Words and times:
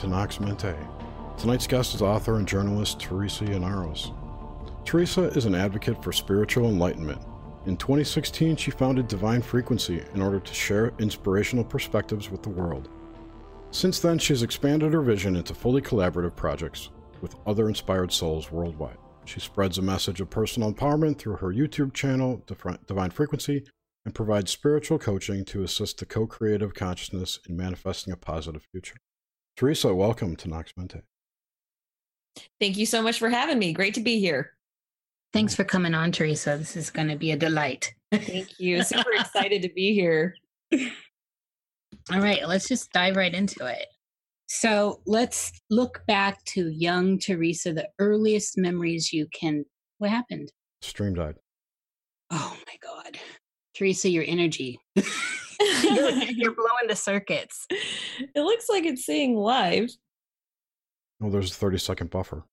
To 0.00 0.08
Nox 0.08 0.40
Mente. 0.40 0.74
Tonight's 1.36 1.66
guest 1.66 1.94
is 1.94 2.00
author 2.00 2.36
and 2.36 2.48
journalist 2.48 2.98
Teresa 2.98 3.44
Yanaros. 3.44 4.14
Teresa 4.86 5.24
is 5.24 5.44
an 5.44 5.54
advocate 5.54 6.02
for 6.02 6.10
spiritual 6.10 6.70
enlightenment. 6.70 7.20
In 7.66 7.76
2016, 7.76 8.56
she 8.56 8.70
founded 8.70 9.08
Divine 9.08 9.42
Frequency 9.42 10.02
in 10.14 10.22
order 10.22 10.40
to 10.40 10.54
share 10.54 10.94
inspirational 10.98 11.64
perspectives 11.64 12.30
with 12.30 12.42
the 12.42 12.48
world. 12.48 12.88
Since 13.72 14.00
then, 14.00 14.18
she 14.18 14.32
has 14.32 14.42
expanded 14.42 14.94
her 14.94 15.02
vision 15.02 15.36
into 15.36 15.54
fully 15.54 15.82
collaborative 15.82 16.34
projects 16.34 16.88
with 17.20 17.36
other 17.46 17.68
inspired 17.68 18.10
souls 18.10 18.50
worldwide. 18.50 18.96
She 19.26 19.38
spreads 19.38 19.76
a 19.76 19.82
message 19.82 20.22
of 20.22 20.30
personal 20.30 20.72
empowerment 20.72 21.18
through 21.18 21.36
her 21.36 21.52
YouTube 21.52 21.92
channel, 21.92 22.42
Divine 22.86 23.10
Frequency, 23.10 23.66
and 24.06 24.14
provides 24.14 24.50
spiritual 24.50 24.98
coaching 24.98 25.44
to 25.44 25.62
assist 25.62 25.98
the 25.98 26.06
co 26.06 26.26
creative 26.26 26.72
consciousness 26.72 27.38
in 27.46 27.54
manifesting 27.54 28.14
a 28.14 28.16
positive 28.16 28.66
future. 28.72 28.96
Teresa, 29.56 29.94
welcome 29.94 30.36
to 30.36 30.48
Nox 30.48 30.72
Mente. 30.76 31.02
Thank 32.60 32.76
you 32.76 32.86
so 32.86 33.02
much 33.02 33.18
for 33.18 33.28
having 33.28 33.58
me. 33.58 33.72
Great 33.72 33.94
to 33.94 34.00
be 34.00 34.18
here. 34.18 34.52
Thanks 35.32 35.54
for 35.54 35.64
coming 35.64 35.94
on, 35.94 36.12
Teresa. 36.12 36.56
This 36.58 36.76
is 36.76 36.90
going 36.90 37.08
to 37.08 37.16
be 37.16 37.32
a 37.32 37.36
delight. 37.36 37.92
Thank 38.10 38.58
you. 38.58 38.82
Super 38.82 39.12
excited 39.12 39.62
to 39.62 39.68
be 39.68 39.94
here. 39.94 40.34
All 40.72 42.20
right, 42.20 42.46
let's 42.48 42.68
just 42.68 42.92
dive 42.92 43.16
right 43.16 43.32
into 43.32 43.66
it. 43.66 43.86
So 44.48 45.00
let's 45.06 45.52
look 45.70 46.02
back 46.08 46.42
to 46.46 46.68
young 46.70 47.18
Teresa, 47.18 47.72
the 47.72 47.88
earliest 48.00 48.58
memories 48.58 49.12
you 49.12 49.28
can. 49.32 49.64
What 49.98 50.10
happened? 50.10 50.50
Stream 50.82 51.14
died. 51.14 51.36
Oh 52.30 52.56
my 52.66 52.74
God. 52.82 53.18
Teresa, 53.74 54.08
your 54.08 54.24
energy. 54.26 54.80
You're 55.82 56.54
blowing 56.54 56.88
the 56.88 56.96
circuits. 56.96 57.66
It 57.70 58.40
looks 58.40 58.68
like 58.68 58.84
it's 58.84 59.04
saying 59.04 59.36
live. 59.36 59.90
Oh, 61.22 61.30
there's 61.30 61.50
a 61.50 61.54
30 61.54 61.78
second 61.78 62.10
buffer. 62.10 62.44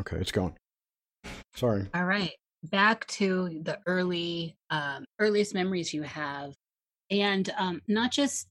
Okay, 0.00 0.16
it's 0.16 0.32
going. 0.32 0.56
Sorry. 1.54 1.86
All 1.94 2.06
right. 2.06 2.32
Back 2.64 3.06
to 3.08 3.60
the 3.62 3.78
early 3.86 4.56
um, 4.70 5.04
earliest 5.18 5.54
memories 5.54 5.92
you 5.92 6.02
have. 6.02 6.54
And 7.10 7.52
um, 7.58 7.82
not 7.88 8.12
just 8.12 8.48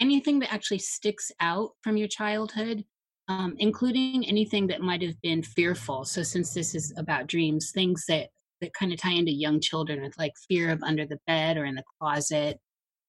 anything 0.00 0.40
that 0.40 0.52
actually 0.52 0.78
sticks 0.78 1.30
out 1.40 1.70
from 1.82 1.96
your 1.96 2.08
childhood, 2.08 2.84
um, 3.28 3.54
including 3.58 4.26
anything 4.26 4.66
that 4.68 4.80
might 4.80 5.02
have 5.02 5.20
been 5.22 5.42
fearful. 5.42 6.04
So, 6.04 6.24
since 6.24 6.52
this 6.52 6.74
is 6.74 6.92
about 6.96 7.28
dreams, 7.28 7.70
things 7.70 8.04
that 8.08 8.30
that 8.60 8.74
kind 8.74 8.92
of 8.92 8.98
tie 8.98 9.12
into 9.12 9.32
young 9.32 9.60
children 9.60 10.02
with 10.02 10.16
like 10.18 10.32
fear 10.48 10.70
of 10.70 10.82
under 10.82 11.06
the 11.06 11.18
bed 11.26 11.56
or 11.56 11.64
in 11.64 11.74
the 11.74 11.84
closet, 11.98 12.58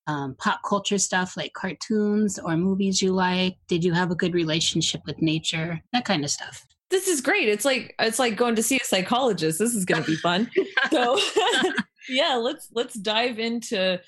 um, 0.07 0.35
pop 0.39 0.61
culture 0.67 0.97
stuff 0.97 1.38
like 1.38 1.53
cartoons 1.53 2.39
or 2.39 2.57
movies 2.57 3.02
you 3.02 3.13
like. 3.13 3.57
Did 3.67 3.83
you 3.83 3.94
have 3.94 4.11
a 4.11 4.16
good 4.16 4.33
relationship 4.33 5.01
with 5.06 5.22
nature? 5.22 5.81
That 5.94 6.06
kind 6.06 6.23
of 6.23 6.29
stuff. 6.29 6.66
This 6.89 7.07
is 7.07 7.22
great. 7.22 7.47
It's 7.47 7.66
like 7.66 7.95
it's 8.00 8.19
like 8.19 8.35
going 8.35 8.56
to 8.56 8.63
see 8.63 8.78
a 8.78 8.85
psychologist. 8.85 9.59
This 9.59 9.73
is 9.73 9.85
going 9.85 10.03
to 10.03 10.07
be 10.07 10.17
fun. 10.17 10.50
so 10.91 11.17
yeah, 12.09 12.35
let's 12.35 12.69
let's 12.73 12.95
dive 12.95 13.39
into 13.39 14.00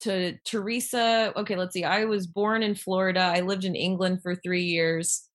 to 0.00 0.38
Teresa. 0.44 1.32
Okay, 1.36 1.56
let's 1.56 1.74
see. 1.74 1.84
I 1.84 2.04
was 2.04 2.26
born 2.26 2.62
in 2.62 2.74
Florida. 2.74 3.20
I 3.20 3.40
lived 3.40 3.64
in 3.64 3.74
England 3.74 4.22
for 4.22 4.34
3 4.34 4.62
years. 4.62 5.28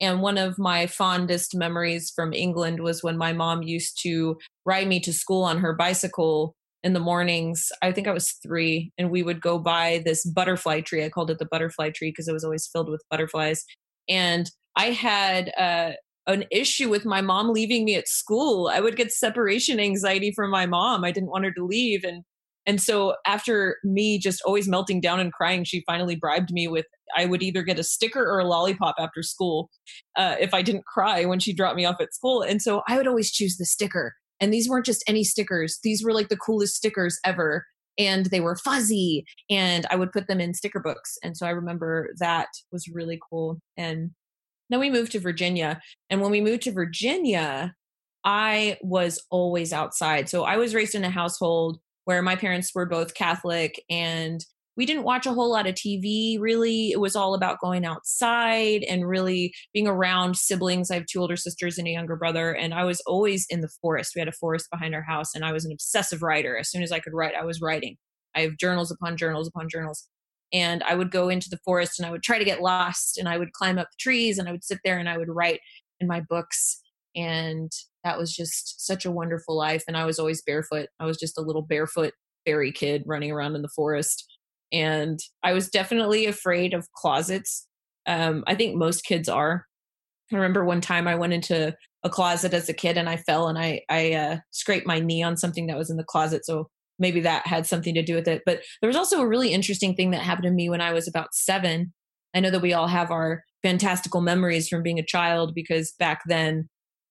And 0.00 0.20
one 0.20 0.38
of 0.38 0.58
my 0.58 0.86
fondest 0.86 1.54
memories 1.54 2.12
from 2.14 2.32
England 2.32 2.80
was 2.80 3.02
when 3.02 3.16
my 3.16 3.32
mom 3.32 3.62
used 3.62 4.00
to 4.02 4.36
ride 4.66 4.88
me 4.88 5.00
to 5.00 5.12
school 5.12 5.44
on 5.44 5.58
her 5.58 5.72
bicycle 5.74 6.54
in 6.82 6.92
the 6.92 7.00
mornings. 7.00 7.70
I 7.80 7.92
think 7.92 8.06
I 8.06 8.12
was 8.12 8.32
three, 8.42 8.92
and 8.98 9.10
we 9.10 9.22
would 9.22 9.40
go 9.40 9.58
by 9.58 10.02
this 10.04 10.24
butterfly 10.24 10.82
tree. 10.82 11.04
I 11.04 11.08
called 11.08 11.30
it 11.30 11.38
the 11.38 11.48
butterfly 11.50 11.90
tree 11.90 12.10
because 12.10 12.28
it 12.28 12.34
was 12.34 12.44
always 12.44 12.66
filled 12.66 12.90
with 12.90 13.02
butterflies. 13.10 13.64
And 14.08 14.50
I 14.76 14.86
had 14.90 15.52
uh, 15.56 15.92
an 16.26 16.44
issue 16.50 16.90
with 16.90 17.04
my 17.04 17.20
mom 17.20 17.52
leaving 17.52 17.84
me 17.84 17.94
at 17.94 18.08
school. 18.08 18.70
I 18.72 18.80
would 18.80 18.96
get 18.96 19.12
separation 19.12 19.80
anxiety 19.80 20.32
from 20.32 20.50
my 20.50 20.66
mom. 20.66 21.04
I 21.04 21.12
didn't 21.12 21.30
want 21.30 21.44
her 21.44 21.52
to 21.52 21.64
leave. 21.64 22.04
And 22.04 22.22
and 22.66 22.80
so 22.80 23.14
after 23.26 23.76
me 23.84 24.18
just 24.18 24.40
always 24.42 24.68
melting 24.68 25.00
down 25.00 25.20
and 25.20 25.32
crying, 25.32 25.64
she 25.64 25.82
finally 25.86 26.16
bribed 26.16 26.50
me 26.52 26.68
with 26.68 26.86
I 27.16 27.26
would 27.26 27.42
either 27.42 27.62
get 27.62 27.78
a 27.78 27.84
sticker 27.84 28.24
or 28.24 28.40
a 28.40 28.44
lollipop 28.44 28.96
after 28.98 29.22
school 29.22 29.70
uh, 30.16 30.36
if 30.40 30.54
I 30.54 30.62
didn't 30.62 30.86
cry 30.86 31.24
when 31.24 31.38
she 31.38 31.52
dropped 31.52 31.76
me 31.76 31.84
off 31.84 32.00
at 32.00 32.14
school. 32.14 32.42
And 32.42 32.62
so 32.62 32.82
I 32.88 32.96
would 32.96 33.06
always 33.06 33.30
choose 33.30 33.56
the 33.56 33.66
sticker. 33.66 34.14
And 34.40 34.52
these 34.52 34.68
weren't 34.68 34.86
just 34.86 35.04
any 35.06 35.24
stickers, 35.24 35.78
these 35.82 36.04
were 36.04 36.12
like 36.12 36.28
the 36.28 36.36
coolest 36.36 36.74
stickers 36.74 37.18
ever. 37.24 37.66
And 37.96 38.26
they 38.26 38.40
were 38.40 38.56
fuzzy, 38.56 39.24
and 39.48 39.86
I 39.88 39.94
would 39.94 40.10
put 40.10 40.26
them 40.26 40.40
in 40.40 40.52
sticker 40.52 40.80
books. 40.80 41.16
And 41.22 41.36
so 41.36 41.46
I 41.46 41.50
remember 41.50 42.08
that 42.18 42.48
was 42.72 42.88
really 42.88 43.20
cool. 43.30 43.60
And 43.76 44.10
then 44.68 44.80
we 44.80 44.90
moved 44.90 45.12
to 45.12 45.20
Virginia. 45.20 45.80
And 46.10 46.20
when 46.20 46.32
we 46.32 46.40
moved 46.40 46.62
to 46.62 46.72
Virginia, 46.72 47.72
I 48.24 48.78
was 48.82 49.22
always 49.30 49.72
outside. 49.72 50.28
So 50.28 50.42
I 50.42 50.56
was 50.56 50.74
raised 50.74 50.96
in 50.96 51.04
a 51.04 51.10
household 51.10 51.78
where 52.04 52.22
my 52.22 52.36
parents 52.36 52.72
were 52.74 52.86
both 52.86 53.14
Catholic 53.14 53.82
and 53.88 54.44
we 54.76 54.86
didn't 54.86 55.04
watch 55.04 55.26
a 55.26 55.32
whole 55.32 55.50
lot 55.50 55.66
of 55.66 55.74
TV 55.74 56.38
really. 56.40 56.90
It 56.90 57.00
was 57.00 57.14
all 57.14 57.34
about 57.34 57.60
going 57.60 57.84
outside 57.84 58.82
and 58.84 59.08
really 59.08 59.54
being 59.72 59.86
around 59.86 60.36
siblings. 60.36 60.90
I 60.90 60.94
have 60.94 61.06
two 61.06 61.20
older 61.20 61.36
sisters 61.36 61.78
and 61.78 61.86
a 61.86 61.92
younger 61.92 62.16
brother, 62.16 62.52
and 62.52 62.74
I 62.74 62.84
was 62.84 63.00
always 63.06 63.46
in 63.48 63.60
the 63.60 63.70
forest. 63.80 64.12
We 64.14 64.20
had 64.20 64.28
a 64.28 64.32
forest 64.32 64.68
behind 64.72 64.94
our 64.94 65.02
house, 65.02 65.34
and 65.34 65.44
I 65.44 65.52
was 65.52 65.64
an 65.64 65.72
obsessive 65.72 66.22
writer. 66.22 66.56
As 66.58 66.70
soon 66.70 66.82
as 66.82 66.90
I 66.90 66.98
could 66.98 67.14
write, 67.14 67.34
I 67.34 67.44
was 67.44 67.60
writing. 67.60 67.96
I 68.34 68.40
have 68.40 68.56
journals 68.56 68.90
upon 68.90 69.16
journals 69.16 69.48
upon 69.48 69.68
journals. 69.68 70.08
And 70.52 70.82
I 70.84 70.94
would 70.94 71.10
go 71.10 71.28
into 71.28 71.50
the 71.50 71.58
forest 71.64 71.98
and 71.98 72.06
I 72.06 72.10
would 72.10 72.22
try 72.22 72.38
to 72.38 72.44
get 72.44 72.60
lost 72.60 73.18
and 73.18 73.28
I 73.28 73.38
would 73.38 73.52
climb 73.52 73.78
up 73.78 73.88
trees 73.98 74.38
and 74.38 74.48
I 74.48 74.52
would 74.52 74.62
sit 74.62 74.78
there 74.84 74.98
and 74.98 75.08
I 75.08 75.18
would 75.18 75.28
write 75.28 75.60
in 76.00 76.06
my 76.06 76.20
books. 76.20 76.80
And 77.16 77.72
that 78.04 78.18
was 78.18 78.34
just 78.34 78.86
such 78.86 79.04
a 79.04 79.10
wonderful 79.10 79.56
life. 79.56 79.82
And 79.88 79.96
I 79.96 80.04
was 80.04 80.18
always 80.18 80.42
barefoot. 80.42 80.88
I 81.00 81.06
was 81.06 81.18
just 81.18 81.38
a 81.38 81.42
little 81.42 81.62
barefoot 81.62 82.12
fairy 82.44 82.70
kid 82.70 83.02
running 83.06 83.32
around 83.32 83.56
in 83.56 83.62
the 83.62 83.70
forest. 83.74 84.24
And 84.72 85.18
I 85.42 85.52
was 85.52 85.70
definitely 85.70 86.26
afraid 86.26 86.74
of 86.74 86.86
closets. 86.92 87.66
Um, 88.06 88.44
I 88.46 88.54
think 88.54 88.76
most 88.76 89.04
kids 89.04 89.28
are. 89.28 89.64
I 90.32 90.36
remember 90.36 90.64
one 90.64 90.80
time 90.80 91.08
I 91.08 91.14
went 91.14 91.32
into 91.32 91.74
a 92.02 92.10
closet 92.10 92.52
as 92.52 92.68
a 92.68 92.74
kid 92.74 92.98
and 92.98 93.08
I 93.08 93.16
fell 93.16 93.48
and 93.48 93.58
I 93.58 93.80
I 93.88 94.12
uh, 94.12 94.36
scraped 94.50 94.86
my 94.86 94.98
knee 94.98 95.22
on 95.22 95.36
something 95.36 95.66
that 95.66 95.78
was 95.78 95.90
in 95.90 95.96
the 95.96 96.04
closet. 96.04 96.44
So 96.44 96.68
maybe 96.98 97.20
that 97.20 97.46
had 97.46 97.66
something 97.66 97.94
to 97.94 98.02
do 98.02 98.14
with 98.14 98.28
it. 98.28 98.42
But 98.44 98.62
there 98.80 98.88
was 98.88 98.96
also 98.96 99.20
a 99.20 99.26
really 99.26 99.52
interesting 99.52 99.94
thing 99.94 100.10
that 100.10 100.22
happened 100.22 100.44
to 100.44 100.50
me 100.50 100.68
when 100.68 100.80
I 100.80 100.92
was 100.92 101.08
about 101.08 101.34
seven. 101.34 101.92
I 102.34 102.40
know 102.40 102.50
that 102.50 102.62
we 102.62 102.72
all 102.72 102.88
have 102.88 103.10
our 103.10 103.42
fantastical 103.62 104.20
memories 104.20 104.68
from 104.68 104.82
being 104.82 104.98
a 104.98 105.04
child 105.06 105.54
because 105.54 105.92
back 105.98 106.20
then 106.26 106.68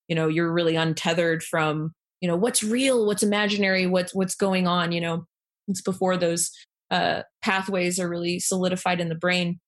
you 0.07 0.15
know 0.15 0.27
you're 0.27 0.51
really 0.51 0.75
untethered 0.75 1.43
from 1.43 1.91
you 2.21 2.27
know 2.27 2.35
what's 2.35 2.63
real 2.63 3.05
what's 3.05 3.23
imaginary 3.23 3.85
what's 3.85 4.13
what's 4.13 4.35
going 4.35 4.67
on 4.67 4.91
you 4.91 5.01
know 5.01 5.25
it's 5.67 5.81
before 5.81 6.17
those 6.17 6.51
uh, 6.91 7.23
pathways 7.41 7.99
are 7.99 8.09
really 8.09 8.39
solidified 8.39 8.99
in 8.99 9.09
the 9.09 9.15
brain. 9.15 9.59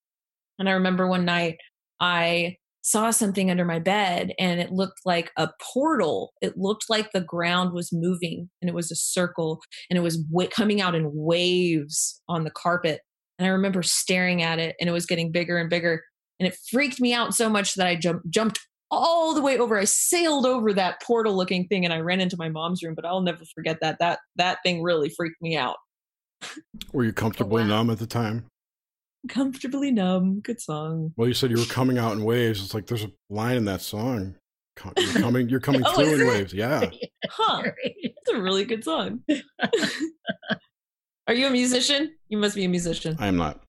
And 0.59 0.69
i 0.69 0.73
remember 0.73 1.07
one 1.07 1.25
night 1.25 1.57
i 1.99 2.55
saw 2.85 3.09
something 3.09 3.49
under 3.49 3.65
my 3.65 3.79
bed 3.79 4.31
and 4.37 4.61
it 4.61 4.71
looked 4.71 4.99
like 5.05 5.31
a 5.37 5.49
portal. 5.59 6.33
It 6.39 6.55
looked 6.55 6.85
like 6.87 7.11
the 7.11 7.19
ground 7.19 7.73
was 7.73 7.89
moving 7.91 8.47
and 8.61 8.69
it 8.69 8.75
was 8.75 8.91
a 8.91 8.95
circle 8.95 9.59
and 9.89 9.97
it 9.97 10.03
was 10.03 10.17
w- 10.17 10.49
coming 10.49 10.81
out 10.81 10.93
in 10.93 11.09
waves 11.11 12.21
on 12.29 12.43
the 12.43 12.51
carpet. 12.51 13.01
And 13.39 13.47
i 13.47 13.49
remember 13.49 13.81
staring 13.81 14.43
at 14.43 14.59
it 14.59 14.75
and 14.79 14.87
it 14.87 14.93
was 14.93 15.07
getting 15.07 15.31
bigger 15.31 15.57
and 15.57 15.69
bigger 15.69 16.03
and 16.39 16.47
it 16.47 16.57
freaked 16.71 17.01
me 17.01 17.11
out 17.11 17.33
so 17.33 17.49
much 17.49 17.73
that 17.73 17.87
i 17.87 17.95
jumped 17.95 18.29
jumped 18.29 18.59
all 18.91 19.33
the 19.33 19.41
way 19.41 19.57
over. 19.57 19.77
I 19.77 19.85
sailed 19.85 20.45
over 20.45 20.73
that 20.73 21.01
portal 21.01 21.35
looking 21.35 21.67
thing 21.67 21.85
and 21.85 21.93
I 21.93 21.99
ran 21.99 22.21
into 22.21 22.37
my 22.37 22.49
mom's 22.49 22.83
room, 22.83 22.95
but 22.95 23.05
I'll 23.05 23.21
never 23.21 23.43
forget 23.53 23.77
that. 23.81 23.97
That 23.99 24.19
that 24.35 24.59
thing 24.63 24.81
really 24.81 25.09
freaked 25.09 25.41
me 25.41 25.57
out. 25.57 25.77
Were 26.93 27.03
you 27.03 27.13
comfortably 27.13 27.63
oh, 27.63 27.65
wow. 27.65 27.77
numb 27.77 27.89
at 27.89 27.99
the 27.99 28.07
time? 28.07 28.45
Comfortably 29.27 29.91
numb. 29.91 30.41
Good 30.41 30.61
song. 30.61 31.13
Well, 31.17 31.27
you 31.27 31.33
said 31.33 31.49
you 31.49 31.57
were 31.57 31.65
coming 31.65 31.97
out 31.97 32.13
in 32.13 32.23
waves. 32.23 32.63
It's 32.63 32.73
like 32.73 32.87
there's 32.87 33.03
a 33.03 33.11
line 33.29 33.57
in 33.57 33.65
that 33.65 33.81
song. 33.81 34.35
You're 34.97 35.13
coming 35.13 35.49
you're 35.49 35.59
coming 35.59 35.83
oh, 35.85 35.95
through 35.95 36.21
in 36.21 36.27
waves. 36.27 36.53
Yeah. 36.53 36.89
Huh. 37.27 37.63
It's 37.83 38.29
a 38.29 38.39
really 38.39 38.65
good 38.65 38.83
song. 38.83 39.21
Are 41.27 41.33
you 41.33 41.47
a 41.47 41.49
musician? 41.49 42.13
You 42.29 42.37
must 42.37 42.55
be 42.55 42.65
a 42.65 42.69
musician. 42.69 43.15
I 43.17 43.25
am 43.25 43.35
not. 43.35 43.63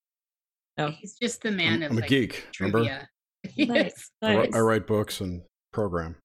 No. 0.76 0.90
He's 0.90 1.14
just 1.14 1.40
the 1.40 1.50
man 1.50 1.82
I'm, 1.82 1.84
of 1.84 1.92
I'm 1.92 1.98
a 1.98 2.06
geek. 2.06 2.44
Remember? 2.60 2.80
trivia. 2.80 2.98
Nice. 2.98 3.06
Yes. 3.56 4.10
I, 4.22 4.34
nice. 4.36 4.54
I 4.54 4.60
write 4.60 4.86
books 4.86 5.20
and 5.20 5.42
program. 5.72 6.16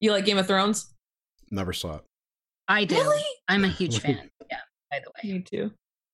You 0.00 0.12
like 0.12 0.24
Game 0.24 0.38
of 0.38 0.46
Thrones? 0.46 0.92
Never 1.50 1.72
saw 1.72 1.96
it. 1.96 2.04
I 2.68 2.84
do. 2.84 2.96
Really? 2.96 3.22
I'm 3.48 3.64
a 3.64 3.68
huge 3.68 4.00
fan. 4.00 4.30
Yeah, 4.50 4.58
by 4.90 5.00
the 5.04 5.10
way. 5.28 5.34
Me 5.34 5.40
too. 5.42 5.70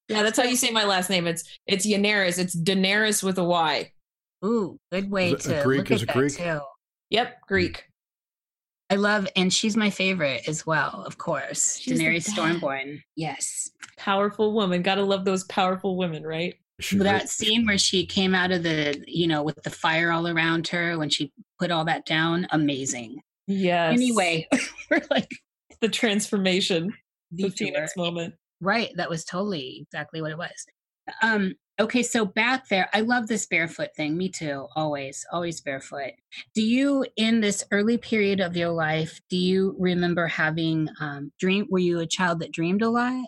Yeah, 0.08 0.22
that's 0.24 0.36
how 0.38 0.44
you 0.44 0.56
say 0.56 0.70
my 0.70 0.84
last 0.84 1.08
name. 1.08 1.26
It's 1.28 1.44
it's 1.66 1.86
Daenerys. 1.86 2.38
It's 2.38 2.54
Daenerys 2.56 3.22
with 3.22 3.38
a 3.38 3.44
Y. 3.44 3.92
Ooh, 4.44 4.76
good 4.92 5.10
way 5.10 5.30
Is 5.32 5.46
it 5.46 5.52
a 5.52 5.56
to 5.58 5.62
Greek? 5.64 5.78
look 5.78 5.90
Is 5.92 6.02
at 6.02 6.02
it 6.02 6.06
that 6.08 6.18
Greek? 6.18 6.36
too. 6.36 6.60
Yep, 7.10 7.40
Greek. 7.46 7.84
I 8.90 8.96
love, 8.96 9.26
and 9.36 9.52
she's 9.52 9.76
my 9.76 9.88
favorite 9.90 10.42
as 10.48 10.66
well, 10.66 11.04
of 11.06 11.16
course. 11.16 11.78
She's 11.78 12.00
Daenerys. 12.00 12.28
Stormborn. 12.28 13.00
Yes. 13.16 13.70
Powerful 13.96 14.52
woman. 14.52 14.82
Gotta 14.82 15.02
love 15.04 15.24
those 15.24 15.44
powerful 15.44 15.96
women, 15.96 16.24
right? 16.24 16.54
She 16.84 16.98
that 16.98 17.28
scene 17.28 17.66
where 17.66 17.78
she 17.78 18.04
came 18.06 18.34
out 18.34 18.52
of 18.52 18.62
the, 18.62 19.02
you 19.06 19.26
know, 19.26 19.42
with 19.42 19.62
the 19.62 19.70
fire 19.70 20.12
all 20.12 20.28
around 20.28 20.68
her 20.68 20.98
when 20.98 21.08
she 21.08 21.32
put 21.58 21.70
all 21.70 21.84
that 21.86 22.04
down, 22.06 22.46
amazing. 22.50 23.20
Yes. 23.46 23.94
Anyway, 23.94 24.46
we're 24.90 25.02
like, 25.10 25.30
the 25.80 25.88
transformation, 25.88 26.92
the 27.30 27.48
detour. 27.48 27.68
Phoenix 27.68 27.96
moment. 27.96 28.34
Right. 28.60 28.90
That 28.96 29.10
was 29.10 29.24
totally 29.24 29.80
exactly 29.82 30.22
what 30.22 30.30
it 30.30 30.38
was. 30.38 30.66
Um, 31.22 31.54
okay, 31.80 32.02
so 32.02 32.24
back 32.24 32.68
there, 32.68 32.88
I 32.94 33.00
love 33.00 33.26
this 33.26 33.46
barefoot 33.46 33.90
thing. 33.96 34.16
Me 34.16 34.28
too. 34.28 34.66
Always, 34.74 35.24
always 35.32 35.60
barefoot. 35.60 36.12
Do 36.54 36.62
you, 36.62 37.04
in 37.16 37.40
this 37.40 37.64
early 37.70 37.98
period 37.98 38.40
of 38.40 38.56
your 38.56 38.70
life, 38.70 39.20
do 39.28 39.36
you 39.36 39.76
remember 39.78 40.26
having 40.26 40.88
um 41.00 41.32
dream 41.38 41.66
were 41.70 41.78
you 41.78 42.00
a 42.00 42.06
child 42.06 42.40
that 42.40 42.52
dreamed 42.52 42.82
a 42.82 42.88
lot? 42.88 43.26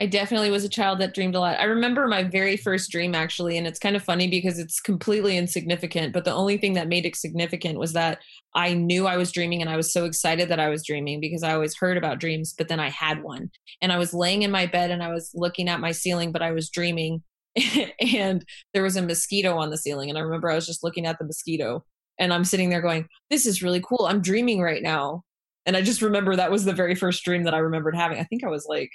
I 0.00 0.06
definitely 0.06 0.50
was 0.50 0.64
a 0.64 0.68
child 0.68 0.98
that 0.98 1.14
dreamed 1.14 1.34
a 1.34 1.40
lot. 1.40 1.60
I 1.60 1.64
remember 1.64 2.08
my 2.08 2.24
very 2.24 2.56
first 2.56 2.90
dream 2.90 3.14
actually, 3.14 3.56
and 3.56 3.66
it's 3.66 3.78
kind 3.78 3.94
of 3.94 4.02
funny 4.02 4.28
because 4.28 4.58
it's 4.58 4.80
completely 4.80 5.36
insignificant. 5.36 6.12
But 6.12 6.24
the 6.24 6.32
only 6.32 6.56
thing 6.56 6.72
that 6.72 6.88
made 6.88 7.06
it 7.06 7.14
significant 7.14 7.78
was 7.78 7.92
that 7.92 8.18
I 8.54 8.74
knew 8.74 9.06
I 9.06 9.16
was 9.16 9.30
dreaming 9.30 9.60
and 9.60 9.70
I 9.70 9.76
was 9.76 9.92
so 9.92 10.04
excited 10.04 10.48
that 10.48 10.58
I 10.58 10.70
was 10.70 10.84
dreaming 10.84 11.20
because 11.20 11.42
I 11.42 11.52
always 11.52 11.76
heard 11.76 11.96
about 11.96 12.18
dreams, 12.18 12.54
but 12.56 12.68
then 12.68 12.80
I 12.80 12.90
had 12.90 13.22
one. 13.22 13.50
And 13.80 13.92
I 13.92 13.98
was 13.98 14.14
laying 14.14 14.42
in 14.42 14.50
my 14.50 14.66
bed 14.66 14.90
and 14.90 15.02
I 15.02 15.12
was 15.12 15.30
looking 15.34 15.68
at 15.68 15.80
my 15.80 15.92
ceiling, 15.92 16.32
but 16.32 16.42
I 16.42 16.52
was 16.52 16.70
dreaming. 16.70 17.22
and 18.00 18.44
there 18.72 18.82
was 18.82 18.96
a 18.96 19.02
mosquito 19.02 19.56
on 19.58 19.70
the 19.70 19.78
ceiling. 19.78 20.08
And 20.08 20.18
I 20.18 20.22
remember 20.22 20.50
I 20.50 20.54
was 20.54 20.66
just 20.66 20.82
looking 20.82 21.06
at 21.06 21.18
the 21.18 21.26
mosquito 21.26 21.84
and 22.18 22.32
I'm 22.32 22.44
sitting 22.44 22.70
there 22.70 22.80
going, 22.80 23.06
This 23.30 23.46
is 23.46 23.62
really 23.62 23.82
cool. 23.86 24.06
I'm 24.06 24.22
dreaming 24.22 24.62
right 24.62 24.82
now. 24.82 25.22
And 25.64 25.76
I 25.76 25.82
just 25.82 26.02
remember 26.02 26.34
that 26.34 26.50
was 26.50 26.64
the 26.64 26.72
very 26.72 26.96
first 26.96 27.22
dream 27.24 27.44
that 27.44 27.54
I 27.54 27.58
remembered 27.58 27.94
having. 27.94 28.18
I 28.18 28.24
think 28.24 28.42
I 28.42 28.48
was 28.48 28.66
like 28.66 28.90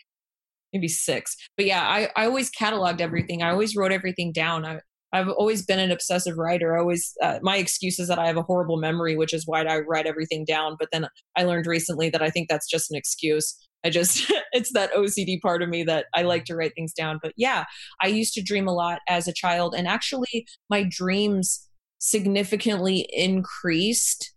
maybe 0.73 0.87
six. 0.87 1.35
But 1.55 1.65
yeah, 1.65 1.81
I, 1.81 2.09
I 2.15 2.25
always 2.25 2.51
cataloged 2.51 3.01
everything. 3.01 3.41
I 3.41 3.51
always 3.51 3.75
wrote 3.75 3.91
everything 3.91 4.31
down. 4.31 4.65
I, 4.65 4.79
I've 5.13 5.29
always 5.29 5.65
been 5.65 5.79
an 5.79 5.91
obsessive 5.91 6.37
writer. 6.37 6.75
I 6.75 6.81
always, 6.81 7.13
uh, 7.23 7.39
my 7.41 7.57
excuse 7.57 7.97
is 7.99 8.07
that 8.09 8.19
I 8.19 8.27
have 8.27 8.37
a 8.37 8.43
horrible 8.43 8.77
memory, 8.77 9.15
which 9.15 9.33
is 9.33 9.47
why 9.47 9.63
I 9.63 9.79
write 9.79 10.05
everything 10.05 10.43
down. 10.45 10.75
But 10.77 10.89
then 10.91 11.07
I 11.37 11.43
learned 11.43 11.65
recently 11.65 12.09
that 12.09 12.21
I 12.21 12.29
think 12.29 12.49
that's 12.49 12.69
just 12.69 12.91
an 12.91 12.97
excuse. 12.97 13.55
I 13.85 13.89
just, 13.89 14.31
it's 14.51 14.73
that 14.73 14.91
OCD 14.93 15.41
part 15.41 15.61
of 15.61 15.69
me 15.69 15.83
that 15.83 16.07
I 16.13 16.23
like 16.23 16.45
to 16.45 16.55
write 16.55 16.73
things 16.75 16.93
down. 16.93 17.19
But 17.21 17.33
yeah, 17.37 17.63
I 18.01 18.07
used 18.07 18.33
to 18.33 18.43
dream 18.43 18.67
a 18.67 18.73
lot 18.73 18.99
as 19.07 19.27
a 19.27 19.33
child. 19.33 19.75
And 19.75 19.87
actually, 19.87 20.45
my 20.69 20.83
dreams 20.83 21.67
significantly 21.99 23.07
increased 23.11 24.33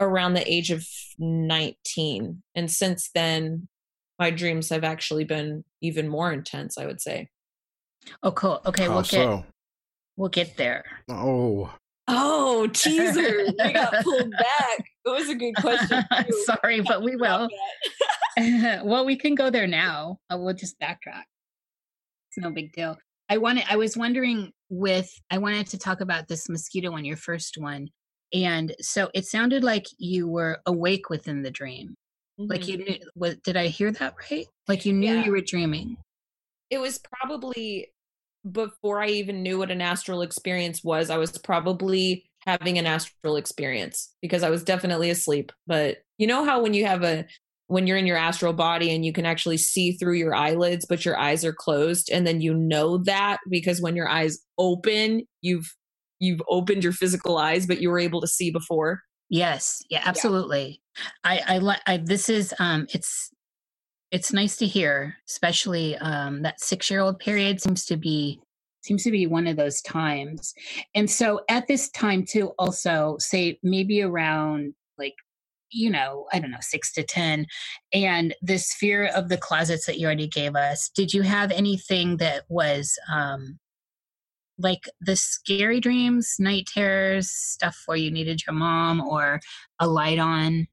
around 0.00 0.34
the 0.34 0.50
age 0.50 0.70
of 0.70 0.86
19. 1.18 2.42
And 2.54 2.70
since 2.70 3.10
then, 3.14 3.68
my 4.18 4.30
dreams 4.30 4.68
have 4.70 4.84
actually 4.84 5.24
been 5.24 5.64
even 5.80 6.08
more 6.08 6.32
intense, 6.32 6.76
I 6.78 6.86
would 6.86 7.00
say. 7.00 7.28
Oh 8.22 8.32
cool. 8.32 8.60
Okay, 8.66 8.84
How 8.84 8.90
we'll 8.94 9.02
get 9.02 9.10
so? 9.10 9.44
we'll 10.16 10.28
get 10.30 10.56
there. 10.56 10.84
Oh, 11.08 11.72
Oh, 12.10 12.66
teaser. 12.68 13.44
we 13.62 13.72
got 13.72 14.02
pulled 14.02 14.30
back. 14.38 14.78
It 15.04 15.10
was 15.10 15.28
a 15.28 15.34
good 15.34 15.54
question. 15.56 16.02
too. 16.26 16.44
Sorry, 16.46 16.80
but 16.80 17.02
we 17.02 17.16
will. 17.16 17.48
Well, 18.84 19.04
we 19.04 19.16
can 19.16 19.34
go 19.34 19.50
there 19.50 19.66
now. 19.66 20.18
Uh, 20.32 20.38
we'll 20.38 20.54
just 20.54 20.78
backtrack. 20.78 21.24
It's 22.30 22.38
no 22.38 22.52
big 22.52 22.72
deal. 22.72 22.96
I 23.28 23.36
wanted. 23.38 23.64
I 23.68 23.74
was 23.74 23.96
wondering 23.96 24.52
with. 24.70 25.10
I 25.28 25.38
wanted 25.38 25.66
to 25.68 25.78
talk 25.78 26.00
about 26.00 26.28
this 26.28 26.48
mosquito 26.48 26.92
one, 26.92 27.04
your 27.04 27.16
first 27.16 27.58
one, 27.58 27.88
and 28.32 28.74
so 28.80 29.10
it 29.12 29.26
sounded 29.26 29.64
like 29.64 29.86
you 29.98 30.28
were 30.28 30.60
awake 30.66 31.10
within 31.10 31.42
the 31.42 31.50
dream. 31.50 31.96
Like 32.38 32.62
Mhm. 32.62 32.68
you 32.68 32.76
knew. 32.78 32.98
Was, 33.16 33.36
did 33.38 33.56
I 33.56 33.66
hear 33.66 33.90
that 33.92 34.14
right? 34.30 34.46
Like 34.68 34.86
you 34.86 34.92
knew 34.92 35.12
Yeah. 35.14 35.24
you 35.24 35.32
were 35.32 35.40
dreaming. 35.40 35.96
it 36.70 36.78
was 36.78 36.98
probably 36.98 37.90
before 38.52 39.00
I 39.02 39.06
even 39.08 39.42
knew 39.42 39.56
what 39.56 39.70
an 39.70 39.80
astral 39.80 40.20
experience 40.20 40.84
was. 40.84 41.08
I 41.08 41.16
was 41.16 41.38
probably 41.38 42.28
having 42.44 42.76
an 42.78 42.84
astral 42.86 43.36
experience 43.36 44.14
because 44.20 44.42
I 44.42 44.50
was 44.50 44.62
definitely 44.64 45.08
asleep. 45.08 45.50
But 45.66 46.02
you 46.18 46.26
know 46.26 46.44
how 46.44 46.62
when 46.62 46.74
you 46.74 46.84
have 46.84 47.02
a 47.02 47.24
when 47.68 47.86
you're 47.86 47.96
in 47.96 48.06
your 48.06 48.18
astral 48.18 48.52
body 48.52 48.94
and 48.94 49.02
you 49.04 49.12
can 49.14 49.24
actually 49.26 49.56
see 49.56 49.92
through 49.92 50.14
your 50.16 50.34
eyelids, 50.34 50.84
but 50.86 51.04
your 51.06 51.18
eyes 51.18 51.42
are 51.44 51.52
closed, 51.54 52.10
and 52.10 52.26
then 52.26 52.40
you 52.42 52.52
know 52.54 52.98
that 52.98 53.38
because 53.48 53.80
when 53.80 53.96
your 53.96 54.08
eyes 54.08 54.38
open, 54.58 55.26
you've 55.40 55.74
you've 56.20 56.42
opened 56.48 56.82
your 56.84 56.92
physical 56.92 57.38
eyes, 57.38 57.66
but 57.66 57.80
you 57.80 57.88
were 57.90 57.98
able 57.98 58.20
to 58.20 58.26
see 58.28 58.50
before. 58.50 59.00
Yes. 59.30 59.82
Yeah. 59.90 60.02
Absolutely. 60.04 60.80
I. 61.24 61.40
I 61.46 61.58
like. 61.58 61.80
I, 61.86 61.98
this 61.98 62.28
is. 62.28 62.54
Um. 62.58 62.86
It's. 62.92 63.30
It's 64.10 64.32
nice 64.32 64.56
to 64.56 64.66
hear, 64.66 65.16
especially 65.28 65.94
um, 65.98 66.40
that 66.40 66.60
six-year-old 66.60 67.18
period 67.18 67.60
seems 67.60 67.84
to 67.84 67.98
be 67.98 68.40
seems 68.80 69.04
to 69.04 69.10
be 69.10 69.26
one 69.26 69.46
of 69.46 69.58
those 69.58 69.82
times. 69.82 70.54
And 70.94 71.10
so 71.10 71.42
at 71.50 71.66
this 71.68 71.90
time 71.90 72.24
too, 72.24 72.52
also 72.58 73.16
say 73.18 73.58
maybe 73.62 74.00
around 74.00 74.72
like 74.96 75.12
you 75.70 75.90
know 75.90 76.24
I 76.32 76.38
don't 76.38 76.50
know 76.50 76.56
six 76.62 76.90
to 76.94 77.02
ten, 77.02 77.44
and 77.92 78.34
this 78.40 78.72
fear 78.72 79.08
of 79.14 79.28
the 79.28 79.36
closets 79.36 79.84
that 79.84 79.98
you 79.98 80.06
already 80.06 80.28
gave 80.28 80.56
us. 80.56 80.88
Did 80.88 81.12
you 81.12 81.20
have 81.20 81.50
anything 81.50 82.16
that 82.16 82.44
was 82.48 82.98
um, 83.12 83.58
like 84.58 84.88
the 85.00 85.16
scary 85.16 85.80
dreams, 85.80 86.36
night 86.38 86.66
terrors, 86.66 87.30
stuff 87.30 87.76
where 87.86 87.96
you 87.96 88.10
needed 88.10 88.42
your 88.46 88.54
mom 88.54 89.00
or 89.00 89.40
a 89.78 89.86
light 89.86 90.18
on? 90.18 90.66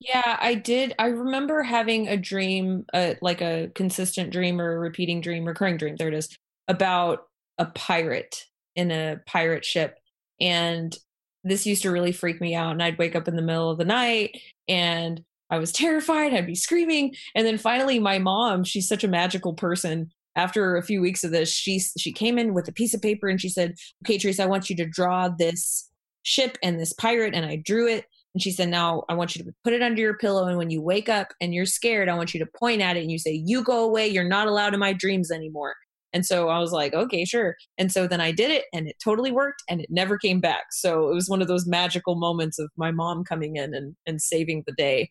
Yeah, 0.00 0.38
I 0.40 0.54
did. 0.54 0.94
I 0.98 1.08
remember 1.08 1.62
having 1.62 2.08
a 2.08 2.16
dream, 2.16 2.86
uh, 2.94 3.14
like 3.20 3.42
a 3.42 3.70
consistent 3.74 4.32
dream 4.32 4.60
or 4.60 4.72
a 4.72 4.78
repeating 4.78 5.20
dream, 5.20 5.44
recurring 5.44 5.76
dream. 5.76 5.96
There 5.96 6.08
it 6.08 6.14
is 6.14 6.34
about 6.68 7.26
a 7.58 7.66
pirate 7.66 8.44
in 8.74 8.90
a 8.90 9.20
pirate 9.26 9.64
ship, 9.64 9.98
and 10.40 10.96
this 11.44 11.66
used 11.66 11.82
to 11.82 11.90
really 11.90 12.12
freak 12.12 12.40
me 12.40 12.54
out. 12.54 12.72
And 12.72 12.82
I'd 12.82 12.98
wake 12.98 13.14
up 13.14 13.28
in 13.28 13.36
the 13.36 13.42
middle 13.42 13.70
of 13.70 13.78
the 13.78 13.84
night, 13.84 14.40
and 14.68 15.22
I 15.50 15.58
was 15.58 15.70
terrified. 15.72 16.32
I'd 16.32 16.46
be 16.46 16.54
screaming, 16.54 17.14
and 17.34 17.46
then 17.46 17.58
finally, 17.58 17.98
my 17.98 18.18
mom, 18.18 18.64
she's 18.64 18.88
such 18.88 19.04
a 19.04 19.08
magical 19.08 19.52
person. 19.52 20.12
After 20.36 20.76
a 20.76 20.82
few 20.82 21.00
weeks 21.00 21.24
of 21.24 21.32
this, 21.32 21.52
she 21.52 21.80
she 21.98 22.12
came 22.12 22.38
in 22.38 22.54
with 22.54 22.68
a 22.68 22.72
piece 22.72 22.94
of 22.94 23.02
paper 23.02 23.28
and 23.28 23.40
she 23.40 23.48
said, 23.48 23.74
"Okay, 24.04 24.18
Teresa, 24.18 24.44
I 24.44 24.46
want 24.46 24.70
you 24.70 24.76
to 24.76 24.86
draw 24.86 25.28
this 25.28 25.90
ship 26.22 26.56
and 26.62 26.78
this 26.78 26.92
pirate." 26.92 27.34
And 27.34 27.46
I 27.46 27.56
drew 27.56 27.88
it. 27.88 28.06
And 28.34 28.42
she 28.42 28.52
said, 28.52 28.68
Now 28.68 29.04
I 29.08 29.14
want 29.14 29.34
you 29.34 29.44
to 29.44 29.52
put 29.64 29.72
it 29.72 29.82
under 29.82 30.00
your 30.00 30.16
pillow. 30.16 30.46
And 30.46 30.56
when 30.56 30.70
you 30.70 30.80
wake 30.80 31.08
up 31.08 31.32
and 31.40 31.54
you're 31.54 31.66
scared, 31.66 32.08
I 32.08 32.14
want 32.14 32.32
you 32.32 32.40
to 32.40 32.50
point 32.58 32.80
at 32.80 32.96
it 32.96 33.00
and 33.00 33.10
you 33.10 33.18
say, 33.18 33.42
You 33.44 33.64
go 33.64 33.84
away. 33.84 34.08
You're 34.08 34.24
not 34.24 34.46
allowed 34.46 34.74
in 34.74 34.80
my 34.80 34.92
dreams 34.92 35.30
anymore. 35.30 35.74
And 36.12 36.26
so 36.26 36.48
I 36.48 36.58
was 36.58 36.72
like, 36.72 36.94
Okay, 36.94 37.24
sure. 37.24 37.56
And 37.78 37.90
so 37.90 38.06
then 38.06 38.20
I 38.20 38.32
did 38.32 38.50
it 38.50 38.64
and 38.72 38.88
it 38.88 38.96
totally 39.02 39.32
worked 39.32 39.62
and 39.68 39.80
it 39.80 39.88
never 39.90 40.16
came 40.16 40.40
back. 40.40 40.66
So 40.70 41.10
it 41.10 41.14
was 41.14 41.28
one 41.28 41.42
of 41.42 41.48
those 41.48 41.66
magical 41.66 42.14
moments 42.14 42.58
of 42.58 42.70
my 42.76 42.92
mom 42.92 43.24
coming 43.24 43.56
in 43.56 43.74
and, 43.74 43.96
and 44.06 44.22
saving 44.22 44.62
the 44.66 44.72
day. 44.72 45.10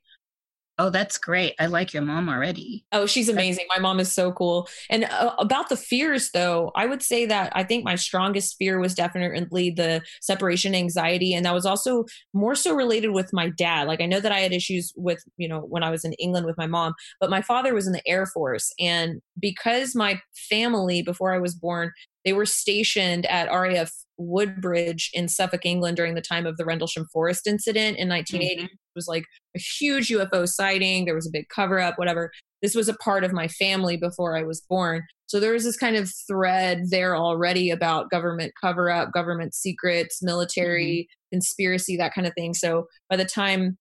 Oh, 0.79 0.89
that's 0.89 1.17
great. 1.17 1.55
I 1.59 1.65
like 1.65 1.93
your 1.93 2.03
mom 2.03 2.29
already. 2.29 2.85
Oh, 2.93 3.05
she's 3.05 3.27
amazing. 3.27 3.65
My 3.75 3.81
mom 3.81 3.99
is 3.99 4.09
so 4.09 4.31
cool. 4.31 4.69
And 4.89 5.03
uh, 5.03 5.35
about 5.37 5.67
the 5.67 5.75
fears, 5.75 6.31
though, 6.31 6.71
I 6.73 6.85
would 6.85 7.03
say 7.03 7.25
that 7.25 7.51
I 7.53 7.65
think 7.65 7.83
my 7.83 7.95
strongest 7.95 8.55
fear 8.57 8.79
was 8.79 8.95
definitely 8.95 9.71
the 9.71 10.01
separation 10.21 10.73
anxiety. 10.73 11.33
And 11.33 11.45
that 11.45 11.53
was 11.53 11.65
also 11.65 12.05
more 12.33 12.55
so 12.55 12.73
related 12.73 13.09
with 13.09 13.33
my 13.33 13.49
dad. 13.49 13.87
Like, 13.87 13.99
I 13.99 14.05
know 14.05 14.21
that 14.21 14.31
I 14.31 14.39
had 14.39 14.53
issues 14.53 14.93
with, 14.95 15.21
you 15.35 15.49
know, 15.49 15.59
when 15.59 15.83
I 15.83 15.89
was 15.91 16.05
in 16.05 16.13
England 16.13 16.45
with 16.45 16.57
my 16.57 16.67
mom, 16.67 16.93
but 17.19 17.29
my 17.29 17.41
father 17.41 17.73
was 17.73 17.85
in 17.85 17.91
the 17.91 18.07
Air 18.07 18.25
Force. 18.25 18.71
And 18.79 19.21
because 19.37 19.95
my 19.95 20.21
family, 20.49 21.01
before 21.01 21.33
I 21.33 21.39
was 21.39 21.55
born, 21.55 21.91
they 22.23 22.31
were 22.31 22.45
stationed 22.45 23.25
at 23.25 23.49
RAF 23.51 23.91
Woodbridge 24.17 25.09
in 25.13 25.27
Suffolk, 25.27 25.65
England 25.65 25.97
during 25.97 26.15
the 26.15 26.21
time 26.21 26.45
of 26.45 26.57
the 26.57 26.65
Rendlesham 26.65 27.05
Forest 27.11 27.47
incident 27.47 27.97
in 27.97 28.07
1980. 28.07 28.63
Mhm. 28.63 28.69
Was 28.99 29.07
like 29.07 29.25
a 29.55 29.59
huge 29.59 30.09
UFO 30.09 30.47
sighting. 30.47 31.05
There 31.05 31.15
was 31.15 31.27
a 31.27 31.31
big 31.31 31.47
cover 31.53 31.79
up, 31.79 31.97
whatever. 31.97 32.31
This 32.61 32.75
was 32.75 32.89
a 32.89 32.93
part 32.95 33.23
of 33.23 33.31
my 33.31 33.47
family 33.47 33.95
before 33.95 34.37
I 34.37 34.43
was 34.43 34.61
born. 34.61 35.03
So 35.27 35.39
there 35.39 35.53
was 35.53 35.63
this 35.63 35.77
kind 35.77 35.95
of 35.95 36.11
thread 36.27 36.85
there 36.89 37.15
already 37.15 37.69
about 37.69 38.09
government 38.09 38.53
cover 38.59 38.89
up, 38.89 39.13
government 39.13 39.53
secrets, 39.53 40.21
military 40.21 41.07
mm-hmm. 41.07 41.37
conspiracy, 41.37 41.95
that 41.97 42.13
kind 42.13 42.27
of 42.27 42.33
thing. 42.33 42.53
So 42.53 42.87
by 43.09 43.15
the 43.15 43.25
time 43.25 43.77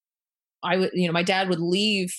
I 0.63 0.77
would, 0.77 0.91
you 0.93 1.07
know, 1.07 1.13
my 1.13 1.23
dad 1.23 1.49
would 1.49 1.61
leave 1.61 2.13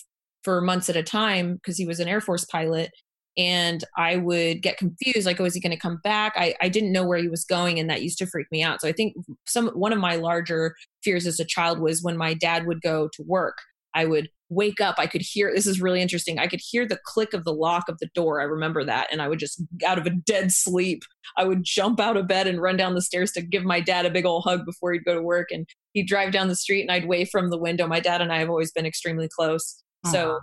for 0.44 0.62
months 0.62 0.90
at 0.90 0.96
a 0.96 1.04
time 1.04 1.56
because 1.56 1.78
he 1.78 1.86
was 1.86 2.00
an 2.00 2.08
Air 2.08 2.22
Force 2.22 2.46
pilot. 2.46 2.92
And 3.38 3.84
I 3.98 4.18
would 4.18 4.62
get 4.62 4.78
confused, 4.78 5.26
like, 5.26 5.40
oh, 5.40 5.46
is 5.46 5.54
he 5.54 5.60
going 5.60 5.72
to 5.72 5.78
come 5.78 6.00
back? 6.04 6.34
I, 6.36 6.56
I 6.62 6.70
didn't 6.70 6.92
know 6.92 7.06
where 7.06 7.18
he 7.18 7.28
was 7.28 7.46
going, 7.46 7.80
and 7.80 7.90
that 7.90 8.02
used 8.02 8.18
to 8.20 8.28
freak 8.28 8.48
me 8.52 8.64
out. 8.64 8.82
So 8.82 8.88
I 8.88 8.92
think 8.92 9.16
some 9.48 9.70
one 9.70 9.94
of 9.94 10.00
my 10.00 10.16
larger 10.16 10.76
fears 11.04 11.26
as 11.26 11.40
a 11.40 11.46
child 11.46 11.80
was 11.80 12.04
when 12.04 12.18
my 12.18 12.34
dad 12.34 12.66
would 12.66 12.82
go 12.82 13.10
to 13.14 13.24
work. 13.24 13.58
I 13.96 14.06
would 14.06 14.30
wake 14.50 14.82
up. 14.82 14.96
I 14.98 15.08
could 15.08 15.22
hear 15.22 15.52
this 15.54 15.68
is 15.68 15.82
really 15.82 16.02
interesting. 16.02 16.38
I 16.38 16.48
could 16.48 16.62
hear 16.64 16.88
the 16.88 17.00
click 17.06 17.34
of 17.34 17.44
the 17.44 17.54
lock 17.54 17.88
of 17.88 17.98
the 18.00 18.10
door. 18.14 18.42
I 18.42 18.46
remember 18.46 18.84
that, 18.84 19.08
and 19.12 19.22
I 19.22 19.28
would 19.28 19.40
just 19.40 19.62
out 19.86 19.98
of 19.98 20.06
a 20.06 20.12
dead 20.12 20.52
sleep, 20.52 21.04
I 21.38 21.44
would 21.44 21.64
jump 21.64 22.00
out 22.00 22.18
of 22.18 22.28
bed 22.28 22.48
and 22.48 22.62
run 22.62 22.78
down 22.78 22.96
the 22.96 23.02
stairs 23.02 23.32
to 23.34 23.42
give 23.42 23.64
my 23.64 23.80
dad 23.80 24.06
a 24.06 24.12
big 24.12 24.26
old 24.26 24.44
hug 24.44 24.66
before 24.66 24.92
he'd 24.92 25.06
go 25.06 25.16
to 25.16 25.22
work. 25.22 25.50
And 25.52 25.68
he'd 25.94 26.08
drive 26.08 26.32
down 26.32 26.50
the 26.50 26.56
street, 26.56 26.82
and 26.82 26.92
I'd 26.92 27.08
wave 27.08 27.30
from 27.32 27.50
the 27.50 27.58
window. 27.58 27.88
My 27.88 28.00
dad 28.00 28.22
and 28.22 28.32
I 28.32 28.40
have 28.40 28.50
always 28.50 28.72
been 28.72 28.86
extremely 28.86 29.30
close, 29.34 29.82
so 30.12 30.40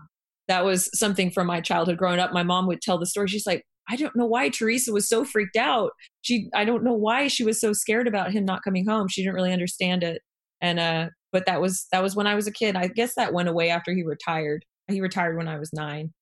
that 0.48 0.64
was 0.64 0.88
something 0.98 1.30
from 1.30 1.46
my 1.46 1.60
childhood 1.60 1.98
growing 1.98 2.20
up. 2.20 2.32
My 2.32 2.42
mom 2.42 2.66
would 2.66 2.80
tell 2.80 2.98
the 2.98 3.06
story. 3.06 3.28
She's 3.28 3.46
like, 3.46 3.64
I 3.88 3.96
don't 3.96 4.16
know 4.16 4.26
why 4.26 4.48
Teresa 4.48 4.92
was 4.92 5.08
so 5.08 5.24
freaked 5.24 5.56
out. 5.56 5.92
She, 6.22 6.48
I 6.54 6.64
don't 6.64 6.84
know 6.84 6.94
why 6.94 7.28
she 7.28 7.44
was 7.44 7.60
so 7.60 7.72
scared 7.72 8.08
about 8.08 8.32
him 8.32 8.44
not 8.44 8.64
coming 8.64 8.86
home. 8.86 9.08
She 9.08 9.22
didn't 9.22 9.34
really 9.34 9.52
understand 9.52 10.02
it. 10.02 10.22
And, 10.60 10.78
uh, 10.78 11.08
but 11.32 11.46
that 11.46 11.60
was, 11.60 11.86
that 11.92 12.02
was 12.02 12.16
when 12.16 12.26
I 12.26 12.34
was 12.34 12.46
a 12.46 12.52
kid. 12.52 12.76
I 12.76 12.88
guess 12.88 13.14
that 13.14 13.32
went 13.32 13.48
away 13.48 13.70
after 13.70 13.92
he 13.92 14.02
retired. 14.02 14.64
He 14.88 15.00
retired 15.00 15.36
when 15.36 15.48
I 15.48 15.58
was 15.58 15.72
nine. 15.72 16.12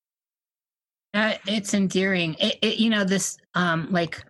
Uh, 1.14 1.34
it's 1.46 1.74
endearing. 1.74 2.34
It, 2.38 2.58
it, 2.60 2.76
you 2.78 2.90
know, 2.90 3.04
this, 3.04 3.36
um, 3.54 3.88
like, 3.90 4.22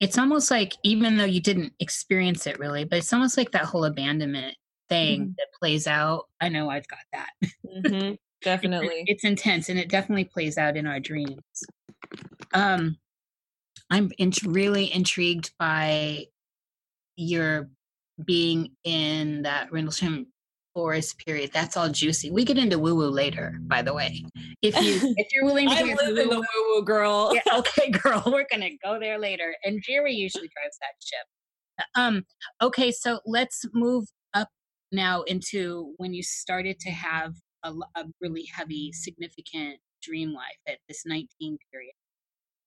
it's 0.00 0.18
almost 0.18 0.50
like, 0.50 0.74
even 0.82 1.16
though 1.16 1.24
you 1.24 1.40
didn't 1.40 1.72
experience 1.80 2.46
it 2.46 2.58
really, 2.58 2.84
but 2.84 2.98
it's 2.98 3.12
almost 3.12 3.36
like 3.36 3.52
that 3.52 3.64
whole 3.64 3.84
abandonment 3.84 4.56
thing 4.88 5.20
mm-hmm. 5.20 5.32
that 5.38 5.46
plays 5.58 5.86
out. 5.86 6.24
I 6.40 6.48
know 6.48 6.68
I've 6.68 6.88
got 6.88 6.98
that. 7.12 7.28
mm-hmm. 7.66 8.14
Definitely. 8.42 9.04
It's, 9.06 9.22
it's, 9.22 9.24
intense 9.24 9.68
and 9.68 9.78
it 9.78 9.88
definitely 9.88 10.24
plays 10.24 10.58
out 10.58 10.76
in 10.76 10.86
our 10.86 11.00
dreams. 11.00 11.40
Um, 12.54 12.96
I'm 13.90 14.10
in- 14.18 14.32
really 14.46 14.92
intrigued 14.92 15.52
by 15.58 16.26
your 17.16 17.68
being 18.24 18.72
in 18.84 19.42
that 19.42 19.72
Rendlesham 19.72 20.26
Forest 20.74 21.18
period. 21.26 21.50
That's 21.52 21.76
all 21.76 21.88
juicy. 21.88 22.30
We 22.30 22.44
get 22.44 22.58
into 22.58 22.78
woo 22.78 22.94
woo 22.94 23.08
later, 23.08 23.58
by 23.62 23.82
the 23.82 23.92
way. 23.92 24.24
If 24.62 24.80
you 24.80 25.14
if 25.16 25.26
you're 25.32 25.44
willing 25.46 25.68
to 25.68 25.74
I 25.74 25.82
live 25.82 26.16
in 26.16 26.28
the 26.28 26.36
woo 26.36 26.74
woo 26.74 26.84
girl. 26.84 27.32
yeah, 27.34 27.40
okay, 27.58 27.90
girl. 28.02 28.22
We're 28.26 28.46
gonna 28.50 28.70
go 28.84 29.00
there 29.00 29.18
later. 29.18 29.56
And 29.64 29.82
Jerry 29.82 30.14
usually 30.14 30.48
drives 30.48 30.78
that 30.80 30.94
ship. 31.02 31.86
Um, 31.94 32.24
okay, 32.62 32.92
so 32.92 33.20
let's 33.26 33.64
move 33.72 34.04
up 34.34 34.48
now 34.92 35.22
into 35.22 35.94
when 35.96 36.14
you 36.14 36.22
started 36.22 36.78
to 36.80 36.90
have 36.90 37.34
a, 37.62 37.72
a 37.96 38.04
really 38.20 38.46
heavy, 38.52 38.92
significant 38.92 39.78
dream 40.02 40.32
life 40.32 40.58
at 40.66 40.78
this 40.88 41.04
19 41.06 41.58
period. 41.72 41.92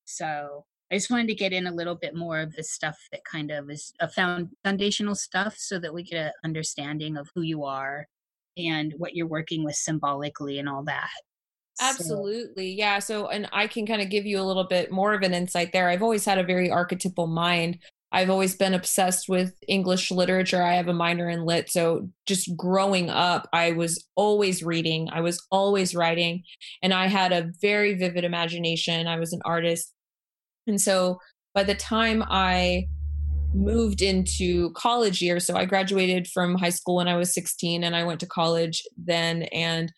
So 0.05 0.65
I 0.91 0.95
just 0.95 1.09
wanted 1.09 1.27
to 1.27 1.35
get 1.35 1.53
in 1.53 1.67
a 1.67 1.73
little 1.73 1.95
bit 1.95 2.15
more 2.15 2.39
of 2.39 2.53
the 2.55 2.63
stuff 2.63 2.97
that 3.11 3.23
kind 3.23 3.49
of 3.49 3.69
is 3.69 3.93
a 3.99 4.09
found 4.09 4.49
foundational 4.63 5.15
stuff 5.15 5.55
so 5.57 5.79
that 5.79 5.93
we 5.93 6.03
get 6.03 6.17
an 6.17 6.31
understanding 6.43 7.17
of 7.17 7.29
who 7.33 7.41
you 7.41 7.63
are 7.63 8.07
and 8.57 8.93
what 8.97 9.15
you're 9.15 9.27
working 9.27 9.63
with 9.63 9.75
symbolically 9.75 10.59
and 10.59 10.67
all 10.67 10.83
that. 10.83 11.09
Absolutely. 11.79 12.73
So. 12.73 12.77
Yeah. 12.77 12.99
So, 12.99 13.27
and 13.27 13.47
I 13.53 13.67
can 13.67 13.87
kind 13.87 14.01
of 14.01 14.09
give 14.09 14.25
you 14.25 14.39
a 14.39 14.43
little 14.43 14.65
bit 14.65 14.91
more 14.91 15.13
of 15.13 15.21
an 15.21 15.33
insight 15.33 15.71
there. 15.71 15.87
I've 15.87 16.03
always 16.03 16.25
had 16.25 16.37
a 16.37 16.43
very 16.43 16.69
archetypal 16.69 17.27
mind. 17.27 17.79
I've 18.11 18.29
always 18.29 18.55
been 18.55 18.73
obsessed 18.73 19.29
with 19.29 19.53
English 19.67 20.11
literature. 20.11 20.61
I 20.61 20.73
have 20.73 20.89
a 20.89 20.93
minor 20.93 21.29
in 21.29 21.45
lit. 21.45 21.69
So 21.69 22.09
just 22.25 22.55
growing 22.57 23.09
up, 23.09 23.47
I 23.53 23.71
was 23.71 24.05
always 24.15 24.63
reading, 24.63 25.09
I 25.11 25.21
was 25.21 25.41
always 25.49 25.95
writing, 25.95 26.43
and 26.83 26.93
I 26.93 27.07
had 27.07 27.31
a 27.31 27.51
very 27.61 27.93
vivid 27.93 28.25
imagination. 28.25 29.07
I 29.07 29.17
was 29.17 29.31
an 29.31 29.41
artist. 29.45 29.93
And 30.67 30.79
so 30.79 31.19
by 31.53 31.63
the 31.63 31.75
time 31.75 32.23
I 32.29 32.87
moved 33.53 34.01
into 34.01 34.71
college 34.71 35.21
years, 35.21 35.45
so 35.45 35.55
I 35.55 35.65
graduated 35.65 36.27
from 36.27 36.55
high 36.55 36.69
school 36.69 36.97
when 36.97 37.07
I 37.07 37.17
was 37.17 37.33
16 37.33 37.83
and 37.83 37.95
I 37.95 38.03
went 38.03 38.19
to 38.21 38.27
college 38.27 38.83
then. 38.97 39.43
And 39.43 39.91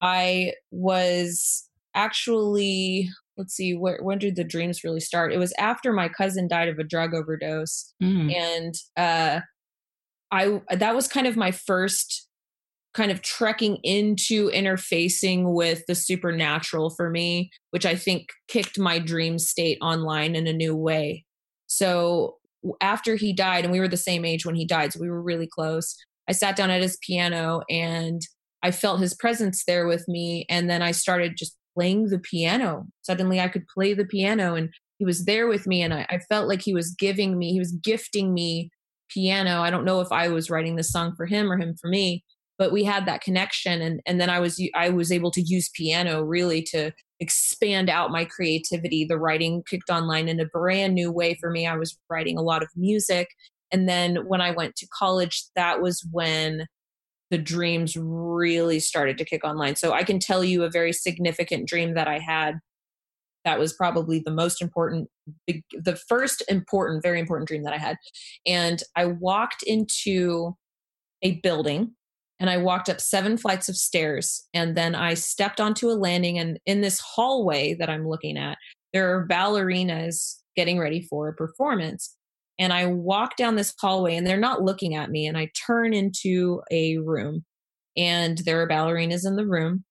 I 0.00 0.54
was 0.70 1.68
actually 1.94 3.10
let's 3.40 3.54
see 3.54 3.74
where, 3.74 3.98
when 4.02 4.18
did 4.18 4.36
the 4.36 4.44
dreams 4.44 4.84
really 4.84 5.00
start 5.00 5.32
it 5.32 5.38
was 5.38 5.52
after 5.58 5.92
my 5.92 6.08
cousin 6.08 6.46
died 6.46 6.68
of 6.68 6.78
a 6.78 6.84
drug 6.84 7.14
overdose 7.14 7.92
mm. 8.02 8.32
and 8.32 8.74
uh 8.96 9.40
i 10.30 10.60
that 10.70 10.94
was 10.94 11.08
kind 11.08 11.26
of 11.26 11.36
my 11.36 11.50
first 11.50 12.28
kind 12.92 13.10
of 13.10 13.22
trekking 13.22 13.78
into 13.82 14.50
interfacing 14.50 15.54
with 15.54 15.82
the 15.88 15.94
supernatural 15.94 16.90
for 16.90 17.08
me 17.08 17.50
which 17.70 17.86
i 17.86 17.96
think 17.96 18.28
kicked 18.46 18.78
my 18.78 18.98
dream 18.98 19.38
state 19.38 19.78
online 19.80 20.36
in 20.36 20.46
a 20.46 20.52
new 20.52 20.76
way 20.76 21.24
so 21.66 22.36
after 22.82 23.14
he 23.14 23.32
died 23.32 23.64
and 23.64 23.72
we 23.72 23.80
were 23.80 23.88
the 23.88 23.96
same 23.96 24.24
age 24.24 24.44
when 24.44 24.54
he 24.54 24.66
died 24.66 24.92
so 24.92 25.00
we 25.00 25.08
were 25.08 25.22
really 25.22 25.48
close 25.50 25.96
i 26.28 26.32
sat 26.32 26.56
down 26.56 26.70
at 26.70 26.82
his 26.82 26.98
piano 27.00 27.62
and 27.70 28.20
i 28.62 28.70
felt 28.70 29.00
his 29.00 29.14
presence 29.14 29.64
there 29.66 29.86
with 29.86 30.06
me 30.06 30.44
and 30.50 30.68
then 30.68 30.82
i 30.82 30.90
started 30.90 31.38
just 31.38 31.56
playing 31.74 32.08
the 32.08 32.18
piano. 32.18 32.86
Suddenly 33.02 33.40
I 33.40 33.48
could 33.48 33.66
play 33.66 33.94
the 33.94 34.04
piano 34.04 34.54
and 34.54 34.70
he 34.98 35.04
was 35.04 35.24
there 35.24 35.46
with 35.46 35.66
me 35.66 35.82
and 35.82 35.94
I, 35.94 36.06
I, 36.10 36.18
felt 36.28 36.46
like 36.46 36.60
he 36.60 36.74
was 36.74 36.94
giving 36.98 37.38
me, 37.38 37.52
he 37.52 37.58
was 37.58 37.72
gifting 37.72 38.34
me 38.34 38.70
piano. 39.08 39.62
I 39.62 39.70
don't 39.70 39.84
know 39.84 40.00
if 40.00 40.12
I 40.12 40.28
was 40.28 40.50
writing 40.50 40.76
this 40.76 40.92
song 40.92 41.14
for 41.16 41.26
him 41.26 41.50
or 41.50 41.58
him 41.58 41.74
for 41.80 41.88
me, 41.88 42.22
but 42.58 42.72
we 42.72 42.84
had 42.84 43.06
that 43.06 43.22
connection 43.22 43.80
and 43.80 44.00
and 44.06 44.20
then 44.20 44.28
I 44.30 44.40
was 44.40 44.62
I 44.74 44.90
was 44.90 45.10
able 45.10 45.30
to 45.32 45.40
use 45.40 45.70
piano 45.70 46.22
really 46.22 46.62
to 46.70 46.92
expand 47.18 47.88
out 47.88 48.10
my 48.10 48.24
creativity. 48.24 49.04
The 49.04 49.18
writing 49.18 49.62
kicked 49.68 49.90
online 49.90 50.28
in 50.28 50.40
a 50.40 50.46
brand 50.46 50.94
new 50.94 51.10
way 51.10 51.36
for 51.40 51.50
me. 51.50 51.66
I 51.66 51.76
was 51.76 51.98
writing 52.08 52.38
a 52.38 52.42
lot 52.42 52.62
of 52.62 52.68
music 52.76 53.28
and 53.72 53.88
then 53.88 54.16
when 54.26 54.40
I 54.40 54.50
went 54.50 54.76
to 54.76 54.88
college 54.88 55.44
that 55.56 55.80
was 55.80 56.06
when 56.10 56.66
the 57.30 57.38
dreams 57.38 57.96
really 57.96 58.80
started 58.80 59.16
to 59.18 59.24
kick 59.24 59.44
online. 59.44 59.76
So 59.76 59.92
I 59.92 60.02
can 60.02 60.18
tell 60.18 60.42
you 60.42 60.64
a 60.64 60.70
very 60.70 60.92
significant 60.92 61.68
dream 61.68 61.94
that 61.94 62.08
I 62.08 62.18
had 62.18 62.58
that 63.44 63.58
was 63.58 63.72
probably 63.72 64.20
the 64.24 64.30
most 64.30 64.60
important 64.60 65.08
the, 65.46 66.00
first 66.08 66.42
important 66.48 67.02
very 67.02 67.20
important 67.20 67.48
dream 67.48 67.62
that 67.62 67.72
I 67.72 67.78
had. 67.78 67.96
And 68.46 68.82
I 68.96 69.06
walked 69.06 69.62
into 69.62 70.56
a 71.22 71.40
building 71.40 71.92
and 72.38 72.50
I 72.50 72.56
walked 72.56 72.88
up 72.88 73.00
seven 73.00 73.36
flights 73.36 73.68
of 73.68 73.76
stairs 73.76 74.46
and 74.52 74.76
then 74.76 74.94
I 74.94 75.14
stepped 75.14 75.60
onto 75.60 75.90
a 75.90 75.92
landing 75.92 76.38
and 76.38 76.58
in 76.66 76.80
this 76.80 76.98
hallway 76.98 77.74
that 77.74 77.90
I'm 77.90 78.08
looking 78.08 78.36
at 78.36 78.58
there 78.92 79.14
are 79.14 79.28
ballerinas 79.28 80.36
getting 80.56 80.78
ready 80.78 81.02
for 81.02 81.28
a 81.28 81.34
performance 81.34 82.16
and 82.60 82.74
I 82.74 82.86
walk 82.86 83.36
down 83.36 83.56
this 83.56 83.74
hallway 83.80 84.16
and 84.16 84.26
they're 84.26 84.36
not 84.36 84.62
looking 84.62 84.94
at 84.94 85.10
me. 85.10 85.26
And 85.26 85.36
I 85.36 85.50
turn 85.66 85.94
into 85.94 86.60
a 86.70 86.98
room 86.98 87.46
and 87.96 88.36
there 88.38 88.60
are 88.60 88.68
ballerinas 88.68 89.26
in 89.26 89.36
the 89.36 89.46
room. 89.46 89.84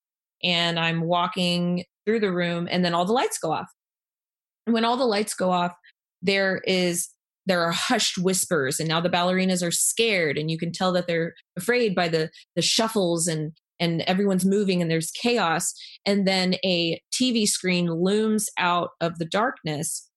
And 0.44 0.80
I'm 0.80 1.02
walking 1.02 1.84
through 2.06 2.20
the 2.20 2.32
room 2.32 2.68
and 2.70 2.86
then 2.86 2.94
all 2.94 3.06
the 3.06 3.12
lights 3.12 3.40
go 3.40 3.52
off. 3.52 3.68
And 4.68 4.74
when 4.76 4.86
all 4.86 4.98
the 4.98 5.04
lights 5.04 5.34
go 5.34 5.52
off, 5.52 5.74
there 6.22 6.62
is 6.66 7.10
there 7.48 7.64
are 7.64 7.72
hushed 7.72 8.20
whispers 8.20 8.80
and 8.80 8.88
now 8.88 9.02
the 9.02 9.10
ballerinas 9.10 9.66
are 9.66 9.72
scared 9.72 10.38
and 10.38 10.52
you 10.52 10.58
can 10.58 10.72
tell 10.72 10.92
that 10.92 11.08
they're 11.08 11.34
afraid 11.58 11.96
by 11.96 12.08
the 12.08 12.30
the 12.56 12.62
shuffles 12.62 13.28
and 13.28 13.54
and 13.80 14.02
everyone's 14.02 14.46
moving 14.46 14.82
and 14.82 14.92
there's 14.92 15.10
chaos 15.12 15.74
and 16.06 16.28
then 16.28 16.56
a 16.66 17.02
tv 17.14 17.48
screen 17.48 17.90
looms 17.90 18.48
out 18.60 18.90
of 19.00 19.18
the 19.18 19.26
darkness 19.26 20.09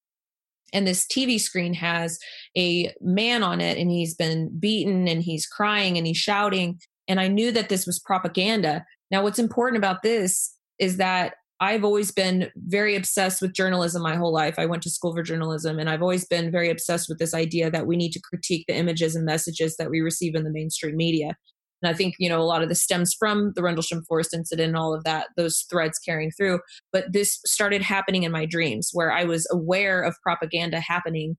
and 0.72 0.86
this 0.86 1.06
TV 1.06 1.40
screen 1.40 1.74
has 1.74 2.18
a 2.56 2.92
man 3.00 3.42
on 3.42 3.60
it 3.60 3.78
and 3.78 3.90
he's 3.90 4.14
been 4.14 4.50
beaten 4.58 5.08
and 5.08 5.22
he's 5.22 5.46
crying 5.46 5.96
and 5.96 6.06
he's 6.06 6.16
shouting 6.16 6.78
and 7.08 7.20
I 7.20 7.28
knew 7.28 7.52
that 7.52 7.68
this 7.68 7.86
was 7.86 7.98
propaganda. 7.98 8.84
Now 9.10 9.22
what's 9.22 9.38
important 9.38 9.78
about 9.78 10.02
this 10.02 10.56
is 10.78 10.96
that 10.96 11.34
I've 11.60 11.84
always 11.84 12.10
been 12.10 12.50
very 12.56 12.96
obsessed 12.96 13.40
with 13.40 13.52
journalism 13.52 14.02
my 14.02 14.16
whole 14.16 14.32
life. 14.32 14.58
I 14.58 14.66
went 14.66 14.82
to 14.82 14.90
school 14.90 15.14
for 15.14 15.22
journalism 15.22 15.78
and 15.78 15.88
I've 15.88 16.02
always 16.02 16.24
been 16.24 16.50
very 16.50 16.70
obsessed 16.70 17.08
with 17.08 17.18
this 17.18 17.34
idea 17.34 17.70
that 17.70 17.86
we 17.86 17.96
need 17.96 18.10
to 18.12 18.20
critique 18.20 18.64
the 18.66 18.74
images 18.74 19.14
and 19.14 19.24
messages 19.24 19.76
that 19.76 19.88
we 19.88 20.00
receive 20.00 20.34
in 20.34 20.42
the 20.42 20.50
mainstream 20.50 20.96
media. 20.96 21.36
And 21.82 21.90
I 21.90 21.96
think, 21.96 22.14
you 22.18 22.28
know, 22.28 22.40
a 22.40 22.44
lot 22.44 22.62
of 22.62 22.68
this 22.68 22.82
stems 22.82 23.14
from 23.14 23.52
the 23.54 23.62
Rendlesham 23.62 24.04
Forest 24.04 24.34
incident 24.34 24.68
and 24.68 24.76
all 24.76 24.94
of 24.94 25.04
that, 25.04 25.28
those 25.36 25.64
threads 25.70 25.98
carrying 25.98 26.30
through. 26.30 26.60
But 26.92 27.12
this 27.12 27.40
started 27.44 27.82
happening 27.82 28.22
in 28.22 28.32
my 28.32 28.46
dreams 28.46 28.90
where 28.92 29.12
I 29.12 29.24
was 29.24 29.46
aware 29.50 30.02
of 30.02 30.16
propaganda 30.22 30.80
happening 30.80 31.36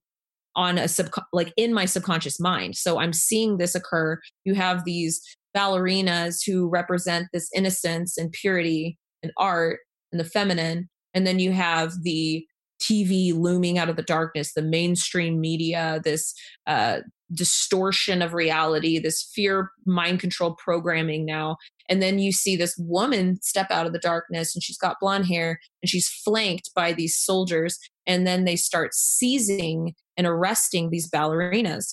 on 0.56 0.78
a 0.78 0.86
sub 0.86 1.08
like 1.32 1.52
in 1.56 1.74
my 1.74 1.84
subconscious 1.84 2.38
mind. 2.38 2.76
So 2.76 3.00
I'm 3.00 3.12
seeing 3.12 3.58
this 3.58 3.74
occur. 3.74 4.20
You 4.44 4.54
have 4.54 4.84
these 4.84 5.20
ballerinas 5.56 6.38
who 6.44 6.68
represent 6.68 7.28
this 7.32 7.48
innocence 7.54 8.18
and 8.18 8.32
purity 8.32 8.98
and 9.22 9.32
art 9.36 9.80
and 10.12 10.20
the 10.20 10.24
feminine. 10.24 10.88
And 11.12 11.26
then 11.26 11.38
you 11.38 11.52
have 11.52 11.92
the 12.02 12.44
TV 12.82 13.32
looming 13.34 13.78
out 13.78 13.88
of 13.88 13.96
the 13.96 14.02
darkness, 14.02 14.52
the 14.52 14.62
mainstream 14.62 15.40
media, 15.40 16.00
this 16.04 16.34
uh, 16.66 17.00
distortion 17.32 18.22
of 18.22 18.34
reality, 18.34 18.98
this 18.98 19.30
fear 19.34 19.70
mind 19.86 20.20
control 20.20 20.54
programming 20.56 21.24
now. 21.24 21.56
And 21.88 22.02
then 22.02 22.18
you 22.18 22.32
see 22.32 22.56
this 22.56 22.76
woman 22.78 23.40
step 23.42 23.70
out 23.70 23.86
of 23.86 23.92
the 23.92 23.98
darkness 23.98 24.54
and 24.54 24.62
she's 24.62 24.78
got 24.78 25.00
blonde 25.00 25.26
hair 25.26 25.58
and 25.82 25.88
she's 25.88 26.08
flanked 26.08 26.70
by 26.74 26.92
these 26.92 27.16
soldiers. 27.16 27.78
And 28.06 28.26
then 28.26 28.44
they 28.44 28.56
start 28.56 28.94
seizing 28.94 29.94
and 30.16 30.26
arresting 30.26 30.90
these 30.90 31.10
ballerinas. 31.10 31.90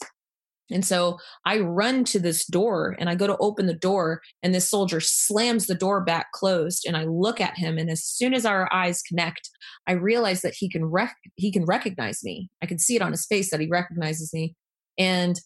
And 0.72 0.86
so 0.86 1.20
I 1.46 1.60
run 1.60 2.06
to 2.06 2.20
this 2.20 2.46
door 2.46 2.96
and 2.98 3.10
I 3.10 3.16
go 3.16 3.28
to 3.28 3.38
open 3.38 3.66
the 3.66 3.74
door, 3.74 4.22
and 4.42 4.56
this 4.56 4.70
soldier 4.70 5.02
slams 5.02 5.68
the 5.68 5.76
door 5.76 6.02
back 6.02 6.32
closed. 6.32 6.86
And 6.88 6.96
I 6.96 7.04
look 7.04 7.42
at 7.42 7.58
him, 7.58 7.78
and 7.78 7.90
as 7.90 8.04
soon 8.04 8.34
as 8.34 8.46
our 8.46 8.74
eyes 8.74 9.02
connect, 9.02 9.50
I 9.86 9.94
realize 9.94 10.42
that 10.42 10.56
he 10.58 10.70
can 10.70 10.86
rec- 10.86 11.18
he 11.36 11.52
can 11.52 11.66
recognize 11.66 12.24
me. 12.24 12.50
I 12.62 12.66
can 12.66 12.80
see 12.80 12.96
it 12.96 13.02
on 13.02 13.12
his 13.12 13.26
face 13.26 13.52
that 13.52 13.60
he 13.60 13.68
recognizes 13.68 14.34
me, 14.34 14.56
and 14.98 15.40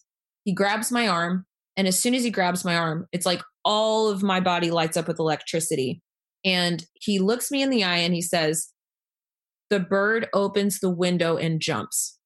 he 0.44 0.52
grabs 0.52 0.90
my 0.92 1.08
arm. 1.08 1.46
And 1.76 1.86
as 1.86 1.98
soon 1.98 2.14
as 2.14 2.24
he 2.24 2.30
grabs 2.30 2.64
my 2.64 2.76
arm, 2.76 3.06
it's 3.12 3.26
like 3.26 3.42
all 3.64 4.08
of 4.08 4.22
my 4.22 4.40
body 4.40 4.70
lights 4.70 4.96
up 4.96 5.08
with 5.08 5.18
electricity. 5.18 6.00
And 6.44 6.84
he 6.94 7.18
looks 7.18 7.50
me 7.50 7.62
in 7.62 7.70
the 7.70 7.84
eye 7.84 7.98
and 7.98 8.14
he 8.14 8.22
says, 8.22 8.72
The 9.68 9.80
bird 9.80 10.28
opens 10.32 10.78
the 10.78 10.90
window 10.90 11.36
and 11.36 11.60
jumps. 11.60 12.18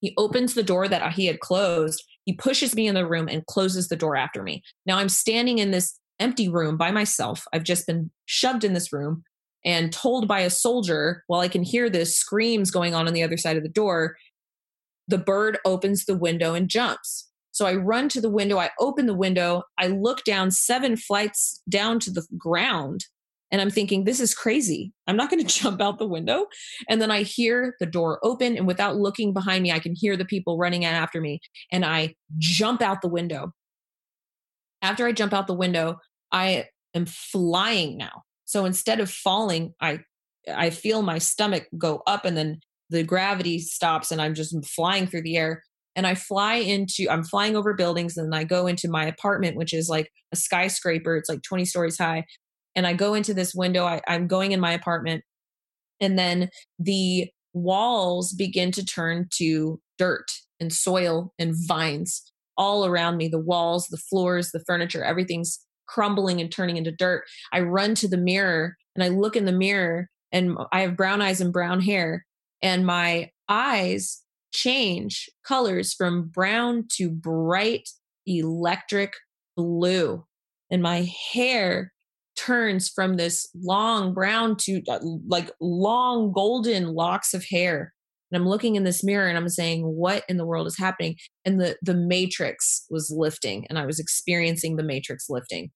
He 0.00 0.14
opens 0.16 0.54
the 0.54 0.62
door 0.62 0.88
that 0.88 1.12
he 1.12 1.26
had 1.26 1.40
closed. 1.40 2.02
He 2.24 2.32
pushes 2.32 2.74
me 2.74 2.86
in 2.86 2.94
the 2.94 3.06
room 3.06 3.28
and 3.28 3.46
closes 3.46 3.88
the 3.88 3.96
door 3.96 4.16
after 4.16 4.42
me. 4.42 4.62
Now 4.86 4.98
I'm 4.98 5.08
standing 5.08 5.58
in 5.58 5.70
this 5.70 5.98
empty 6.20 6.48
room 6.48 6.76
by 6.76 6.90
myself. 6.90 7.44
I've 7.52 7.64
just 7.64 7.86
been 7.86 8.10
shoved 8.26 8.64
in 8.64 8.74
this 8.74 8.92
room 8.92 9.22
and 9.64 9.92
told 9.92 10.28
by 10.28 10.40
a 10.40 10.50
soldier 10.50 11.24
while 11.26 11.40
I 11.40 11.48
can 11.48 11.62
hear 11.62 11.90
the 11.90 12.06
screams 12.06 12.70
going 12.70 12.94
on 12.94 13.06
on 13.06 13.12
the 13.12 13.22
other 13.22 13.36
side 13.36 13.56
of 13.56 13.62
the 13.62 13.68
door. 13.68 14.16
The 15.08 15.18
bird 15.18 15.58
opens 15.64 16.04
the 16.04 16.16
window 16.16 16.54
and 16.54 16.68
jumps. 16.68 17.28
So 17.50 17.66
I 17.66 17.74
run 17.74 18.08
to 18.10 18.20
the 18.20 18.30
window, 18.30 18.58
I 18.58 18.70
open 18.78 19.06
the 19.06 19.14
window, 19.14 19.64
I 19.78 19.88
look 19.88 20.22
down 20.22 20.50
seven 20.50 20.96
flights 20.96 21.60
down 21.68 21.98
to 22.00 22.10
the 22.10 22.24
ground, 22.36 23.06
and 23.50 23.60
I'm 23.60 23.70
thinking, 23.70 24.04
this 24.04 24.20
is 24.20 24.34
crazy. 24.34 24.92
I'm 25.06 25.16
not 25.16 25.30
going 25.30 25.44
to 25.44 25.60
jump 25.60 25.80
out 25.80 25.98
the 25.98 26.06
window. 26.06 26.46
And 26.88 27.00
then 27.00 27.10
I 27.10 27.22
hear 27.22 27.74
the 27.80 27.86
door 27.86 28.20
open, 28.22 28.56
and 28.56 28.66
without 28.66 28.96
looking 28.96 29.32
behind 29.32 29.62
me, 29.62 29.72
I 29.72 29.78
can 29.78 29.94
hear 29.94 30.16
the 30.16 30.24
people 30.24 30.58
running 30.58 30.84
after 30.84 31.20
me, 31.20 31.40
and 31.72 31.84
I 31.84 32.14
jump 32.38 32.82
out 32.82 33.02
the 33.02 33.08
window. 33.08 33.52
After 34.82 35.06
I 35.06 35.12
jump 35.12 35.32
out 35.32 35.46
the 35.48 35.54
window, 35.54 35.96
I 36.30 36.66
am 36.94 37.06
flying 37.06 37.96
now. 37.96 38.22
So 38.44 38.64
instead 38.64 39.00
of 39.00 39.10
falling, 39.10 39.74
I 39.80 40.00
I 40.54 40.70
feel 40.70 41.02
my 41.02 41.18
stomach 41.18 41.66
go 41.76 42.02
up 42.06 42.24
and 42.24 42.36
then 42.36 42.60
the 42.90 43.02
gravity 43.02 43.58
stops 43.58 44.10
and 44.10 44.20
I'm 44.20 44.34
just 44.34 44.54
flying 44.66 45.06
through 45.06 45.22
the 45.22 45.36
air. 45.36 45.62
And 45.96 46.06
I 46.06 46.14
fly 46.14 46.54
into 46.54 47.08
I'm 47.10 47.24
flying 47.24 47.56
over 47.56 47.74
buildings 47.74 48.16
and 48.16 48.34
I 48.34 48.44
go 48.44 48.66
into 48.66 48.88
my 48.88 49.04
apartment 49.04 49.56
which 49.56 49.72
is 49.72 49.88
like 49.88 50.10
a 50.32 50.36
skyscraper. 50.36 51.16
It's 51.16 51.28
like 51.28 51.42
20 51.42 51.64
stories 51.64 51.98
high. 51.98 52.24
And 52.76 52.86
I 52.86 52.92
go 52.92 53.14
into 53.14 53.34
this 53.34 53.54
window. 53.54 53.84
I, 53.84 54.00
I'm 54.06 54.26
going 54.26 54.52
in 54.52 54.60
my 54.60 54.72
apartment. 54.72 55.24
And 56.00 56.18
then 56.18 56.50
the 56.78 57.28
walls 57.52 58.32
begin 58.32 58.70
to 58.72 58.84
turn 58.84 59.26
to 59.34 59.80
dirt 59.96 60.30
and 60.60 60.72
soil 60.72 61.32
and 61.38 61.54
vines 61.66 62.22
all 62.56 62.86
around 62.86 63.16
me. 63.16 63.28
The 63.28 63.38
walls 63.38 63.88
the 63.88 63.96
floors 63.96 64.50
the 64.52 64.62
furniture 64.66 65.02
everything's 65.02 65.58
crumbling 65.88 66.40
and 66.40 66.52
turning 66.52 66.76
into 66.76 66.92
dirt. 66.92 67.24
I 67.52 67.60
run 67.60 67.94
to 67.96 68.08
the 68.08 68.18
mirror 68.18 68.76
and 68.94 69.02
I 69.02 69.08
look 69.08 69.34
in 69.34 69.46
the 69.46 69.52
mirror 69.52 70.08
and 70.30 70.56
I 70.70 70.80
have 70.80 70.96
brown 70.96 71.22
eyes 71.22 71.40
and 71.40 71.52
brown 71.52 71.80
hair 71.80 72.26
and 72.62 72.86
my 72.86 73.30
eyes 73.48 74.22
change 74.52 75.28
colors 75.46 75.94
from 75.94 76.28
brown 76.28 76.86
to 76.96 77.10
bright 77.10 77.88
electric 78.26 79.12
blue. 79.56 80.24
And 80.70 80.82
my 80.82 81.10
hair 81.32 81.92
turns 82.36 82.88
from 82.88 83.16
this 83.16 83.48
long 83.54 84.14
brown 84.14 84.56
to 84.56 84.82
uh, 84.88 85.00
like 85.26 85.50
long 85.60 86.32
golden 86.32 86.94
locks 86.94 87.34
of 87.34 87.44
hair. 87.44 87.92
And 88.30 88.40
I'm 88.40 88.48
looking 88.48 88.76
in 88.76 88.84
this 88.84 89.02
mirror 89.02 89.26
and 89.26 89.38
I'm 89.38 89.48
saying, 89.48 89.82
what 89.82 90.22
in 90.28 90.36
the 90.36 90.46
world 90.46 90.66
is 90.66 90.78
happening? 90.78 91.16
And 91.44 91.60
the, 91.60 91.76
the 91.82 91.94
matrix 91.94 92.84
was 92.90 93.10
lifting 93.10 93.66
and 93.68 93.78
I 93.78 93.86
was 93.86 93.98
experiencing 93.98 94.76
the 94.76 94.82
matrix 94.82 95.26
lifting. 95.28 95.70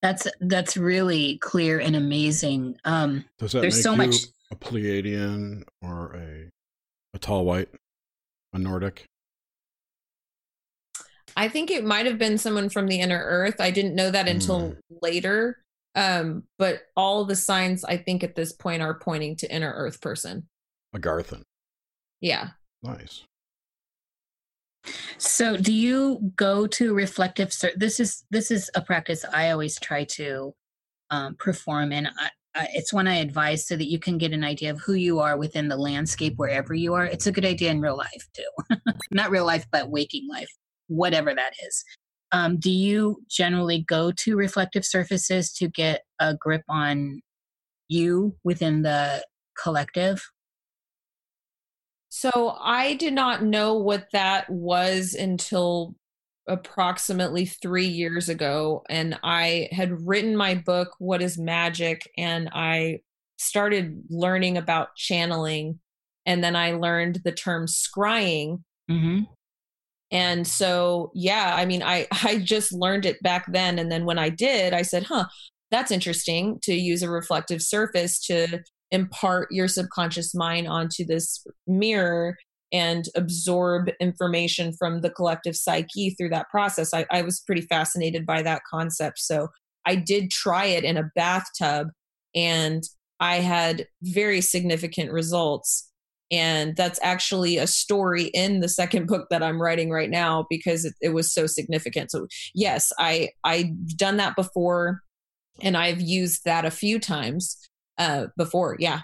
That's 0.00 0.28
that's 0.40 0.76
really 0.76 1.38
clear 1.38 1.80
and 1.80 1.96
amazing. 1.96 2.76
Um, 2.84 3.24
Does 3.38 3.52
that 3.52 3.62
there's 3.62 3.82
so 3.82 3.96
much 3.96 4.14
a 4.50 4.56
Pleiadian 4.56 5.64
or 5.82 6.14
a 6.14 6.50
a 7.14 7.18
tall 7.18 7.44
white, 7.44 7.68
a 8.52 8.58
Nordic? 8.58 9.06
I 11.36 11.48
think 11.48 11.70
it 11.70 11.84
might 11.84 12.06
have 12.06 12.18
been 12.18 12.38
someone 12.38 12.68
from 12.68 12.88
the 12.88 13.00
inner 13.00 13.22
earth. 13.24 13.60
I 13.60 13.70
didn't 13.70 13.94
know 13.94 14.10
that 14.10 14.28
until 14.28 14.60
mm. 14.60 14.76
later. 15.02 15.58
Um, 15.94 16.44
but 16.58 16.82
all 16.96 17.24
the 17.24 17.36
signs 17.36 17.84
I 17.84 17.96
think 17.96 18.22
at 18.22 18.34
this 18.34 18.52
point 18.52 18.82
are 18.82 18.98
pointing 18.98 19.36
to 19.36 19.52
inner 19.52 19.72
earth 19.72 20.00
person. 20.00 20.48
Agarthan. 20.94 21.42
Yeah. 22.20 22.50
Nice. 22.82 23.24
So, 25.18 25.56
do 25.56 25.72
you 25.72 26.32
go 26.36 26.66
to 26.66 26.94
reflective? 26.94 27.52
This 27.76 28.00
is 28.00 28.24
this 28.30 28.50
is 28.50 28.70
a 28.74 28.80
practice 28.80 29.24
I 29.32 29.50
always 29.50 29.78
try 29.78 30.04
to 30.04 30.54
um, 31.10 31.34
perform, 31.34 31.92
and 31.92 32.06
I, 32.06 32.30
uh, 32.54 32.64
it's 32.72 32.92
one 32.92 33.06
I 33.06 33.16
advise 33.16 33.66
so 33.66 33.76
that 33.76 33.90
you 33.90 33.98
can 33.98 34.18
get 34.18 34.32
an 34.32 34.44
idea 34.44 34.70
of 34.70 34.80
who 34.80 34.94
you 34.94 35.20
are 35.20 35.36
within 35.36 35.68
the 35.68 35.76
landscape 35.76 36.34
wherever 36.36 36.74
you 36.74 36.94
are. 36.94 37.04
It's 37.04 37.26
a 37.26 37.32
good 37.32 37.44
idea 37.44 37.70
in 37.70 37.80
real 37.80 37.96
life 37.96 38.28
too, 38.32 38.76
not 39.10 39.30
real 39.30 39.46
life, 39.46 39.66
but 39.70 39.90
waking 39.90 40.28
life, 40.28 40.50
whatever 40.88 41.34
that 41.34 41.52
is. 41.66 41.84
Um, 42.32 42.58
do 42.58 42.70
you 42.70 43.22
generally 43.28 43.80
go 43.80 44.12
to 44.12 44.36
reflective 44.36 44.84
surfaces 44.84 45.52
to 45.54 45.68
get 45.68 46.02
a 46.20 46.34
grip 46.34 46.62
on 46.68 47.20
you 47.88 48.36
within 48.44 48.82
the 48.82 49.24
collective? 49.62 50.22
So 52.10 52.56
I 52.60 52.94
did 52.94 53.12
not 53.12 53.44
know 53.44 53.74
what 53.74 54.08
that 54.12 54.48
was 54.48 55.14
until 55.14 55.94
approximately 56.48 57.46
three 57.46 57.86
years 57.86 58.28
ago, 58.28 58.82
and 58.88 59.18
I 59.22 59.68
had 59.70 60.06
written 60.06 60.36
my 60.36 60.54
book, 60.54 60.94
What 60.98 61.22
is 61.22 61.38
Magic? 61.38 62.08
And 62.16 62.48
I 62.52 63.00
started 63.38 64.02
learning 64.10 64.56
about 64.56 64.96
channeling. 64.96 65.78
And 66.26 66.42
then 66.42 66.56
I 66.56 66.72
learned 66.72 67.20
the 67.24 67.32
term 67.32 67.66
scrying. 67.66 68.62
Mm-hmm. 68.90 69.22
And 70.10 70.46
so, 70.46 71.10
yeah, 71.14 71.54
I 71.56 71.64
mean, 71.66 71.82
I, 71.82 72.06
I 72.24 72.38
just 72.38 72.72
learned 72.72 73.06
it 73.06 73.22
back 73.22 73.50
then. 73.52 73.78
And 73.78 73.90
then 73.90 74.04
when 74.04 74.18
I 74.18 74.28
did, 74.30 74.74
I 74.74 74.82
said, 74.82 75.04
huh, 75.04 75.26
that's 75.70 75.90
interesting 75.90 76.58
to 76.62 76.74
use 76.74 77.02
a 77.02 77.10
reflective 77.10 77.62
surface 77.62 78.18
to 78.26 78.62
impart 78.90 79.52
your 79.52 79.68
subconscious 79.68 80.34
mind 80.34 80.66
onto 80.66 81.04
this 81.04 81.46
mirror 81.66 82.36
and 82.72 83.06
absorb 83.14 83.90
information 84.00 84.72
from 84.72 85.00
the 85.00 85.10
collective 85.10 85.56
psyche 85.56 86.10
through 86.10 86.28
that 86.30 86.48
process. 86.50 86.92
I, 86.92 87.06
I 87.10 87.22
was 87.22 87.40
pretty 87.40 87.62
fascinated 87.62 88.26
by 88.26 88.42
that 88.42 88.62
concept. 88.70 89.18
So 89.18 89.48
I 89.86 89.94
did 89.94 90.30
try 90.30 90.66
it 90.66 90.84
in 90.84 90.96
a 90.96 91.10
bathtub 91.14 91.88
and 92.34 92.82
I 93.20 93.36
had 93.36 93.86
very 94.02 94.40
significant 94.40 95.12
results. 95.12 95.90
And 96.30 96.76
that's 96.76 97.00
actually 97.02 97.56
a 97.56 97.66
story 97.66 98.24
in 98.34 98.60
the 98.60 98.68
second 98.68 99.06
book 99.06 99.28
that 99.30 99.42
I'm 99.42 99.62
writing 99.62 99.88
right 99.88 100.10
now 100.10 100.46
because 100.50 100.84
it, 100.84 100.92
it 101.00 101.14
was 101.14 101.32
so 101.32 101.46
significant. 101.46 102.10
So 102.10 102.26
yes, 102.54 102.92
I 102.98 103.30
I've 103.44 103.96
done 103.96 104.18
that 104.18 104.36
before 104.36 105.00
and 105.62 105.74
I've 105.74 106.02
used 106.02 106.44
that 106.44 106.66
a 106.66 106.70
few 106.70 107.00
times 107.00 107.56
uh, 107.96 108.26
before. 108.36 108.76
Yeah 108.78 109.00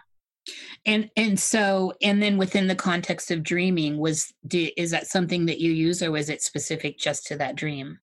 and 0.85 1.11
and 1.17 1.39
so 1.39 1.93
and 2.03 2.23
then 2.23 2.37
within 2.37 2.67
the 2.67 2.75
context 2.75 3.31
of 3.31 3.43
dreaming 3.43 3.99
was 3.99 4.33
do, 4.47 4.69
is 4.77 4.91
that 4.91 5.07
something 5.07 5.47
that 5.47 5.61
you 5.61 5.73
use 5.73 6.03
or 6.03 6.11
was 6.11 6.29
it 6.29 6.43
specific 6.43 6.99
just 6.99 7.27
to 7.27 7.37
that 7.37 7.57
dream? 7.57 7.99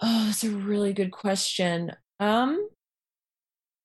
Oh 0.00 0.26
that's 0.26 0.44
a 0.44 0.50
really 0.50 0.92
good 0.92 1.12
question. 1.12 1.92
Um 2.20 2.68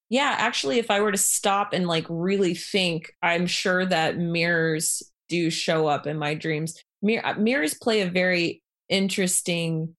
yeah 0.10 0.36
actually 0.38 0.80
if 0.80 0.90
i 0.90 1.02
were 1.02 1.12
to 1.12 1.18
stop 1.18 1.74
and 1.74 1.86
like 1.86 2.06
really 2.08 2.56
think 2.56 3.12
i'm 3.22 3.46
sure 3.46 3.86
that 3.86 4.18
mirrors 4.18 5.04
do 5.28 5.50
show 5.50 5.88
up 5.88 6.08
in 6.08 6.18
my 6.18 6.34
dreams. 6.34 6.76
Mir- 7.02 7.26
uh, 7.26 7.36
mirrors 7.36 7.74
play 7.74 8.02
a 8.02 8.10
very 8.10 8.62
interesting 8.90 9.96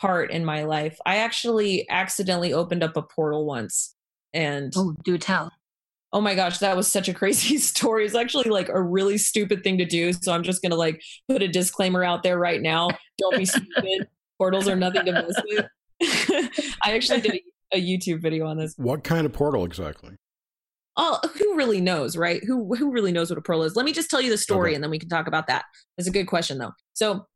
part 0.00 0.30
in 0.30 0.44
my 0.44 0.64
life. 0.64 0.98
I 1.06 1.18
actually 1.18 1.88
accidentally 1.88 2.52
opened 2.52 2.82
up 2.82 2.96
a 2.96 3.02
portal 3.02 3.46
once 3.46 3.94
and 4.34 4.72
oh 4.76 4.94
do 5.04 5.18
tell 5.18 5.50
oh 6.12 6.20
my 6.20 6.34
gosh 6.34 6.58
that 6.58 6.76
was 6.76 6.90
such 6.90 7.08
a 7.08 7.14
crazy 7.14 7.58
story 7.72 8.04
it's 8.04 8.14
actually 8.14 8.48
like 8.48 8.68
a 8.68 8.80
really 8.80 9.18
stupid 9.18 9.62
thing 9.62 9.78
to 9.78 9.84
do 9.84 10.12
so 10.12 10.32
i'm 10.32 10.42
just 10.42 10.62
gonna 10.62 10.76
like 10.76 11.02
put 11.28 11.42
a 11.42 11.48
disclaimer 11.48 12.04
out 12.04 12.22
there 12.22 12.38
right 12.38 12.62
now 12.62 12.88
don't 13.18 13.36
be 13.36 13.44
stupid 13.44 14.08
portals 14.38 14.68
are 14.68 14.76
nothing 14.76 15.04
to 15.04 15.12
mess 15.12 15.40
with 15.44 15.66
i 16.82 16.94
actually 16.94 17.20
did 17.20 17.40
a, 17.72 17.80
youtube 17.80 18.20
video 18.20 18.46
on 18.46 18.56
this 18.56 18.74
what 18.76 19.02
kind 19.04 19.26
of 19.26 19.32
portal 19.32 19.64
exactly 19.64 20.16
oh, 20.96 21.20
who 21.38 21.56
really 21.56 21.80
knows, 21.80 22.16
right? 22.16 22.42
Who 22.44 22.74
who 22.74 22.90
really 22.90 23.12
knows 23.12 23.30
what 23.30 23.38
a 23.38 23.42
pearl 23.42 23.62
is? 23.62 23.76
Let 23.76 23.84
me 23.84 23.92
just 23.92 24.10
tell 24.10 24.20
you 24.20 24.30
the 24.30 24.38
story, 24.38 24.70
Okay. 24.70 24.74
and 24.76 24.82
then 24.82 24.90
we 24.90 24.98
can 24.98 25.08
talk 25.08 25.26
about 25.26 25.46
that. 25.48 25.64
It's 25.98 26.08
a 26.08 26.12
good 26.12 26.26
question 26.26 26.58
though. 26.58 26.72
So, 26.94 27.26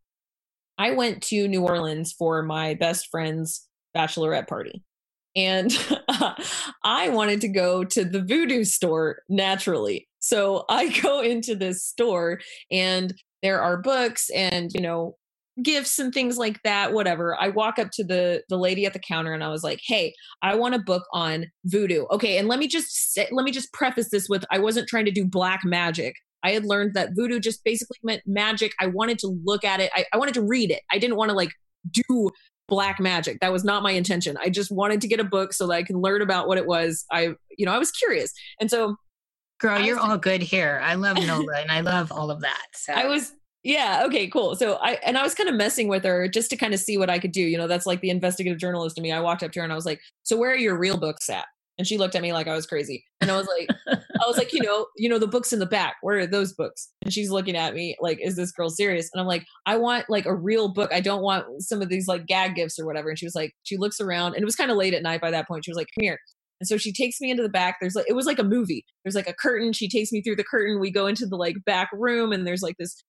I 0.78 0.92
went 0.92 1.22
to 1.24 1.46
New 1.46 1.62
Orleans 1.62 2.12
for 2.12 2.42
my 2.42 2.74
best 2.74 3.08
friend's 3.10 3.68
bachelorette 3.94 4.48
party, 4.48 4.82
and 5.36 5.70
I 6.84 7.08
wanted 7.10 7.40
to 7.42 7.48
go 7.48 7.84
to 7.84 8.04
the 8.04 8.22
voodoo 8.22 8.64
store 8.64 9.22
naturally. 9.28 10.08
So 10.18 10.64
I 10.68 10.88
go 11.02 11.20
into 11.20 11.54
this 11.54 11.84
store, 11.84 12.40
and 12.70 13.14
there 13.42 13.60
are 13.60 13.76
books 13.76 14.30
and 14.30 14.72
you 14.72 14.80
know 14.80 15.16
gifts 15.62 15.98
and 15.98 16.14
things 16.14 16.38
like 16.38 16.62
that 16.62 16.92
whatever. 16.92 17.36
I 17.38 17.48
walk 17.48 17.78
up 17.78 17.90
to 17.94 18.04
the 18.04 18.42
the 18.48 18.56
lady 18.56 18.86
at 18.86 18.92
the 18.92 18.98
counter 18.98 19.34
and 19.34 19.44
i 19.44 19.48
was 19.48 19.62
like 19.62 19.80
hey 19.82 20.14
i 20.42 20.54
want 20.54 20.74
a 20.74 20.78
book 20.78 21.02
on 21.12 21.46
voodoo. 21.66 22.06
Okay 22.10 22.38
and 22.38 22.48
let 22.48 22.58
me 22.58 22.66
just 22.66 23.12
say, 23.12 23.28
let 23.30 23.44
me 23.44 23.50
just 23.50 23.72
preface 23.72 24.10
this 24.10 24.28
with 24.28 24.44
i 24.50 24.58
wasn't 24.58 24.88
trying 24.88 25.04
to 25.04 25.10
do 25.10 25.26
black 25.26 25.60
magic. 25.64 26.14
I 26.42 26.52
had 26.52 26.64
learned 26.64 26.94
that 26.94 27.10
voodoo 27.14 27.38
just 27.38 27.62
basically 27.64 27.98
meant 28.02 28.22
magic. 28.26 28.72
I 28.80 28.86
wanted 28.86 29.18
to 29.20 29.38
look 29.44 29.64
at 29.64 29.80
it. 29.80 29.90
I, 29.94 30.06
I 30.12 30.16
wanted 30.16 30.34
to 30.34 30.42
read 30.42 30.70
it. 30.70 30.80
I 30.90 30.98
didn't 30.98 31.16
want 31.16 31.28
to 31.30 31.36
like 31.36 31.52
do 31.90 32.30
black 32.70 32.98
magic 32.98 33.38
that 33.40 33.52
was 33.52 33.64
not 33.64 33.82
my 33.82 33.90
intention 33.90 34.36
i 34.40 34.48
just 34.48 34.70
wanted 34.70 35.00
to 35.00 35.08
get 35.08 35.20
a 35.20 35.24
book 35.24 35.52
so 35.52 35.66
that 35.66 35.74
i 35.74 35.82
can 35.82 36.00
learn 36.00 36.22
about 36.22 36.48
what 36.48 36.56
it 36.56 36.66
was 36.66 37.04
i 37.12 37.34
you 37.58 37.66
know 37.66 37.72
i 37.72 37.78
was 37.78 37.90
curious 37.90 38.32
and 38.60 38.70
so 38.70 38.96
Girl, 39.60 39.76
I 39.76 39.84
you're 39.84 39.96
was- 39.96 40.04
all 40.04 40.16
good 40.16 40.40
here. 40.40 40.80
I 40.82 40.94
love 40.94 41.18
Nola 41.18 41.60
and 41.60 41.70
I 41.70 41.80
love 41.82 42.10
all 42.10 42.30
of 42.30 42.40
that. 42.40 42.64
So 42.72 42.94
I 42.94 43.04
was 43.04 43.34
yeah, 43.62 44.04
okay, 44.06 44.26
cool. 44.26 44.56
So 44.56 44.76
I 44.76 44.92
and 45.04 45.18
I 45.18 45.22
was 45.22 45.34
kind 45.34 45.50
of 45.50 45.54
messing 45.54 45.86
with 45.86 46.02
her 46.04 46.28
just 46.28 46.48
to 46.48 46.56
kind 46.56 46.72
of 46.72 46.80
see 46.80 46.96
what 46.96 47.10
I 47.10 47.18
could 47.18 47.32
do. 47.32 47.42
You 47.42 47.58
know, 47.58 47.66
that's 47.66 47.84
like 47.84 48.00
the 48.00 48.08
investigative 48.08 48.58
journalist 48.58 48.96
in 48.96 49.02
me. 49.02 49.12
I 49.12 49.20
walked 49.20 49.42
up 49.42 49.52
to 49.52 49.60
her 49.60 49.64
and 49.64 49.70
I 49.70 49.76
was 49.76 49.84
like, 49.84 50.00
"So 50.22 50.38
where 50.38 50.50
are 50.52 50.56
your 50.56 50.78
real 50.78 50.96
books 50.96 51.28
at?" 51.28 51.44
And 51.80 51.86
she 51.86 51.96
looked 51.96 52.14
at 52.14 52.20
me 52.20 52.34
like 52.34 52.46
I 52.46 52.54
was 52.54 52.66
crazy. 52.66 53.06
And 53.22 53.30
I 53.30 53.38
was 53.38 53.48
like, 53.48 53.70
I 53.88 54.26
was 54.26 54.36
like, 54.36 54.52
you 54.52 54.60
know, 54.60 54.86
you 54.98 55.08
know 55.08 55.18
the 55.18 55.26
books 55.26 55.50
in 55.50 55.60
the 55.60 55.64
back. 55.64 55.96
Where 56.02 56.18
are 56.18 56.26
those 56.26 56.52
books? 56.52 56.90
And 57.00 57.10
she's 57.10 57.30
looking 57.30 57.56
at 57.56 57.72
me 57.72 57.96
like, 58.02 58.18
"Is 58.20 58.36
this 58.36 58.52
girl 58.52 58.68
serious?" 58.68 59.08
And 59.14 59.18
I'm 59.18 59.26
like, 59.26 59.46
"I 59.64 59.78
want 59.78 60.10
like 60.10 60.26
a 60.26 60.34
real 60.34 60.74
book. 60.74 60.92
I 60.92 61.00
don't 61.00 61.22
want 61.22 61.46
some 61.60 61.80
of 61.80 61.88
these 61.88 62.06
like 62.06 62.26
gag 62.26 62.54
gifts 62.54 62.78
or 62.78 62.84
whatever." 62.84 63.08
And 63.08 63.18
she 63.18 63.24
was 63.24 63.34
like, 63.34 63.54
she 63.62 63.78
looks 63.78 63.98
around 63.98 64.34
and 64.34 64.42
it 64.42 64.44
was 64.44 64.56
kind 64.56 64.70
of 64.70 64.76
late 64.76 64.92
at 64.92 65.02
night 65.02 65.22
by 65.22 65.30
that 65.30 65.48
point. 65.48 65.64
She 65.64 65.70
was 65.70 65.78
like, 65.78 65.88
"Come 65.98 66.02
here." 66.02 66.18
And 66.60 66.68
so 66.68 66.76
she 66.76 66.92
takes 66.92 67.18
me 67.18 67.30
into 67.30 67.42
the 67.42 67.48
back. 67.48 67.76
There's 67.80 67.94
like 67.94 68.10
it 68.10 68.12
was 68.12 68.26
like 68.26 68.38
a 68.38 68.44
movie. 68.44 68.84
There's 69.02 69.14
like 69.14 69.26
a 69.26 69.32
curtain. 69.32 69.72
She 69.72 69.88
takes 69.88 70.12
me 70.12 70.20
through 70.20 70.36
the 70.36 70.44
curtain. 70.44 70.80
We 70.80 70.90
go 70.90 71.06
into 71.06 71.24
the 71.24 71.36
like 71.36 71.56
back 71.64 71.88
room 71.94 72.30
and 72.30 72.46
there's 72.46 72.60
like 72.60 72.76
this, 72.78 73.02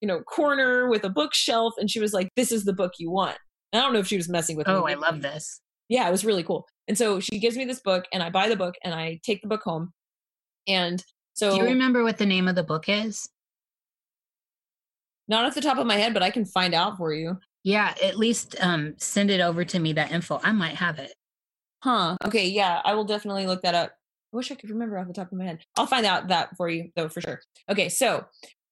you 0.00 0.08
know, 0.08 0.20
corner 0.22 0.88
with 0.88 1.04
a 1.04 1.10
bookshelf. 1.10 1.74
And 1.76 1.90
she 1.90 2.00
was 2.00 2.14
like, 2.14 2.30
"This 2.36 2.52
is 2.52 2.64
the 2.64 2.72
book 2.72 2.92
you 2.98 3.10
want." 3.10 3.36
I 3.74 3.80
don't 3.80 3.92
know 3.92 3.98
if 3.98 4.06
she 4.06 4.16
was 4.16 4.30
messing 4.30 4.56
with 4.56 4.66
me. 4.66 4.72
Oh, 4.72 4.84
I 4.84 4.94
love 4.94 5.20
this. 5.20 5.60
Yeah, 5.88 6.06
it 6.08 6.10
was 6.10 6.24
really 6.24 6.42
cool. 6.42 6.66
And 6.86 6.96
so 6.96 7.20
she 7.20 7.38
gives 7.38 7.56
me 7.56 7.64
this 7.64 7.80
book 7.80 8.06
and 8.12 8.22
I 8.22 8.30
buy 8.30 8.48
the 8.48 8.56
book 8.56 8.74
and 8.84 8.94
I 8.94 9.20
take 9.22 9.42
the 9.42 9.48
book 9.48 9.62
home. 9.62 9.92
And 10.66 11.02
so 11.34 11.50
Do 11.52 11.56
you 11.56 11.64
remember 11.64 12.02
what 12.02 12.18
the 12.18 12.26
name 12.26 12.48
of 12.48 12.54
the 12.54 12.62
book 12.62 12.88
is? 12.88 13.28
not 15.28 15.44
off 15.44 15.54
the 15.54 15.60
top 15.60 15.78
of 15.78 15.86
my 15.86 15.96
head, 15.96 16.14
but 16.14 16.22
I 16.22 16.30
can 16.30 16.44
find 16.44 16.74
out 16.74 16.96
for 16.96 17.12
you. 17.12 17.38
Yeah, 17.62 17.94
at 18.02 18.16
least 18.16 18.56
um 18.60 18.94
send 18.98 19.30
it 19.30 19.40
over 19.40 19.64
to 19.64 19.78
me 19.78 19.92
that 19.92 20.10
info. 20.10 20.40
I 20.42 20.52
might 20.52 20.76
have 20.76 20.98
it. 20.98 21.12
Huh. 21.82 22.16
Okay, 22.24 22.48
yeah, 22.48 22.80
I 22.84 22.94
will 22.94 23.04
definitely 23.04 23.46
look 23.46 23.62
that 23.62 23.74
up. 23.74 23.92
I 24.32 24.36
wish 24.36 24.50
I 24.50 24.54
could 24.54 24.70
remember 24.70 24.98
off 24.98 25.06
the 25.06 25.12
top 25.12 25.30
of 25.30 25.38
my 25.38 25.44
head. 25.44 25.60
I'll 25.76 25.86
find 25.86 26.06
out 26.06 26.28
that 26.28 26.56
for 26.56 26.68
you 26.68 26.90
though 26.96 27.08
for 27.08 27.20
sure. 27.20 27.40
Okay, 27.70 27.88
so 27.88 28.24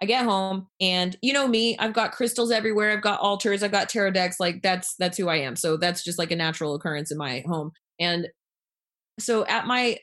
I 0.02 0.06
get 0.06 0.24
home 0.24 0.66
and 0.80 1.16
you 1.22 1.32
know 1.32 1.48
me, 1.48 1.76
I've 1.78 1.94
got 1.94 2.12
crystals 2.12 2.50
everywhere. 2.50 2.92
I've 2.92 3.02
got 3.02 3.20
altars, 3.20 3.62
I've 3.62 3.72
got 3.72 3.88
tarot 3.88 4.10
decks. 4.10 4.38
Like 4.38 4.62
that's 4.62 4.94
that's 4.98 5.16
who 5.16 5.28
I 5.28 5.36
am. 5.36 5.56
So 5.56 5.76
that's 5.76 6.04
just 6.04 6.18
like 6.18 6.30
a 6.30 6.36
natural 6.36 6.74
occurrence 6.74 7.10
in 7.10 7.18
my 7.18 7.42
home. 7.46 7.72
And 7.98 8.28
so 9.18 9.46
at 9.46 9.66
my 9.66 9.98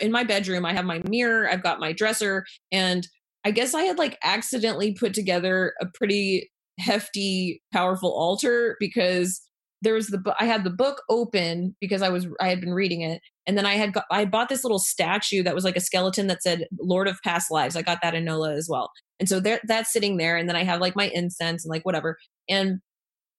in 0.00 0.12
my 0.12 0.22
bedroom, 0.22 0.64
I 0.64 0.72
have 0.72 0.84
my 0.84 1.02
mirror, 1.08 1.50
I've 1.50 1.62
got 1.62 1.80
my 1.80 1.92
dresser, 1.92 2.44
and 2.70 3.06
I 3.44 3.50
guess 3.50 3.74
I 3.74 3.82
had 3.82 3.98
like 3.98 4.16
accidentally 4.22 4.94
put 4.94 5.12
together 5.12 5.74
a 5.80 5.86
pretty 5.86 6.50
hefty, 6.78 7.62
powerful 7.72 8.12
altar 8.12 8.76
because 8.78 9.40
there 9.82 9.94
was 9.94 10.08
the 10.08 10.34
I 10.40 10.46
had 10.46 10.64
the 10.64 10.70
book 10.70 11.02
open 11.08 11.76
because 11.80 12.02
I 12.02 12.08
was 12.08 12.26
I 12.40 12.48
had 12.48 12.60
been 12.60 12.72
reading 12.72 13.02
it, 13.02 13.20
and 13.46 13.56
then 13.56 13.66
I 13.66 13.74
had 13.74 13.92
got 13.92 14.04
I 14.10 14.24
bought 14.24 14.48
this 14.48 14.64
little 14.64 14.78
statue 14.78 15.42
that 15.42 15.54
was 15.54 15.64
like 15.64 15.76
a 15.76 15.80
skeleton 15.80 16.26
that 16.28 16.42
said 16.42 16.66
Lord 16.80 17.08
of 17.08 17.20
Past 17.22 17.50
Lives. 17.50 17.76
I 17.76 17.82
got 17.82 17.98
that 18.02 18.14
in 18.14 18.24
Nola 18.24 18.54
as 18.54 18.68
well, 18.70 18.90
and 19.20 19.28
so 19.28 19.40
there 19.40 19.60
that's 19.64 19.92
sitting 19.92 20.16
there, 20.16 20.36
and 20.36 20.48
then 20.48 20.56
I 20.56 20.64
have 20.64 20.80
like 20.80 20.96
my 20.96 21.08
incense 21.08 21.64
and 21.64 21.70
like 21.70 21.84
whatever, 21.84 22.16
and 22.48 22.80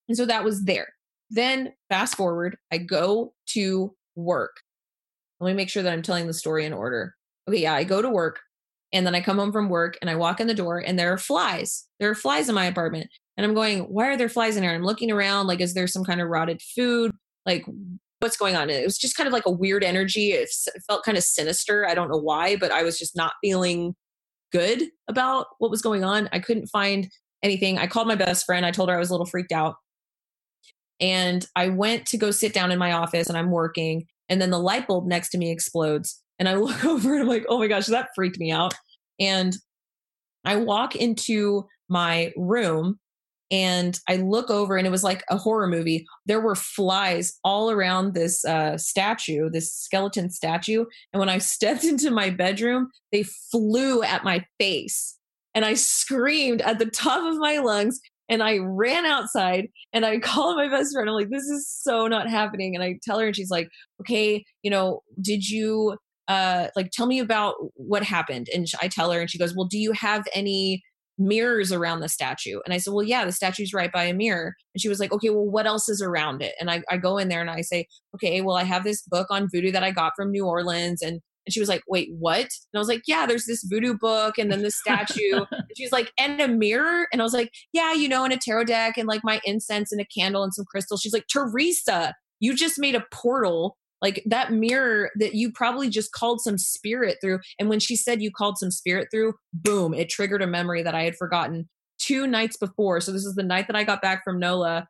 and 0.08 0.18
so 0.18 0.26
that 0.26 0.44
was 0.44 0.66
there. 0.66 0.88
Then 1.30 1.74
fast 1.90 2.16
forward, 2.16 2.58
I 2.72 2.78
go 2.78 3.34
to 3.50 3.94
work. 4.16 4.58
Let 5.40 5.50
me 5.50 5.54
make 5.54 5.70
sure 5.70 5.84
that 5.84 5.94
I'm 5.94 6.02
telling 6.02 6.28
the 6.28 6.34
story 6.34 6.66
in 6.66 6.74
order. 6.74 7.16
Okay, 7.48 7.62
yeah, 7.62 7.74
I 7.74 7.84
go 7.84 8.02
to 8.02 8.10
work 8.10 8.40
and 8.94 9.06
then 9.06 9.16
I 9.16 9.22
come 9.22 9.38
home 9.38 9.52
from 9.52 9.70
work 9.70 9.98
and 10.02 10.10
I 10.10 10.16
walk 10.16 10.40
in 10.40 10.48
the 10.48 10.54
door 10.54 10.80
and 10.80 10.98
there 10.98 11.12
are 11.14 11.18
flies. 11.18 11.86
There 12.00 12.10
are 12.10 12.16
flies 12.16 12.50
in 12.50 12.56
my 12.56 12.66
apartment. 12.66 13.08
And 13.38 13.46
I'm 13.46 13.54
going, 13.54 13.82
why 13.82 14.08
are 14.08 14.18
there 14.18 14.30
flies 14.30 14.58
in 14.58 14.64
here? 14.64 14.72
And 14.72 14.80
I'm 14.80 14.86
looking 14.86 15.12
around, 15.12 15.48
like, 15.48 15.62
is 15.62 15.76
there 15.76 15.88
some 15.88 16.04
kind 16.04 16.20
of 16.20 16.28
rotted 16.28 16.62
food? 16.62 17.12
Like, 17.46 17.66
what's 18.20 18.38
going 18.38 18.56
on? 18.56 18.64
And 18.64 18.72
it 18.72 18.84
was 18.84 18.98
just 18.98 19.16
kind 19.16 19.28
of 19.28 19.34
like 19.34 19.46
a 19.46 19.52
weird 19.52 19.84
energy. 19.84 20.32
It, 20.32 20.50
it 20.74 20.84
felt 20.88 21.04
kind 21.04 21.18
of 21.18 21.24
sinister. 21.24 21.88
I 21.88 21.94
don't 21.94 22.10
know 22.10 22.18
why, 22.18 22.56
but 22.56 22.72
I 22.72 22.84
was 22.84 22.98
just 22.98 23.16
not 23.16 23.34
feeling 23.44 23.96
good 24.52 24.84
about 25.08 25.48
what 25.60 25.70
was 25.70 25.82
going 25.82 26.04
on. 26.04 26.30
I 26.32 26.40
couldn't 26.40 26.68
find 26.68 27.10
anything. 27.44 27.78
I 27.78 27.88
called 27.88 28.08
my 28.08 28.16
best 28.16 28.46
friend. 28.46 28.66
I 28.66 28.72
told 28.72 28.90
her 28.90 28.96
I 28.96 29.00
was 29.00 29.10
a 29.10 29.14
little 29.14 29.26
freaked 29.26 29.52
out. 29.52 29.76
And 31.00 31.46
I 31.56 31.70
went 31.70 32.08
to 32.08 32.18
go 32.18 32.32
sit 32.32 32.54
down 32.54 32.72
in 32.72 32.80
my 32.80 32.94
office 32.94 33.28
and 33.28 33.38
I'm 33.38 33.52
working. 33.52 34.08
And 34.30 34.42
then 34.42 34.50
the 34.50 34.60
light 34.60 34.88
bulb 34.88 35.06
next 35.06 35.30
to 35.30 35.38
me 35.38 35.52
explodes. 35.52 36.22
And 36.40 36.50
I 36.50 36.56
look 36.56 36.84
over 36.86 37.14
and 37.14 37.22
I'm 37.22 37.28
like, 37.28 37.46
oh 37.50 37.60
my 37.60 37.68
gosh, 37.68 37.86
that 37.88 38.10
freaked 38.16 38.40
me 38.40 38.52
out. 38.52 38.74
And 39.20 39.56
I 40.44 40.56
walk 40.56 40.96
into 40.96 41.66
my 41.90 42.32
room 42.36 43.00
and 43.50 44.00
I 44.10 44.18
look 44.18 44.50
over 44.50 44.76
and 44.76 44.86
it 44.86 44.92
was 44.92 45.04
like 45.04 45.24
a 45.30 45.38
horror 45.38 45.68
movie. 45.68 46.06
There 46.26 46.42
were 46.42 46.56
flies 46.56 47.38
all 47.44 47.72
around 47.72 48.14
this 48.14 48.44
uh, 48.44 48.78
statue, 48.78 49.50
this 49.50 49.74
skeleton 49.74 50.30
statue. 50.30 50.86
And 51.14 51.20
when 51.20 51.30
I 51.30 51.38
stepped 51.40 51.84
into 51.84 52.12
my 52.12 52.30
bedroom, 52.30 52.90
they 53.12 53.24
flew 53.24 54.04
at 54.04 54.24
my 54.24 54.46
face. 54.60 55.16
And 55.56 55.66
I 55.66 55.74
screamed 55.74 56.62
at 56.62 56.78
the 56.78 56.86
top 56.86 57.24
of 57.24 57.38
my 57.38 57.58
lungs 57.58 58.00
and 58.30 58.44
I 58.44 58.58
ran 58.58 59.06
outside 59.06 59.70
and 59.94 60.06
I 60.06 60.20
called 60.20 60.58
my 60.58 60.68
best 60.68 60.94
friend. 60.94 61.10
I'm 61.10 61.16
like, 61.16 61.30
this 61.30 61.46
is 61.46 61.70
so 61.70 62.08
not 62.08 62.30
happening. 62.30 62.76
And 62.76 62.84
I 62.84 63.00
tell 63.04 63.20
her, 63.20 63.28
and 63.28 63.36
she's 63.36 63.50
like, 63.50 63.70
okay, 64.02 64.44
you 64.62 64.72
know, 64.72 65.02
did 65.22 65.48
you 65.50 65.98
uh 66.28 66.68
like 66.76 66.92
tell 66.92 67.06
me 67.06 67.20
about 67.20 67.56
what 67.76 68.04
happened? 68.04 68.50
And 68.54 68.68
I 68.82 68.90
tell 68.90 69.12
her, 69.12 69.22
and 69.22 69.32
she 69.32 69.38
goes, 69.38 69.56
well, 69.56 69.68
do 69.68 69.78
you 69.78 69.94
have 69.94 70.28
any 70.34 70.84
mirrors 71.18 71.72
around 71.72 72.00
the 72.00 72.10
statue? 72.10 72.60
And 72.66 72.74
I 72.74 72.78
said, 72.78 72.94
well, 72.94 73.04
yeah, 73.04 73.26
the 73.26 73.32
statue's 73.32 73.74
right 73.74 73.92
by 73.92 74.04
a 74.04 74.14
mirror. 74.14 74.56
And 74.74 74.82
she 74.82 74.90
was 74.90 75.00
like, 75.00 75.12
okay, 75.12 75.30
well, 75.30 75.46
what 75.46 75.68
else 75.68 75.90
is 75.90 76.02
around 76.02 76.42
it? 76.42 76.56
And 76.60 76.70
I, 76.70 76.84
I 76.90 76.98
go 76.98 77.18
in 77.18 77.30
there 77.30 77.42
and 77.42 77.50
I 77.50 77.62
say, 77.62 77.88
okay, 78.16 78.42
well, 78.42 78.56
I 78.56 78.64
have 78.64 78.84
this 78.84 79.02
book 79.04 79.28
on 79.30 79.50
voodoo 79.52 79.72
that 79.72 79.84
I 79.84 79.92
got 79.92 80.14
from 80.16 80.32
New 80.32 80.46
Orleans. 80.46 81.02
And 81.02 81.22
and 81.48 81.54
she 81.54 81.62
was 81.62 81.70
like, 81.70 81.84
wait, 81.88 82.10
what? 82.20 82.42
And 82.42 82.76
I 82.76 82.80
was 82.80 82.90
like, 82.90 83.04
yeah, 83.08 83.26
there's 83.26 83.46
this 83.46 83.64
voodoo 83.64 83.98
book 83.98 84.38
and 84.38 84.52
then 84.52 84.64
this 84.64 84.78
statue. 84.78 85.46
and 85.52 85.72
she 85.78 85.86
was 85.86 85.94
like, 85.94 86.12
and 86.20 86.42
a 86.42 86.48
mirror? 86.50 87.08
And 87.14 87.22
I 87.22 87.24
was 87.24 87.32
like, 87.32 87.54
yeah, 87.72 87.94
you 87.94 88.10
know, 88.10 88.26
and 88.26 88.34
a 88.34 88.38
tarot 88.38 88.66
deck 88.66 88.98
and 88.98 89.08
like 89.08 89.22
my 89.24 89.40
incense 89.46 89.94
and 89.94 90.02
a 90.02 90.06
candle 90.06 90.44
and 90.44 90.54
some 90.54 90.66
crystals. 90.66 91.00
She's 91.00 91.14
like, 91.14 91.28
Teresa, 91.32 92.14
you 92.42 92.54
just 92.54 92.78
made 92.78 92.96
a 92.96 93.06
portal. 93.14 93.78
Like 94.02 94.22
that 94.26 94.52
mirror 94.52 95.12
that 95.16 95.34
you 95.34 95.52
probably 95.52 95.90
just 95.90 96.12
called 96.12 96.42
some 96.42 96.58
spirit 96.58 97.18
through. 97.22 97.40
And 97.60 97.70
when 97.70 97.80
she 97.80 97.96
said 97.96 98.22
you 98.22 98.32
called 98.32 98.58
some 98.58 98.72
spirit 98.72 99.08
through, 99.12 99.34
boom, 99.54 99.94
it 99.94 100.10
triggered 100.10 100.42
a 100.42 100.48
memory 100.48 100.84
that 100.84 100.96
I 100.96 101.04
had 101.04 101.16
forgotten 101.16 101.68
two 102.00 102.28
nights 102.28 102.58
before. 102.58 103.02
So 103.02 103.12
this 103.12 103.26
is 103.26 103.36
the 103.36 103.44
night 103.44 103.68
that 103.68 103.76
I 103.76 103.84
got 103.84 104.02
back 104.02 104.24
from 104.24 104.40
NOLA. 104.40 104.88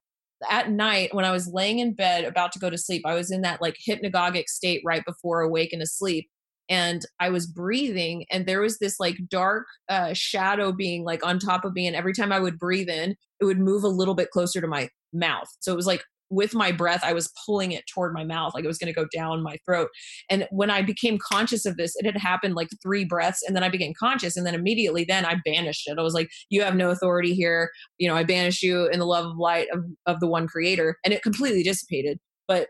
At 0.52 0.70
night, 0.70 1.16
when 1.16 1.26
I 1.26 1.32
was 1.32 1.48
laying 1.48 1.80
in 1.80 1.94
bed 1.94 2.26
about 2.26 2.52
to 2.52 2.60
go 2.60 2.70
to 2.70 2.78
sleep, 2.78 3.04
I 3.06 3.16
was 3.16 3.32
in 3.32 3.42
that 3.42 3.62
like 3.62 3.78
hypnagogic 3.88 4.48
state 4.48 4.82
right 4.86 5.04
before 5.04 5.42
awake 5.42 5.74
and 5.74 5.82
asleep 5.82 6.30
and 6.70 7.06
I 7.20 7.30
was 7.30 7.48
breathing, 7.48 8.26
and 8.30 8.46
there 8.46 8.62
was 8.62 8.80
this 8.80 9.00
like 9.00 9.18
dark 9.30 9.68
uh, 9.90 10.14
shadow 10.14 10.72
being 10.72 11.04
like 11.04 11.26
on 11.26 11.40
top 11.40 11.64
of 11.64 11.74
me. 11.74 11.88
And 11.88 11.96
every 11.96 12.14
time 12.14 12.32
I 12.32 12.40
would 12.40 12.60
breathe 12.60 12.90
in, 12.90 13.16
it 13.40 13.46
would 13.46 13.60
move 13.60 13.84
a 13.84 13.90
little 13.90 14.16
bit 14.16 14.32
closer 14.32 14.60
to 14.60 14.68
my 14.68 14.90
mouth. 15.14 15.48
So 15.60 15.72
it 15.72 15.76
was 15.76 15.88
like 15.88 16.04
with 16.30 16.54
my 16.54 16.72
breath, 16.72 17.02
I 17.04 17.14
was 17.14 17.32
pulling 17.46 17.72
it 17.72 17.86
toward 17.88 18.14
my 18.14 18.24
mouth, 18.24 18.54
like 18.54 18.64
it 18.64 18.68
was 18.68 18.78
going 18.78 18.94
to 18.94 19.00
go 19.00 19.08
down 19.14 19.42
my 19.42 19.58
throat. 19.66 19.90
And 20.30 20.48
when 20.52 20.70
I 20.70 20.82
became 20.82 21.18
conscious 21.18 21.66
of 21.66 21.78
this, 21.78 21.96
it 21.96 22.06
had 22.06 22.18
happened 22.18 22.56
like 22.56 22.70
three 22.82 23.06
breaths, 23.06 23.44
and 23.46 23.56
then 23.56 23.64
I 23.64 23.70
became 23.70 23.94
conscious, 23.98 24.36
and 24.36 24.46
then 24.46 24.56
immediately 24.56 25.06
then 25.06 25.26
I 25.26 25.36
banished 25.46 25.88
it. 25.88 25.98
I 25.98 26.04
was 26.04 26.14
like, 26.14 26.30
"You 26.50 26.62
have 26.64 26.76
no 26.76 26.90
authority 26.90 27.34
here. 27.34 27.72
You 27.98 28.08
know, 28.08 28.16
I 28.16 28.24
banish 28.24 28.62
you 28.62 28.88
in 28.88 29.00
the 29.00 29.06
love 29.06 29.26
of 29.26 29.38
light 29.38 29.68
of 29.74 29.84
of 30.06 30.20
the 30.20 30.28
one 30.28 30.48
Creator," 30.48 30.98
and 31.04 31.14
it 31.14 31.24
completely 31.24 31.64
dissipated. 31.64 32.20
But 32.48 32.70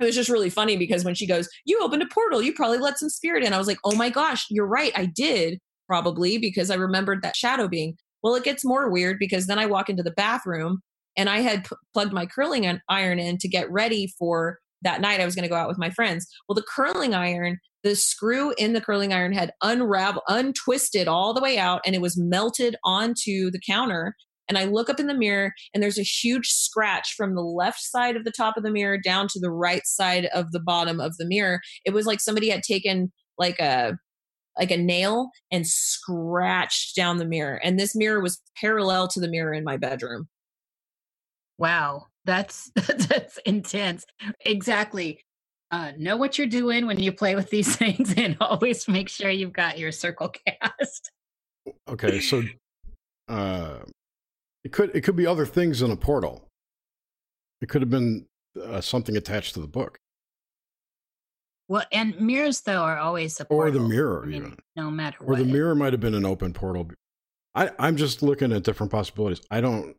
it 0.00 0.04
was 0.04 0.14
just 0.14 0.28
really 0.28 0.50
funny 0.50 0.76
because 0.76 1.04
when 1.04 1.14
she 1.14 1.26
goes, 1.26 1.48
You 1.64 1.80
opened 1.82 2.02
a 2.02 2.06
portal, 2.06 2.42
you 2.42 2.52
probably 2.52 2.78
let 2.78 2.98
some 2.98 3.08
spirit 3.08 3.42
in. 3.42 3.52
I 3.52 3.58
was 3.58 3.66
like, 3.66 3.78
Oh 3.84 3.96
my 3.96 4.10
gosh, 4.10 4.46
you're 4.50 4.66
right. 4.66 4.92
I 4.94 5.06
did 5.06 5.58
probably 5.86 6.38
because 6.38 6.70
I 6.70 6.74
remembered 6.74 7.22
that 7.22 7.36
shadow 7.36 7.68
being. 7.68 7.96
Well, 8.22 8.34
it 8.34 8.44
gets 8.44 8.64
more 8.64 8.90
weird 8.90 9.18
because 9.18 9.46
then 9.46 9.58
I 9.58 9.66
walk 9.66 9.88
into 9.88 10.02
the 10.02 10.10
bathroom 10.10 10.82
and 11.16 11.28
I 11.28 11.40
had 11.40 11.64
p- 11.64 11.76
plugged 11.92 12.12
my 12.12 12.26
curling 12.26 12.80
iron 12.88 13.18
in 13.18 13.38
to 13.38 13.48
get 13.48 13.70
ready 13.70 14.12
for 14.18 14.58
that 14.82 15.00
night. 15.00 15.20
I 15.20 15.24
was 15.24 15.34
going 15.34 15.44
to 15.44 15.48
go 15.48 15.56
out 15.56 15.68
with 15.68 15.78
my 15.78 15.90
friends. 15.90 16.26
Well, 16.48 16.54
the 16.54 16.62
curling 16.62 17.14
iron, 17.14 17.58
the 17.82 17.96
screw 17.96 18.52
in 18.58 18.72
the 18.72 18.80
curling 18.80 19.12
iron 19.12 19.32
had 19.32 19.52
unraveled, 19.62 20.24
untwisted 20.28 21.08
all 21.08 21.34
the 21.34 21.42
way 21.42 21.58
out, 21.58 21.80
and 21.84 21.94
it 21.94 22.00
was 22.00 22.18
melted 22.18 22.76
onto 22.84 23.50
the 23.50 23.60
counter. 23.66 24.14
And 24.48 24.56
I 24.56 24.64
look 24.64 24.88
up 24.88 25.00
in 25.00 25.08
the 25.08 25.14
mirror, 25.14 25.52
and 25.74 25.82
there's 25.82 25.98
a 25.98 26.02
huge 26.02 26.48
scratch 26.48 27.14
from 27.16 27.34
the 27.34 27.42
left 27.42 27.80
side 27.80 28.16
of 28.16 28.24
the 28.24 28.30
top 28.30 28.56
of 28.56 28.62
the 28.62 28.70
mirror 28.70 28.96
down 28.96 29.26
to 29.28 29.40
the 29.40 29.50
right 29.50 29.84
side 29.84 30.26
of 30.26 30.52
the 30.52 30.60
bottom 30.60 31.00
of 31.00 31.16
the 31.16 31.26
mirror. 31.26 31.60
It 31.84 31.92
was 31.92 32.06
like 32.06 32.20
somebody 32.20 32.48
had 32.48 32.62
taken 32.62 33.12
like 33.38 33.58
a 33.58 33.98
like 34.58 34.70
a 34.70 34.76
nail 34.76 35.30
and 35.50 35.66
scratched 35.66 36.96
down 36.96 37.18
the 37.18 37.26
mirror. 37.26 37.60
And 37.62 37.78
this 37.78 37.94
mirror 37.94 38.20
was 38.20 38.40
parallel 38.58 39.06
to 39.08 39.20
the 39.20 39.28
mirror 39.28 39.52
in 39.52 39.64
my 39.64 39.76
bedroom. 39.76 40.28
Wow, 41.58 42.06
that's 42.24 42.70
that's 42.74 43.38
intense. 43.38 44.04
Exactly 44.44 45.20
uh, 45.70 45.92
know 45.98 46.16
what 46.16 46.38
you're 46.38 46.46
doing 46.46 46.86
when 46.86 46.98
you 46.98 47.12
play 47.12 47.34
with 47.34 47.50
these 47.50 47.76
things 47.76 48.14
and 48.16 48.36
always 48.40 48.86
make 48.88 49.08
sure 49.08 49.30
you've 49.30 49.52
got 49.52 49.78
your 49.78 49.92
circle 49.92 50.28
cast. 50.46 51.10
Okay, 51.88 52.20
so 52.20 52.42
uh, 53.28 53.78
it 54.64 54.72
could 54.72 54.94
it 54.94 55.02
could 55.02 55.16
be 55.16 55.26
other 55.26 55.46
things 55.46 55.82
in 55.82 55.90
a 55.90 55.96
portal. 55.96 56.46
It 57.60 57.68
could 57.68 57.82
have 57.82 57.90
been 57.90 58.26
uh, 58.62 58.80
something 58.80 59.16
attached 59.16 59.54
to 59.54 59.60
the 59.60 59.66
book. 59.66 59.98
Well, 61.68 61.84
and 61.90 62.20
mirrors 62.20 62.60
though 62.60 62.82
are 62.82 62.98
always 62.98 63.40
a 63.40 63.44
portal. 63.44 63.68
or 63.68 63.82
the 63.82 63.88
mirror, 63.88 64.22
I 64.22 64.26
mean, 64.26 64.36
even 64.36 64.58
no 64.76 64.90
matter 64.90 65.18
or 65.20 65.30
what. 65.30 65.38
the 65.38 65.44
mirror 65.44 65.74
might 65.74 65.92
have 65.92 66.00
been 66.00 66.14
an 66.14 66.24
open 66.24 66.52
portal. 66.52 66.88
I, 67.56 67.70
I'm 67.78 67.96
just 67.96 68.22
looking 68.22 68.52
at 68.52 68.62
different 68.62 68.92
possibilities. 68.92 69.44
I 69.50 69.60
don't 69.60 69.96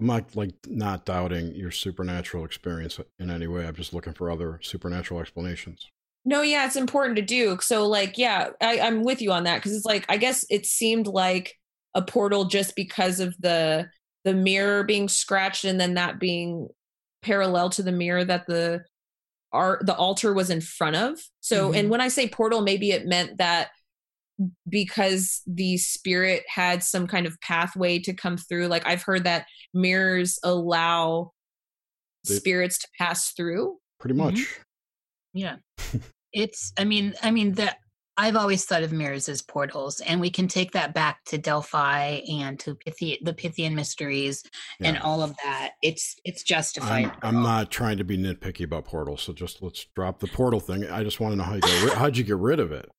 I'm 0.00 0.06
not 0.06 0.34
like 0.34 0.54
not 0.66 1.04
doubting 1.04 1.54
your 1.54 1.70
supernatural 1.70 2.44
experience 2.44 2.98
in 3.18 3.30
any 3.30 3.46
way. 3.46 3.66
I'm 3.66 3.76
just 3.76 3.94
looking 3.94 4.12
for 4.12 4.30
other 4.30 4.58
supernatural 4.62 5.20
explanations. 5.20 5.88
No, 6.24 6.42
yeah, 6.42 6.64
it's 6.66 6.76
important 6.76 7.16
to 7.16 7.22
do. 7.22 7.58
So, 7.60 7.86
like, 7.86 8.16
yeah, 8.16 8.50
I, 8.60 8.80
I'm 8.80 9.04
with 9.04 9.20
you 9.20 9.30
on 9.30 9.44
that 9.44 9.56
because 9.56 9.76
it's 9.76 9.84
like 9.84 10.04
I 10.08 10.16
guess 10.16 10.44
it 10.50 10.66
seemed 10.66 11.06
like 11.06 11.54
a 11.94 12.02
portal 12.02 12.46
just 12.46 12.74
because 12.74 13.20
of 13.20 13.36
the 13.38 13.88
the 14.24 14.34
mirror 14.34 14.84
being 14.84 15.08
scratched 15.08 15.64
and 15.64 15.78
then 15.78 15.94
that 15.94 16.18
being 16.18 16.68
parallel 17.22 17.70
to 17.70 17.82
the 17.82 17.92
mirror 17.92 18.24
that 18.24 18.46
the 18.46 18.82
art 19.52 19.86
the 19.86 19.94
altar 19.94 20.32
was 20.32 20.50
in 20.50 20.60
front 20.60 20.96
of. 20.96 21.20
So, 21.40 21.68
mm-hmm. 21.68 21.78
and 21.78 21.90
when 21.90 22.00
I 22.00 22.08
say 22.08 22.28
portal, 22.28 22.62
maybe 22.62 22.90
it 22.90 23.06
meant 23.06 23.38
that 23.38 23.68
because 24.68 25.42
the 25.46 25.76
spirit 25.76 26.42
had 26.48 26.82
some 26.82 27.06
kind 27.06 27.26
of 27.26 27.40
pathway 27.40 27.98
to 27.98 28.12
come 28.12 28.36
through 28.36 28.66
like 28.66 28.84
i've 28.86 29.02
heard 29.02 29.24
that 29.24 29.46
mirrors 29.72 30.38
allow 30.42 31.30
they, 32.26 32.34
spirits 32.34 32.78
to 32.78 32.88
pass 32.98 33.32
through. 33.32 33.78
Pretty 34.00 34.14
much. 34.14 34.34
Mm-hmm. 34.34 35.38
yeah. 35.38 35.56
It's 36.36 36.72
i 36.76 36.82
mean 36.82 37.14
i 37.22 37.30
mean 37.30 37.52
that 37.52 37.76
i've 38.16 38.34
always 38.34 38.64
thought 38.64 38.82
of 38.82 38.90
mirrors 38.90 39.28
as 39.28 39.40
portals 39.40 40.00
and 40.00 40.20
we 40.20 40.28
can 40.28 40.48
take 40.48 40.72
that 40.72 40.92
back 40.92 41.24
to 41.26 41.38
delphi 41.38 42.22
and 42.28 42.58
to 42.58 42.74
Pythi- 42.74 43.20
the 43.22 43.32
pythian 43.32 43.72
mysteries 43.76 44.42
yeah. 44.80 44.88
and 44.88 44.98
all 44.98 45.22
of 45.22 45.36
that. 45.44 45.74
It's 45.80 46.16
it's 46.24 46.42
justified 46.42 47.12
I'm, 47.22 47.36
I'm, 47.36 47.42
not 47.44 47.70
trying 47.70 47.98
to 47.98 48.04
be 48.04 48.18
nitpicky 48.18 48.64
about 48.64 48.84
portals 48.84 49.22
so 49.22 49.32
just 49.32 49.62
let's 49.62 49.86
drop 49.94 50.18
the 50.18 50.26
portal 50.26 50.58
thing. 50.58 50.90
I 50.90 51.04
just 51.04 51.20
want 51.20 51.34
to 51.34 51.36
know 51.36 51.44
how 51.44 51.54
you 51.54 51.60
got, 51.60 51.98
how'd 51.98 52.16
you 52.16 52.24
get 52.24 52.38
rid 52.38 52.58
of 52.58 52.72
it 52.72 52.90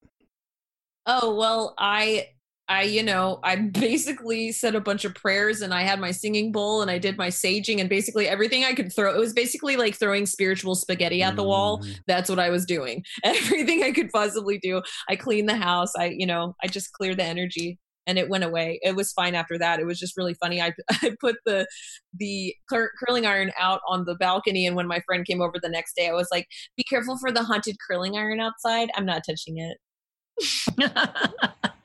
oh 1.07 1.35
well 1.35 1.73
i 1.77 2.27
i 2.67 2.81
you 2.81 3.03
know 3.03 3.39
i 3.43 3.55
basically 3.55 4.51
said 4.51 4.75
a 4.75 4.81
bunch 4.81 5.05
of 5.05 5.13
prayers 5.13 5.61
and 5.61 5.73
i 5.73 5.81
had 5.81 5.99
my 5.99 6.11
singing 6.11 6.51
bowl 6.51 6.81
and 6.81 6.89
i 6.89 6.97
did 6.97 7.17
my 7.17 7.27
saging 7.27 7.79
and 7.79 7.89
basically 7.89 8.27
everything 8.27 8.63
i 8.63 8.73
could 8.73 8.93
throw 8.93 9.13
it 9.13 9.19
was 9.19 9.33
basically 9.33 9.77
like 9.77 9.95
throwing 9.95 10.25
spiritual 10.25 10.75
spaghetti 10.75 11.21
at 11.21 11.35
the 11.35 11.43
wall 11.43 11.79
mm. 11.79 11.95
that's 12.07 12.29
what 12.29 12.39
i 12.39 12.49
was 12.49 12.65
doing 12.65 13.03
everything 13.23 13.83
i 13.83 13.91
could 13.91 14.09
possibly 14.11 14.57
do 14.59 14.81
i 15.09 15.15
cleaned 15.15 15.49
the 15.49 15.55
house 15.55 15.91
i 15.97 16.05
you 16.05 16.25
know 16.25 16.55
i 16.63 16.67
just 16.67 16.91
cleared 16.93 17.17
the 17.17 17.23
energy 17.23 17.79
and 18.07 18.17
it 18.17 18.29
went 18.29 18.43
away. 18.43 18.79
It 18.83 18.95
was 18.95 19.11
fine 19.13 19.35
after 19.35 19.57
that. 19.57 19.79
It 19.79 19.85
was 19.85 19.99
just 19.99 20.17
really 20.17 20.35
funny. 20.35 20.61
I, 20.61 20.73
I 20.91 21.15
put 21.19 21.37
the 21.45 21.67
the 22.13 22.55
cur- 22.69 22.91
curling 23.03 23.25
iron 23.25 23.51
out 23.59 23.81
on 23.87 24.05
the 24.05 24.15
balcony, 24.15 24.65
and 24.65 24.75
when 24.75 24.87
my 24.87 25.01
friend 25.05 25.25
came 25.25 25.41
over 25.41 25.55
the 25.61 25.69
next 25.69 25.95
day, 25.95 26.07
I 26.07 26.13
was 26.13 26.27
like, 26.31 26.47
"Be 26.77 26.83
careful 26.83 27.17
for 27.17 27.31
the 27.31 27.43
haunted 27.43 27.77
curling 27.87 28.17
iron 28.17 28.39
outside. 28.39 28.89
I'm 28.95 29.05
not 29.05 29.23
touching 29.27 29.57
it." 29.57 29.77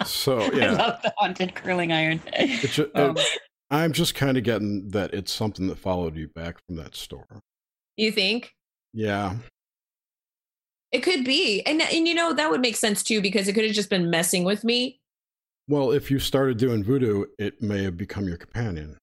So 0.05 0.41
yeah, 0.55 0.73
I 0.73 0.77
love 0.77 1.03
the 1.03 1.13
haunted 1.17 1.55
curling 1.55 1.93
iron. 1.93 2.21
Just, 2.61 2.79
um, 2.95 3.17
it, 3.17 3.39
I'm 3.71 3.93
just 3.93 4.15
kind 4.15 4.37
of 4.37 4.45
getting 4.45 4.89
that 4.91 5.15
it's 5.15 5.33
something 5.33 5.69
that 5.69 5.79
followed 5.79 6.17
you 6.17 6.29
back 6.29 6.57
from 6.67 6.77
that 6.77 6.95
store. 6.95 7.43
You 7.97 8.11
think? 8.11 8.55
Yeah. 8.93 9.37
It 10.93 11.05
could 11.05 11.25
be, 11.25 11.63
and 11.63 11.81
and 11.81 12.09
you 12.09 12.15
know 12.15 12.33
that 12.33 12.51
would 12.51 12.61
make 12.61 12.75
sense 12.75 13.05
too 13.05 13.21
because 13.21 13.47
it 13.47 13.53
could 13.53 13.65
have 13.65 13.75
just 13.75 13.91
been 13.91 14.11
messing 14.11 14.43
with 14.43 14.65
me. 14.65 15.01
Well, 15.69 15.93
if 15.93 16.11
you 16.11 16.19
started 16.19 16.59
doing 16.59 16.83
voodoo, 16.83 17.27
it 17.39 17.63
may 17.63 17.85
have 17.85 17.97
become 17.97 18.27
your 18.27 18.37
companion. 18.37 18.99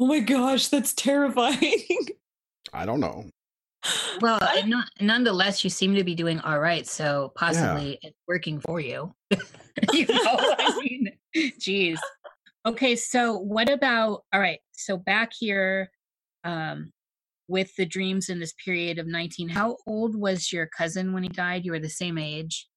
Oh 0.00 0.06
my 0.06 0.20
gosh, 0.20 0.68
that's 0.68 0.94
terrifying. 0.94 1.84
I 2.72 2.86
don't 2.86 3.00
know 3.00 3.26
well, 4.20 4.38
not, 4.66 4.88
nonetheless, 5.00 5.64
you 5.64 5.70
seem 5.70 5.94
to 5.94 6.04
be 6.04 6.14
doing 6.14 6.40
all 6.40 6.58
right. 6.58 6.86
So 6.86 7.32
possibly 7.34 7.98
yeah. 8.02 8.08
it's 8.08 8.18
working 8.28 8.60
for 8.60 8.80
you. 8.80 9.14
you 9.92 10.06
know, 10.06 10.36
I 10.38 10.80
mean, 10.84 11.12
geez. 11.58 12.00
Okay, 12.64 12.94
so 12.94 13.38
what 13.38 13.68
about 13.68 14.24
all 14.32 14.40
right? 14.40 14.60
So 14.72 14.96
back 14.96 15.32
here, 15.36 15.90
um, 16.44 16.92
with 17.48 17.74
the 17.76 17.84
dreams 17.84 18.28
in 18.28 18.38
this 18.38 18.54
period 18.64 18.98
of 18.98 19.06
19, 19.06 19.48
how 19.48 19.76
old 19.86 20.14
was 20.14 20.52
your 20.52 20.66
cousin 20.66 21.12
when 21.12 21.22
he 21.22 21.28
died? 21.28 21.64
You 21.64 21.72
were 21.72 21.80
the 21.80 21.88
same 21.88 22.18
age. 22.18 22.68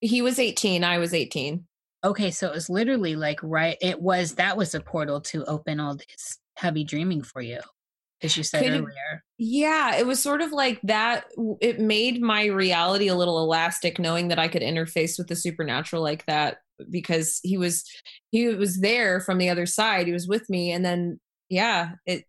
He 0.00 0.22
was 0.22 0.38
18. 0.38 0.84
I 0.84 0.98
was 0.98 1.12
18. 1.12 1.64
Okay, 2.04 2.30
so 2.30 2.46
it 2.46 2.54
was 2.54 2.70
literally 2.70 3.16
like 3.16 3.40
right. 3.42 3.76
It 3.80 4.00
was 4.00 4.34
that 4.34 4.56
was 4.56 4.74
a 4.74 4.80
portal 4.80 5.20
to 5.22 5.44
open 5.46 5.80
all 5.80 5.96
this 5.96 6.38
heavy 6.56 6.84
dreaming 6.84 7.22
for 7.22 7.40
you 7.40 7.60
as 8.22 8.36
you 8.36 8.42
said 8.42 8.62
Could, 8.62 8.72
earlier. 8.72 9.24
Yeah, 9.38 9.96
it 9.96 10.06
was 10.06 10.22
sort 10.22 10.40
of 10.40 10.52
like 10.52 10.80
that. 10.82 11.26
It 11.60 11.80
made 11.80 12.22
my 12.22 12.46
reality 12.46 13.08
a 13.08 13.14
little 13.14 13.38
elastic, 13.38 13.98
knowing 13.98 14.28
that 14.28 14.38
I 14.38 14.48
could 14.48 14.62
interface 14.62 15.18
with 15.18 15.28
the 15.28 15.36
supernatural 15.36 16.02
like 16.02 16.24
that 16.26 16.58
because 16.90 17.40
he 17.42 17.56
was 17.56 17.84
he 18.30 18.48
was 18.48 18.80
there 18.80 19.20
from 19.20 19.38
the 19.38 19.50
other 19.50 19.66
side. 19.66 20.06
He 20.06 20.12
was 20.12 20.28
with 20.28 20.48
me, 20.48 20.72
and 20.72 20.84
then 20.84 21.20
yeah, 21.48 21.92
it 22.06 22.24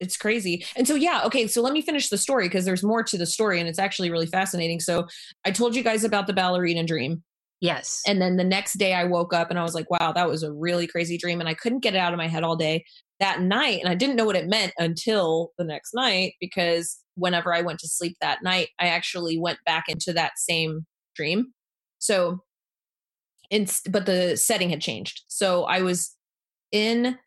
it's 0.00 0.16
crazy. 0.16 0.64
And 0.76 0.88
so 0.88 0.94
yeah, 0.94 1.22
okay, 1.26 1.46
so 1.46 1.60
let 1.60 1.72
me 1.72 1.82
finish 1.82 2.08
the 2.08 2.18
story 2.18 2.46
because 2.46 2.64
there's 2.64 2.82
more 2.82 3.02
to 3.02 3.18
the 3.18 3.26
story 3.26 3.60
and 3.60 3.68
it's 3.68 3.78
actually 3.78 4.10
really 4.10 4.26
fascinating. 4.26 4.80
So 4.80 5.06
I 5.44 5.50
told 5.50 5.76
you 5.76 5.82
guys 5.82 6.04
about 6.04 6.26
the 6.26 6.32
ballerina 6.32 6.84
dream. 6.84 7.22
Yes. 7.60 8.00
And 8.06 8.22
then 8.22 8.38
the 8.38 8.44
next 8.44 8.78
day 8.78 8.94
I 8.94 9.04
woke 9.04 9.34
up 9.34 9.50
and 9.50 9.58
I 9.58 9.62
was 9.62 9.74
like, 9.74 9.90
wow, 9.90 10.12
that 10.12 10.26
was 10.26 10.42
a 10.42 10.50
really 10.50 10.86
crazy 10.86 11.18
dream 11.18 11.40
and 11.40 11.48
I 11.48 11.52
couldn't 11.52 11.80
get 11.80 11.94
it 11.94 11.98
out 11.98 12.14
of 12.14 12.16
my 12.16 12.28
head 12.28 12.42
all 12.42 12.56
day 12.56 12.82
that 13.20 13.40
night 13.40 13.80
and 13.80 13.88
i 13.88 13.94
didn't 13.94 14.16
know 14.16 14.24
what 14.24 14.36
it 14.36 14.48
meant 14.48 14.72
until 14.78 15.52
the 15.58 15.64
next 15.64 15.92
night 15.94 16.34
because 16.40 16.98
whenever 17.14 17.54
i 17.54 17.60
went 17.60 17.78
to 17.78 17.88
sleep 17.88 18.16
that 18.20 18.42
night 18.42 18.68
i 18.80 18.86
actually 18.86 19.38
went 19.38 19.58
back 19.64 19.84
into 19.88 20.12
that 20.12 20.32
same 20.36 20.86
dream. 21.20 21.52
So 21.98 22.40
but 23.90 24.06
the 24.06 24.36
setting 24.36 24.70
had 24.70 24.80
changed. 24.80 25.22
So 25.28 25.64
i 25.64 25.82
was 25.82 26.16
in 26.72 27.18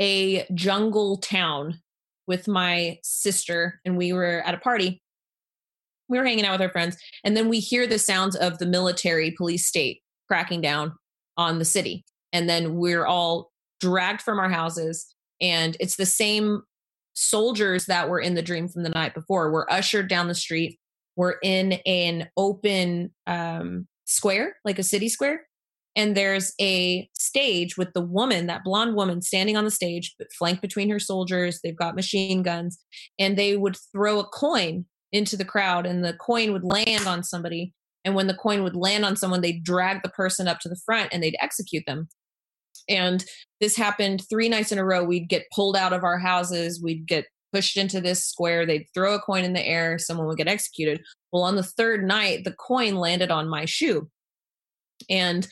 a 0.00 0.46
jungle 0.54 1.18
town 1.18 1.80
with 2.26 2.48
my 2.48 2.98
sister 3.02 3.80
and 3.84 3.96
we 3.96 4.12
were 4.12 4.42
at 4.46 4.54
a 4.54 4.58
party. 4.58 5.02
We 6.08 6.18
were 6.18 6.24
hanging 6.24 6.46
out 6.46 6.52
with 6.52 6.62
our 6.62 6.70
friends 6.70 6.96
and 7.24 7.36
then 7.36 7.48
we 7.48 7.60
hear 7.60 7.86
the 7.86 7.98
sounds 7.98 8.36
of 8.36 8.58
the 8.58 8.66
military 8.66 9.32
police 9.32 9.66
state 9.66 10.00
cracking 10.28 10.60
down 10.60 10.92
on 11.36 11.58
the 11.58 11.64
city. 11.64 12.04
And 12.32 12.48
then 12.48 12.76
we're 12.76 13.06
all 13.06 13.50
dragged 13.80 14.22
from 14.22 14.38
our 14.38 14.48
houses 14.48 15.13
and 15.40 15.76
it's 15.80 15.96
the 15.96 16.06
same 16.06 16.62
soldiers 17.14 17.86
that 17.86 18.08
were 18.08 18.20
in 18.20 18.34
the 18.34 18.42
dream 18.42 18.68
from 18.68 18.82
the 18.82 18.90
night 18.90 19.14
before. 19.14 19.52
We're 19.52 19.68
ushered 19.70 20.08
down 20.08 20.28
the 20.28 20.34
street. 20.34 20.78
We're 21.16 21.36
in 21.42 21.74
an 21.86 22.28
open 22.36 23.12
um, 23.26 23.86
square 24.04 24.56
like 24.64 24.78
a 24.78 24.82
city 24.82 25.08
square 25.08 25.42
and 25.96 26.16
there's 26.16 26.52
a 26.60 27.08
stage 27.14 27.76
with 27.76 27.92
the 27.92 28.00
woman 28.00 28.46
that 28.46 28.64
blonde 28.64 28.96
woman 28.96 29.22
standing 29.22 29.56
on 29.56 29.64
the 29.64 29.70
stage 29.70 30.14
but 30.18 30.32
flanked 30.32 30.62
between 30.62 30.90
her 30.90 30.98
soldiers. 30.98 31.60
They've 31.62 31.76
got 31.76 31.94
machine 31.94 32.42
guns 32.42 32.78
and 33.18 33.36
they 33.36 33.56
would 33.56 33.76
throw 33.92 34.18
a 34.18 34.24
coin 34.24 34.86
into 35.12 35.36
the 35.36 35.44
crowd 35.44 35.86
and 35.86 36.04
the 36.04 36.14
coin 36.14 36.52
would 36.52 36.64
land 36.64 37.06
on 37.06 37.22
somebody 37.22 37.72
and 38.04 38.14
when 38.14 38.26
the 38.26 38.34
coin 38.34 38.62
would 38.64 38.76
land 38.76 39.04
on 39.04 39.16
someone 39.16 39.40
they'd 39.40 39.62
drag 39.62 40.02
the 40.02 40.08
person 40.08 40.48
up 40.48 40.58
to 40.58 40.68
the 40.68 40.80
front 40.84 41.08
and 41.12 41.22
they'd 41.22 41.36
execute 41.40 41.84
them 41.86 42.08
and 42.88 43.24
this 43.60 43.76
happened 43.76 44.22
three 44.28 44.48
nights 44.48 44.72
in 44.72 44.78
a 44.78 44.84
row. 44.84 45.02
We'd 45.02 45.28
get 45.28 45.50
pulled 45.54 45.76
out 45.76 45.92
of 45.92 46.04
our 46.04 46.18
houses, 46.18 46.82
we'd 46.82 47.06
get 47.06 47.26
pushed 47.52 47.76
into 47.76 48.00
this 48.00 48.26
square, 48.26 48.66
they'd 48.66 48.86
throw 48.94 49.14
a 49.14 49.20
coin 49.20 49.44
in 49.44 49.52
the 49.52 49.66
air, 49.66 49.98
someone 49.98 50.26
would 50.26 50.36
get 50.36 50.48
executed. 50.48 51.00
Well, 51.32 51.42
on 51.42 51.56
the 51.56 51.62
third 51.62 52.04
night, 52.04 52.44
the 52.44 52.52
coin 52.54 52.96
landed 52.96 53.30
on 53.30 53.48
my 53.48 53.64
shoe. 53.64 54.10
And 55.08 55.46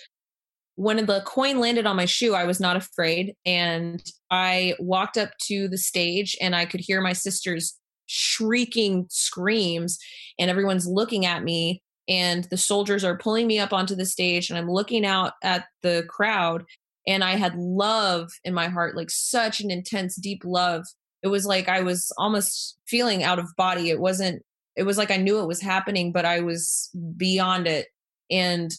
when 0.74 1.04
the 1.04 1.22
coin 1.26 1.60
landed 1.60 1.86
on 1.86 1.96
my 1.96 2.06
shoe, 2.06 2.34
I 2.34 2.44
was 2.44 2.58
not 2.58 2.76
afraid. 2.76 3.34
And 3.44 4.02
I 4.30 4.74
walked 4.78 5.16
up 5.16 5.30
to 5.42 5.68
the 5.68 5.78
stage 5.78 6.36
and 6.40 6.56
I 6.56 6.64
could 6.64 6.80
hear 6.80 7.00
my 7.00 7.12
sister's 7.12 7.78
shrieking 8.06 9.06
screams, 9.08 9.98
and 10.38 10.50
everyone's 10.50 10.86
looking 10.86 11.24
at 11.24 11.42
me 11.42 11.82
and 12.08 12.44
the 12.44 12.56
soldiers 12.56 13.04
are 13.04 13.16
pulling 13.16 13.46
me 13.46 13.58
up 13.58 13.72
onto 13.72 13.94
the 13.94 14.04
stage 14.04 14.50
and 14.50 14.58
I'm 14.58 14.70
looking 14.70 15.06
out 15.06 15.34
at 15.42 15.66
the 15.82 16.04
crowd 16.08 16.64
and 17.06 17.24
I 17.24 17.36
had 17.36 17.56
love 17.56 18.30
in 18.44 18.54
my 18.54 18.68
heart, 18.68 18.96
like 18.96 19.10
such 19.10 19.60
an 19.60 19.70
intense, 19.70 20.16
deep 20.16 20.42
love. 20.44 20.84
It 21.22 21.28
was 21.28 21.46
like 21.46 21.68
I 21.68 21.80
was 21.80 22.12
almost 22.18 22.78
feeling 22.86 23.22
out 23.22 23.38
of 23.38 23.48
body. 23.56 23.90
It 23.90 24.00
wasn't, 24.00 24.42
it 24.76 24.84
was 24.84 24.98
like 24.98 25.10
I 25.10 25.16
knew 25.16 25.40
it 25.40 25.46
was 25.46 25.60
happening, 25.60 26.12
but 26.12 26.24
I 26.24 26.40
was 26.40 26.90
beyond 27.16 27.66
it. 27.66 27.88
And 28.30 28.72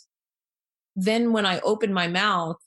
then 0.96 1.34
when 1.34 1.46
I 1.46 1.60
opened 1.60 1.94
my 1.94 2.08
mouth, 2.08 2.58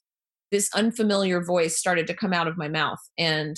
this 0.50 0.70
unfamiliar 0.74 1.42
voice 1.42 1.76
started 1.76 2.06
to 2.06 2.14
come 2.14 2.32
out 2.32 2.48
of 2.48 2.56
my 2.56 2.68
mouth. 2.68 3.00
And 3.18 3.56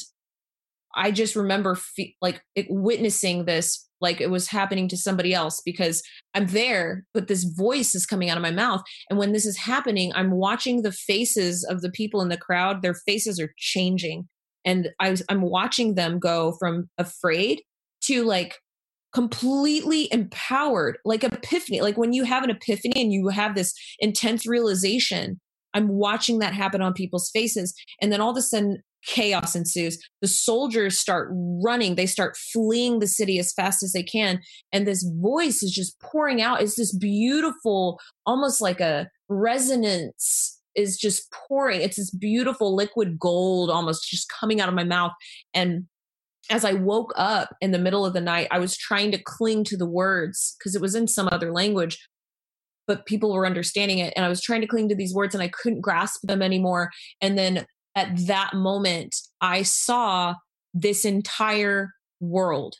I 0.98 1.10
just 1.10 1.36
remember 1.36 1.76
fe- 1.76 2.16
like 2.20 2.42
it, 2.54 2.66
witnessing 2.68 3.44
this 3.44 3.88
like 4.00 4.20
it 4.20 4.30
was 4.30 4.48
happening 4.48 4.88
to 4.88 4.96
somebody 4.96 5.34
else 5.34 5.60
because 5.64 6.02
I'm 6.34 6.46
there, 6.48 7.04
but 7.14 7.28
this 7.28 7.44
voice 7.44 7.94
is 7.94 8.06
coming 8.06 8.30
out 8.30 8.36
of 8.36 8.42
my 8.42 8.50
mouth. 8.50 8.82
And 9.10 9.18
when 9.18 9.32
this 9.32 9.46
is 9.46 9.56
happening, 9.56 10.12
I'm 10.14 10.30
watching 10.32 10.82
the 10.82 10.92
faces 10.92 11.64
of 11.64 11.80
the 11.80 11.90
people 11.90 12.20
in 12.20 12.28
the 12.28 12.36
crowd. 12.36 12.82
Their 12.82 12.94
faces 12.94 13.40
are 13.40 13.52
changing. 13.56 14.28
And 14.64 14.90
I 15.00 15.10
was, 15.10 15.22
I'm 15.28 15.42
watching 15.42 15.94
them 15.94 16.18
go 16.18 16.54
from 16.58 16.88
afraid 16.98 17.62
to 18.02 18.24
like 18.24 18.56
completely 19.12 20.12
empowered, 20.12 20.98
like 21.04 21.24
epiphany. 21.24 21.80
Like 21.80 21.96
when 21.96 22.12
you 22.12 22.24
have 22.24 22.44
an 22.44 22.50
epiphany 22.50 23.00
and 23.00 23.12
you 23.12 23.28
have 23.28 23.54
this 23.54 23.74
intense 23.98 24.46
realization, 24.46 25.40
I'm 25.74 25.88
watching 25.88 26.38
that 26.38 26.54
happen 26.54 26.82
on 26.82 26.92
people's 26.92 27.30
faces. 27.30 27.74
And 28.00 28.12
then 28.12 28.20
all 28.20 28.30
of 28.30 28.36
a 28.36 28.42
sudden, 28.42 28.82
chaos 29.08 29.56
ensues. 29.56 29.98
The 30.20 30.28
soldiers 30.28 30.98
start 30.98 31.30
running, 31.32 31.94
they 31.94 32.06
start 32.06 32.36
fleeing 32.36 32.98
the 32.98 33.06
city 33.06 33.38
as 33.38 33.52
fast 33.52 33.82
as 33.82 33.92
they 33.92 34.02
can. 34.02 34.40
And 34.72 34.86
this 34.86 35.02
voice 35.20 35.62
is 35.62 35.72
just 35.72 35.98
pouring 36.00 36.40
out. 36.42 36.62
It's 36.62 36.76
this 36.76 36.94
beautiful, 36.94 37.98
almost 38.26 38.60
like 38.60 38.80
a 38.80 39.08
resonance 39.28 40.60
is 40.76 40.96
just 40.96 41.32
pouring. 41.32 41.80
It's 41.80 41.96
this 41.96 42.10
beautiful 42.10 42.76
liquid 42.76 43.18
gold 43.18 43.70
almost 43.70 44.08
just 44.08 44.28
coming 44.28 44.60
out 44.60 44.68
of 44.68 44.74
my 44.74 44.84
mouth. 44.84 45.12
And 45.54 45.86
as 46.50 46.64
I 46.64 46.74
woke 46.74 47.12
up 47.16 47.54
in 47.60 47.72
the 47.72 47.78
middle 47.78 48.06
of 48.06 48.12
the 48.12 48.20
night, 48.20 48.48
I 48.50 48.58
was 48.58 48.76
trying 48.76 49.10
to 49.12 49.22
cling 49.22 49.64
to 49.64 49.76
the 49.76 49.88
words 49.88 50.54
because 50.58 50.74
it 50.74 50.80
was 50.80 50.94
in 50.94 51.08
some 51.08 51.28
other 51.32 51.52
language, 51.52 51.98
but 52.86 53.06
people 53.06 53.32
were 53.32 53.46
understanding 53.46 53.98
it. 53.98 54.12
And 54.16 54.24
I 54.24 54.28
was 54.28 54.40
trying 54.40 54.60
to 54.60 54.66
cling 54.66 54.88
to 54.88 54.94
these 54.94 55.14
words 55.14 55.34
and 55.34 55.42
I 55.42 55.48
couldn't 55.48 55.80
grasp 55.80 56.20
them 56.22 56.42
anymore. 56.42 56.90
And 57.20 57.36
then 57.36 57.66
at 57.94 58.26
that 58.26 58.54
moment, 58.54 59.16
I 59.40 59.62
saw 59.62 60.34
this 60.74 61.04
entire 61.04 61.90
world. 62.20 62.76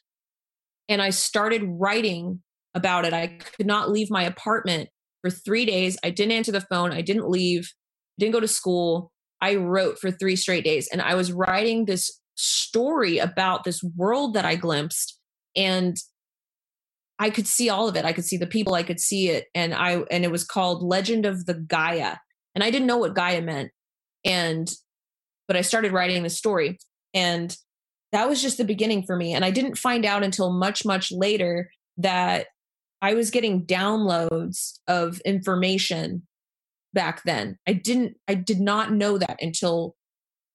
And 0.89 1.03
I 1.03 1.11
started 1.11 1.63
writing 1.65 2.43
about 2.75 3.05
it. 3.05 3.13
I 3.13 3.27
could 3.27 3.67
not 3.67 3.91
leave 3.91 4.11
my 4.11 4.23
apartment 4.23 4.89
for 5.23 5.31
three 5.31 5.65
days. 5.65 5.99
I 6.03 6.11
didn't 6.11 6.33
answer 6.33 6.53
the 6.53 6.61
phone. 6.63 6.93
I 6.93 7.03
didn't 7.03 7.29
leave, 7.29 7.71
didn't 8.19 8.33
go 8.33 8.41
to 8.41 8.49
school. 8.49 9.11
I 9.41 9.57
wrote 9.57 9.99
for 9.99 10.11
three 10.11 10.37
straight 10.37 10.65
days. 10.65 10.89
And 10.93 11.03
I 11.03 11.15
was 11.15 11.33
writing 11.33 11.85
this 11.85 12.21
story 12.35 13.19
about 13.19 13.65
this 13.65 13.83
world 13.83 14.35
that 14.35 14.45
I 14.45 14.55
glimpsed. 14.55 15.19
And 15.57 15.97
I 17.19 17.31
could 17.31 17.47
see 17.47 17.69
all 17.69 17.89
of 17.89 17.97
it. 17.97 18.05
I 18.05 18.13
could 18.13 18.25
see 18.25 18.37
the 18.37 18.47
people, 18.47 18.75
I 18.75 18.85
could 18.85 19.01
see 19.01 19.29
it. 19.29 19.47
And 19.55 19.75
I 19.75 20.03
and 20.11 20.25
it 20.25 20.31
was 20.31 20.45
called 20.45 20.83
Legend 20.83 21.27
of 21.27 21.47
the 21.47 21.55
Gaia. 21.55 22.17
And 22.55 22.63
I 22.63 22.71
didn't 22.71 22.87
know 22.87 22.99
what 22.99 23.15
Gaia 23.15 23.43
meant. 23.43 23.71
And 24.25 24.71
but 25.49 25.57
I 25.57 25.63
started 25.63 25.93
writing 25.93 26.23
the 26.23 26.31
story. 26.31 26.79
And 27.15 27.57
that 28.13 28.29
was 28.29 28.41
just 28.41 28.59
the 28.59 28.65
beginning 28.65 29.03
for 29.05 29.17
me. 29.17 29.35
And 29.35 29.45
I 29.45 29.51
didn't 29.51 29.79
find 29.79 30.05
out 30.05 30.23
until 30.23 30.53
much, 30.53 30.85
much 30.85 31.11
later 31.11 31.71
that 31.97 32.47
I 33.03 33.15
was 33.15 33.31
getting 33.31 33.67
downloads 33.67 34.79
of 34.87 35.21
information 35.21 36.23
back 36.95 37.23
then. 37.25 37.59
I 37.67 37.73
didn't, 37.73 38.17
I 38.29 38.35
did 38.35 38.61
not 38.61 38.93
know 38.93 39.19
that 39.19 39.39
until 39.41 39.95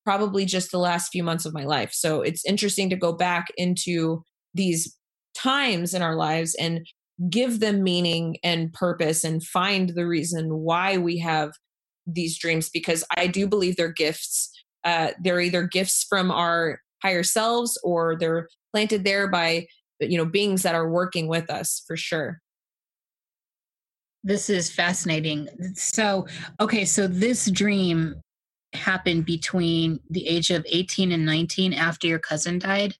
probably 0.03 0.45
just 0.45 0.71
the 0.71 0.79
last 0.79 1.09
few 1.11 1.23
months 1.23 1.45
of 1.45 1.53
my 1.53 1.63
life. 1.63 1.91
So 1.93 2.21
it's 2.21 2.45
interesting 2.45 2.89
to 2.89 2.95
go 2.95 3.13
back 3.13 3.47
into 3.57 4.23
these 4.53 4.97
times 5.35 5.93
in 5.93 6.01
our 6.01 6.15
lives 6.15 6.55
and 6.55 6.85
give 7.29 7.59
them 7.59 7.83
meaning 7.83 8.37
and 8.43 8.73
purpose 8.73 9.23
and 9.23 9.43
find 9.43 9.89
the 9.89 10.05
reason 10.05 10.49
why 10.49 10.97
we 10.97 11.19
have 11.19 11.51
these 12.05 12.37
dreams 12.37 12.69
because 12.69 13.03
I 13.15 13.27
do 13.27 13.47
believe 13.47 13.77
they're 13.77 13.91
gifts 13.91 14.52
uh, 14.83 15.11
they're 15.21 15.41
either 15.41 15.63
gifts 15.63 16.05
from 16.07 16.31
our 16.31 16.79
higher 17.01 17.23
selves 17.23 17.77
or 17.83 18.15
they're 18.15 18.47
planted 18.71 19.03
there 19.03 19.27
by 19.27 19.67
you 19.99 20.17
know 20.17 20.25
beings 20.25 20.63
that 20.63 20.75
are 20.75 20.89
working 20.89 21.27
with 21.27 21.49
us 21.49 21.83
for 21.87 21.95
sure. 21.95 22.39
This 24.23 24.49
is 24.49 24.71
fascinating. 24.71 25.49
So 25.75 26.27
okay 26.59 26.85
so 26.85 27.07
this 27.07 27.49
dream 27.51 28.15
happened 28.73 29.25
between 29.25 29.99
the 30.09 30.27
age 30.27 30.49
of 30.49 30.65
18 30.67 31.11
and 31.11 31.25
19 31.25 31.73
after 31.73 32.07
your 32.07 32.19
cousin 32.19 32.59
died? 32.59 32.95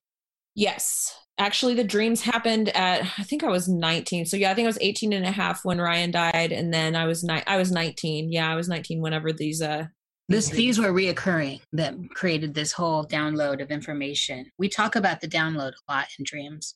Yes. 0.56 1.18
Actually 1.40 1.74
the 1.74 1.84
dreams 1.84 2.22
happened 2.22 2.70
at 2.70 3.02
i 3.18 3.24
think 3.24 3.44
i 3.44 3.48
was 3.48 3.68
19 3.68 4.28
so 4.28 4.38
yeah 4.38 4.52
i 4.52 4.54
think 4.54 4.66
i 4.66 4.70
was 4.70 4.78
18 4.82 5.14
and 5.14 5.26
a 5.26 5.32
half 5.32 5.66
when 5.66 5.82
ryan 5.82 6.12
died 6.12 6.52
and 6.52 6.72
then 6.72 6.96
i 6.96 7.06
was 7.06 7.24
ni- 7.24 7.42
i 7.48 7.58
was 7.58 7.72
19 7.72 8.32
yeah 8.32 8.52
i 8.52 8.54
was 8.54 8.70
19 8.70 9.02
whenever 9.02 9.34
these 9.34 9.60
uh 9.60 9.88
this 10.34 10.50
these 10.50 10.80
were 10.80 10.92
reoccurring 10.92 11.62
that 11.74 11.96
created 12.14 12.54
this 12.54 12.72
whole 12.72 13.06
download 13.06 13.62
of 13.62 13.72
information. 13.72 14.50
We 14.58 14.70
talk 14.70 14.96
about 14.96 15.22
the 15.22 15.28
download 15.28 15.74
a 15.88 15.92
lot 15.92 16.08
in 16.18 16.26
dreams. 16.26 16.76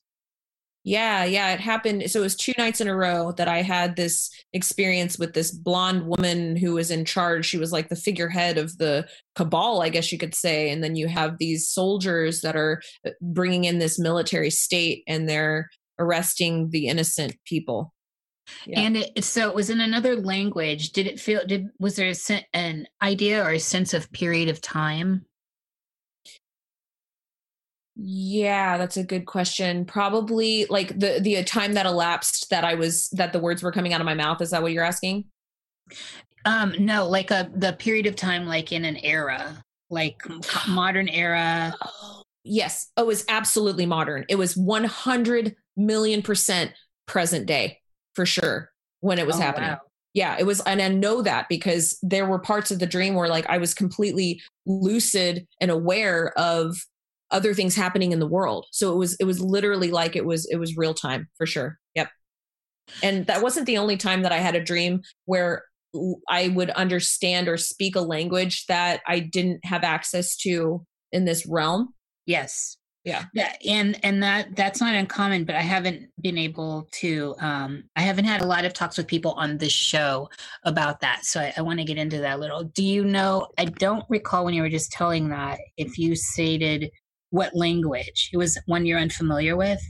Yeah, 0.83 1.25
yeah, 1.25 1.51
it 1.53 1.59
happened. 1.59 2.09
So 2.09 2.21
it 2.21 2.23
was 2.23 2.35
two 2.37 2.53
nights 2.57 2.79
in 2.79 2.87
a 2.87 2.95
row 2.95 3.33
that 3.33 3.49
I 3.49 3.61
had 3.61 3.97
this 3.97 4.31
experience 4.53 5.19
with 5.19 5.33
this 5.33 5.51
blonde 5.51 6.07
woman 6.07 6.55
who 6.55 6.75
was 6.75 6.91
in 6.91 7.03
charge. 7.03 7.45
She 7.45 7.57
was 7.57 7.73
like 7.73 7.89
the 7.89 7.95
figurehead 7.97 8.57
of 8.57 8.77
the 8.77 9.05
cabal, 9.35 9.81
I 9.81 9.89
guess 9.89 10.13
you 10.13 10.17
could 10.17 10.33
say. 10.33 10.69
And 10.69 10.81
then 10.81 10.95
you 10.95 11.09
have 11.09 11.39
these 11.39 11.69
soldiers 11.69 12.39
that 12.39 12.55
are 12.55 12.81
uh, 13.05 13.09
bringing 13.21 13.65
in 13.65 13.79
this 13.79 13.99
military 13.99 14.49
state 14.49 15.03
and 15.07 15.27
they're 15.27 15.67
arresting 15.99 16.69
the 16.69 16.87
innocent 16.87 17.35
people. 17.43 17.93
Yeah. 18.65 18.81
And 18.81 18.97
it, 18.97 19.23
so 19.23 19.49
it 19.49 19.55
was 19.55 19.69
in 19.69 19.81
another 19.81 20.15
language. 20.15 20.91
Did 20.91 21.07
it 21.07 21.19
feel? 21.19 21.45
Did 21.45 21.69
was 21.79 21.95
there 21.95 22.12
a, 22.12 22.45
an 22.53 22.88
idea 23.01 23.43
or 23.43 23.51
a 23.51 23.60
sense 23.60 23.93
of 23.93 24.12
period 24.12 24.49
of 24.49 24.62
time? 24.62 25.25
Yeah, 27.95 28.77
that's 28.77 28.97
a 28.97 29.03
good 29.03 29.25
question. 29.25 29.86
Probably 29.86 30.65
like 30.65 30.99
the 30.99 31.19
the 31.21 31.43
time 31.43 31.73
that 31.73 31.86
elapsed 31.86 32.49
that 32.51 32.63
I 32.63 32.75
was 32.75 33.10
that 33.10 33.33
the 33.33 33.39
words 33.39 33.63
were 33.63 33.71
coming 33.71 33.93
out 33.93 34.01
of 34.01 34.05
my 34.05 34.13
mouth. 34.13 34.41
Is 34.41 34.51
that 34.51 34.62
what 34.62 34.71
you're 34.71 34.83
asking? 34.83 35.25
Um, 36.45 36.75
no, 36.79 37.07
like 37.07 37.31
a 37.31 37.49
the 37.55 37.73
period 37.73 38.05
of 38.05 38.15
time, 38.15 38.45
like 38.45 38.71
in 38.71 38.86
an 38.86 38.97
era, 38.97 39.63
like 39.89 40.21
modern 40.67 41.10
era. 41.10 41.75
Oh, 41.81 42.21
yes. 42.43 42.91
Oh, 42.95 43.03
it 43.03 43.07
was 43.07 43.25
absolutely 43.29 43.86
modern. 43.86 44.25
It 44.29 44.36
was 44.36 44.55
100 44.55 45.55
million 45.75 46.21
percent 46.21 46.71
present 47.07 47.47
day 47.47 47.79
for 48.17 48.25
sure 48.25 48.71
when 49.01 49.19
it 49.19 49.27
was 49.27 49.38
oh, 49.38 49.41
happening. 49.41 49.69
Wow. 49.69 49.80
Yeah, 50.15 50.36
it 50.39 50.47
was, 50.47 50.60
and 50.62 50.82
I 50.82 50.88
know 50.88 51.21
that 51.21 51.47
because 51.47 51.99
there 52.01 52.25
were 52.25 52.39
parts 52.39 52.71
of 52.71 52.80
the 52.80 52.88
dream 52.88 53.13
where 53.13 53.30
like 53.30 53.45
I 53.47 53.60
was 53.60 53.75
completely 53.75 54.41
lucid 54.65 55.45
and 55.62 55.69
aware 55.69 56.34
of 56.36 56.75
other 57.30 57.53
things 57.53 57.75
happening 57.75 58.12
in 58.12 58.19
the 58.19 58.27
world. 58.27 58.65
So 58.71 58.91
it 58.91 58.97
was, 58.97 59.15
it 59.19 59.25
was 59.25 59.39
literally 59.39 59.91
like 59.91 60.15
it 60.15 60.25
was, 60.25 60.47
it 60.47 60.56
was 60.56 60.75
real 60.75 60.95
time 60.95 61.27
for 61.38 61.45
sure. 61.45 61.77
Yep. 61.93 62.10
And 63.03 63.27
that 63.27 63.43
wasn't 63.43 63.67
the 63.67 63.77
only 63.77 63.97
time 63.97 64.23
that 64.23 64.32
I 64.32 64.38
had 64.38 64.56
a 64.56 64.63
dream 64.63 65.01
where 65.25 65.63
I 66.27 66.47
would 66.47 66.71
understand 66.71 67.47
or 67.47 67.58
speak 67.58 67.95
a 67.95 68.01
language 68.01 68.65
that 68.65 69.01
I 69.06 69.19
didn't 69.19 69.63
have 69.65 69.84
access 69.84 70.36
to 70.38 70.84
in 71.12 71.25
this 71.25 71.45
realm. 71.45 71.93
Yes 72.25 72.76
yeah. 73.07 73.23
Yeah 73.33 73.53
and 73.65 73.99
and 74.03 74.21
that 74.21 74.55
that's 74.55 74.81
not 74.81 74.93
uncommon 74.93 75.45
but 75.45 75.55
i 75.55 75.61
haven't 75.61 76.09
been 76.21 76.37
able 76.37 76.87
to 76.91 77.35
um 77.39 77.83
i 77.95 78.01
haven't 78.01 78.25
had 78.25 78.41
a 78.41 78.45
lot 78.45 78.65
of 78.65 78.73
talks 78.73 78.97
with 78.97 79.07
people 79.07 79.31
on 79.33 79.57
this 79.57 79.71
show 79.71 80.29
about 80.63 80.99
that 80.99 81.23
so 81.23 81.39
i, 81.39 81.53
I 81.55 81.61
want 81.61 81.79
to 81.79 81.85
get 81.85 81.97
into 81.97 82.19
that 82.19 82.37
a 82.37 82.39
little. 82.39 82.63
Do 82.63 82.83
you 82.83 83.03
know 83.03 83.47
i 83.57 83.65
don't 83.65 84.05
recall 84.09 84.45
when 84.45 84.53
you 84.53 84.61
were 84.61 84.69
just 84.69 84.91
telling 84.91 85.29
that 85.29 85.59
if 85.77 85.97
you 85.97 86.15
stated 86.15 86.91
what 87.29 87.55
language 87.55 88.29
it 88.33 88.37
was 88.37 88.58
one 88.65 88.85
you're 88.85 88.99
unfamiliar 88.99 89.55
with? 89.55 89.81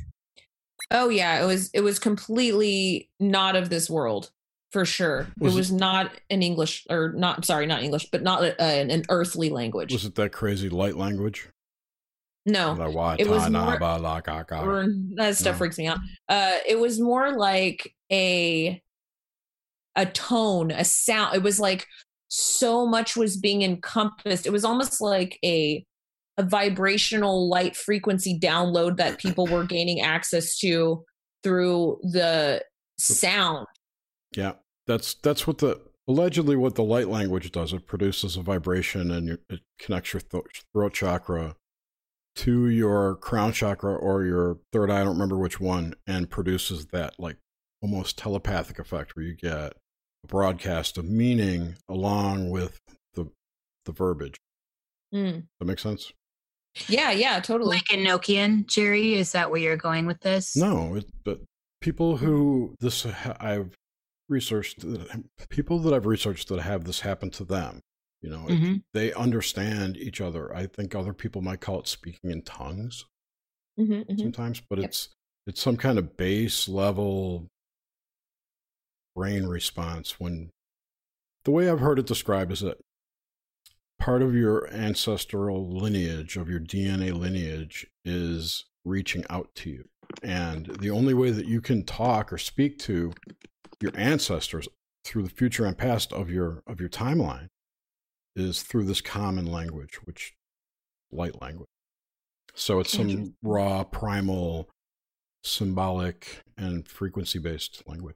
Oh 0.91 1.09
yeah 1.09 1.41
it 1.41 1.45
was 1.45 1.69
it 1.73 1.81
was 1.81 1.99
completely 1.99 3.09
not 3.19 3.55
of 3.55 3.69
this 3.69 3.89
world 3.89 4.31
for 4.71 4.85
sure. 4.85 5.27
Was 5.39 5.55
it 5.55 5.57
was 5.57 5.71
it, 5.71 5.75
not 5.75 6.11
an 6.29 6.43
english 6.43 6.85
or 6.89 7.13
not 7.15 7.45
sorry 7.45 7.65
not 7.65 7.83
english 7.83 8.07
but 8.11 8.21
not 8.21 8.43
a, 8.43 8.61
an, 8.61 8.91
an 8.91 9.03
earthly 9.09 9.49
language. 9.49 9.91
Was 9.91 10.05
it 10.05 10.15
that 10.15 10.31
crazy 10.31 10.69
light 10.69 10.95
language 10.95 11.49
no, 12.47 12.71
it 13.19 13.27
was 13.29 13.49
more, 13.49 13.77
that 15.15 15.35
stuff 15.35 15.55
no. 15.55 15.57
freaks 15.57 15.77
me 15.77 15.87
out. 15.87 15.99
Uh, 16.29 16.55
it 16.67 16.79
was 16.79 16.99
more 16.99 17.35
like 17.37 17.93
a 18.11 18.81
a 19.95 20.05
tone, 20.05 20.71
a 20.71 20.85
sound. 20.85 21.35
It 21.35 21.43
was 21.43 21.59
like 21.59 21.85
so 22.29 22.87
much 22.87 23.17
was 23.17 23.35
being 23.35 23.63
encompassed. 23.63 24.45
It 24.45 24.51
was 24.51 24.63
almost 24.63 25.01
like 25.01 25.37
a 25.43 25.85
a 26.37 26.43
vibrational 26.43 27.49
light 27.49 27.75
frequency 27.75 28.39
download 28.39 28.97
that 28.97 29.17
people 29.17 29.45
were 29.47 29.63
gaining 29.67 30.01
access 30.01 30.57
to 30.59 31.03
through 31.43 31.99
the 32.03 32.63
sound. 32.97 33.67
Yeah, 34.35 34.53
that's 34.85 35.15
that's 35.15 35.45
what 35.45 35.57
the 35.57 35.81
allegedly 36.07 36.55
what 36.55 36.75
the 36.75 36.83
light 36.83 37.09
language 37.09 37.51
does. 37.51 37.73
It 37.73 37.87
produces 37.87 38.37
a 38.37 38.41
vibration 38.41 39.11
and 39.11 39.37
it 39.49 39.61
connects 39.79 40.13
your 40.13 40.21
th- 40.21 40.63
throat 40.73 40.93
chakra 40.93 41.55
to 42.37 42.69
your 42.69 43.15
crown 43.15 43.51
chakra 43.51 43.95
or 43.95 44.23
your 44.23 44.59
third 44.71 44.89
eye. 44.89 45.01
I 45.01 45.03
don't 45.03 45.13
remember 45.13 45.37
which 45.37 45.59
one, 45.59 45.95
and 46.05 46.29
produces 46.29 46.87
that 46.87 47.15
like 47.19 47.37
almost 47.81 48.17
telepathic 48.17 48.79
effect 48.79 49.15
where 49.15 49.25
you 49.25 49.35
get 49.35 49.53
a 50.23 50.27
broadcast 50.27 50.97
of 50.97 51.05
meaning 51.05 51.75
along 51.89 52.49
with 52.49 52.79
the 53.15 53.29
the 53.85 53.91
verbiage. 53.91 54.37
Mm. 55.13 55.47
That 55.59 55.65
makes 55.65 55.83
sense. 55.83 56.11
Yeah, 56.87 57.11
yeah, 57.11 57.39
totally. 57.39 57.77
Like 57.77 57.85
Enochian, 57.85 58.67
Jerry, 58.67 59.15
is 59.15 59.31
that 59.31 59.49
where 59.49 59.59
you're 59.59 59.77
going 59.77 60.05
with 60.05 60.21
this? 60.21 60.55
No, 60.55 60.95
it, 60.95 61.05
but 61.25 61.39
people 61.81 62.17
who 62.17 62.75
this 62.79 63.05
I've 63.39 63.75
researched 64.29 64.85
people 65.49 65.79
that 65.79 65.93
I've 65.93 66.05
researched 66.05 66.49
that 66.49 66.59
have 66.59 66.83
this 66.83 66.99
happen 66.99 67.31
to 67.31 67.43
them. 67.43 67.81
You 68.21 68.29
know, 68.31 68.45
mm-hmm. 68.47 68.75
they 68.93 69.13
understand 69.13 69.97
each 69.97 70.21
other. 70.21 70.53
I 70.55 70.65
think 70.67 70.95
other 70.95 71.13
people 71.13 71.41
might 71.41 71.61
call 71.61 71.79
it 71.79 71.87
speaking 71.87 72.31
in 72.31 72.41
tongues 72.41 73.05
mm-hmm, 73.79 73.93
mm-hmm. 73.93 74.17
sometimes, 74.17 74.61
but 74.67 74.79
yep. 74.79 74.89
it's 74.89 75.09
it's 75.45 75.61
some 75.61 75.77
kind 75.77 75.97
of 75.97 76.17
base 76.17 76.67
level 76.67 77.47
brain 79.15 79.45
response 79.45 80.19
when 80.19 80.49
the 81.45 81.51
way 81.51 81.69
I've 81.69 81.79
heard 81.79 81.99
it 81.99 82.05
described 82.05 82.51
is 82.51 82.59
that 82.61 82.77
part 83.99 84.21
of 84.21 84.35
your 84.35 84.71
ancestral 84.71 85.69
lineage, 85.69 86.37
of 86.37 86.49
your 86.49 86.59
DNA 86.59 87.17
lineage, 87.17 87.87
is 88.03 88.65
reaching 88.83 89.23
out 89.29 89.49
to 89.55 89.69
you. 89.69 89.85
And 90.21 90.67
the 90.79 90.89
only 90.89 91.13
way 91.13 91.31
that 91.31 91.45
you 91.45 91.61
can 91.61 91.83
talk 91.83 92.31
or 92.31 92.37
speak 92.37 92.77
to 92.79 93.13
your 93.81 93.91
ancestors 93.95 94.67
through 95.03 95.23
the 95.23 95.29
future 95.29 95.65
and 95.65 95.77
past 95.77 96.11
of 96.11 96.29
your 96.29 96.63
of 96.67 96.79
your 96.79 96.89
timeline 96.89 97.47
is 98.39 98.63
through 98.63 98.85
this 98.85 99.01
common 99.01 99.45
language, 99.45 99.99
which 100.05 100.33
light 101.11 101.41
language. 101.41 101.69
So 102.53 102.79
it's 102.79 102.91
some 102.91 103.35
raw, 103.43 103.83
primal, 103.83 104.69
symbolic, 105.43 106.41
and 106.57 106.87
frequency 106.87 107.39
based 107.39 107.83
language. 107.87 108.15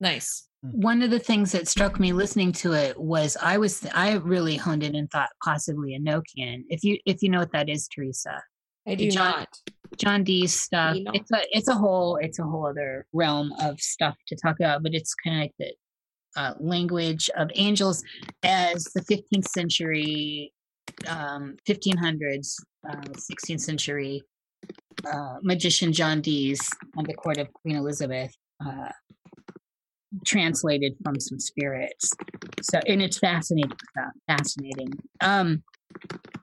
Nice. 0.00 0.48
Hmm. 0.62 0.80
One 0.80 1.02
of 1.02 1.10
the 1.10 1.18
things 1.18 1.52
that 1.52 1.68
struck 1.68 1.98
me 1.98 2.12
listening 2.12 2.52
to 2.52 2.72
it 2.72 2.98
was 2.98 3.36
I 3.40 3.58
was 3.58 3.86
I 3.94 4.14
really 4.16 4.56
honed 4.56 4.82
in 4.82 4.94
and 4.94 5.10
thought 5.10 5.30
possibly 5.42 5.98
Enochian. 5.98 6.64
If 6.68 6.84
you 6.84 6.98
if 7.06 7.22
you 7.22 7.30
know 7.30 7.38
what 7.38 7.52
that 7.52 7.68
is, 7.68 7.88
Teresa. 7.88 8.42
I 8.86 8.94
do 8.94 9.10
John, 9.10 9.30
not. 9.30 9.48
John 9.96 10.24
Dee's 10.24 10.52
stuff. 10.52 10.96
It's 11.14 11.30
a 11.30 11.40
it's 11.50 11.68
a 11.68 11.74
whole 11.74 12.16
it's 12.16 12.38
a 12.38 12.44
whole 12.44 12.66
other 12.66 13.06
realm 13.14 13.52
of 13.60 13.80
stuff 13.80 14.16
to 14.28 14.36
talk 14.36 14.56
about, 14.60 14.82
but 14.82 14.92
it's 14.92 15.14
kind 15.14 15.36
of 15.36 15.42
like 15.42 15.54
the 15.58 15.72
uh, 16.36 16.54
language 16.58 17.30
of 17.36 17.50
angels 17.54 18.02
as 18.42 18.84
the 18.94 19.00
15th 19.02 19.46
century, 19.48 20.52
um, 21.08 21.56
1500s, 21.68 22.54
uh, 22.88 22.96
16th 22.96 23.60
century 23.60 24.22
uh, 25.10 25.36
magician 25.42 25.92
John 25.92 26.20
Dee's 26.20 26.70
on 26.96 27.04
the 27.04 27.14
court 27.14 27.38
of 27.38 27.52
Queen 27.52 27.76
Elizabeth 27.76 28.34
uh, 28.64 28.88
translated 30.24 30.94
from 31.02 31.18
some 31.20 31.38
spirits. 31.38 32.10
So, 32.62 32.80
and 32.86 33.02
it's 33.02 33.18
fascinating, 33.18 33.76
fascinating. 34.26 34.92
Um, 35.20 35.62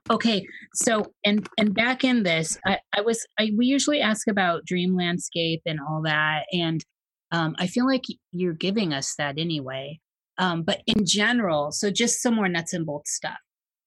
okay, 0.09 0.45
so 0.73 1.03
and 1.25 1.47
and 1.57 1.73
back 1.73 2.03
in 2.03 2.23
this, 2.23 2.57
I, 2.65 2.79
I 2.95 3.01
was 3.01 3.25
I 3.39 3.51
we 3.57 3.65
usually 3.65 4.01
ask 4.01 4.27
about 4.27 4.65
dream 4.65 4.95
landscape 4.95 5.61
and 5.65 5.79
all 5.79 6.01
that, 6.03 6.43
and 6.51 6.83
um, 7.32 7.55
I 7.57 7.67
feel 7.67 7.86
like 7.86 8.03
you're 8.32 8.53
giving 8.53 8.93
us 8.93 9.15
that 9.17 9.38
anyway. 9.38 9.99
Um, 10.38 10.63
but 10.63 10.82
in 10.88 11.05
general, 11.05 11.71
so 11.71 11.91
just 11.91 12.21
some 12.21 12.36
more 12.36 12.49
nuts 12.49 12.73
and 12.73 12.86
bolts 12.86 13.13
stuff. 13.13 13.38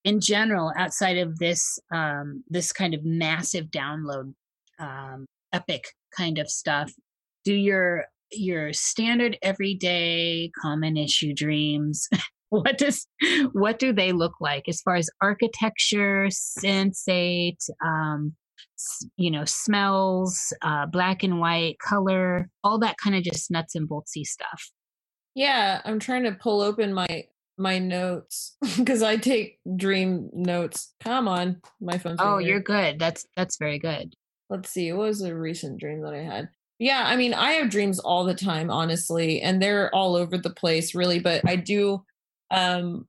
In 0.04 0.20
general, 0.20 0.72
outside 0.76 1.18
of 1.18 1.38
this 1.38 1.78
um, 1.92 2.44
this 2.48 2.72
kind 2.72 2.94
of 2.94 3.04
massive 3.04 3.66
download, 3.66 4.34
um, 4.78 5.26
epic 5.52 5.84
kind 6.16 6.38
of 6.38 6.48
stuff, 6.50 6.92
do 7.44 7.54
your 7.54 8.04
your 8.30 8.72
standard 8.72 9.38
everyday 9.42 10.50
common 10.60 10.96
issue 10.96 11.32
dreams 11.32 12.08
what 12.48 12.78
does 12.78 13.06
what 13.52 13.78
do 13.78 13.92
they 13.92 14.12
look 14.12 14.34
like 14.40 14.68
as 14.68 14.80
far 14.80 14.96
as 14.96 15.08
architecture 15.20 16.28
sensate 16.30 17.62
um, 17.84 18.34
you 19.16 19.30
know 19.30 19.44
smells 19.44 20.52
uh, 20.62 20.86
black 20.86 21.22
and 21.22 21.40
white 21.40 21.78
color 21.78 22.48
all 22.62 22.78
that 22.78 22.96
kind 23.02 23.14
of 23.16 23.22
just 23.22 23.50
nuts 23.50 23.74
and 23.74 23.88
boltsy 23.88 24.24
stuff. 24.24 24.70
Yeah 25.34 25.80
i'm 25.84 25.98
trying 25.98 26.24
to 26.24 26.32
pull 26.32 26.60
open 26.60 26.92
my 26.92 27.24
my 27.56 27.78
notes 27.78 28.56
because 28.76 29.02
i 29.02 29.16
take 29.16 29.58
dream 29.76 30.30
notes. 30.32 30.94
Come 31.00 31.28
on 31.28 31.60
my 31.80 31.98
phone 31.98 32.16
oh 32.18 32.38
you're 32.38 32.60
good. 32.60 32.98
That's 32.98 33.26
that's 33.36 33.58
very 33.58 33.78
good. 33.78 34.14
Let's 34.50 34.70
see 34.70 34.92
what 34.92 35.08
was 35.08 35.22
a 35.22 35.34
recent 35.34 35.80
dream 35.80 36.02
that 36.02 36.14
i 36.14 36.22
had? 36.22 36.48
Yeah, 36.78 37.04
I 37.06 37.16
mean, 37.16 37.34
I 37.34 37.52
have 37.52 37.70
dreams 37.70 38.00
all 38.00 38.24
the 38.24 38.34
time, 38.34 38.68
honestly, 38.68 39.40
and 39.40 39.62
they're 39.62 39.94
all 39.94 40.16
over 40.16 40.36
the 40.36 40.50
place, 40.50 40.94
really. 40.94 41.20
But 41.20 41.48
I 41.48 41.56
do 41.56 42.04
um, 42.50 43.06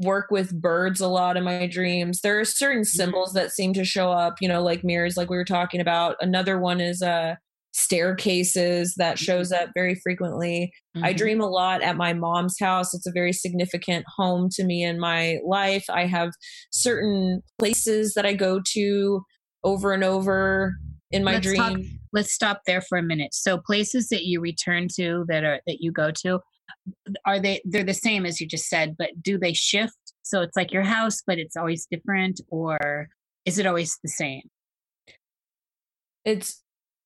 work 0.00 0.30
with 0.30 0.60
birds 0.60 1.00
a 1.00 1.08
lot 1.08 1.36
in 1.36 1.44
my 1.44 1.66
dreams. 1.66 2.20
There 2.20 2.40
are 2.40 2.44
certain 2.44 2.82
mm-hmm. 2.82 2.96
symbols 2.96 3.32
that 3.34 3.52
seem 3.52 3.72
to 3.74 3.84
show 3.84 4.10
up, 4.10 4.36
you 4.40 4.48
know, 4.48 4.62
like 4.62 4.82
mirrors, 4.82 5.16
like 5.16 5.30
we 5.30 5.36
were 5.36 5.44
talking 5.44 5.80
about. 5.80 6.16
Another 6.20 6.58
one 6.58 6.80
is 6.80 7.02
uh, 7.02 7.34
staircases 7.72 8.94
that 8.96 9.18
shows 9.18 9.52
mm-hmm. 9.52 9.64
up 9.64 9.70
very 9.74 9.94
frequently. 9.94 10.72
Mm-hmm. 10.96 11.04
I 11.04 11.12
dream 11.12 11.40
a 11.40 11.48
lot 11.48 11.82
at 11.82 11.96
my 11.96 12.12
mom's 12.12 12.56
house. 12.58 12.94
It's 12.94 13.06
a 13.06 13.12
very 13.12 13.32
significant 13.32 14.04
home 14.16 14.48
to 14.52 14.64
me 14.64 14.82
in 14.82 14.98
my 14.98 15.38
life. 15.46 15.84
I 15.90 16.06
have 16.06 16.30
certain 16.72 17.42
places 17.58 18.14
that 18.14 18.26
I 18.26 18.32
go 18.32 18.60
to 18.72 19.22
over 19.62 19.92
and 19.92 20.02
over 20.02 20.74
in 21.10 21.24
my 21.24 21.34
let's 21.34 21.46
dream. 21.46 21.58
Talk, 21.58 21.80
let's 22.12 22.32
stop 22.32 22.62
there 22.66 22.80
for 22.80 22.96
a 22.96 23.02
minute. 23.02 23.34
So 23.34 23.58
places 23.58 24.08
that 24.08 24.24
you 24.24 24.40
return 24.40 24.88
to 24.96 25.24
that 25.28 25.44
are 25.44 25.60
that 25.66 25.78
you 25.80 25.92
go 25.92 26.10
to, 26.22 26.40
are 27.24 27.40
they 27.40 27.60
they're 27.64 27.84
the 27.84 27.94
same 27.94 28.26
as 28.26 28.40
you 28.40 28.46
just 28.46 28.68
said, 28.68 28.96
but 28.98 29.22
do 29.22 29.38
they 29.38 29.52
shift? 29.52 29.96
So 30.22 30.42
it's 30.42 30.56
like 30.56 30.72
your 30.72 30.82
house, 30.82 31.22
but 31.26 31.38
it's 31.38 31.56
always 31.56 31.86
different, 31.90 32.40
or 32.48 33.08
is 33.44 33.58
it 33.58 33.66
always 33.66 33.98
the 34.02 34.08
same? 34.08 34.42
It's 36.24 36.62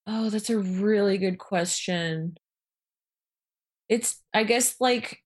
oh, 0.06 0.30
that's 0.30 0.50
a 0.50 0.58
really 0.58 1.18
good 1.18 1.38
question. 1.38 2.36
It's 3.88 4.20
I 4.32 4.44
guess 4.44 4.76
like 4.80 5.18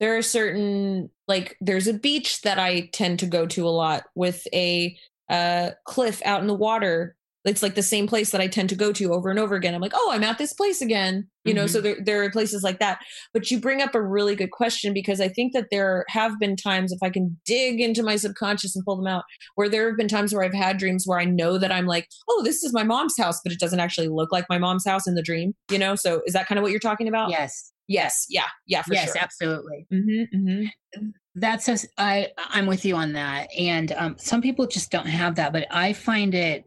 there 0.00 0.16
are 0.16 0.22
certain 0.22 1.10
like 1.28 1.56
there's 1.60 1.86
a 1.86 1.94
beach 1.94 2.40
that 2.42 2.58
I 2.58 2.88
tend 2.92 3.20
to 3.20 3.26
go 3.26 3.46
to 3.46 3.66
a 3.66 3.70
lot 3.70 4.04
with 4.14 4.46
a 4.52 4.96
uh, 5.28 5.70
cliff 5.84 6.20
out 6.24 6.40
in 6.40 6.46
the 6.46 6.54
water 6.54 7.14
it's 7.44 7.62
like 7.62 7.74
the 7.74 7.82
same 7.82 8.06
place 8.06 8.30
that 8.30 8.40
I 8.40 8.48
tend 8.48 8.68
to 8.68 8.74
go 8.74 8.92
to 8.92 9.12
over 9.14 9.30
and 9.30 9.38
over 9.38 9.54
again. 9.54 9.74
I'm 9.74 9.80
like, 9.80 9.94
oh, 9.94 10.10
I'm 10.12 10.24
at 10.24 10.36
this 10.36 10.52
place 10.52 10.82
again. 10.82 11.26
You 11.44 11.52
mm-hmm. 11.52 11.60
know, 11.60 11.66
so 11.66 11.78
mm-hmm. 11.78 11.84
there, 11.84 11.96
there 12.04 12.24
are 12.24 12.30
places 12.30 12.62
like 12.62 12.80
that. 12.80 13.00
But 13.32 13.50
you 13.50 13.58
bring 13.58 13.80
up 13.80 13.94
a 13.94 14.02
really 14.02 14.36
good 14.36 14.50
question 14.50 14.92
because 14.92 15.20
I 15.20 15.28
think 15.28 15.54
that 15.54 15.68
there 15.70 16.04
have 16.08 16.38
been 16.38 16.54
times, 16.54 16.92
if 16.92 16.98
I 17.02 17.08
can 17.08 17.38
dig 17.46 17.80
into 17.80 18.02
my 18.02 18.16
subconscious 18.16 18.76
and 18.76 18.84
pull 18.84 18.96
them 18.96 19.06
out, 19.06 19.24
where 19.54 19.68
there 19.68 19.88
have 19.88 19.96
been 19.96 20.08
times 20.08 20.34
where 20.34 20.44
I've 20.44 20.52
had 20.52 20.76
dreams 20.76 21.04
where 21.06 21.18
I 21.18 21.24
know 21.24 21.56
that 21.56 21.72
I'm 21.72 21.86
like, 21.86 22.08
oh, 22.28 22.42
this 22.44 22.62
is 22.62 22.74
my 22.74 22.84
mom's 22.84 23.16
house, 23.16 23.40
but 23.42 23.52
it 23.52 23.60
doesn't 23.60 23.80
actually 23.80 24.08
look 24.08 24.32
like 24.32 24.44
my 24.50 24.58
mom's 24.58 24.84
house 24.84 25.06
in 25.06 25.14
the 25.14 25.22
dream, 25.22 25.54
you 25.70 25.78
know? 25.78 25.94
So 25.94 26.20
is 26.26 26.34
that 26.34 26.46
kind 26.46 26.58
of 26.58 26.62
what 26.62 26.72
you're 26.72 26.80
talking 26.80 27.08
about? 27.08 27.30
Yes. 27.30 27.72
Yes. 27.88 28.26
Yeah. 28.28 28.42
Yeah. 28.66 28.82
yes, 28.86 28.86
sure. 28.86 28.94
Yes, 28.94 29.16
absolutely. 29.16 29.86
Mm-hmm, 29.92 30.36
mm-hmm. 30.36 31.08
That's 31.36 31.68
a, 31.68 31.78
I, 31.96 32.28
I'm 32.36 32.66
with 32.66 32.84
you 32.84 32.96
on 32.96 33.14
that. 33.14 33.48
And 33.58 33.92
um, 33.92 34.16
some 34.18 34.42
people 34.42 34.66
just 34.66 34.90
don't 34.90 35.06
have 35.06 35.36
that, 35.36 35.52
but 35.52 35.66
I 35.70 35.94
find 35.94 36.34
it 36.34 36.66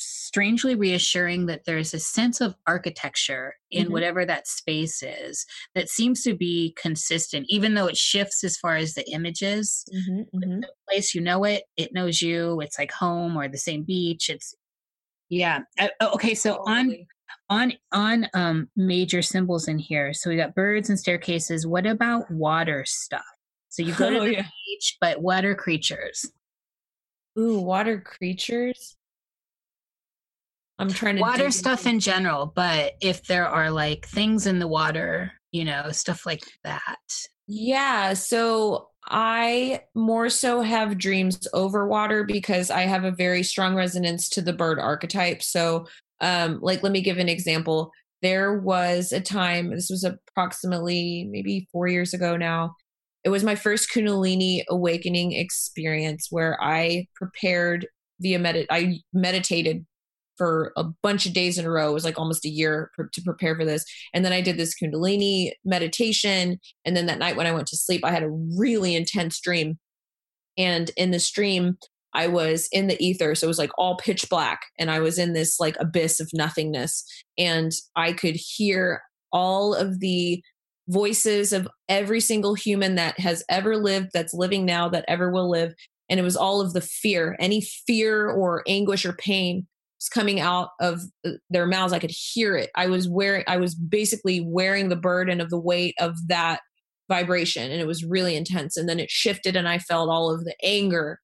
strangely 0.00 0.74
reassuring 0.74 1.46
that 1.46 1.64
there's 1.64 1.92
a 1.94 1.98
sense 1.98 2.40
of 2.40 2.54
architecture 2.66 3.54
in 3.70 3.84
mm-hmm. 3.84 3.92
whatever 3.92 4.24
that 4.24 4.48
space 4.48 5.02
is 5.02 5.46
that 5.74 5.88
seems 5.88 6.22
to 6.22 6.34
be 6.34 6.74
consistent, 6.80 7.46
even 7.48 7.74
though 7.74 7.86
it 7.86 7.96
shifts 7.96 8.42
as 8.42 8.56
far 8.56 8.76
as 8.76 8.94
the 8.94 9.08
images. 9.10 9.84
Mm-hmm, 9.94 10.38
mm-hmm. 10.38 10.60
The 10.60 10.68
place 10.88 11.14
you 11.14 11.20
know 11.20 11.44
it, 11.44 11.64
it 11.76 11.92
knows 11.92 12.22
you. 12.22 12.60
It's 12.60 12.78
like 12.78 12.92
home 12.92 13.36
or 13.36 13.48
the 13.48 13.58
same 13.58 13.82
beach. 13.82 14.30
It's 14.30 14.54
yeah. 15.28 15.60
Uh, 15.78 15.88
okay, 16.14 16.34
so 16.34 16.62
on 16.66 16.96
on 17.48 17.72
on 17.92 18.28
um 18.34 18.68
major 18.76 19.22
symbols 19.22 19.68
in 19.68 19.78
here. 19.78 20.12
So 20.12 20.30
we 20.30 20.36
got 20.36 20.54
birds 20.54 20.88
and 20.88 20.98
staircases. 20.98 21.66
What 21.66 21.86
about 21.86 22.30
water 22.30 22.84
stuff? 22.86 23.22
So 23.68 23.82
you 23.82 23.94
go 23.94 24.06
oh, 24.08 24.10
to 24.10 24.20
the 24.20 24.32
yeah. 24.32 24.46
beach, 24.66 24.96
but 25.00 25.22
water 25.22 25.54
creatures. 25.54 26.26
Ooh, 27.38 27.60
water 27.60 28.00
creatures. 28.00 28.96
I'm 30.80 30.88
trying 30.88 31.16
to 31.16 31.20
water 31.20 31.50
stuff 31.50 31.86
in 31.86 32.00
general, 32.00 32.52
but 32.56 32.94
if 33.00 33.24
there 33.26 33.46
are 33.46 33.70
like 33.70 34.06
things 34.06 34.46
in 34.46 34.58
the 34.58 34.66
water, 34.68 35.32
you 35.52 35.64
know, 35.64 35.90
stuff 35.90 36.24
like 36.24 36.42
that. 36.64 36.96
Yeah. 37.46 38.14
So 38.14 38.88
I 39.06 39.80
more 39.94 40.28
so 40.30 40.62
have 40.62 40.98
dreams 40.98 41.46
over 41.52 41.86
water 41.86 42.24
because 42.24 42.70
I 42.70 42.82
have 42.82 43.04
a 43.04 43.10
very 43.10 43.42
strong 43.42 43.74
resonance 43.74 44.28
to 44.30 44.42
the 44.42 44.52
bird 44.52 44.78
archetype. 44.78 45.42
So, 45.42 45.86
um, 46.20 46.60
like, 46.62 46.82
let 46.82 46.92
me 46.92 47.00
give 47.00 47.18
an 47.18 47.28
example. 47.28 47.92
there 48.22 48.58
was 48.58 49.12
a 49.12 49.20
time, 49.20 49.70
this 49.70 49.90
was 49.90 50.04
approximately 50.04 51.26
maybe 51.30 51.68
four 51.72 51.88
years 51.88 52.12
ago 52.14 52.36
now. 52.36 52.74
It 53.24 53.30
was 53.30 53.44
my 53.44 53.54
first 53.54 53.90
Kundalini 53.92 54.62
awakening 54.68 55.32
experience 55.32 56.28
where 56.30 56.62
I 56.62 57.06
prepared 57.16 57.86
via 58.20 58.38
medit. 58.38 58.66
I 58.70 59.00
meditated 59.12 59.84
for 60.40 60.72
a 60.74 60.84
bunch 61.02 61.26
of 61.26 61.34
days 61.34 61.58
in 61.58 61.66
a 61.66 61.70
row. 61.70 61.90
It 61.90 61.92
was 61.92 62.04
like 62.04 62.18
almost 62.18 62.46
a 62.46 62.48
year 62.48 62.90
per- 62.96 63.10
to 63.12 63.20
prepare 63.20 63.54
for 63.54 63.66
this. 63.66 63.84
And 64.14 64.24
then 64.24 64.32
I 64.32 64.40
did 64.40 64.56
this 64.56 64.74
Kundalini 64.74 65.52
meditation. 65.66 66.58
And 66.86 66.96
then 66.96 67.04
that 67.04 67.18
night 67.18 67.36
when 67.36 67.46
I 67.46 67.52
went 67.52 67.66
to 67.66 67.76
sleep, 67.76 68.02
I 68.06 68.10
had 68.10 68.22
a 68.22 68.30
really 68.30 68.94
intense 68.94 69.38
dream. 69.38 69.78
And 70.56 70.90
in 70.96 71.10
this 71.10 71.30
dream, 71.30 71.76
I 72.14 72.26
was 72.26 72.70
in 72.72 72.86
the 72.86 72.96
ether. 73.04 73.34
So 73.34 73.46
it 73.46 73.48
was 73.48 73.58
like 73.58 73.70
all 73.76 73.98
pitch 73.98 74.30
black. 74.30 74.60
And 74.78 74.90
I 74.90 75.00
was 75.00 75.18
in 75.18 75.34
this 75.34 75.60
like 75.60 75.76
abyss 75.78 76.20
of 76.20 76.30
nothingness. 76.32 77.04
And 77.36 77.70
I 77.94 78.14
could 78.14 78.36
hear 78.36 79.02
all 79.34 79.74
of 79.74 80.00
the 80.00 80.42
voices 80.88 81.52
of 81.52 81.68
every 81.90 82.20
single 82.22 82.54
human 82.54 82.94
that 82.94 83.20
has 83.20 83.44
ever 83.50 83.76
lived, 83.76 84.08
that's 84.14 84.32
living 84.32 84.64
now, 84.64 84.88
that 84.88 85.04
ever 85.06 85.30
will 85.30 85.50
live. 85.50 85.74
And 86.08 86.18
it 86.18 86.22
was 86.22 86.34
all 86.34 86.62
of 86.62 86.72
the 86.72 86.80
fear, 86.80 87.36
any 87.38 87.60
fear 87.60 88.30
or 88.30 88.64
anguish 88.66 89.04
or 89.04 89.12
pain 89.12 89.66
was 90.00 90.08
coming 90.08 90.40
out 90.40 90.70
of 90.80 91.02
uh, 91.26 91.32
their 91.50 91.66
mouths. 91.66 91.92
I 91.92 91.98
could 91.98 92.12
hear 92.12 92.56
it. 92.56 92.70
I 92.74 92.86
was 92.86 93.08
wearing, 93.08 93.44
I 93.46 93.58
was 93.58 93.74
basically 93.74 94.40
wearing 94.40 94.88
the 94.88 94.96
burden 94.96 95.40
of 95.40 95.50
the 95.50 95.60
weight 95.60 95.94
of 96.00 96.16
that 96.28 96.60
vibration. 97.08 97.70
And 97.70 97.80
it 97.80 97.86
was 97.86 98.04
really 98.04 98.36
intense. 98.36 98.76
And 98.76 98.88
then 98.88 98.98
it 98.98 99.10
shifted 99.10 99.56
and 99.56 99.68
I 99.68 99.78
felt 99.78 100.08
all 100.08 100.32
of 100.32 100.44
the 100.44 100.54
anger 100.64 101.20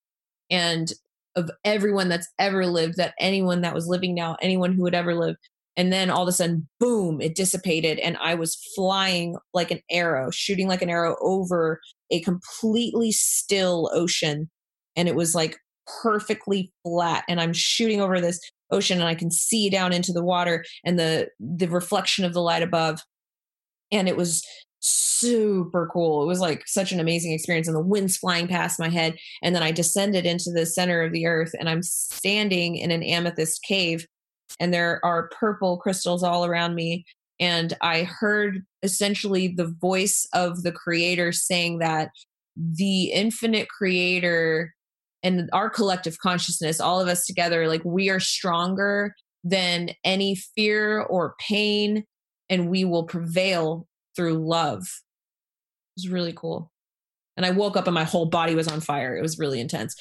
and 0.49 0.91
of 1.35 1.49
everyone 1.63 2.09
that's 2.09 2.27
ever 2.39 2.65
lived, 2.65 2.97
that 2.97 3.13
anyone 3.19 3.61
that 3.61 3.73
was 3.73 3.87
living 3.87 4.13
now, 4.15 4.37
anyone 4.41 4.73
who 4.73 4.83
would 4.83 4.95
ever 4.95 5.15
live. 5.15 5.35
And 5.75 5.93
then 5.93 6.09
all 6.09 6.23
of 6.23 6.27
a 6.27 6.31
sudden, 6.31 6.67
boom, 6.79 7.21
it 7.21 7.35
dissipated. 7.35 7.99
And 7.99 8.17
I 8.17 8.33
was 8.33 8.55
flying 8.75 9.37
like 9.53 9.69
an 9.69 9.79
arrow, 9.91 10.31
shooting 10.31 10.67
like 10.67 10.81
an 10.81 10.89
arrow 10.89 11.15
over 11.21 11.79
a 12.11 12.19
completely 12.21 13.11
still 13.11 13.89
ocean. 13.93 14.49
And 14.95 15.07
it 15.07 15.15
was 15.15 15.35
like 15.35 15.57
perfectly 16.01 16.71
flat. 16.83 17.23
And 17.29 17.39
I'm 17.39 17.53
shooting 17.53 18.01
over 18.01 18.19
this 18.19 18.39
ocean 18.71 18.99
and 18.99 19.07
I 19.07 19.15
can 19.15 19.31
see 19.31 19.69
down 19.69 19.93
into 19.93 20.11
the 20.13 20.23
water 20.23 20.63
and 20.83 20.99
the 20.99 21.29
the 21.39 21.67
reflection 21.67 22.25
of 22.25 22.33
the 22.33 22.41
light 22.41 22.63
above. 22.63 23.01
And 23.91 24.07
it 24.07 24.17
was 24.17 24.45
super 24.79 25.89
cool. 25.91 26.23
It 26.23 26.27
was 26.27 26.39
like 26.39 26.63
such 26.67 26.91
an 26.91 26.99
amazing 26.99 27.33
experience, 27.33 27.67
and 27.67 27.75
the 27.75 27.81
wind's 27.81 28.17
flying 28.17 28.47
past 28.47 28.79
my 28.79 28.89
head. 28.89 29.15
And 29.41 29.55
then 29.55 29.63
I 29.63 29.71
descended 29.71 30.25
into 30.25 30.51
the 30.51 30.65
center 30.65 31.01
of 31.01 31.11
the 31.11 31.25
earth, 31.25 31.51
and 31.59 31.69
I'm 31.69 31.83
standing 31.83 32.75
in 32.75 32.91
an 32.91 33.03
amethyst 33.03 33.63
cave, 33.63 34.05
and 34.59 34.73
there 34.73 35.03
are 35.03 35.29
purple 35.39 35.77
crystals 35.77 36.23
all 36.23 36.45
around 36.45 36.75
me. 36.75 37.05
And 37.39 37.75
I 37.81 38.03
heard 38.03 38.63
essentially 38.81 39.47
the 39.47 39.73
voice 39.79 40.27
of 40.33 40.63
the 40.63 40.71
creator 40.71 41.31
saying 41.31 41.79
that 41.79 42.09
the 42.55 43.11
infinite 43.11 43.69
creator 43.69 44.73
and 45.27 45.49
our 45.51 45.69
collective 45.69 46.17
consciousness, 46.19 46.79
all 46.79 47.01
of 47.01 47.07
us 47.07 47.25
together, 47.25 47.67
like 47.67 47.83
we 47.83 48.09
are 48.09 48.19
stronger 48.19 49.13
than 49.43 49.91
any 50.03 50.35
fear 50.55 51.01
or 51.01 51.35
pain, 51.39 52.05
and 52.49 52.69
we 52.69 52.85
will 52.85 53.03
prevail 53.03 53.87
through 54.15 54.47
love. 54.47 54.81
It 54.81 56.03
was 56.03 56.09
really 56.09 56.33
cool. 56.33 56.71
And 57.35 57.45
I 57.45 57.51
woke 57.51 57.75
up 57.75 57.87
and 57.87 57.93
my 57.93 58.05
whole 58.05 58.25
body 58.25 58.55
was 58.55 58.67
on 58.67 58.79
fire. 58.79 59.15
It 59.17 59.21
was 59.21 59.37
really 59.37 59.59
intense. 59.59 59.95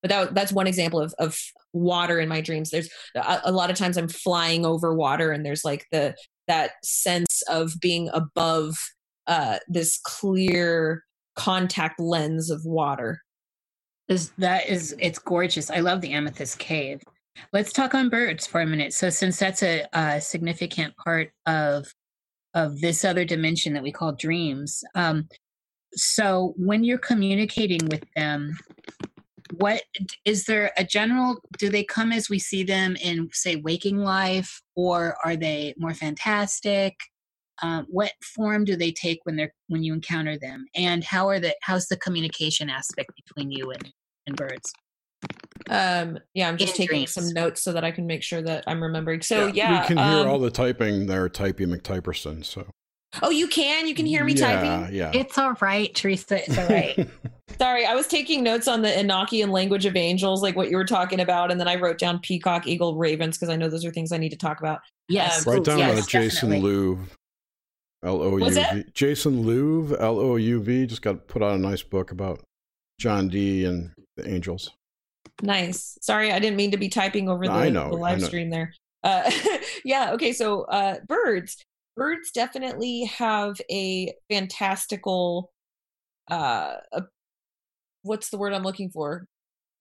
But 0.00 0.08
that, 0.10 0.34
that's 0.34 0.52
one 0.52 0.66
example 0.66 1.00
of, 1.00 1.12
of 1.18 1.38
water 1.72 2.20
in 2.20 2.28
my 2.28 2.40
dreams. 2.40 2.70
There's 2.70 2.88
a, 3.14 3.40
a 3.44 3.52
lot 3.52 3.70
of 3.70 3.76
times 3.76 3.96
I'm 3.96 4.08
flying 4.08 4.64
over 4.64 4.94
water 4.94 5.32
and 5.32 5.44
there's 5.44 5.64
like 5.64 5.86
the, 5.90 6.14
that 6.48 6.72
sense 6.84 7.42
of 7.48 7.74
being 7.80 8.08
above 8.12 8.76
uh, 9.26 9.58
this 9.68 10.00
clear 10.04 11.02
contact 11.36 12.00
lens 12.00 12.50
of 12.50 12.62
water. 12.64 13.20
That 14.38 14.68
is 14.68 14.94
it's 14.98 15.18
gorgeous. 15.18 15.70
I 15.70 15.80
love 15.80 16.00
the 16.00 16.12
amethyst 16.12 16.58
cave. 16.58 17.02
Let's 17.52 17.72
talk 17.72 17.94
on 17.94 18.08
birds 18.08 18.46
for 18.46 18.60
a 18.60 18.66
minute. 18.66 18.92
So 18.92 19.10
since 19.10 19.38
that's 19.38 19.62
a, 19.62 19.86
a 19.92 20.20
significant 20.20 20.94
part 20.96 21.32
of 21.46 21.86
of 22.54 22.80
this 22.80 23.04
other 23.04 23.24
dimension 23.24 23.72
that 23.74 23.82
we 23.82 23.92
call 23.92 24.12
dreams. 24.12 24.84
Um, 24.94 25.28
so 25.94 26.54
when 26.56 26.84
you're 26.84 26.98
communicating 26.98 27.80
with 27.88 28.04
them, 28.14 28.58
what 29.58 29.82
is 30.24 30.44
there 30.44 30.72
a 30.76 30.84
general 30.84 31.40
do 31.58 31.68
they 31.68 31.84
come 31.84 32.12
as 32.12 32.30
we 32.30 32.38
see 32.38 32.62
them 32.62 32.96
in 32.96 33.28
say 33.32 33.56
waking 33.56 33.98
life 33.98 34.62
or 34.76 35.16
are 35.24 35.36
they 35.36 35.74
more 35.76 35.92
fantastic 35.92 36.94
um, 37.60 37.86
what 37.90 38.12
form 38.22 38.64
do 38.64 38.76
they 38.76 38.90
take 38.90 39.20
when 39.24 39.36
they're 39.36 39.52
when 39.68 39.82
you 39.82 39.92
encounter 39.92 40.38
them 40.38 40.64
and 40.74 41.04
how 41.04 41.28
are 41.28 41.38
the 41.38 41.54
how's 41.60 41.86
the 41.86 41.98
communication 41.98 42.70
aspect 42.70 43.10
between 43.14 43.50
you 43.50 43.70
and 43.70 43.92
and 44.26 44.36
birds. 44.36 44.72
Um 45.70 46.18
yeah 46.34 46.48
i'm 46.48 46.56
just 46.56 46.74
taking 46.74 46.96
dreams. 46.98 47.12
some 47.12 47.28
notes 47.32 47.62
so 47.62 47.72
that 47.72 47.84
i 47.84 47.92
can 47.92 48.06
make 48.06 48.22
sure 48.22 48.42
that 48.42 48.64
i'm 48.66 48.82
remembering. 48.82 49.22
So 49.22 49.46
yeah, 49.46 49.52
yeah 49.52 49.80
we 49.80 49.86
can 49.86 49.96
hear 49.98 50.22
um, 50.22 50.28
all 50.28 50.38
the 50.38 50.50
typing 50.50 51.06
there 51.06 51.28
typey 51.28 51.66
mctyperson 51.66 52.44
so. 52.44 52.66
Oh 53.22 53.28
you 53.28 53.46
can? 53.46 53.86
You 53.86 53.94
can 53.94 54.06
hear 54.06 54.24
me 54.24 54.32
yeah, 54.32 54.46
typing 54.46 54.94
yeah. 54.94 55.10
It's 55.14 55.38
all 55.38 55.54
right 55.60 55.94
teresa 55.94 56.42
it's 56.42 56.58
all 56.58 56.66
right. 56.66 57.08
Sorry 57.58 57.84
i 57.86 57.94
was 57.94 58.08
taking 58.08 58.42
notes 58.42 58.66
on 58.66 58.82
the 58.82 58.88
enochian 58.88 59.50
language 59.50 59.86
of 59.86 59.94
angels 59.94 60.42
like 60.42 60.56
what 60.56 60.70
you 60.70 60.76
were 60.76 60.86
talking 60.86 61.20
about 61.20 61.52
and 61.52 61.60
then 61.60 61.68
i 61.68 61.76
wrote 61.76 61.98
down 61.98 62.18
peacock 62.18 62.66
eagle 62.66 62.96
ravens 62.96 63.36
because 63.36 63.50
i 63.50 63.54
know 63.56 63.68
those 63.68 63.84
are 63.84 63.90
things 63.92 64.10
i 64.10 64.16
need 64.16 64.30
to 64.30 64.36
talk 64.36 64.58
about. 64.58 64.80
Yes. 65.08 65.46
Um, 65.46 65.52
write 65.52 65.64
down 65.64 65.78
yes, 65.78 66.06
jason 66.06 66.50
louv 66.50 66.98
l-o-u-v 68.02 68.84
jason 68.94 69.44
louv 69.44 70.00
l-o-u-v 70.00 70.86
just 70.86 71.02
got 71.02 71.28
put 71.28 71.42
out 71.42 71.54
a 71.54 71.58
nice 71.58 71.82
book 71.82 72.10
about 72.10 72.40
john 72.98 73.28
Dee 73.28 73.64
and 73.64 73.90
the 74.16 74.28
angels 74.28 74.70
Nice. 75.42 75.98
Sorry, 76.00 76.32
I 76.32 76.38
didn't 76.38 76.56
mean 76.56 76.70
to 76.70 76.76
be 76.76 76.88
typing 76.88 77.28
over 77.28 77.46
the, 77.46 77.70
know, 77.70 77.90
the 77.90 77.96
live 77.96 78.22
stream 78.22 78.50
there. 78.50 78.72
Uh, 79.02 79.30
yeah. 79.84 80.12
Okay. 80.12 80.32
So 80.32 80.62
uh, 80.62 80.96
birds. 81.06 81.56
Birds 81.94 82.30
definitely 82.30 83.04
have 83.04 83.60
a 83.70 84.12
fantastical. 84.30 85.50
Uh, 86.30 86.76
a, 86.92 87.02
what's 88.02 88.30
the 88.30 88.38
word 88.38 88.54
I'm 88.54 88.62
looking 88.62 88.90
for? 88.90 89.26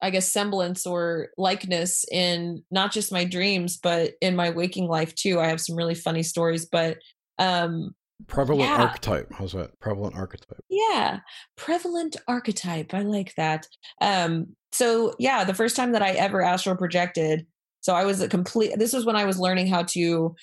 I 0.01 0.09
guess 0.09 0.31
semblance 0.31 0.87
or 0.87 1.29
likeness 1.37 2.05
in 2.11 2.63
not 2.71 2.91
just 2.91 3.11
my 3.11 3.23
dreams, 3.23 3.77
but 3.77 4.13
in 4.19 4.35
my 4.35 4.49
waking 4.49 4.87
life 4.87 5.13
too. 5.13 5.39
I 5.39 5.47
have 5.47 5.61
some 5.61 5.75
really 5.75 5.95
funny 5.95 6.23
stories, 6.23 6.65
but 6.65 6.97
um, 7.37 7.93
Prevalent 8.27 8.69
yeah. 8.69 8.83
archetype. 8.83 9.31
How's 9.31 9.53
that? 9.53 9.79
Prevalent 9.79 10.15
archetype. 10.15 10.63
Yeah. 10.69 11.19
Prevalent 11.57 12.17
archetype. 12.27 12.93
I 12.93 13.01
like 13.01 13.33
that. 13.35 13.67
Um, 14.01 14.55
so 14.71 15.13
yeah, 15.19 15.43
the 15.43 15.53
first 15.53 15.75
time 15.75 15.91
that 15.93 16.01
I 16.01 16.11
ever 16.11 16.41
astral 16.41 16.75
projected, 16.75 17.45
so 17.81 17.93
I 17.93 18.05
was 18.05 18.21
a 18.21 18.27
complete 18.27 18.77
this 18.77 18.93
was 18.93 19.05
when 19.05 19.15
I 19.15 19.25
was 19.25 19.39
learning 19.39 19.67
how 19.67 19.83
to 19.83 20.35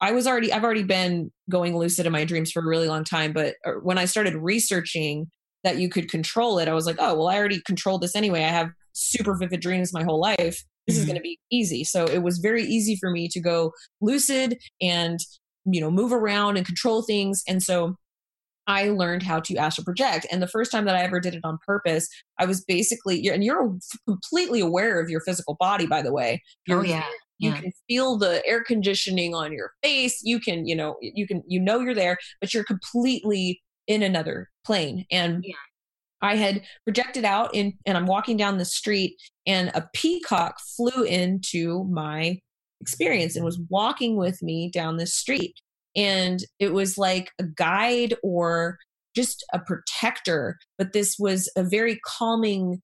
I 0.00 0.12
was 0.12 0.26
already 0.26 0.52
I've 0.52 0.64
already 0.64 0.82
been 0.82 1.30
going 1.48 1.76
lucid 1.76 2.06
in 2.06 2.12
my 2.12 2.24
dreams 2.24 2.50
for 2.50 2.60
a 2.60 2.66
really 2.66 2.88
long 2.88 3.04
time, 3.04 3.32
but 3.32 3.56
uh, 3.64 3.72
when 3.82 3.98
I 3.98 4.06
started 4.06 4.34
researching 4.34 5.30
that 5.62 5.76
you 5.76 5.90
could 5.90 6.10
control 6.10 6.58
it, 6.58 6.68
I 6.68 6.74
was 6.74 6.86
like, 6.86 6.96
oh, 6.98 7.14
well, 7.14 7.28
I 7.28 7.36
already 7.36 7.60
controlled 7.62 8.00
this 8.00 8.16
anyway. 8.16 8.44
I 8.44 8.48
have 8.48 8.70
super 8.92 9.36
vivid 9.36 9.60
dreams 9.60 9.92
my 9.92 10.02
whole 10.02 10.20
life. 10.20 10.38
This 10.38 10.96
mm-hmm. 10.96 11.00
is 11.00 11.04
going 11.04 11.16
to 11.16 11.22
be 11.22 11.38
easy. 11.52 11.84
So 11.84 12.06
it 12.06 12.22
was 12.22 12.38
very 12.38 12.64
easy 12.64 12.96
for 12.96 13.10
me 13.10 13.28
to 13.28 13.40
go 13.40 13.72
lucid 14.00 14.58
and 14.80 15.18
you 15.64 15.80
know 15.80 15.90
move 15.90 16.12
around 16.12 16.56
and 16.56 16.66
control 16.66 17.02
things 17.02 17.42
and 17.48 17.62
so 17.62 17.96
I 18.66 18.90
learned 18.90 19.24
how 19.24 19.40
to 19.40 19.56
astral 19.56 19.84
project. 19.84 20.26
And 20.30 20.40
the 20.40 20.46
first 20.46 20.70
time 20.70 20.84
that 20.84 20.94
I 20.94 21.02
ever 21.02 21.18
did 21.18 21.34
it 21.34 21.40
on 21.42 21.58
purpose, 21.66 22.08
I 22.38 22.44
was 22.44 22.64
basically, 22.64 23.26
and 23.28 23.42
you're 23.42 23.76
completely 24.06 24.60
aware 24.60 25.00
of 25.00 25.10
your 25.10 25.20
physical 25.20 25.56
body, 25.58 25.86
by 25.86 26.02
the 26.02 26.12
way. 26.12 26.40
Oh, 26.44 26.74
you're, 26.74 26.78
oh, 26.80 26.82
yeah. 26.84 27.04
You 27.40 27.50
yeah. 27.50 27.60
can 27.60 27.72
feel 27.88 28.16
the 28.16 28.46
air 28.46 28.62
conditioning 28.62 29.34
on 29.34 29.52
your 29.52 29.72
face. 29.82 30.20
You 30.22 30.38
can, 30.38 30.66
you 30.66 30.76
know, 30.76 30.96
you 31.00 31.26
can, 31.26 31.42
you 31.48 31.58
know, 31.58 31.80
you're 31.80 31.94
there, 31.94 32.18
but 32.40 32.54
you're 32.54 32.64
completely 32.64 33.60
in 33.88 34.04
another 34.04 34.50
plane. 34.64 35.04
And 35.10 35.42
yeah. 35.44 35.54
I 36.22 36.36
had 36.36 36.62
projected 36.84 37.24
out 37.24 37.54
in, 37.54 37.72
and 37.86 37.96
I'm 37.96 38.06
walking 38.06 38.36
down 38.36 38.58
the 38.58 38.64
street, 38.64 39.16
and 39.46 39.70
a 39.74 39.88
peacock 39.94 40.60
flew 40.76 41.02
into 41.02 41.84
my 41.84 42.38
experience 42.80 43.36
and 43.36 43.44
was 43.44 43.60
walking 43.68 44.16
with 44.16 44.42
me 44.42 44.70
down 44.70 44.96
the 44.96 45.06
street. 45.06 45.54
And 45.96 46.40
it 46.58 46.72
was 46.72 46.96
like 46.96 47.30
a 47.38 47.44
guide 47.44 48.14
or 48.22 48.78
just 49.14 49.44
a 49.52 49.58
protector, 49.58 50.58
but 50.78 50.92
this 50.92 51.16
was 51.18 51.50
a 51.56 51.64
very 51.64 52.00
calming 52.06 52.80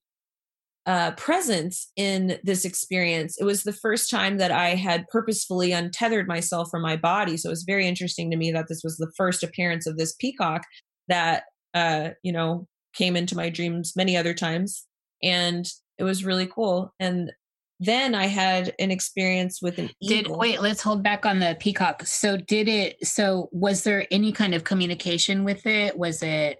uh, 0.85 1.11
presence 1.11 1.91
in 1.97 2.39
this 2.43 2.63
experience. 2.63 3.37
It 3.39 3.43
was 3.43 3.63
the 3.63 3.73
first 3.73 4.09
time 4.09 4.37
that 4.37 4.51
I 4.51 4.69
had 4.69 5.07
purposefully 5.09 5.73
untethered 5.73 6.27
myself 6.27 6.69
from 6.71 6.81
my 6.81 6.95
body. 6.95 7.35
So 7.35 7.49
it 7.49 7.51
was 7.51 7.63
very 7.63 7.85
interesting 7.85 8.31
to 8.31 8.37
me 8.37 8.51
that 8.51 8.67
this 8.69 8.81
was 8.83 8.97
the 8.97 9.11
first 9.17 9.43
appearance 9.43 9.85
of 9.85 9.97
this 9.97 10.13
peacock 10.13 10.63
that, 11.09 11.43
uh, 11.73 12.11
you 12.23 12.31
know, 12.31 12.67
came 12.93 13.17
into 13.17 13.35
my 13.35 13.49
dreams 13.49 13.93
many 13.97 14.15
other 14.15 14.33
times. 14.33 14.85
And 15.21 15.65
it 15.97 16.03
was 16.05 16.23
really 16.23 16.47
cool. 16.47 16.93
And 16.99 17.31
then 17.79 18.15
I 18.15 18.25
had 18.25 18.73
an 18.79 18.89
experience 18.91 19.61
with 19.61 19.77
an 19.77 19.89
eagle. 20.01 20.17
Did 20.17 20.37
wait, 20.37 20.61
let's 20.61 20.81
hold 20.81 21.03
back 21.03 21.25
on 21.25 21.39
the 21.39 21.55
peacock. 21.59 22.05
So 22.05 22.37
did 22.37 22.67
it 22.67 23.05
so 23.05 23.49
was 23.51 23.83
there 23.83 24.07
any 24.09 24.31
kind 24.31 24.55
of 24.55 24.63
communication 24.63 25.43
with 25.43 25.65
it? 25.65 25.97
Was 25.97 26.23
it 26.23 26.59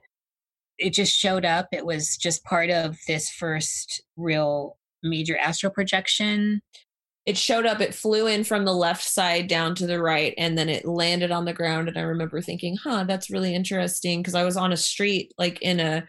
it 0.77 0.93
just 0.93 1.15
showed 1.15 1.45
up? 1.45 1.69
It 1.71 1.85
was 1.85 2.17
just 2.17 2.43
part 2.43 2.69
of 2.69 2.97
this 3.07 3.29
first 3.29 4.03
real 4.15 4.77
major 5.03 5.37
astral 5.37 5.71
projection? 5.71 6.61
It 7.25 7.37
showed 7.37 7.65
up, 7.65 7.81
it 7.81 7.93
flew 7.93 8.27
in 8.27 8.45
from 8.45 8.63
the 8.63 8.73
left 8.73 9.03
side 9.03 9.47
down 9.47 9.75
to 9.75 9.87
the 9.87 10.01
right, 10.01 10.33
and 10.37 10.57
then 10.57 10.69
it 10.69 10.85
landed 10.85 11.29
on 11.29 11.43
the 11.43 11.51
ground. 11.51 11.89
And 11.89 11.97
I 11.97 12.01
remember 12.01 12.39
thinking, 12.39 12.77
huh, 12.81 13.03
that's 13.03 13.29
really 13.29 13.53
interesting. 13.53 14.23
Cause 14.23 14.35
I 14.35 14.45
was 14.45 14.55
on 14.55 14.71
a 14.71 14.77
street, 14.77 15.33
like 15.37 15.61
in 15.61 15.79
a 15.81 16.05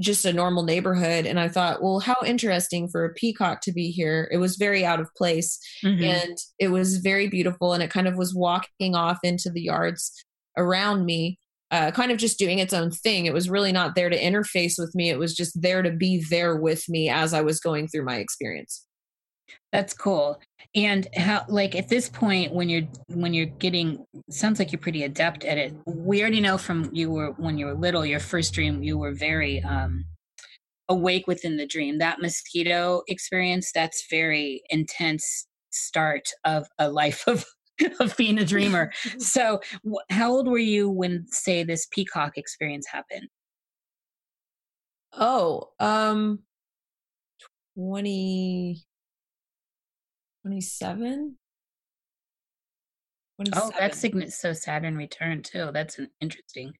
just 0.00 0.24
a 0.24 0.32
normal 0.32 0.62
neighborhood. 0.62 1.26
And 1.26 1.40
i 1.40 1.48
thought 1.48 1.82
well 1.82 2.00
how 2.00 2.16
interesting 2.24 2.88
for 2.88 3.04
a 3.04 3.14
peacock 3.14 3.60
to 3.62 3.72
be 3.72 3.90
here. 3.90 4.28
It 4.30 4.38
was 4.38 4.56
very 4.56 4.84
out 4.84 5.00
of 5.00 5.14
place 5.16 5.58
mm-hmm. 5.84 6.04
and 6.04 6.36
it 6.58 6.68
was 6.68 6.98
very 6.98 7.28
beautiful 7.28 7.72
and 7.72 7.82
it 7.82 7.90
kind 7.90 8.08
of 8.08 8.16
was 8.16 8.34
walking 8.34 8.94
off 8.94 9.18
into 9.22 9.50
the 9.50 9.62
yards 9.62 10.12
around 10.56 11.04
me 11.04 11.38
uh, 11.72 11.90
kind 11.90 12.12
of 12.12 12.18
just 12.18 12.38
doing 12.38 12.60
its 12.60 12.72
own 12.72 12.92
thing. 12.92 13.26
It 13.26 13.34
was 13.34 13.50
really 13.50 13.72
not 13.72 13.96
there 13.96 14.08
to 14.08 14.18
interface 14.18 14.74
with 14.78 14.94
me. 14.94 15.10
It 15.10 15.18
was 15.18 15.34
just 15.34 15.60
there 15.60 15.82
to 15.82 15.90
be 15.90 16.24
there 16.30 16.54
with 16.54 16.88
me 16.88 17.08
as 17.10 17.34
i 17.34 17.40
was 17.40 17.58
going 17.58 17.88
through 17.88 18.04
my 18.04 18.16
experience. 18.16 18.86
That's 19.72 19.92
cool 19.92 20.40
and 20.76 21.08
how 21.16 21.44
like 21.48 21.74
at 21.74 21.88
this 21.88 22.08
point 22.08 22.52
when 22.52 22.68
you're 22.68 22.86
when 23.08 23.32
you're 23.32 23.46
getting 23.46 24.06
sounds 24.30 24.58
like 24.58 24.70
you're 24.70 24.80
pretty 24.80 25.02
adept 25.02 25.44
at 25.44 25.56
it. 25.56 25.74
We 25.86 26.20
already 26.20 26.40
know 26.40 26.58
from 26.58 26.90
you 26.92 27.10
were 27.10 27.32
when 27.32 27.56
you 27.58 27.66
were 27.66 27.74
little 27.74 28.04
your 28.04 28.20
first 28.20 28.52
dream 28.52 28.82
you 28.82 28.98
were 28.98 29.12
very 29.14 29.62
um 29.62 30.04
awake 30.88 31.26
within 31.26 31.56
the 31.56 31.66
dream. 31.66 31.98
That 31.98 32.20
mosquito 32.20 33.02
experience 33.08 33.72
that's 33.72 34.06
very 34.10 34.62
intense 34.70 35.46
start 35.70 36.28
of 36.44 36.66
a 36.78 36.90
life 36.90 37.26
of 37.26 37.44
of 38.00 38.16
being 38.16 38.38
a 38.38 38.44
dreamer. 38.44 38.92
So 39.18 39.60
how 40.10 40.30
old 40.30 40.48
were 40.48 40.58
you 40.58 40.90
when 40.90 41.26
say 41.30 41.64
this 41.64 41.86
peacock 41.90 42.36
experience 42.36 42.86
happened? 42.88 43.28
Oh 45.12 45.70
um 45.80 46.40
20 47.76 48.85
27 50.46 51.36
Oh, 53.52 53.70
that's 53.78 54.02
so 54.34 54.52
Saturn 54.54 54.96
return 54.96 55.42
too. 55.42 55.70
That's 55.72 55.98
an 55.98 56.08
interesting. 56.22 56.72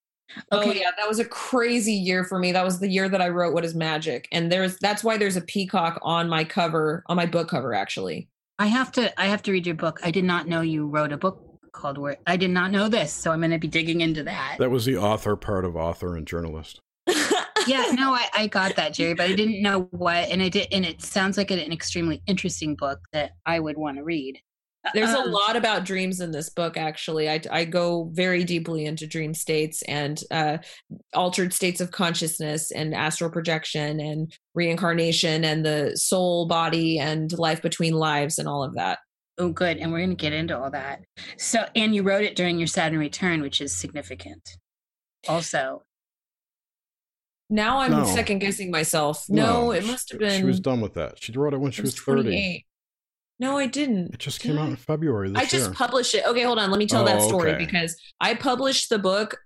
Oh, 0.51 0.59
okay. 0.59 0.69
Oh 0.69 0.73
yeah, 0.73 0.91
that 0.97 1.07
was 1.07 1.19
a 1.19 1.25
crazy 1.25 1.93
year 1.93 2.23
for 2.23 2.39
me. 2.39 2.51
That 2.51 2.65
was 2.65 2.79
the 2.79 2.89
year 2.89 3.07
that 3.09 3.21
I 3.21 3.29
wrote 3.29 3.53
What 3.53 3.63
is 3.63 3.75
Magic. 3.75 4.27
And 4.31 4.51
there's 4.51 4.77
that's 4.79 5.03
why 5.03 5.17
there's 5.17 5.35
a 5.35 5.41
peacock 5.41 5.99
on 6.01 6.27
my 6.27 6.43
cover, 6.43 7.03
on 7.07 7.15
my 7.15 7.27
book 7.27 7.49
cover 7.49 7.75
actually. 7.75 8.27
I 8.57 8.67
have 8.67 8.91
to 8.93 9.21
I 9.21 9.27
have 9.27 9.43
to 9.43 9.51
read 9.51 9.67
your 9.67 9.75
book. 9.75 9.99
I 10.03 10.09
did 10.09 10.23
not 10.23 10.47
know 10.47 10.61
you 10.61 10.87
wrote 10.87 11.11
a 11.11 11.17
book 11.17 11.43
called 11.73 11.99
Where 11.99 12.17
I 12.25 12.37
did 12.37 12.49
not 12.49 12.71
know 12.71 12.89
this, 12.89 13.13
so 13.13 13.31
I'm 13.31 13.39
going 13.39 13.51
to 13.51 13.59
be 13.59 13.67
digging 13.67 14.01
into 14.01 14.23
that. 14.23 14.55
That 14.57 14.71
was 14.71 14.85
the 14.85 14.97
author 14.97 15.35
part 15.35 15.63
of 15.63 15.75
author 15.75 16.17
and 16.17 16.25
journalist. 16.25 16.81
Yeah, 17.67 17.91
no, 17.93 18.13
I, 18.13 18.27
I 18.33 18.47
got 18.47 18.75
that, 18.75 18.93
Jerry, 18.93 19.13
but 19.13 19.29
I 19.29 19.35
didn't 19.35 19.61
know 19.61 19.81
what, 19.91 20.29
and 20.29 20.41
I 20.41 20.49
did, 20.49 20.67
and 20.71 20.85
it 20.85 21.01
sounds 21.01 21.37
like 21.37 21.51
an 21.51 21.59
extremely 21.71 22.21
interesting 22.27 22.75
book 22.75 22.99
that 23.13 23.31
I 23.45 23.59
would 23.59 23.77
want 23.77 23.97
to 23.97 24.03
read. 24.03 24.39
There's 24.93 25.13
um, 25.13 25.27
a 25.27 25.31
lot 25.31 25.55
about 25.55 25.85
dreams 25.85 26.21
in 26.21 26.31
this 26.31 26.49
book. 26.49 26.77
Actually, 26.77 27.29
I, 27.29 27.41
I 27.51 27.65
go 27.65 28.09
very 28.13 28.43
deeply 28.43 28.85
into 28.85 29.07
dream 29.07 29.33
states 29.33 29.81
and 29.83 30.21
uh, 30.31 30.59
altered 31.13 31.53
states 31.53 31.81
of 31.81 31.91
consciousness 31.91 32.71
and 32.71 32.95
astral 32.95 33.29
projection 33.29 33.99
and 33.99 34.33
reincarnation 34.55 35.43
and 35.43 35.65
the 35.65 35.97
soul, 35.97 36.47
body, 36.47 36.99
and 36.99 37.37
life 37.37 37.61
between 37.61 37.93
lives 37.93 38.39
and 38.39 38.47
all 38.47 38.63
of 38.63 38.75
that. 38.75 38.99
Oh, 39.37 39.49
good. 39.49 39.77
And 39.77 39.91
we're 39.91 39.99
going 39.99 40.09
to 40.11 40.15
get 40.15 40.33
into 40.33 40.57
all 40.57 40.71
that. 40.71 41.01
So, 41.37 41.65
and 41.75 41.93
you 41.93 42.03
wrote 42.03 42.23
it 42.23 42.35
during 42.35 42.57
your 42.57 42.67
Saturn 42.67 42.99
return, 42.99 43.41
which 43.41 43.61
is 43.61 43.75
significant. 43.75 44.57
Also, 45.27 45.83
now 47.49 47.79
I'm 47.79 47.91
no. 47.91 48.05
second 48.05 48.39
guessing 48.39 48.71
myself. 48.71 49.25
No, 49.29 49.45
no, 49.45 49.71
it 49.71 49.85
must 49.85 50.11
have 50.11 50.19
been. 50.19 50.39
She 50.39 50.45
was 50.45 50.59
done 50.59 50.81
with 50.81 50.95
that. 50.95 51.21
She 51.21 51.31
wrote 51.31 51.53
it 51.53 51.59
when 51.59 51.71
she 51.71 51.81
was, 51.81 51.93
was 51.93 52.03
30. 52.03 52.65
No, 53.39 53.57
I 53.57 53.67
didn't. 53.67 54.13
It 54.13 54.19
just 54.19 54.39
came 54.39 54.57
out 54.57 54.69
in 54.69 54.75
February. 54.75 55.31
I 55.35 55.45
just 55.45 55.67
year. 55.67 55.73
published 55.73 56.15
it. 56.15 56.25
Okay, 56.25 56.41
hold 56.41 56.57
on. 56.57 56.71
Let 56.71 56.79
me 56.79 56.87
tell 56.87 57.03
oh, 57.03 57.05
that 57.05 57.21
story 57.21 57.51
okay. 57.51 57.65
because 57.65 57.95
I 58.19 58.33
published 58.33 58.89
the 58.89 58.97
book. 58.97 59.37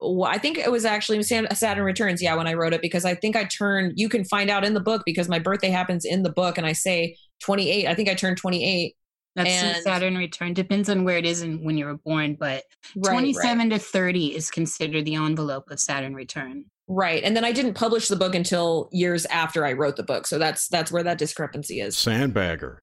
I 0.00 0.38
think 0.38 0.58
it 0.58 0.70
was 0.70 0.84
actually 0.84 1.20
Saturn 1.24 1.84
Returns. 1.84 2.22
Yeah, 2.22 2.36
when 2.36 2.46
I 2.46 2.54
wrote 2.54 2.72
it, 2.72 2.80
because 2.80 3.04
I 3.04 3.16
think 3.16 3.34
I 3.34 3.44
turned. 3.44 3.94
You 3.96 4.08
can 4.08 4.24
find 4.24 4.48
out 4.48 4.64
in 4.64 4.74
the 4.74 4.80
book 4.80 5.02
because 5.04 5.28
my 5.28 5.40
birthday 5.40 5.70
happens 5.70 6.04
in 6.04 6.22
the 6.22 6.30
book, 6.30 6.56
and 6.56 6.66
I 6.66 6.72
say 6.72 7.16
28. 7.40 7.88
I 7.88 7.94
think 7.94 8.08
I 8.08 8.14
turned 8.14 8.36
28. 8.36 8.94
That's 9.34 9.50
and, 9.50 9.82
Saturn 9.82 10.16
return. 10.16 10.54
Depends 10.54 10.88
on 10.88 11.04
where 11.04 11.18
it 11.18 11.26
is 11.26 11.42
and 11.42 11.64
when 11.64 11.76
you 11.76 11.86
were 11.86 11.98
born, 11.98 12.36
but 12.38 12.62
right, 12.96 13.10
27 13.10 13.58
right. 13.58 13.70
to 13.70 13.78
30 13.78 14.36
is 14.36 14.50
considered 14.50 15.04
the 15.04 15.16
envelope 15.16 15.70
of 15.70 15.80
Saturn 15.80 16.14
return. 16.14 16.64
Right. 16.88 17.22
And 17.22 17.36
then 17.36 17.44
I 17.44 17.52
didn't 17.52 17.74
publish 17.74 18.08
the 18.08 18.16
book 18.16 18.34
until 18.34 18.88
years 18.92 19.26
after 19.26 19.64
I 19.64 19.74
wrote 19.74 19.96
the 19.96 20.02
book. 20.02 20.26
So 20.26 20.38
that's 20.38 20.68
that's 20.68 20.90
where 20.90 21.02
that 21.02 21.18
discrepancy 21.18 21.80
is. 21.80 21.94
Sandbagger. 21.96 22.78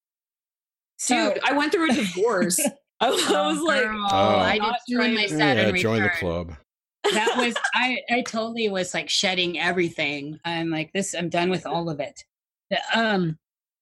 Dude, 1.07 1.39
I 1.43 1.53
went 1.53 1.71
through 1.71 1.91
a 1.91 1.93
divorce. 1.93 2.59
I, 3.01 3.09
was, 3.09 3.29
oh, 3.29 3.35
I 3.35 3.47
was 3.47 3.61
like, 3.61 3.85
oh, 3.85 4.15
I 4.15 4.53
did 4.57 4.73
too 4.89 4.97
my 4.99 5.25
Saturn 5.25 5.75
yeah, 5.75 5.81
join 5.81 6.01
the 6.01 6.09
club. 6.11 6.55
that 7.03 7.35
was 7.35 7.53
I 7.75 7.97
I 8.09 8.21
totally 8.21 8.69
was 8.69 8.93
like 8.93 9.09
shedding 9.09 9.59
everything. 9.59 10.39
I'm 10.45 10.69
like 10.69 10.93
this 10.93 11.13
I'm 11.13 11.27
done 11.27 11.49
with 11.49 11.65
all 11.65 11.89
of 11.89 11.99
it. 11.99 12.23
Um 12.93 13.37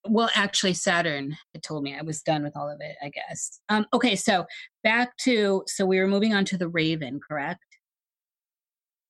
well 0.08 0.32
actually 0.34 0.74
Saturn 0.74 1.38
it 1.54 1.62
told 1.62 1.84
me 1.84 1.96
I 1.96 2.02
was 2.02 2.24
done 2.24 2.42
with 2.42 2.58
all 2.58 2.68
of 2.68 2.82
it, 2.82 2.96
I 3.04 3.10
guess. 3.10 3.60
Um 3.70 3.86
okay, 3.94 4.16
so 4.16 4.46
back 4.84 5.16
to 5.18 5.64
so 5.68 5.86
we 5.86 6.00
were 6.00 6.08
moving 6.08 6.34
on 6.34 6.44
to 6.46 6.58
the 6.58 6.68
Raven, 6.68 7.20
correct? 7.20 7.64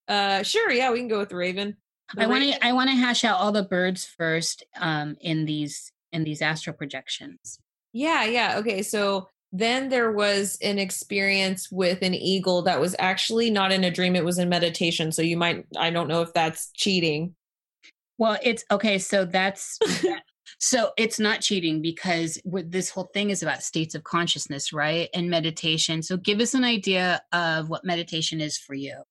Uh, 0.07 0.43
sure. 0.43 0.71
Yeah, 0.71 0.91
we 0.91 0.99
can 0.99 1.07
go 1.07 1.19
with 1.19 1.29
the 1.29 1.35
Raven. 1.35 1.77
The 2.15 2.23
I 2.23 2.27
want 2.27 2.43
to. 2.43 2.65
I 2.65 2.73
want 2.73 2.89
to 2.89 2.95
hash 2.95 3.23
out 3.23 3.39
all 3.39 3.51
the 3.51 3.63
birds 3.63 4.05
first. 4.05 4.63
Um, 4.79 5.15
in 5.21 5.45
these 5.45 5.91
in 6.11 6.23
these 6.23 6.41
astral 6.41 6.75
projections. 6.75 7.59
Yeah. 7.91 8.23
Yeah. 8.25 8.57
Okay. 8.59 8.81
So 8.81 9.27
then 9.51 9.89
there 9.89 10.11
was 10.11 10.57
an 10.61 10.79
experience 10.79 11.71
with 11.71 12.01
an 12.01 12.13
eagle 12.13 12.63
that 12.63 12.79
was 12.79 12.95
actually 12.97 13.51
not 13.51 13.71
in 13.71 13.83
a 13.83 13.91
dream. 13.91 14.15
It 14.15 14.25
was 14.25 14.39
in 14.39 14.49
meditation. 14.49 15.11
So 15.11 15.21
you 15.21 15.37
might. 15.37 15.65
I 15.77 15.89
don't 15.89 16.07
know 16.07 16.21
if 16.21 16.33
that's 16.33 16.71
cheating. 16.71 17.35
Well, 18.17 18.37
it's 18.43 18.63
okay. 18.71 18.97
So 18.99 19.25
that's. 19.25 19.79
so 20.59 20.91
it's 20.97 21.19
not 21.19 21.41
cheating 21.41 21.81
because 21.81 22.39
this 22.45 22.89
whole 22.89 23.09
thing 23.13 23.29
is 23.29 23.43
about 23.43 23.63
states 23.63 23.95
of 23.95 24.03
consciousness, 24.03 24.73
right? 24.73 25.09
And 25.13 25.29
meditation. 25.29 26.01
So 26.01 26.17
give 26.17 26.39
us 26.39 26.53
an 26.53 26.63
idea 26.63 27.21
of 27.31 27.69
what 27.69 27.85
meditation 27.85 28.41
is 28.41 28.57
for 28.57 28.73
you. 28.73 29.03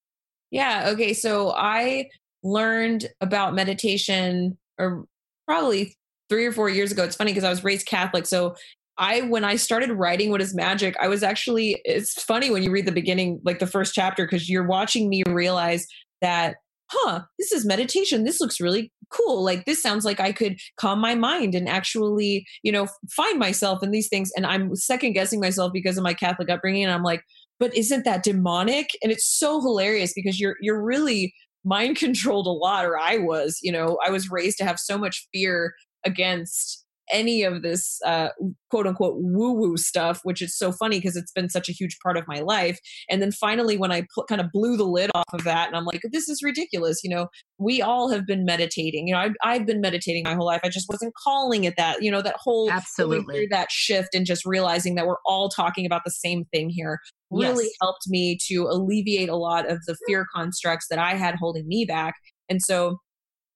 Yeah. 0.53 0.90
Okay. 0.90 1.14
So 1.14 1.53
I 1.57 2.11
learned 2.44 3.09
about 3.20 3.55
meditation 3.55 4.59
or 4.78 5.07
probably 5.48 5.96
three 6.28 6.46
or 6.46 6.53
four 6.53 6.68
years 6.68 6.92
ago. 6.92 7.03
It's 7.03 7.16
funny 7.16 7.32
because 7.32 7.44
I 7.44 7.50
was 7.50 7.64
raised 7.64 7.86
Catholic. 7.86 8.26
So 8.26 8.55
I, 8.98 9.22
when 9.22 9.44
I 9.44 9.57
started 9.57 9.90
writing 9.90 10.30
What 10.30 10.42
is 10.42 10.55
Magic, 10.55 10.94
I 11.00 11.09
was 11.09 11.22
actually, 11.22 11.80
it's 11.84 12.22
funny 12.22 12.50
when 12.50 12.62
you 12.62 12.70
read 12.70 12.86
the 12.86 12.92
beginning, 12.92 13.40
like 13.44 13.59
the 13.59 13.66
first 13.66 13.94
chapter, 13.94 14.24
because 14.26 14.50
you're 14.50 14.66
watching 14.66 15.09
me 15.09 15.22
realize 15.26 15.86
that, 16.20 16.57
huh, 16.90 17.22
this 17.38 17.53
is 17.53 17.64
meditation. 17.64 18.24
This 18.24 18.38
looks 18.38 18.61
really 18.61 18.92
cool. 19.11 19.42
Like 19.42 19.64
this 19.64 19.82
sounds 19.82 20.05
like 20.05 20.20
I 20.20 20.32
could 20.32 20.59
calm 20.76 21.00
my 21.00 21.14
mind 21.14 21.55
and 21.55 21.66
actually, 21.66 22.46
you 22.62 22.70
know, 22.70 22.86
find 23.11 23.38
myself 23.38 23.82
in 23.82 23.90
these 23.90 24.09
things. 24.09 24.30
And 24.36 24.44
I'm 24.44 24.76
second 24.76 25.14
guessing 25.14 25.40
myself 25.40 25.72
because 25.72 25.96
of 25.96 26.05
my 26.05 26.12
Catholic 26.12 26.50
upbringing. 26.50 26.84
And 26.84 26.92
I'm 26.92 27.03
like, 27.03 27.22
but 27.59 27.76
isn't 27.76 28.05
that 28.05 28.22
demonic? 28.22 28.90
And 29.03 29.12
it's 29.12 29.26
so 29.26 29.61
hilarious 29.61 30.12
because 30.14 30.40
you're 30.40 30.57
you're 30.61 30.82
really 30.82 31.34
mind 31.64 31.96
controlled 31.96 32.46
a 32.46 32.50
lot, 32.50 32.84
or 32.84 32.98
I 32.98 33.18
was, 33.18 33.59
you 33.62 33.72
know, 33.72 33.98
I 34.05 34.11
was 34.11 34.30
raised 34.30 34.59
to 34.59 34.64
have 34.64 34.78
so 34.78 34.98
much 34.98 35.26
fear 35.32 35.74
against 36.05 36.82
any 37.11 37.42
of 37.42 37.62
this 37.62 37.98
uh, 38.05 38.28
quote 38.70 38.86
unquote 38.86 39.16
woo 39.16 39.53
woo 39.53 39.76
stuff, 39.76 40.20
which 40.22 40.40
is 40.40 40.57
so 40.57 40.72
funny 40.72 40.98
because 40.98 41.16
it's 41.16 41.32
been 41.32 41.48
such 41.48 41.68
a 41.68 41.72
huge 41.72 41.98
part 42.03 42.16
of 42.16 42.26
my 42.28 42.40
life. 42.40 42.78
And 43.11 43.20
then 43.20 43.32
finally, 43.32 43.76
when 43.76 43.92
I 43.92 44.07
pl- 44.14 44.24
kind 44.24 44.40
of 44.40 44.50
blew 44.53 44.76
the 44.76 44.84
lid 44.84 45.11
off 45.14 45.32
of 45.32 45.44
that, 45.44 45.68
and 45.68 45.76
I'm 45.76 45.84
like, 45.84 46.03
this 46.12 46.28
is 46.28 46.42
ridiculous. 46.42 47.03
You 47.03 47.11
know, 47.11 47.28
we 47.59 47.82
all 47.82 48.11
have 48.11 48.26
been 48.26 48.44
meditating. 48.44 49.09
You 49.09 49.14
know, 49.14 49.20
I've, 49.20 49.34
I've 49.42 49.66
been 49.66 49.80
meditating 49.80 50.24
my 50.24 50.34
whole 50.34 50.46
life. 50.46 50.61
I 50.64 50.68
just 50.68 50.88
wasn't 50.88 51.14
calling 51.22 51.64
it 51.64 51.74
that. 51.76 52.03
You 52.03 52.11
know, 52.11 52.22
that 52.22 52.36
whole 52.38 52.70
absolutely 52.70 53.46
that 53.50 53.70
shift 53.70 54.14
and 54.14 54.26
just 54.26 54.44
realizing 54.44 54.94
that 54.94 55.07
we're 55.07 55.16
all 55.26 55.48
talking 55.48 55.86
about 55.86 56.03
the 56.05 56.11
same 56.11 56.44
thing 56.53 56.70
here 56.70 56.98
really 57.30 57.64
yes. 57.64 57.74
helped 57.80 58.07
me 58.09 58.38
to 58.48 58.66
alleviate 58.68 59.28
a 59.28 59.36
lot 59.36 59.70
of 59.70 59.78
the 59.86 59.96
fear 60.07 60.26
constructs 60.34 60.86
that 60.90 60.98
I 60.98 61.14
had 61.14 61.36
holding 61.36 61.66
me 61.66 61.84
back. 61.84 62.14
And 62.48 62.61
so 62.61 62.98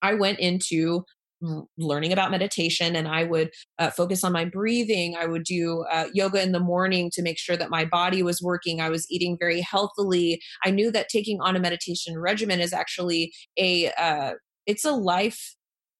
I 0.02 0.14
went 0.14 0.38
into 0.38 1.04
learning 1.78 2.12
about 2.12 2.30
meditation 2.30 2.96
and 2.96 3.08
I 3.08 3.24
would 3.24 3.50
uh, 3.78 3.90
focus 3.90 4.24
on 4.24 4.32
my 4.32 4.44
breathing. 4.44 5.16
I 5.16 5.26
would 5.26 5.44
do 5.44 5.84
uh, 5.90 6.06
yoga 6.12 6.42
in 6.42 6.52
the 6.52 6.60
morning 6.60 7.10
to 7.14 7.22
make 7.22 7.38
sure 7.38 7.56
that 7.56 7.70
my 7.70 7.84
body 7.84 8.22
was 8.22 8.42
working. 8.42 8.80
I 8.80 8.88
was 8.88 9.10
eating 9.10 9.36
very 9.38 9.60
healthily. 9.60 10.40
I 10.64 10.70
knew 10.70 10.90
that 10.92 11.08
taking 11.08 11.40
on 11.40 11.56
a 11.56 11.60
meditation 11.60 12.18
regimen 12.18 12.60
is 12.60 12.72
actually 12.72 13.32
a 13.58 13.90
uh, 13.92 14.32
it's 14.66 14.84
a 14.84 14.92
life 14.92 15.54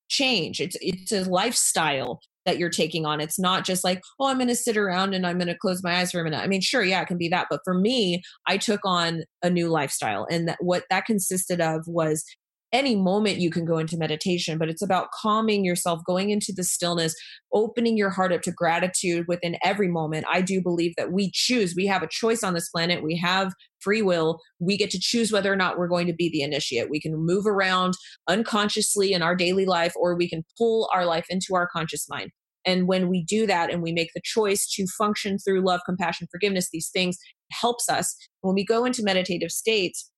change. 0.08 0.60
It's 0.60 0.76
it's 0.80 1.12
a 1.12 1.28
lifestyle 1.28 2.20
that 2.46 2.58
you're 2.58 2.70
taking 2.70 3.04
on. 3.04 3.20
It's 3.20 3.38
not 3.38 3.64
just 3.64 3.84
like, 3.84 4.00
oh, 4.18 4.28
I'm 4.28 4.38
going 4.38 4.48
to 4.48 4.54
sit 4.54 4.76
around 4.76 5.14
and 5.14 5.26
I'm 5.26 5.36
going 5.36 5.48
to 5.48 5.58
close 5.58 5.82
my 5.82 5.96
eyes 5.96 6.12
for 6.12 6.20
a 6.20 6.24
minute. 6.24 6.38
I 6.38 6.46
mean, 6.46 6.60
sure, 6.60 6.82
yeah, 6.82 7.02
it 7.02 7.08
can 7.08 7.18
be 7.18 7.28
that. 7.28 7.48
But 7.50 7.60
for 7.64 7.74
me, 7.74 8.22
I 8.46 8.56
took 8.56 8.80
on 8.84 9.24
a 9.42 9.50
new 9.50 9.68
lifestyle. 9.68 10.26
And 10.30 10.48
that, 10.48 10.58
what 10.60 10.84
that 10.88 11.06
consisted 11.06 11.60
of 11.60 11.82
was 11.88 12.24
any 12.72 12.96
moment 12.96 13.38
you 13.38 13.50
can 13.50 13.64
go 13.64 13.78
into 13.78 13.96
meditation, 13.96 14.58
but 14.58 14.68
it's 14.68 14.82
about 14.82 15.08
calming 15.12 15.64
yourself, 15.64 16.00
going 16.06 16.30
into 16.30 16.52
the 16.54 16.64
stillness, 16.64 17.14
opening 17.52 17.96
your 17.96 18.10
heart 18.10 18.32
up 18.32 18.42
to 18.42 18.52
gratitude 18.52 19.24
within 19.28 19.56
every 19.64 19.88
moment. 19.88 20.26
I 20.30 20.40
do 20.40 20.60
believe 20.60 20.94
that 20.96 21.12
we 21.12 21.30
choose, 21.32 21.74
we 21.76 21.86
have 21.86 22.02
a 22.02 22.08
choice 22.08 22.42
on 22.42 22.54
this 22.54 22.68
planet, 22.68 23.02
we 23.02 23.16
have 23.16 23.52
free 23.80 24.02
will. 24.02 24.40
We 24.58 24.76
get 24.76 24.90
to 24.90 24.98
choose 25.00 25.30
whether 25.30 25.52
or 25.52 25.56
not 25.56 25.78
we're 25.78 25.86
going 25.86 26.08
to 26.08 26.12
be 26.12 26.28
the 26.28 26.42
initiate. 26.42 26.90
We 26.90 27.00
can 27.00 27.14
move 27.14 27.46
around 27.46 27.94
unconsciously 28.26 29.12
in 29.12 29.22
our 29.22 29.36
daily 29.36 29.64
life, 29.64 29.92
or 29.94 30.16
we 30.16 30.28
can 30.28 30.44
pull 30.58 30.90
our 30.92 31.06
life 31.06 31.26
into 31.30 31.54
our 31.54 31.68
conscious 31.72 32.08
mind. 32.08 32.32
And 32.66 32.88
when 32.88 33.08
we 33.08 33.22
do 33.22 33.46
that 33.46 33.72
and 33.72 33.80
we 33.80 33.92
make 33.92 34.10
the 34.12 34.20
choice 34.24 34.68
to 34.72 34.86
function 34.98 35.38
through 35.38 35.64
love, 35.64 35.82
compassion, 35.86 36.26
forgiveness, 36.32 36.68
these 36.72 36.90
things 36.92 37.16
helps 37.52 37.88
us. 37.88 38.16
When 38.40 38.56
we 38.56 38.64
go 38.64 38.84
into 38.84 39.04
meditative 39.04 39.52
states, 39.52 40.10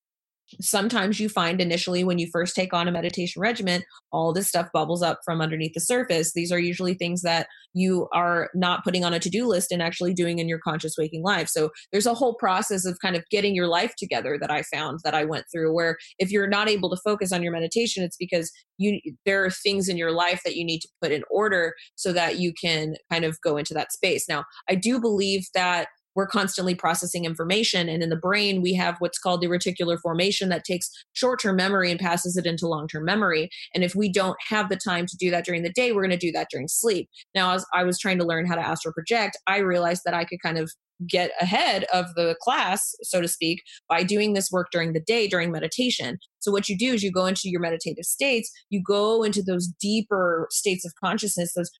sometimes 0.61 1.20
you 1.20 1.28
find 1.28 1.61
initially 1.61 2.05
when 2.05 2.18
you 2.18 2.28
first 2.32 2.55
take 2.55 2.72
on 2.72 2.88
a 2.88 2.92
meditation 2.92 3.40
regimen 3.40 3.82
all 4.12 4.32
this 4.32 4.49
stuff 4.49 4.68
bubbles 4.72 5.03
up 5.03 5.20
from 5.24 5.40
underneath 5.40 5.74
the 5.74 5.80
surface. 5.80 6.32
These 6.32 6.53
are 6.53 6.59
usually 6.59 6.94
things 6.94 7.22
that 7.22 7.46
you 7.74 8.09
are 8.14 8.51
not 8.55 8.84
putting 8.84 9.05
on 9.05 9.12
a 9.12 9.20
to-do 9.20 9.46
list 9.46 9.70
and 9.70 9.82
actually 9.82 10.14
doing 10.14 10.38
in 10.38 10.49
your 10.49 10.59
conscious 10.59 10.94
waking 10.99 11.22
life. 11.22 11.49
So 11.49 11.70
there's 11.92 12.07
a 12.07 12.14
whole 12.14 12.34
process 12.34 12.84
of 12.84 12.99
kind 13.01 13.16
of 13.16 13.24
getting 13.30 13.55
your 13.55 13.66
life 13.66 13.94
together 13.96 14.38
that 14.40 14.51
i 14.51 14.62
found 14.62 15.01
that 15.05 15.14
i 15.14 15.24
went 15.24 15.44
through 15.53 15.72
where 15.72 15.96
if 16.18 16.30
you're 16.30 16.49
not 16.49 16.68
able 16.68 16.90
to 16.90 16.96
focus 17.05 17.32
on 17.32 17.42
your 17.42 17.53
meditation 17.53 18.03
it's 18.03 18.16
because 18.16 18.51
you 18.78 19.01
there 19.26 19.44
are 19.44 19.51
things 19.51 19.88
in 19.88 19.96
your 19.96 20.12
life 20.12 20.40
that 20.44 20.57
you 20.57 20.64
need 20.64 20.80
to 20.80 20.88
put 21.03 21.12
in 21.12 21.22
order 21.30 21.74
so 21.94 22.12
that 22.12 22.38
you 22.38 22.53
can 22.61 22.94
kind 23.11 23.24
of 23.24 23.40
go 23.42 23.57
into 23.57 23.74
that 23.74 23.92
space. 23.92 24.28
Now 24.28 24.44
i 24.68 24.74
do 24.74 25.01
believe 25.01 25.46
that 25.55 25.88
we're 26.18 26.26
constantly 26.26 26.74
processing 26.74 27.24
information. 27.24 27.88
And 27.88 28.02
in 28.02 28.08
the 28.08 28.16
brain, 28.16 28.60
we 28.60 28.74
have 28.74 28.96
what's 28.98 29.20
called 29.20 29.40
the 29.40 29.46
reticular 29.46 29.96
formation 30.00 30.48
that 30.48 30.64
takes 30.64 30.90
short 31.12 31.40
term 31.40 31.54
memory 31.54 31.92
and 31.92 32.00
passes 32.00 32.36
it 32.36 32.44
into 32.44 32.66
long 32.66 32.88
term 32.88 33.04
memory. 33.04 33.48
And 33.72 33.84
if 33.84 33.94
we 33.94 34.10
don't 34.10 34.36
have 34.48 34.68
the 34.68 34.74
time 34.74 35.06
to 35.06 35.16
do 35.16 35.30
that 35.30 35.44
during 35.44 35.62
the 35.62 35.70
day, 35.70 35.92
we're 35.92 36.02
going 36.02 36.10
to 36.10 36.16
do 36.16 36.32
that 36.32 36.48
during 36.50 36.66
sleep. 36.66 37.08
Now, 37.36 37.54
as 37.54 37.64
I 37.72 37.84
was 37.84 38.00
trying 38.00 38.18
to 38.18 38.24
learn 38.24 38.46
how 38.46 38.56
to 38.56 38.66
astral 38.66 38.92
project, 38.92 39.36
I 39.46 39.58
realized 39.58 40.02
that 40.06 40.12
I 40.12 40.24
could 40.24 40.42
kind 40.42 40.58
of 40.58 40.72
get 41.08 41.30
ahead 41.40 41.84
of 41.94 42.06
the 42.16 42.34
class, 42.42 42.96
so 43.04 43.20
to 43.20 43.28
speak, 43.28 43.62
by 43.88 44.02
doing 44.02 44.32
this 44.32 44.50
work 44.50 44.66
during 44.72 44.94
the 44.94 45.00
day 45.00 45.28
during 45.28 45.52
meditation. 45.52 46.18
So, 46.40 46.50
what 46.50 46.68
you 46.68 46.76
do 46.76 46.94
is 46.94 47.04
you 47.04 47.12
go 47.12 47.26
into 47.26 47.42
your 47.48 47.60
meditative 47.60 48.06
states, 48.06 48.50
you 48.70 48.82
go 48.84 49.22
into 49.22 49.40
those 49.40 49.68
deeper 49.80 50.48
states 50.50 50.84
of 50.84 50.92
consciousness, 51.00 51.54
those 51.54 51.70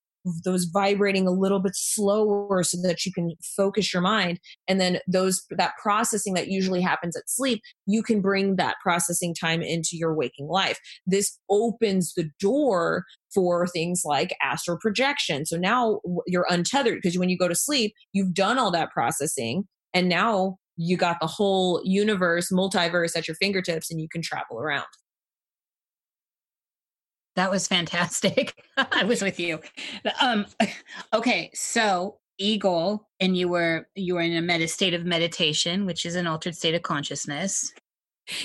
those 0.45 0.65
vibrating 0.65 1.27
a 1.27 1.33
little 1.33 1.61
bit 1.61 1.73
slower 1.75 2.63
so 2.63 2.79
that 2.83 3.05
you 3.05 3.13
can 3.13 3.33
focus 3.57 3.93
your 3.93 4.03
mind. 4.03 4.41
And 4.67 4.81
then 4.81 4.99
those 5.07 5.43
that 5.51 5.73
processing 5.81 6.35
that 6.35 6.49
usually 6.49 6.81
happens 6.81 7.17
at 7.17 7.29
sleep 7.29 7.63
you 7.87 8.03
can 8.03 8.21
bring 8.21 8.57
that 8.57 8.77
processing 8.83 9.35
time 9.35 9.63
into 9.63 9.91
your 9.93 10.15
waking 10.15 10.49
life. 10.49 10.79
This 11.07 11.39
opens 11.51 12.15
the 12.15 12.29
door 12.41 13.05
for 13.33 13.67
things 13.67 14.03
like 14.05 14.35
astral 14.43 14.79
projection. 14.81 15.47
So 15.47 15.57
now 15.57 16.01
you're 16.27 16.47
untethered 16.49 16.99
because 17.03 17.19
when 17.19 17.29
you 17.29 17.39
go 17.39 17.49
to 17.49 17.55
sleep 17.55 17.95
you've 18.13 18.35
done 18.35 18.59
all 18.59 18.71
that 18.73 18.91
processing 18.91 19.65
and 19.95 20.09
now 20.09 20.57
you 20.77 20.97
got 20.97 21.19
the 21.21 21.27
whole 21.27 21.81
universe 21.85 22.51
multiverse 22.53 23.17
at 23.17 23.27
your 23.27 23.35
fingertips 23.37 23.91
and 23.91 24.01
you 24.01 24.09
can 24.11 24.23
travel 24.23 24.61
around 24.61 24.87
that 27.39 27.53
was 27.53 27.69
fantastic. 27.69 28.65
I 28.77 29.05
was 29.05 29.23
with 29.23 29.39
you. 29.39 29.61
Um, 30.21 30.45
okay, 31.15 31.51
so 31.55 32.19
eagle, 32.37 33.09
and 33.21 33.37
you 33.37 33.49
were 33.49 33.89
you 33.95 34.15
were 34.15 34.21
in 34.21 34.37
a 34.37 34.43
meta 34.43 34.67
state 34.67 34.93
of 34.93 35.05
meditation, 35.05 35.87
which 35.87 36.05
is 36.05 36.17
an 36.17 36.27
altered 36.27 36.57
state 36.57 36.75
of 36.75 36.83
consciousness. 36.83 37.73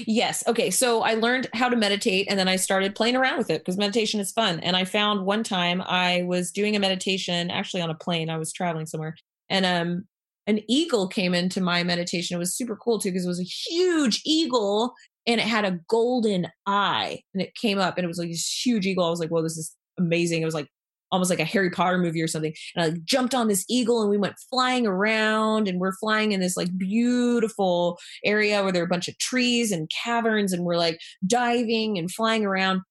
Yes. 0.05 0.43
Okay. 0.47 0.69
So 0.69 1.01
I 1.01 1.15
learned 1.15 1.49
how 1.53 1.67
to 1.67 1.75
meditate 1.75 2.27
and 2.29 2.39
then 2.39 2.47
I 2.47 2.55
started 2.55 2.95
playing 2.95 3.17
around 3.17 3.37
with 3.37 3.49
it 3.49 3.59
because 3.59 3.77
meditation 3.77 4.21
is 4.21 4.31
fun. 4.31 4.61
And 4.61 4.77
I 4.77 4.85
found 4.85 5.25
one 5.25 5.43
time 5.43 5.81
I 5.81 6.23
was 6.25 6.51
doing 6.51 6.77
a 6.77 6.79
meditation 6.79 7.51
actually 7.51 7.81
on 7.81 7.89
a 7.89 7.95
plane. 7.95 8.29
I 8.29 8.37
was 8.37 8.53
traveling 8.53 8.85
somewhere 8.85 9.17
and 9.49 9.65
um 9.65 10.05
an 10.47 10.61
eagle 10.69 11.09
came 11.09 11.33
into 11.33 11.59
my 11.59 11.83
meditation. 11.83 12.35
It 12.35 12.39
was 12.39 12.55
super 12.55 12.77
cool 12.77 12.97
too 12.97 13.09
because 13.09 13.25
it 13.25 13.27
was 13.27 13.41
a 13.41 13.43
huge 13.43 14.21
eagle 14.23 14.93
and 15.25 15.39
it 15.39 15.47
had 15.47 15.65
a 15.65 15.79
golden 15.87 16.47
eye 16.65 17.21
and 17.33 17.41
it 17.41 17.55
came 17.55 17.79
up 17.79 17.97
and 17.97 18.05
it 18.05 18.07
was 18.07 18.17
like 18.17 18.29
this 18.29 18.61
huge 18.65 18.85
eagle. 18.85 19.05
I 19.05 19.09
was 19.09 19.19
like, 19.19 19.29
whoa, 19.29 19.41
this 19.41 19.57
is 19.57 19.75
amazing. 19.97 20.41
It 20.41 20.45
was 20.45 20.53
like 20.53 20.67
almost 21.13 21.29
like 21.29 21.39
a 21.39 21.45
Harry 21.45 21.69
Potter 21.69 21.99
movie 21.99 22.21
or 22.21 22.27
something. 22.27 22.53
And 22.75 22.83
I 22.83 22.87
like 22.87 23.03
jumped 23.03 23.35
on 23.35 23.47
this 23.47 23.65
eagle 23.69 24.01
and 24.01 24.09
we 24.09 24.17
went 24.17 24.35
flying 24.49 24.87
around 24.87 25.67
and 25.67 25.79
we're 25.79 25.95
flying 25.97 26.31
in 26.31 26.39
this 26.39 26.57
like 26.57 26.75
beautiful 26.75 27.99
area 28.25 28.63
where 28.63 28.71
there 28.71 28.81
are 28.81 28.85
a 28.85 28.89
bunch 28.89 29.07
of 29.07 29.17
trees 29.19 29.71
and 29.71 29.89
caverns 30.03 30.51
and 30.51 30.65
we're 30.65 30.75
like 30.75 30.99
diving 31.25 31.99
and 31.99 32.11
flying 32.11 32.43
around. 32.43 32.81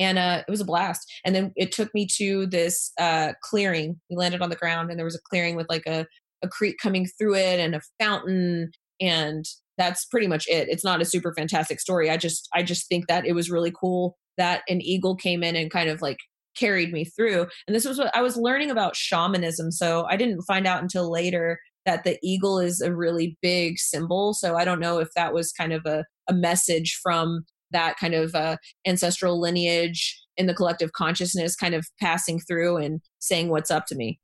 And 0.00 0.18
uh, 0.18 0.42
it 0.46 0.50
was 0.50 0.60
a 0.60 0.64
blast. 0.64 1.10
And 1.24 1.32
then 1.32 1.52
it 1.54 1.70
took 1.70 1.94
me 1.94 2.08
to 2.16 2.46
this 2.46 2.90
uh, 2.98 3.34
clearing. 3.42 4.00
We 4.10 4.16
landed 4.16 4.42
on 4.42 4.50
the 4.50 4.56
ground 4.56 4.90
and 4.90 4.98
there 4.98 5.06
was 5.06 5.14
a 5.14 5.22
clearing 5.30 5.54
with 5.54 5.68
like 5.68 5.86
a, 5.86 6.06
a 6.42 6.48
creek 6.48 6.78
coming 6.82 7.06
through 7.06 7.36
it 7.36 7.60
and 7.60 7.76
a 7.76 7.80
fountain 8.00 8.72
and 9.00 9.44
that's 9.76 10.04
pretty 10.04 10.26
much 10.26 10.46
it. 10.48 10.68
It's 10.68 10.84
not 10.84 11.02
a 11.02 11.04
super 11.04 11.34
fantastic 11.34 11.80
story. 11.80 12.10
I 12.10 12.16
just 12.16 12.48
I 12.54 12.62
just 12.62 12.88
think 12.88 13.06
that 13.08 13.26
it 13.26 13.32
was 13.32 13.50
really 13.50 13.72
cool 13.72 14.16
that 14.36 14.62
an 14.68 14.80
eagle 14.80 15.16
came 15.16 15.42
in 15.42 15.56
and 15.56 15.70
kind 15.70 15.88
of 15.88 16.02
like 16.02 16.18
carried 16.56 16.92
me 16.92 17.04
through. 17.04 17.46
And 17.66 17.74
this 17.74 17.84
was 17.84 17.98
what 17.98 18.14
I 18.14 18.22
was 18.22 18.36
learning 18.36 18.70
about 18.70 18.96
shamanism. 18.96 19.72
So 19.72 20.06
I 20.08 20.16
didn't 20.16 20.42
find 20.42 20.66
out 20.66 20.82
until 20.82 21.10
later 21.10 21.58
that 21.86 22.04
the 22.04 22.18
eagle 22.22 22.58
is 22.58 22.80
a 22.80 22.94
really 22.94 23.36
big 23.42 23.78
symbol. 23.78 24.34
So 24.34 24.56
I 24.56 24.64
don't 24.64 24.80
know 24.80 24.98
if 24.98 25.08
that 25.14 25.34
was 25.34 25.52
kind 25.52 25.72
of 25.72 25.84
a, 25.84 26.04
a 26.28 26.32
message 26.32 26.98
from 27.02 27.44
that 27.72 27.96
kind 27.96 28.14
of 28.14 28.34
uh, 28.34 28.56
ancestral 28.86 29.40
lineage 29.40 30.18
in 30.36 30.46
the 30.46 30.54
collective 30.54 30.92
consciousness 30.92 31.56
kind 31.56 31.74
of 31.74 31.86
passing 32.00 32.40
through 32.40 32.76
and 32.76 33.00
saying 33.18 33.48
what's 33.48 33.70
up 33.70 33.86
to 33.86 33.94
me. 33.94 34.18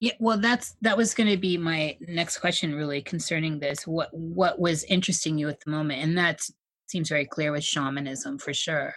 Yeah, 0.00 0.12
well, 0.18 0.38
that's 0.38 0.76
that 0.82 0.96
was 0.96 1.14
going 1.14 1.30
to 1.30 1.36
be 1.36 1.56
my 1.56 1.96
next 2.00 2.38
question, 2.38 2.74
really 2.74 3.02
concerning 3.02 3.58
this. 3.58 3.86
What 3.86 4.08
what 4.12 4.58
was 4.58 4.84
interesting 4.84 5.38
you 5.38 5.48
at 5.48 5.60
the 5.60 5.70
moment, 5.70 6.02
and 6.02 6.16
that 6.18 6.40
seems 6.86 7.08
very 7.08 7.24
clear 7.24 7.52
with 7.52 7.64
shamanism 7.64 8.38
for 8.38 8.52
sure. 8.52 8.94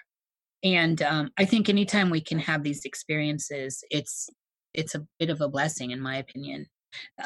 And 0.63 1.01
um, 1.01 1.31
I 1.37 1.45
think 1.45 1.69
anytime 1.69 2.09
we 2.09 2.21
can 2.21 2.39
have 2.39 2.63
these 2.63 2.85
experiences, 2.85 3.83
it's 3.91 4.29
it's 4.73 4.95
a 4.95 5.05
bit 5.19 5.29
of 5.29 5.41
a 5.41 5.49
blessing, 5.49 5.91
in 5.91 6.01
my 6.01 6.17
opinion. 6.17 6.67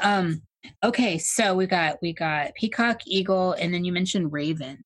Um, 0.01 0.41
okay, 0.83 1.17
so 1.17 1.55
we 1.55 1.67
got 1.67 1.97
we 2.01 2.13
got 2.13 2.55
peacock, 2.55 3.01
eagle, 3.05 3.53
and 3.53 3.73
then 3.73 3.85
you 3.85 3.91
mentioned 3.91 4.33
raven. 4.33 4.83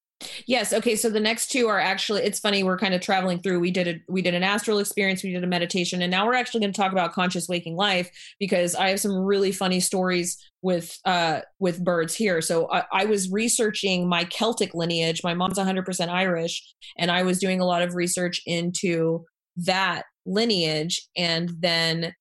Yes. 0.47 0.71
Okay. 0.71 0.95
So 0.95 1.09
the 1.09 1.19
next 1.19 1.51
two 1.51 1.67
are 1.67 1.79
actually. 1.79 2.23
It's 2.23 2.39
funny. 2.39 2.63
We're 2.63 2.77
kind 2.77 2.93
of 2.93 3.01
traveling 3.01 3.41
through. 3.41 3.59
We 3.59 3.71
did 3.71 3.87
a 3.87 3.95
we 4.07 4.21
did 4.21 4.33
an 4.33 4.43
astral 4.43 4.79
experience. 4.79 5.23
We 5.23 5.33
did 5.33 5.43
a 5.43 5.47
meditation, 5.47 6.01
and 6.01 6.09
now 6.09 6.25
we're 6.25 6.35
actually 6.35 6.61
going 6.61 6.71
to 6.71 6.79
talk 6.79 6.93
about 6.93 7.11
conscious 7.11 7.49
waking 7.49 7.75
life 7.75 8.09
because 8.39 8.75
I 8.75 8.89
have 8.89 8.99
some 9.01 9.13
really 9.13 9.51
funny 9.51 9.81
stories 9.81 10.37
with 10.61 10.97
uh 11.05 11.41
with 11.59 11.83
birds 11.83 12.15
here. 12.15 12.41
So 12.41 12.71
I, 12.71 12.83
I 12.93 13.05
was 13.05 13.29
researching 13.29 14.07
my 14.07 14.23
Celtic 14.25 14.73
lineage. 14.73 15.21
My 15.23 15.33
mom's 15.33 15.59
100% 15.59 16.07
Irish, 16.09 16.63
and 16.97 17.11
I 17.11 17.23
was 17.23 17.39
doing 17.39 17.59
a 17.59 17.65
lot 17.65 17.81
of 17.81 17.93
research 17.93 18.41
into 18.45 19.25
that 19.57 20.03
lineage, 20.25 21.07
and 21.17 21.51
then 21.59 22.13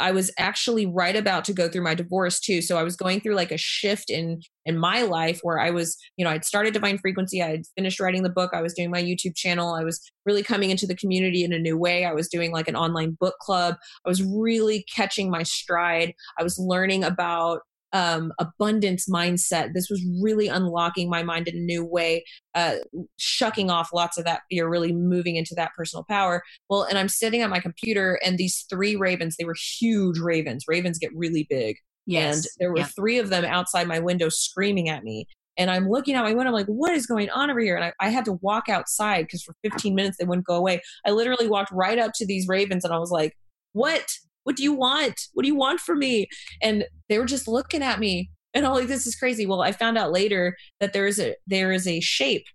I 0.00 0.12
was 0.12 0.32
actually 0.38 0.86
right 0.86 1.14
about 1.14 1.44
to 1.44 1.52
go 1.52 1.68
through 1.68 1.84
my 1.84 1.94
divorce 1.94 2.40
too. 2.40 2.62
So 2.62 2.78
I 2.78 2.82
was 2.82 2.96
going 2.96 3.20
through 3.20 3.34
like 3.34 3.52
a 3.52 3.58
shift 3.58 4.10
in 4.10 4.40
in 4.64 4.78
my 4.78 5.02
life 5.02 5.40
where 5.42 5.58
I 5.58 5.70
was, 5.70 5.96
you 6.16 6.24
know, 6.24 6.30
I'd 6.30 6.44
started 6.44 6.74
Divine 6.74 6.98
Frequency, 6.98 7.42
I 7.42 7.50
had 7.50 7.62
finished 7.76 8.00
writing 8.00 8.22
the 8.22 8.28
book, 8.30 8.50
I 8.52 8.62
was 8.62 8.74
doing 8.74 8.90
my 8.90 9.02
YouTube 9.02 9.36
channel, 9.36 9.74
I 9.74 9.84
was 9.84 10.00
really 10.26 10.42
coming 10.42 10.70
into 10.70 10.86
the 10.86 10.96
community 10.96 11.44
in 11.44 11.52
a 11.52 11.58
new 11.58 11.76
way. 11.76 12.04
I 12.04 12.12
was 12.12 12.28
doing 12.28 12.52
like 12.52 12.68
an 12.68 12.76
online 12.76 13.16
book 13.20 13.36
club. 13.40 13.76
I 14.04 14.08
was 14.08 14.22
really 14.22 14.84
catching 14.94 15.30
my 15.30 15.42
stride. 15.42 16.14
I 16.38 16.42
was 16.42 16.58
learning 16.58 17.04
about 17.04 17.60
um, 17.92 18.32
abundance 18.38 19.08
mindset. 19.08 19.72
This 19.74 19.88
was 19.90 20.04
really 20.22 20.48
unlocking 20.48 21.08
my 21.10 21.22
mind 21.22 21.48
in 21.48 21.56
a 21.56 21.60
new 21.60 21.84
way, 21.84 22.24
uh, 22.54 22.76
shucking 23.18 23.70
off 23.70 23.90
lots 23.92 24.18
of 24.18 24.24
that 24.24 24.42
fear, 24.50 24.68
really 24.68 24.92
moving 24.92 25.36
into 25.36 25.54
that 25.56 25.72
personal 25.76 26.04
power. 26.08 26.42
Well, 26.68 26.82
and 26.82 26.98
I'm 26.98 27.08
sitting 27.08 27.42
at 27.42 27.50
my 27.50 27.60
computer, 27.60 28.18
and 28.24 28.38
these 28.38 28.66
three 28.70 28.96
ravens, 28.96 29.36
they 29.36 29.44
were 29.44 29.56
huge 29.78 30.18
ravens. 30.18 30.64
Ravens 30.68 30.98
get 30.98 31.10
really 31.14 31.46
big. 31.48 31.76
Yes. 32.06 32.36
And 32.36 32.44
there 32.58 32.70
were 32.70 32.78
yeah. 32.78 32.88
three 32.96 33.18
of 33.18 33.30
them 33.30 33.44
outside 33.44 33.86
my 33.86 33.98
window 33.98 34.28
screaming 34.28 34.88
at 34.88 35.04
me. 35.04 35.26
And 35.56 35.70
I'm 35.70 35.88
looking 35.88 36.14
out 36.14 36.24
my 36.24 36.32
window, 36.32 36.48
I'm 36.48 36.54
like, 36.54 36.66
what 36.66 36.92
is 36.92 37.06
going 37.06 37.28
on 37.30 37.50
over 37.50 37.60
here? 37.60 37.76
And 37.76 37.84
I, 37.84 37.92
I 38.00 38.08
had 38.08 38.24
to 38.24 38.38
walk 38.40 38.68
outside 38.68 39.26
because 39.26 39.42
for 39.42 39.54
15 39.62 39.94
minutes 39.94 40.16
they 40.16 40.24
wouldn't 40.24 40.46
go 40.46 40.54
away. 40.54 40.80
I 41.04 41.10
literally 41.10 41.48
walked 41.48 41.70
right 41.70 41.98
up 41.98 42.12
to 42.14 42.26
these 42.26 42.48
ravens 42.48 42.84
and 42.84 42.94
I 42.94 42.98
was 42.98 43.10
like, 43.10 43.36
what? 43.72 44.10
What 44.44 44.56
do 44.56 44.62
you 44.62 44.72
want? 44.72 45.20
What 45.34 45.42
do 45.42 45.48
you 45.48 45.54
want 45.56 45.80
from 45.80 45.98
me? 45.98 46.28
And 46.62 46.84
they 47.08 47.18
were 47.18 47.26
just 47.26 47.46
looking 47.48 47.82
at 47.82 48.00
me 48.00 48.30
and 48.54 48.66
I'm 48.66 48.72
like, 48.72 48.88
this 48.88 49.06
is 49.06 49.14
crazy. 49.14 49.46
Well, 49.46 49.62
I 49.62 49.72
found 49.72 49.96
out 49.96 50.10
later 50.12 50.56
that 50.80 50.92
there 50.92 51.06
is 51.06 51.18
a 51.20 51.36
there 51.46 51.72
is 51.72 51.86
a 51.86 52.00
shape. 52.00 52.46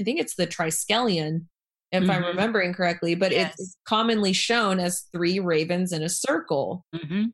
I 0.00 0.04
think 0.04 0.18
it's 0.18 0.34
the 0.36 0.46
triskelion 0.46 1.46
if 1.92 2.08
I'm 2.08 2.22
Mhm. 2.22 2.26
remembering 2.28 2.72
correctly, 2.72 3.14
but 3.14 3.32
Yes. 3.32 3.54
it's 3.58 3.76
commonly 3.84 4.32
shown 4.32 4.78
as 4.80 5.02
three 5.12 5.38
ravens 5.40 5.92
in 5.92 6.02
a 6.02 6.08
circle. 6.08 6.84
hmm 6.92 7.22
It 7.22 7.32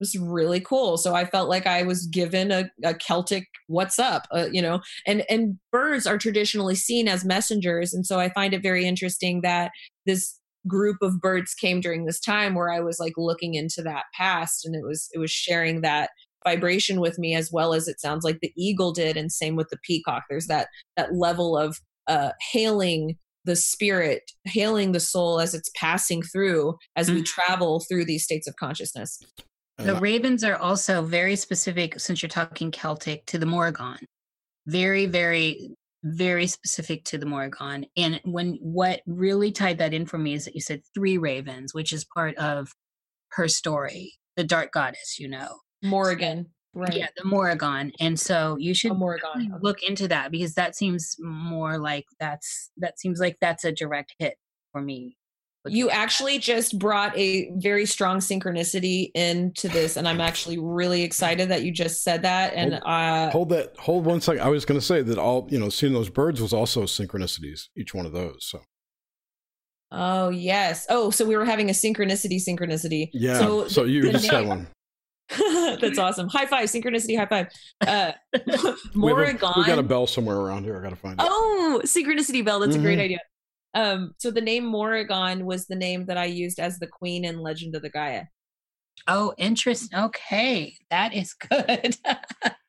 was 0.00 0.16
really 0.16 0.60
cool. 0.60 0.96
So 0.96 1.14
I 1.14 1.24
felt 1.24 1.48
like 1.48 1.66
I 1.66 1.82
was 1.82 2.06
given 2.06 2.50
a, 2.52 2.70
a 2.84 2.94
Celtic 2.94 3.46
what's 3.66 3.98
up, 3.98 4.26
uh, 4.32 4.46
you 4.52 4.62
know, 4.62 4.80
and, 5.06 5.24
and 5.28 5.58
birds 5.72 6.06
are 6.06 6.18
traditionally 6.18 6.74
seen 6.76 7.08
as 7.08 7.24
messengers. 7.24 7.92
And 7.92 8.06
so 8.06 8.18
I 8.20 8.28
find 8.30 8.54
it 8.54 8.62
very 8.62 8.86
interesting 8.86 9.40
that 9.42 9.70
this 10.06 10.38
group 10.68 10.98
of 11.02 11.20
birds 11.20 11.54
came 11.54 11.80
during 11.80 12.04
this 12.04 12.20
time 12.20 12.54
where 12.54 12.70
I 12.70 12.80
was 12.80 13.00
like 13.00 13.14
looking 13.16 13.54
into 13.54 13.82
that 13.82 14.04
past 14.14 14.64
and 14.64 14.74
it 14.74 14.84
was, 14.84 15.08
it 15.12 15.18
was 15.18 15.30
sharing 15.30 15.80
that 15.80 16.10
vibration 16.44 17.00
with 17.00 17.18
me 17.18 17.34
as 17.34 17.50
well 17.52 17.74
as 17.74 17.88
it 17.88 18.00
sounds 18.00 18.24
like 18.24 18.38
the 18.40 18.52
eagle 18.56 18.92
did. 18.92 19.16
And 19.16 19.32
same 19.32 19.56
with 19.56 19.68
the 19.70 19.78
peacock. 19.84 20.24
There's 20.30 20.46
that, 20.46 20.68
that 20.96 21.14
level 21.14 21.56
of 21.58 21.78
uh, 22.06 22.30
hailing 22.52 23.16
the 23.44 23.56
spirit, 23.56 24.30
hailing 24.44 24.92
the 24.92 25.00
soul 25.00 25.40
as 25.40 25.54
it's 25.54 25.70
passing 25.74 26.22
through 26.22 26.76
as 26.96 27.10
we 27.10 27.22
Mhm. 27.22 27.26
travel 27.26 27.80
through 27.88 28.04
these 28.04 28.22
states 28.24 28.46
of 28.46 28.54
consciousness. 28.56 29.18
The 29.78 29.94
ravens 29.94 30.42
are 30.44 30.56
also 30.56 31.02
very 31.02 31.36
specific, 31.36 31.98
since 32.00 32.20
you're 32.20 32.28
talking 32.28 32.70
Celtic, 32.70 33.24
to 33.26 33.38
the 33.38 33.46
Morrigan. 33.46 33.98
Very, 34.66 35.06
very, 35.06 35.70
very 36.04 36.46
specific 36.46 37.04
to 37.04 37.18
the 37.18 37.26
Morrigan. 37.26 37.86
And 37.96 38.20
when 38.24 38.58
what 38.60 39.00
really 39.06 39.50
tied 39.52 39.78
that 39.78 39.94
in 39.94 40.06
for 40.06 40.18
me 40.18 40.34
is 40.34 40.44
that 40.44 40.54
you 40.54 40.60
said 40.60 40.82
three 40.94 41.18
ravens, 41.18 41.74
which 41.74 41.92
is 41.92 42.04
part 42.04 42.36
of 42.36 42.72
her 43.32 43.48
story, 43.48 44.14
the 44.36 44.44
dark 44.44 44.72
goddess, 44.72 45.18
you 45.18 45.28
know. 45.28 45.58
Morrigan, 45.82 46.46
right? 46.74 46.94
Yeah, 46.94 47.08
the 47.16 47.24
Morrigan. 47.24 47.92
And 48.00 48.18
so 48.18 48.56
you 48.58 48.74
should 48.74 48.96
Morrigan. 48.96 49.58
look 49.60 49.82
into 49.82 50.08
that 50.08 50.30
because 50.30 50.54
that 50.54 50.76
seems 50.76 51.16
more 51.18 51.78
like 51.78 52.04
that's 52.18 52.70
that 52.78 52.98
seems 52.98 53.20
like 53.20 53.36
that's 53.40 53.64
a 53.64 53.72
direct 53.72 54.14
hit 54.18 54.36
for 54.72 54.80
me. 54.80 55.16
You 55.66 55.90
actually 55.90 56.38
just 56.38 56.78
brought 56.78 57.16
a 57.18 57.50
very 57.56 57.84
strong 57.84 58.18
synchronicity 58.18 59.10
into 59.14 59.68
this, 59.68 59.96
and 59.96 60.06
I'm 60.08 60.20
actually 60.20 60.56
really 60.58 61.02
excited 61.02 61.48
that 61.50 61.62
you 61.62 61.72
just 61.72 62.02
said 62.02 62.22
that. 62.22 62.54
And 62.54 62.74
uh, 62.74 63.30
hold 63.30 63.48
that. 63.50 63.76
Hold 63.78 64.04
one 64.06 64.20
second. 64.20 64.42
I 64.42 64.48
was 64.48 64.64
going 64.64 64.78
to 64.80 64.86
say 64.86 65.02
that 65.02 65.18
all 65.18 65.46
you 65.50 65.58
know, 65.58 65.68
seeing 65.68 65.92
those 65.92 66.08
birds 66.10 66.40
was 66.40 66.52
also 66.52 66.82
synchronicities. 66.84 67.68
Each 67.76 67.92
one 67.92 68.06
of 68.06 68.12
those. 68.12 68.46
So 68.46 68.60
oh 69.90 70.28
yes, 70.30 70.86
oh, 70.90 71.10
so 71.10 71.24
we 71.26 71.36
were 71.36 71.44
having 71.44 71.68
a 71.70 71.72
synchronicity, 71.72 72.36
synchronicity. 72.42 73.10
yeah. 73.12 73.38
So, 73.38 73.68
So, 73.68 73.84
you 73.84 74.10
just 74.12 74.26
had 74.30 74.46
one. 74.46 74.68
That's 75.80 75.98
awesome. 75.98 76.28
High 76.28 76.46
five, 76.46 76.68
synchronicity, 76.68 77.18
high 77.18 77.26
five. 77.26 77.48
Uh, 77.86 78.12
We, 78.94 79.12
a- 79.12 79.16
we 79.16 79.34
got 79.66 79.78
a 79.78 79.82
bell 79.82 80.06
somewhere 80.06 80.36
around 80.36 80.64
here. 80.64 80.78
I 80.78 80.82
got 80.82 80.90
to 80.90 80.96
find 80.96 81.20
it. 81.20 81.26
Oh, 81.28 81.82
synchronicity 81.84 82.44
bell. 82.44 82.60
That's 82.60 82.76
a 82.76 82.78
great 82.78 82.98
Mhm. 82.98 83.02
idea. 83.02 83.18
Um, 83.74 84.14
so 84.18 84.30
the 84.30 84.40
name 84.40 84.64
Morrigan 84.64 85.44
was 85.44 85.66
the 85.66 85.76
name 85.76 86.06
that 86.06 86.16
I 86.16 86.24
used 86.24 86.58
as 86.58 86.78
the 86.78 86.86
queen 86.86 87.24
in 87.24 87.38
Legend 87.40 87.74
of 87.76 87.82
the 87.82 87.90
Gaia. 87.90 88.24
Oh, 89.06 89.34
interesting. 89.38 89.98
Okay, 89.98 90.76
that 90.90 91.14
is 91.14 91.34
good. 91.50 91.96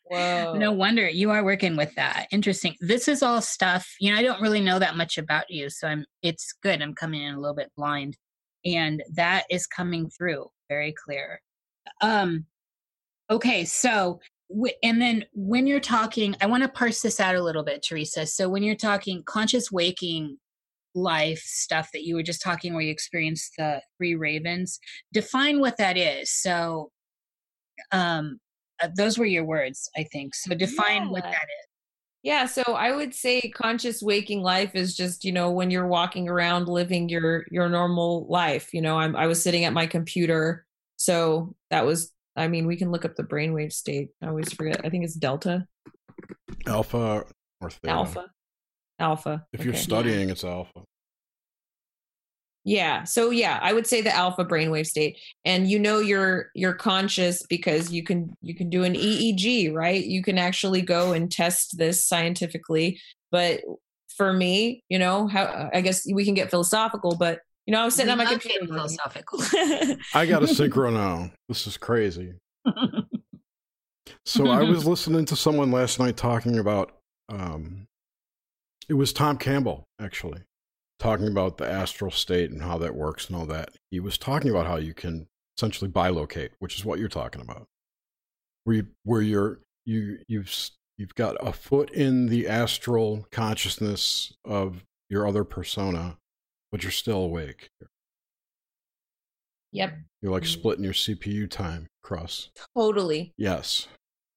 Whoa. 0.03 0.55
no 0.57 0.71
wonder 0.71 1.07
you 1.07 1.29
are 1.29 1.43
working 1.43 1.75
with 1.75 1.93
that. 1.95 2.27
Interesting. 2.31 2.75
This 2.81 3.07
is 3.07 3.21
all 3.21 3.41
stuff. 3.41 3.87
You 3.99 4.11
know, 4.11 4.17
I 4.17 4.23
don't 4.23 4.41
really 4.41 4.61
know 4.61 4.79
that 4.79 4.97
much 4.97 5.17
about 5.17 5.49
you, 5.49 5.69
so 5.69 5.87
I'm. 5.87 6.05
It's 6.23 6.53
good. 6.63 6.81
I'm 6.81 6.95
coming 6.95 7.21
in 7.21 7.35
a 7.35 7.39
little 7.39 7.55
bit 7.55 7.71
blind, 7.77 8.17
and 8.65 9.03
that 9.13 9.45
is 9.49 9.67
coming 9.67 10.09
through 10.09 10.47
very 10.67 10.93
clear. 10.93 11.41
Um. 12.01 12.45
Okay, 13.29 13.65
so 13.65 14.19
w- 14.49 14.73
and 14.81 14.99
then 14.99 15.25
when 15.33 15.67
you're 15.67 15.79
talking, 15.79 16.35
I 16.41 16.47
want 16.47 16.63
to 16.63 16.69
parse 16.69 17.01
this 17.01 17.19
out 17.19 17.35
a 17.35 17.43
little 17.43 17.63
bit, 17.63 17.85
Teresa. 17.87 18.25
So 18.25 18.49
when 18.49 18.63
you're 18.63 18.75
talking 18.75 19.21
conscious 19.23 19.71
waking 19.71 20.39
life 20.95 21.39
stuff 21.39 21.89
that 21.93 22.03
you 22.03 22.15
were 22.15 22.23
just 22.23 22.41
talking 22.41 22.73
where 22.73 22.81
you 22.81 22.91
experienced 22.91 23.53
the 23.57 23.81
three 23.97 24.15
ravens 24.15 24.79
define 25.13 25.59
what 25.59 25.77
that 25.77 25.97
is 25.97 26.31
so 26.31 26.91
um 27.91 28.39
uh, 28.81 28.87
those 28.95 29.17
were 29.17 29.25
your 29.25 29.45
words 29.45 29.89
i 29.97 30.03
think 30.11 30.33
so 30.33 30.55
define 30.55 31.09
what 31.09 31.23
that 31.23 31.31
is 31.31 31.65
Yeah, 32.21 32.47
so 32.47 32.63
I 32.63 32.93
would 32.93 33.15
say 33.15 33.39
conscious 33.55 34.01
waking 34.01 34.41
life 34.41 34.75
is 34.75 34.93
just, 34.93 35.23
you 35.23 35.31
know, 35.31 35.51
when 35.51 35.71
you're 35.71 35.87
walking 35.87 36.27
around 36.27 36.67
living 36.67 37.07
your 37.07 37.45
your 37.49 37.69
normal 37.69 38.27
life. 38.27 38.73
You 38.73 38.81
know, 38.81 38.97
I'm 38.99 39.15
I 39.15 39.25
was 39.27 39.41
sitting 39.41 39.63
at 39.63 39.71
my 39.71 39.87
computer. 39.87 40.65
So 40.97 41.55
that 41.69 41.85
was 41.85 42.11
I 42.35 42.49
mean, 42.49 42.67
we 42.67 42.75
can 42.75 42.91
look 42.91 43.05
up 43.05 43.15
the 43.15 43.23
brainwave 43.23 43.71
state. 43.71 44.09
I 44.21 44.27
always 44.27 44.51
forget. 44.51 44.81
I 44.83 44.89
think 44.89 45.05
it's 45.05 45.15
delta, 45.15 45.65
Alpha 46.67 47.23
or 47.61 47.69
theta. 47.69 47.93
alpha. 47.93 48.25
Alpha. 48.99 49.45
If 49.53 49.63
you're 49.63 49.73
Okay. 49.73 49.81
studying, 49.81 50.29
it's 50.29 50.43
alpha. 50.43 50.83
Yeah. 52.65 53.05
So 53.05 53.29
yeah, 53.31 53.57
I 53.61 53.73
would 53.73 53.87
say 53.87 54.01
the 54.01 54.13
alpha 54.13 54.43
brainwave 54.45 54.85
state. 54.85 55.17
And 55.45 55.67
you 55.69 55.79
know 55.79 55.99
you're 55.99 56.51
you're 56.53 56.73
conscious 56.73 57.41
because 57.47 57.91
you 57.91 58.03
can 58.03 58.35
you 58.41 58.53
can 58.53 58.69
do 58.69 58.83
an 58.83 58.93
EEG, 58.93 59.73
right? 59.73 60.03
You 60.03 60.21
can 60.21 60.37
actually 60.37 60.81
go 60.81 61.13
and 61.13 61.31
test 61.31 61.77
this 61.77 62.05
scientifically. 62.05 62.99
But 63.31 63.61
for 64.17 64.33
me, 64.33 64.83
you 64.89 64.99
know, 64.99 65.27
how 65.27 65.69
I 65.73 65.81
guess 65.81 66.05
we 66.11 66.25
can 66.25 66.33
get 66.33 66.49
philosophical, 66.51 67.15
but 67.15 67.39
you 67.65 67.71
know, 67.71 67.81
I 67.81 67.85
was 67.85 67.95
sitting 67.95 68.07
We 68.07 68.11
on 68.13 68.17
my 68.17 68.25
computer. 68.25 68.59
getting 68.59 68.75
philosophical 68.75 69.39
I 70.13 70.25
got 70.25 70.43
a 70.43 70.47
synchro 70.47 70.91
now. 70.91 71.31
This 71.47 71.65
is 71.65 71.77
crazy. 71.77 72.33
So 74.25 74.49
I 74.49 74.63
was 74.63 74.85
listening 74.85 75.25
to 75.25 75.35
someone 75.35 75.71
last 75.71 75.99
night 75.99 76.17
talking 76.17 76.57
about 76.59 76.91
um 77.29 77.87
it 78.89 78.93
was 78.95 79.13
Tom 79.13 79.37
Campbell 79.37 79.85
actually 80.01 80.41
talking 80.99 81.27
about 81.27 81.57
the 81.57 81.65
astral 81.69 82.11
state 82.11 82.51
and 82.51 82.61
how 82.61 82.77
that 82.79 82.95
works 82.95 83.27
and 83.27 83.35
all 83.37 83.45
that. 83.45 83.69
He 83.91 83.99
was 83.99 84.17
talking 84.17 84.49
about 84.51 84.65
how 84.67 84.75
you 84.77 84.93
can 84.93 85.27
essentially 85.57 85.89
bilocate, 85.89 86.49
which 86.59 86.75
is 86.77 86.83
what 86.83 86.99
you're 86.99 87.07
talking 87.07 87.41
about. 87.41 87.67
Where 88.65 88.75
you 88.77 88.87
where 89.03 89.21
you're 89.21 89.59
you 89.85 90.19
you've 90.27 90.53
you've 90.97 91.15
got 91.15 91.35
a 91.39 91.53
foot 91.53 91.89
in 91.91 92.25
the 92.27 92.47
astral 92.47 93.25
consciousness 93.31 94.33
of 94.43 94.83
your 95.09 95.25
other 95.27 95.43
persona, 95.45 96.17
but 96.71 96.83
you're 96.83 96.91
still 96.91 97.19
awake. 97.23 97.69
yep, 99.71 99.93
You're 100.21 100.31
like 100.31 100.43
Mm. 100.43 100.47
splitting 100.53 100.83
your 100.83 100.93
CPU 100.93 101.47
time 101.49 101.87
across. 102.03 102.49
totally. 102.75 103.33
Yes. 103.37 103.87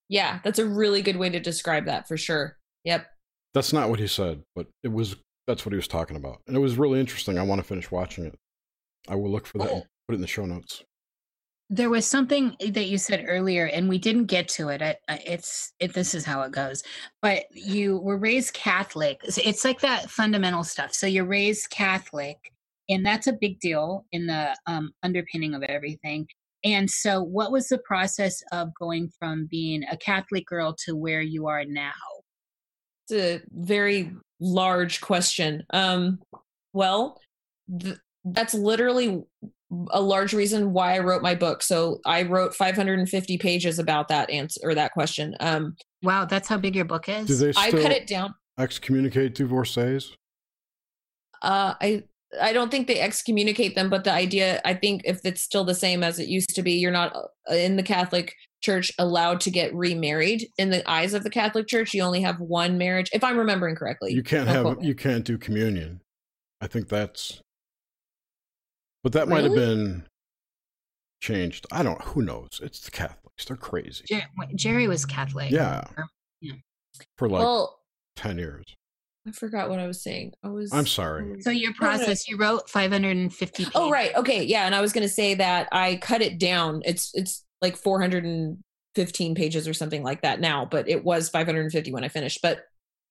Yeah, 0.08 0.40
that's 0.44 0.58
a 0.58 0.66
really 0.66 1.02
good 1.02 1.16
way 1.16 1.30
to 1.30 1.40
describe 1.40 1.86
that 1.86 2.06
for 2.06 2.16
sure. 2.16 2.58
Yep. 2.84 3.06
That's 3.54 3.72
not 3.72 3.90
what 3.90 3.98
he 4.00 4.06
said, 4.06 4.42
but 4.54 4.66
it 4.82 4.92
was 4.92 5.16
that's 5.46 5.66
what 5.66 5.72
he 5.72 5.76
was 5.76 5.88
talking 5.88 6.16
about. 6.16 6.40
And 6.46 6.56
it 6.56 6.60
was 6.60 6.78
really 6.78 7.00
interesting. 7.00 7.38
I 7.38 7.42
want 7.42 7.60
to 7.60 7.66
finish 7.66 7.90
watching 7.90 8.24
it. 8.24 8.38
I 9.08 9.16
will 9.16 9.30
look 9.30 9.46
for 9.46 9.58
that 9.58 9.70
and 9.70 9.82
put 10.06 10.12
it 10.12 10.16
in 10.16 10.20
the 10.20 10.26
show 10.26 10.46
notes. 10.46 10.84
there 11.70 11.88
was 11.90 12.06
something 12.06 12.54
that 12.60 12.86
you 12.86 12.98
said 12.98 13.24
earlier 13.26 13.64
and 13.66 13.88
we 13.88 13.98
didn't 13.98 14.26
get 14.26 14.46
to 14.46 14.68
it 14.68 14.82
I, 14.82 14.96
I, 15.08 15.20
it's 15.26 15.72
it 15.80 15.94
this 15.94 16.14
is 16.14 16.24
how 16.24 16.42
it 16.42 16.52
goes 16.52 16.82
but 17.22 17.44
you 17.52 17.98
were 17.98 18.18
raised 18.18 18.52
catholic 18.52 19.20
it's, 19.24 19.38
it's 19.38 19.64
like 19.64 19.80
that 19.80 20.10
fundamental 20.10 20.64
stuff 20.64 20.92
so 20.92 21.06
you're 21.06 21.24
raised 21.24 21.70
catholic 21.70 22.36
and 22.90 23.06
that's 23.06 23.26
a 23.26 23.32
big 23.32 23.58
deal 23.58 24.04
in 24.12 24.26
the 24.26 24.54
um, 24.66 24.92
underpinning 25.02 25.54
of 25.54 25.62
everything 25.62 26.26
and 26.64 26.90
so 26.90 27.22
what 27.22 27.50
was 27.50 27.68
the 27.68 27.78
process 27.78 28.42
of 28.52 28.68
going 28.78 29.10
from 29.18 29.46
being 29.50 29.82
a 29.90 29.96
catholic 29.96 30.46
girl 30.46 30.74
to 30.84 30.94
where 30.94 31.22
you 31.22 31.46
are 31.46 31.64
now 31.64 31.92
It's 33.08 33.12
a 33.12 33.40
very 33.52 34.12
large 34.40 35.00
question. 35.00 35.64
Um, 35.72 36.20
well, 36.72 37.20
th- 37.80 37.96
that's 38.24 38.54
literally 38.54 39.22
a 39.90 40.00
large 40.00 40.32
reason 40.34 40.72
why 40.72 40.94
I 40.94 40.98
wrote 40.98 41.22
my 41.22 41.34
book. 41.34 41.62
So 41.62 41.98
I 42.04 42.22
wrote 42.22 42.54
550 42.54 43.38
pages 43.38 43.78
about 43.78 44.08
that 44.08 44.28
answer 44.30 44.60
or 44.62 44.74
that 44.74 44.92
question. 44.92 45.34
Um, 45.40 45.74
wow 46.02 46.24
that's 46.24 46.48
how 46.48 46.58
big 46.58 46.74
your 46.74 46.84
book 46.84 47.08
is 47.08 47.26
Do 47.26 47.36
they 47.36 47.52
I 47.56 47.68
still 47.68 47.82
cut 47.82 47.92
it 47.92 48.06
down. 48.08 48.34
excommunicate 48.58 49.34
divorcees? 49.34 50.16
Uh, 51.40 51.74
I 51.80 52.04
I 52.40 52.52
don't 52.52 52.70
think 52.70 52.86
they 52.86 53.00
excommunicate 53.00 53.74
them, 53.74 53.90
but 53.90 54.04
the 54.04 54.12
idea 54.12 54.60
I 54.64 54.74
think 54.74 55.02
if 55.04 55.20
it's 55.24 55.42
still 55.42 55.64
the 55.64 55.74
same 55.74 56.02
as 56.02 56.18
it 56.18 56.28
used 56.28 56.54
to 56.54 56.62
be, 56.62 56.72
you're 56.72 56.90
not 56.90 57.14
uh, 57.50 57.54
in 57.54 57.76
the 57.76 57.82
Catholic 57.82 58.34
Church 58.62 58.92
allowed 58.98 59.40
to 59.42 59.50
get 59.50 59.74
remarried. 59.74 60.48
In 60.56 60.70
the 60.70 60.88
eyes 60.88 61.14
of 61.14 61.24
the 61.24 61.30
Catholic 61.30 61.66
Church, 61.66 61.92
you 61.92 62.02
only 62.02 62.22
have 62.22 62.38
one 62.40 62.78
marriage, 62.78 63.10
if 63.12 63.24
I'm 63.24 63.36
remembering 63.36 63.74
correctly. 63.74 64.12
You 64.12 64.22
can't 64.22 64.48
have, 64.48 64.64
quote. 64.64 64.82
you 64.82 64.94
can't 64.94 65.24
do 65.24 65.36
communion. 65.36 66.00
I 66.60 66.68
think 66.68 66.88
that's 66.88 67.42
but 69.02 69.12
that 69.12 69.28
might 69.28 69.44
have 69.44 69.54
been 69.54 70.04
changed. 71.20 71.66
I 71.72 71.82
don't 71.82 72.00
who 72.02 72.22
knows. 72.22 72.60
It's 72.62 72.80
the 72.80 72.90
Catholics. 72.90 73.44
They're 73.46 73.56
crazy. 73.56 74.04
Jer- 74.06 74.22
wait, 74.38 74.54
jerry 74.54 74.86
was 74.86 75.04
catholic 75.04 75.50
Yeah. 75.50 75.84
yeah. 76.40 76.52
For 77.16 77.28
like 77.28 77.40
well, 77.40 77.80
ten 78.14 78.38
years. 78.38 78.76
I 79.26 79.30
forgot 79.30 79.70
what 79.70 79.78
I 79.78 79.86
was 79.86 80.02
saying. 80.02 80.32
I 80.42 80.48
was. 80.48 80.72
I'm 80.72 80.86
sorry. 80.86 81.40
so 81.42 81.50
your 81.50 81.72
process 81.74 82.28
you 82.28 82.36
wrote 82.36 82.68
550 82.68 83.64
pages. 83.64 83.72
Oh 83.74 83.90
right, 83.90 84.14
okay, 84.16 84.42
yeah. 84.42 84.66
And 84.66 84.74
I 84.74 84.80
was 84.80 84.92
going 84.92 85.06
to 85.06 85.12
say 85.12 85.34
that 85.34 85.68
I 85.70 85.96
cut 85.96 86.22
it 86.22 86.38
down. 86.38 86.82
It's 86.84 87.10
it's 87.14 87.44
like 87.60 87.76
415 87.76 89.34
pages 89.34 89.68
or 89.68 89.74
something 89.74 90.02
like 90.02 90.22
that 90.22 90.40
now, 90.40 90.64
but 90.64 90.88
it 90.88 91.04
was 91.04 91.28
550 91.28 91.92
when 91.92 92.02
I 92.02 92.08
finished. 92.08 92.40
But 92.42 92.64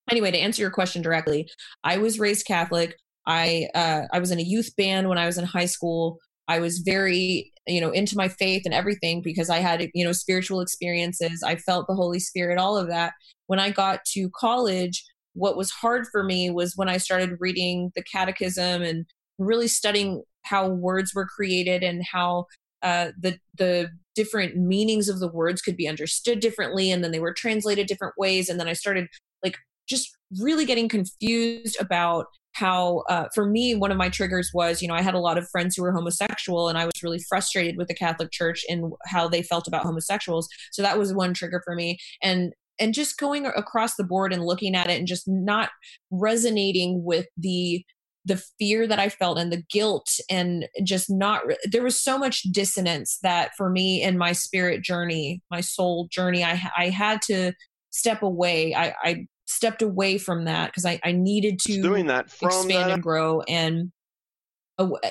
anyway, 0.10 0.32
to 0.32 0.38
answer 0.38 0.62
your 0.62 0.72
question 0.72 1.02
directly, 1.02 1.50
I 1.84 1.98
was 1.98 2.20
raised 2.20 2.46
Catholic. 2.46 2.98
I 3.26 3.70
uh, 3.74 4.04
I 4.12 4.20
was 4.20 4.32
in 4.32 4.40
a 4.40 4.44
youth 4.44 4.76
band 4.76 5.08
when 5.08 5.18
I 5.18 5.28
was 5.28 5.38
in 5.38 5.46
high 5.46 5.66
school. 5.66 6.20
I 6.50 6.60
was 6.60 6.80
very, 6.80 7.54
you 7.68 7.80
know, 7.80 7.92
into 7.92 8.18
my 8.18 8.28
faith 8.28 8.64
and 8.66 8.74
everything 8.74 9.22
because 9.22 9.50
I 9.50 9.60
had, 9.60 9.88
you 9.94 10.04
know, 10.04 10.12
spiritual 10.12 10.60
experiences. 10.60 11.42
I 11.44 11.56
felt 11.56 11.88
the 11.88 11.96
Holy 11.96 12.20
Spirit, 12.20 12.58
all 12.58 12.78
of 12.78 12.88
that. 12.88 13.14
When 13.48 13.60
I 13.60 13.70
got 13.70 14.04
to 14.14 14.30
college, 14.36 15.06
what 15.34 15.58
was 15.58 15.72
hard 15.72 16.06
for 16.12 16.24
me 16.24 16.50
was 16.50 16.76
when 16.76 16.90
I 16.90 16.98
started 16.98 17.38
reading 17.40 17.92
the 17.96 18.04
catechism 18.04 18.82
and 18.82 19.06
really 19.38 19.68
studying 19.68 20.24
how 20.44 20.68
words 20.68 21.14
were 21.14 21.26
created 21.26 21.84
and 21.84 22.04
how 22.04 22.46
uh, 22.82 23.12
the 23.20 23.38
the 23.58 23.90
different 24.16 24.58
meanings 24.58 25.08
of 25.08 25.20
the 25.20 25.28
words 25.28 25.62
could 25.62 25.78
be 25.78 25.88
understood 25.88 26.40
differently 26.40 26.92
and 26.92 27.04
then 27.04 27.12
they 27.12 27.20
were 27.20 27.34
translated 27.34 27.88
different 27.88 28.14
ways. 28.18 28.50
And 28.50 28.60
then 28.60 28.68
i 28.68 28.74
started 28.74 29.08
like 29.44 29.58
just 29.88 30.10
really 30.40 30.66
getting 30.66 30.90
confused 30.90 31.78
about 31.80 32.26
how 32.54 33.04
uh, 33.10 33.26
for 33.34 33.46
me 33.46 33.76
one 33.76 33.92
of 33.92 33.98
my 33.98 34.10
triggers 34.10 34.52
was 34.54 34.82
you 34.82 34.88
know 34.88 34.94
i 34.94 35.02
had 35.02 35.14
a 35.14 35.20
lot 35.20 35.38
of 35.38 35.48
friends 35.50 35.76
who 35.76 35.84
were 35.84 35.94
homosexual 35.94 36.68
and 36.68 36.78
i 36.78 36.84
was 36.84 37.02
really 37.02 37.20
frustrated 37.30 37.78
with 37.78 37.88
the 37.88 37.94
catholic 37.94 38.30
church 38.30 38.66
and 38.68 38.92
how 39.06 39.28
they 39.28 39.42
felt 39.42 39.68
about 39.68 39.84
homosexuals. 39.84 40.48
So 40.72 40.82
that 40.82 40.98
was 40.98 41.14
one 41.14 41.34
trigger 41.34 41.62
for 41.64 41.76
me. 41.76 41.98
And 42.22 42.54
and 42.82 42.94
just 42.94 43.18
going 43.18 43.46
across 43.46 43.96
the 43.96 44.04
board 44.04 44.34
and 44.34 44.44
looking 44.44 44.76
at 44.76 44.90
it 44.90 44.98
and 44.98 45.08
just 45.08 45.28
not 45.28 45.70
resonating 46.10 47.04
with 47.04 47.28
the 47.38 47.86
the 48.26 48.42
fear 48.60 48.86
that 48.86 49.00
I 49.00 49.10
felt 49.10 49.40
and 49.40 49.52
the 49.52 49.64
guilt 49.72 50.08
and 50.30 50.68
just 50.84 51.10
not 51.10 51.42
there 51.72 51.82
was 51.82 52.00
so 52.00 52.20
much 52.20 52.44
dissonance 52.44 53.18
that 53.24 53.52
for 53.58 53.70
me 53.70 54.04
in 54.04 54.18
my 54.18 54.32
spirit 54.32 54.84
journey, 54.84 55.42
my 55.50 55.62
soul 55.62 56.08
journey, 56.12 56.44
I 56.44 56.62
I 56.78 56.90
had 56.90 57.22
to 57.24 57.54
step 57.92 58.22
away. 58.22 58.76
I, 58.76 58.94
I 59.04 59.26
stepped 59.46 59.82
away 59.82 60.18
from 60.18 60.46
that 60.46 60.68
because 60.68 60.86
I, 60.86 61.00
I 61.04 61.12
needed 61.12 61.60
to 61.68 61.82
doing 61.82 62.08
that 62.08 62.26
expand 62.26 62.70
that. 62.70 62.92
and 62.92 63.04
grow 63.04 63.42
and 63.42 63.92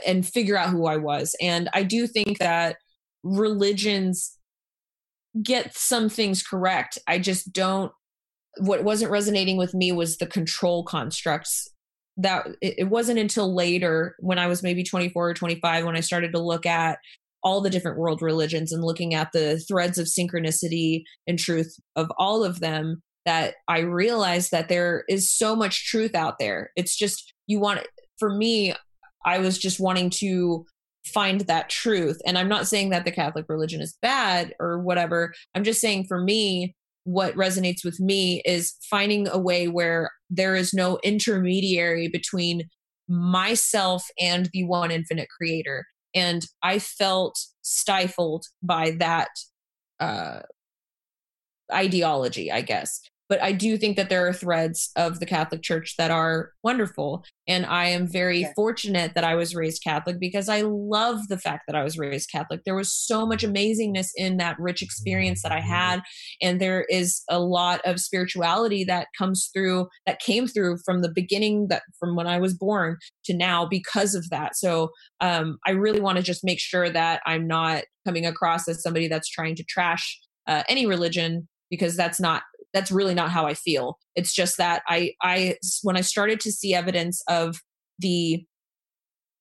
and 0.06 0.26
figure 0.26 0.56
out 0.56 0.70
who 0.70 0.86
I 0.86 0.96
was. 0.96 1.36
And 1.40 1.68
I 1.74 1.82
do 1.82 2.06
think 2.06 2.38
that 2.38 2.76
religions 3.22 4.36
get 5.42 5.76
some 5.76 6.08
things 6.08 6.42
correct. 6.42 6.98
I 7.06 7.18
just 7.18 7.52
don't 7.52 7.92
what 8.58 8.84
wasn't 8.84 9.10
resonating 9.10 9.56
with 9.56 9.74
me 9.74 9.92
was 9.92 10.16
the 10.16 10.26
control 10.26 10.84
constructs 10.84 11.68
that 12.16 12.48
it, 12.60 12.88
wasn't 12.88 13.18
until 13.18 13.54
later 13.54 14.16
when 14.18 14.38
I 14.38 14.46
was 14.46 14.62
maybe 14.62 14.82
24 14.82 15.30
or 15.30 15.34
25 15.34 15.84
when 15.84 15.96
I 15.96 16.00
started 16.00 16.32
to 16.32 16.40
look 16.40 16.66
at 16.66 16.98
all 17.42 17.60
the 17.60 17.70
different 17.70 17.98
world 17.98 18.20
religions 18.20 18.72
and 18.72 18.84
looking 18.84 19.14
at 19.14 19.30
the 19.32 19.58
threads 19.60 19.96
of 19.98 20.06
synchronicity 20.06 21.04
and 21.26 21.38
truth 21.38 21.74
of 21.96 22.10
all 22.18 22.44
of 22.44 22.60
them 22.60 23.02
that 23.24 23.54
I 23.68 23.80
realized 23.80 24.50
that 24.50 24.68
there 24.68 25.04
is 25.08 25.30
so 25.30 25.54
much 25.54 25.86
truth 25.86 26.14
out 26.14 26.38
there. 26.38 26.70
It's 26.76 26.96
just 26.96 27.32
you 27.46 27.60
want 27.60 27.86
for 28.18 28.34
me 28.34 28.74
I 29.24 29.38
was 29.38 29.58
just 29.58 29.80
wanting 29.80 30.10
to 30.10 30.66
find 31.04 31.42
that 31.42 31.68
truth. 31.70 32.20
And 32.26 32.38
I'm 32.38 32.48
not 32.48 32.66
saying 32.66 32.90
that 32.90 33.04
the 33.04 33.12
Catholic 33.12 33.46
religion 33.48 33.80
is 33.80 33.96
bad 34.02 34.54
or 34.60 34.78
whatever. 34.78 35.32
I'm 35.54 35.64
just 35.64 35.80
saying 35.80 36.06
for 36.06 36.20
me 36.20 36.74
what 37.04 37.34
resonates 37.34 37.84
with 37.84 37.98
me 37.98 38.42
is 38.44 38.74
finding 38.88 39.26
a 39.28 39.38
way 39.38 39.68
where 39.68 40.10
there 40.28 40.54
is 40.54 40.74
no 40.74 40.98
intermediary 41.02 42.08
between 42.08 42.68
myself 43.08 44.06
and 44.20 44.48
the 44.52 44.64
one 44.64 44.90
infinite 44.90 45.28
creator. 45.36 45.86
And 46.14 46.44
i 46.62 46.78
felt 46.78 47.38
stifled 47.62 48.44
by 48.62 48.92
that 48.98 49.28
uh 50.00 50.40
ideology 51.72 52.50
i 52.50 52.60
guess 52.60 53.00
but 53.30 53.40
I 53.40 53.52
do 53.52 53.78
think 53.78 53.96
that 53.96 54.08
there 54.08 54.26
are 54.26 54.32
threads 54.32 54.90
of 54.96 55.20
the 55.20 55.24
Catholic 55.24 55.62
Church 55.62 55.94
that 55.98 56.10
are 56.10 56.50
wonderful. 56.64 57.24
And 57.46 57.64
I 57.64 57.86
am 57.86 58.08
very 58.08 58.40
yeah. 58.40 58.52
fortunate 58.56 59.14
that 59.14 59.22
I 59.22 59.36
was 59.36 59.54
raised 59.54 59.84
Catholic 59.84 60.18
because 60.18 60.48
I 60.48 60.62
love 60.62 61.28
the 61.28 61.38
fact 61.38 61.62
that 61.68 61.76
I 61.76 61.84
was 61.84 61.96
raised 61.96 62.28
Catholic. 62.32 62.62
There 62.64 62.74
was 62.74 62.92
so 62.92 63.24
much 63.24 63.44
amazingness 63.44 64.08
in 64.16 64.38
that 64.38 64.58
rich 64.58 64.82
experience 64.82 65.42
that 65.42 65.52
I 65.52 65.60
had. 65.60 66.02
And 66.42 66.60
there 66.60 66.84
is 66.90 67.22
a 67.30 67.38
lot 67.38 67.80
of 67.84 68.00
spirituality 68.00 68.82
that 68.84 69.06
comes 69.16 69.48
through, 69.54 69.86
that 70.06 70.18
came 70.18 70.48
through 70.48 70.78
from 70.84 71.00
the 71.00 71.12
beginning, 71.14 71.68
that 71.68 71.82
from 72.00 72.16
when 72.16 72.26
I 72.26 72.40
was 72.40 72.54
born 72.54 72.96
to 73.26 73.36
now 73.36 73.64
because 73.64 74.16
of 74.16 74.28
that. 74.30 74.56
So 74.56 74.90
um, 75.20 75.58
I 75.64 75.70
really 75.70 76.00
want 76.00 76.16
to 76.16 76.24
just 76.24 76.42
make 76.42 76.58
sure 76.58 76.90
that 76.90 77.22
I'm 77.26 77.46
not 77.46 77.84
coming 78.04 78.26
across 78.26 78.66
as 78.66 78.82
somebody 78.82 79.06
that's 79.06 79.28
trying 79.28 79.54
to 79.54 79.64
trash 79.68 80.18
uh, 80.48 80.64
any 80.68 80.84
religion 80.84 81.46
because 81.70 81.96
that's 81.96 82.20
not 82.20 82.42
that's 82.72 82.90
really 82.90 83.14
not 83.14 83.30
how 83.30 83.46
I 83.46 83.54
feel. 83.54 83.98
It's 84.14 84.32
just 84.32 84.56
that 84.58 84.82
I 84.86 85.14
I 85.22 85.56
when 85.82 85.96
I 85.96 86.00
started 86.02 86.40
to 86.40 86.52
see 86.52 86.74
evidence 86.74 87.22
of 87.28 87.58
the 87.98 88.44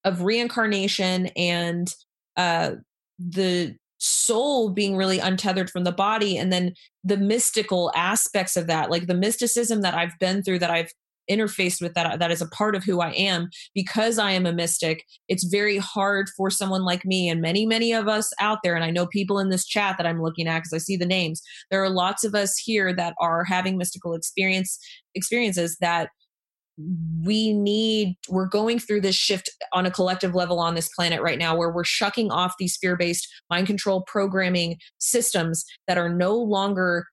of 0.03 0.21
reincarnation 0.21 1.27
and 1.35 1.93
uh 2.37 2.71
the 3.17 3.75
soul 3.97 4.69
being 4.69 4.95
really 4.95 5.19
untethered 5.19 5.69
from 5.69 5.83
the 5.83 5.91
body 5.91 6.37
and 6.37 6.53
then 6.53 6.73
the 7.03 7.17
mystical 7.17 7.91
aspects 7.95 8.55
of 8.55 8.67
that 8.67 8.89
like 8.89 9.07
the 9.07 9.13
mysticism 9.13 9.81
that 9.81 9.93
I've 9.93 10.17
been 10.19 10.41
through 10.41 10.59
that 10.59 10.71
I've 10.71 10.91
interfaced 11.29 11.81
with 11.81 11.93
that 11.93 12.05
uh, 12.05 12.17
that 12.17 12.31
is 12.31 12.41
a 12.41 12.47
part 12.47 12.75
of 12.75 12.83
who 12.83 13.01
I 13.01 13.11
am. 13.11 13.49
Because 13.73 14.17
I 14.19 14.31
am 14.31 14.45
a 14.45 14.53
mystic 14.53 15.03
it's 15.27 15.45
very 15.45 15.77
hard 15.77 16.27
for 16.35 16.49
someone 16.49 16.83
like 16.83 17.05
me 17.05 17.29
and 17.29 17.41
many 17.41 17.65
many 17.65 17.93
of 17.93 18.07
us 18.07 18.31
out 18.39 18.59
there 18.63 18.75
and 18.75 18.83
I 18.83 18.91
know 18.91 19.07
people 19.07 19.39
in 19.39 19.49
this 19.49 19.65
chat 19.65 19.97
that 19.97 20.07
I'm 20.07 20.21
looking 20.21 20.47
at 20.47 20.59
because 20.59 20.73
I 20.73 20.77
see 20.79 20.97
the 20.97 21.05
names. 21.05 21.41
There 21.71 21.83
are 21.83 21.89
lots 21.89 22.23
of 22.23 22.35
us 22.35 22.57
here 22.57 22.93
that 22.93 23.13
are 23.19 23.43
having 23.43 23.77
mystical 23.77 24.13
experience 24.13 24.79
experiences 25.15 25.77
that 25.81 26.09
we 27.23 27.53
need 27.53 28.15
we're 28.29 28.47
going 28.47 28.79
through 28.79 29.01
this 29.01 29.15
shift 29.15 29.49
on 29.73 29.85
a 29.85 29.91
collective 29.91 30.33
level 30.33 30.59
on 30.59 30.75
this 30.75 30.89
planet 30.95 31.21
right 31.21 31.37
now 31.37 31.55
where 31.55 31.69
we're 31.69 31.83
shucking 31.83 32.31
off 32.31 32.53
these 32.57 32.77
fear 32.77 32.95
based 32.95 33.27
mind 33.49 33.67
control 33.67 34.03
programming 34.07 34.77
systems 34.97 35.65
that 35.87 35.97
are 35.97 36.09
no 36.09 36.35
longer 36.35 37.05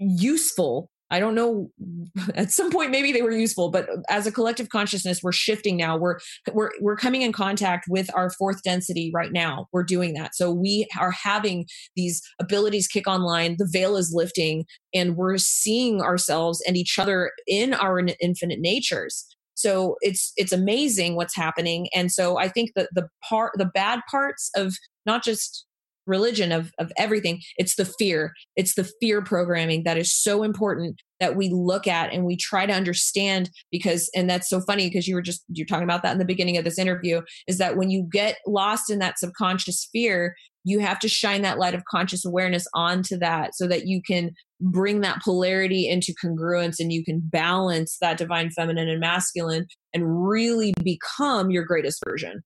useful 0.00 0.90
I 1.12 1.20
don't 1.20 1.34
know. 1.34 1.70
At 2.34 2.50
some 2.50 2.72
point, 2.72 2.90
maybe 2.90 3.12
they 3.12 3.22
were 3.22 3.30
useful, 3.30 3.70
but 3.70 3.86
as 4.08 4.26
a 4.26 4.32
collective 4.32 4.70
consciousness, 4.70 5.20
we're 5.22 5.32
shifting 5.32 5.76
now. 5.76 5.96
We're 5.96 6.18
we're 6.52 6.70
we're 6.80 6.96
coming 6.96 7.22
in 7.22 7.32
contact 7.32 7.84
with 7.88 8.08
our 8.14 8.30
fourth 8.30 8.62
density 8.62 9.10
right 9.14 9.30
now. 9.30 9.66
We're 9.72 9.84
doing 9.84 10.14
that, 10.14 10.34
so 10.34 10.50
we 10.50 10.88
are 10.98 11.10
having 11.10 11.66
these 11.94 12.22
abilities 12.40 12.88
kick 12.88 13.06
online. 13.06 13.56
The 13.58 13.68
veil 13.70 13.96
is 13.96 14.12
lifting, 14.14 14.64
and 14.94 15.16
we're 15.16 15.38
seeing 15.38 16.00
ourselves 16.00 16.62
and 16.66 16.76
each 16.76 16.98
other 16.98 17.30
in 17.46 17.74
our 17.74 18.00
infinite 18.20 18.60
natures. 18.60 19.26
So 19.54 19.96
it's 20.00 20.32
it's 20.36 20.52
amazing 20.52 21.14
what's 21.14 21.36
happening, 21.36 21.88
and 21.94 22.10
so 22.10 22.38
I 22.38 22.48
think 22.48 22.70
that 22.74 22.88
the 22.94 23.08
part 23.28 23.52
the 23.56 23.66
bad 23.66 24.00
parts 24.10 24.50
of 24.56 24.74
not 25.04 25.22
just 25.22 25.66
religion 26.06 26.52
of 26.52 26.72
of 26.78 26.92
everything 26.96 27.40
it's 27.56 27.76
the 27.76 27.84
fear. 27.84 28.32
It's 28.56 28.74
the 28.74 28.90
fear 29.00 29.22
programming 29.22 29.84
that 29.84 29.98
is 29.98 30.14
so 30.14 30.42
important 30.42 31.00
that 31.20 31.36
we 31.36 31.50
look 31.50 31.86
at 31.86 32.12
and 32.12 32.24
we 32.24 32.36
try 32.36 32.66
to 32.66 32.72
understand 32.72 33.50
because 33.70 34.10
and 34.14 34.28
that's 34.28 34.48
so 34.48 34.60
funny 34.60 34.88
because 34.88 35.06
you 35.06 35.14
were 35.14 35.22
just 35.22 35.44
you're 35.48 35.66
talking 35.66 35.84
about 35.84 36.02
that 36.02 36.12
in 36.12 36.18
the 36.18 36.24
beginning 36.24 36.56
of 36.56 36.64
this 36.64 36.78
interview 36.78 37.20
is 37.46 37.58
that 37.58 37.76
when 37.76 37.90
you 37.90 38.08
get 38.10 38.38
lost 38.46 38.90
in 38.90 38.98
that 38.98 39.18
subconscious 39.18 39.88
fear 39.92 40.34
you 40.64 40.78
have 40.78 40.98
to 41.00 41.08
shine 41.08 41.42
that 41.42 41.58
light 41.58 41.74
of 41.74 41.84
conscious 41.84 42.24
awareness 42.24 42.66
onto 42.74 43.16
that 43.18 43.54
so 43.54 43.66
that 43.66 43.86
you 43.86 44.00
can 44.00 44.30
bring 44.60 45.00
that 45.00 45.20
polarity 45.22 45.88
into 45.88 46.14
congruence 46.24 46.78
and 46.78 46.92
you 46.92 47.04
can 47.04 47.20
balance 47.20 47.98
that 48.00 48.16
divine 48.16 48.50
feminine 48.50 48.88
and 48.88 49.00
masculine 49.00 49.66
and 49.92 50.28
really 50.28 50.72
become 50.84 51.50
your 51.50 51.64
greatest 51.64 52.00
version. 52.06 52.42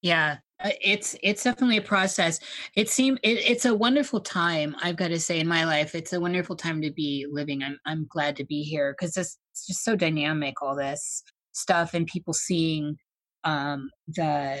Yeah 0.00 0.38
it's 0.64 1.16
it's 1.22 1.44
definitely 1.44 1.78
a 1.78 1.82
process. 1.82 2.40
It 2.76 2.88
seems 2.88 3.18
it, 3.22 3.38
it's 3.38 3.64
a 3.64 3.74
wonderful 3.74 4.20
time 4.20 4.76
i've 4.82 4.96
got 4.96 5.08
to 5.08 5.20
say 5.20 5.40
in 5.40 5.48
my 5.48 5.64
life. 5.64 5.94
It's 5.94 6.12
a 6.12 6.20
wonderful 6.20 6.56
time 6.56 6.80
to 6.82 6.90
be 6.90 7.26
living. 7.30 7.62
I'm 7.62 7.78
i'm 7.86 8.06
glad 8.08 8.36
to 8.36 8.44
be 8.44 8.62
here 8.62 8.94
because 8.96 9.16
it's 9.16 9.38
just 9.66 9.84
so 9.84 9.96
dynamic 9.96 10.62
all 10.62 10.76
this 10.76 11.22
stuff 11.52 11.94
and 11.94 12.06
people 12.06 12.32
seeing 12.32 12.96
um 13.44 13.90
the 14.08 14.58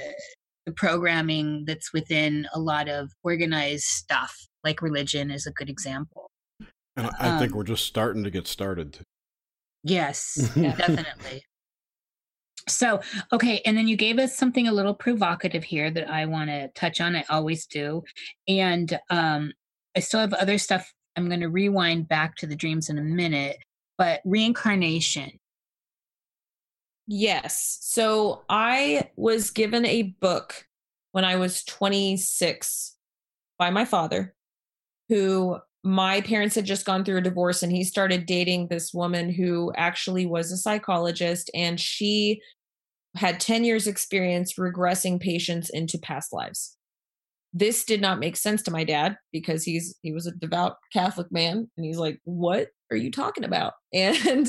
the 0.66 0.72
programming 0.72 1.64
that's 1.66 1.92
within 1.92 2.46
a 2.54 2.60
lot 2.60 2.88
of 2.88 3.10
organized 3.24 3.84
stuff 3.84 4.34
like 4.62 4.82
religion 4.82 5.30
is 5.30 5.46
a 5.46 5.52
good 5.52 5.68
example. 5.68 6.30
And 6.96 7.10
i, 7.18 7.30
um, 7.30 7.38
think 7.38 7.54
we're 7.54 7.64
just 7.64 7.86
starting 7.86 8.22
to 8.24 8.30
get 8.30 8.46
started 8.46 8.98
yes 9.82 10.34
definitely 10.54 11.42
so, 12.68 13.00
okay. 13.32 13.60
And 13.64 13.76
then 13.76 13.88
you 13.88 13.96
gave 13.96 14.18
us 14.18 14.36
something 14.36 14.68
a 14.68 14.72
little 14.72 14.94
provocative 14.94 15.64
here 15.64 15.90
that 15.90 16.10
I 16.10 16.26
want 16.26 16.50
to 16.50 16.68
touch 16.68 17.00
on. 17.00 17.16
I 17.16 17.24
always 17.28 17.66
do. 17.66 18.02
And 18.46 18.98
um, 19.10 19.52
I 19.96 20.00
still 20.00 20.20
have 20.20 20.32
other 20.34 20.58
stuff. 20.58 20.92
I'm 21.16 21.28
going 21.28 21.40
to 21.40 21.48
rewind 21.48 22.08
back 22.08 22.36
to 22.36 22.46
the 22.46 22.56
dreams 22.56 22.88
in 22.88 22.98
a 22.98 23.02
minute, 23.02 23.58
but 23.98 24.20
reincarnation. 24.24 25.32
Yes. 27.06 27.78
So 27.80 28.42
I 28.48 29.10
was 29.16 29.50
given 29.50 29.84
a 29.84 30.14
book 30.20 30.66
when 31.10 31.24
I 31.24 31.36
was 31.36 31.64
26 31.64 32.96
by 33.58 33.70
my 33.70 33.84
father, 33.84 34.34
who 35.08 35.58
my 35.84 36.20
parents 36.20 36.54
had 36.54 36.64
just 36.64 36.86
gone 36.86 37.04
through 37.04 37.18
a 37.18 37.22
divorce 37.22 37.62
and 37.62 37.72
he 37.72 37.82
started 37.82 38.26
dating 38.26 38.68
this 38.68 38.94
woman 38.94 39.30
who 39.30 39.72
actually 39.76 40.26
was 40.26 40.52
a 40.52 40.56
psychologist 40.56 41.50
and 41.54 41.80
she 41.80 42.40
had 43.16 43.40
10 43.40 43.64
years 43.64 43.86
experience 43.86 44.54
regressing 44.54 45.20
patients 45.20 45.70
into 45.70 45.98
past 45.98 46.32
lives. 46.32 46.76
This 47.52 47.84
did 47.84 48.00
not 48.00 48.20
make 48.20 48.36
sense 48.36 48.62
to 48.62 48.70
my 48.70 48.84
dad 48.84 49.16
because 49.32 49.64
he's 49.64 49.94
he 50.02 50.12
was 50.12 50.26
a 50.26 50.32
devout 50.32 50.76
catholic 50.92 51.30
man 51.30 51.70
and 51.76 51.84
he's 51.84 51.98
like 51.98 52.18
what 52.24 52.68
are 52.90 52.96
you 52.96 53.10
talking 53.10 53.44
about? 53.44 53.74
And 53.94 54.48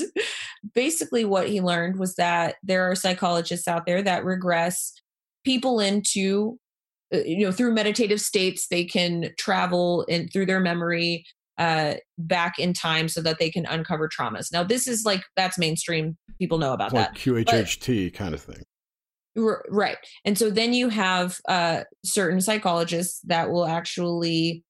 basically 0.72 1.26
what 1.26 1.48
he 1.48 1.60
learned 1.60 1.98
was 1.98 2.14
that 2.14 2.54
there 2.62 2.90
are 2.90 2.94
psychologists 2.94 3.68
out 3.68 3.84
there 3.84 4.02
that 4.02 4.24
regress 4.24 4.94
people 5.44 5.80
into 5.80 6.58
you 7.12 7.44
know 7.44 7.52
through 7.52 7.72
meditative 7.72 8.20
states 8.20 8.68
they 8.68 8.84
can 8.84 9.30
travel 9.38 10.04
and 10.08 10.32
through 10.32 10.46
their 10.46 10.60
memory 10.60 11.24
uh 11.58 11.94
back 12.18 12.58
in 12.58 12.72
time 12.72 13.08
so 13.08 13.20
that 13.22 13.38
they 13.38 13.50
can 13.50 13.66
uncover 13.66 14.08
traumas. 14.08 14.52
Now 14.52 14.64
this 14.64 14.86
is 14.88 15.04
like 15.04 15.22
that's 15.36 15.58
mainstream. 15.58 16.16
People 16.38 16.58
know 16.58 16.72
about 16.72 16.92
like 16.92 17.12
that. 17.12 17.20
Qhht 17.20 18.12
but, 18.12 18.18
kind 18.18 18.34
of 18.34 18.42
thing. 18.42 18.62
R- 19.38 19.64
right. 19.68 19.96
And 20.24 20.36
so 20.36 20.50
then 20.50 20.72
you 20.72 20.88
have 20.88 21.38
uh 21.48 21.84
certain 22.04 22.40
psychologists 22.40 23.20
that 23.24 23.50
will 23.50 23.66
actually 23.66 24.64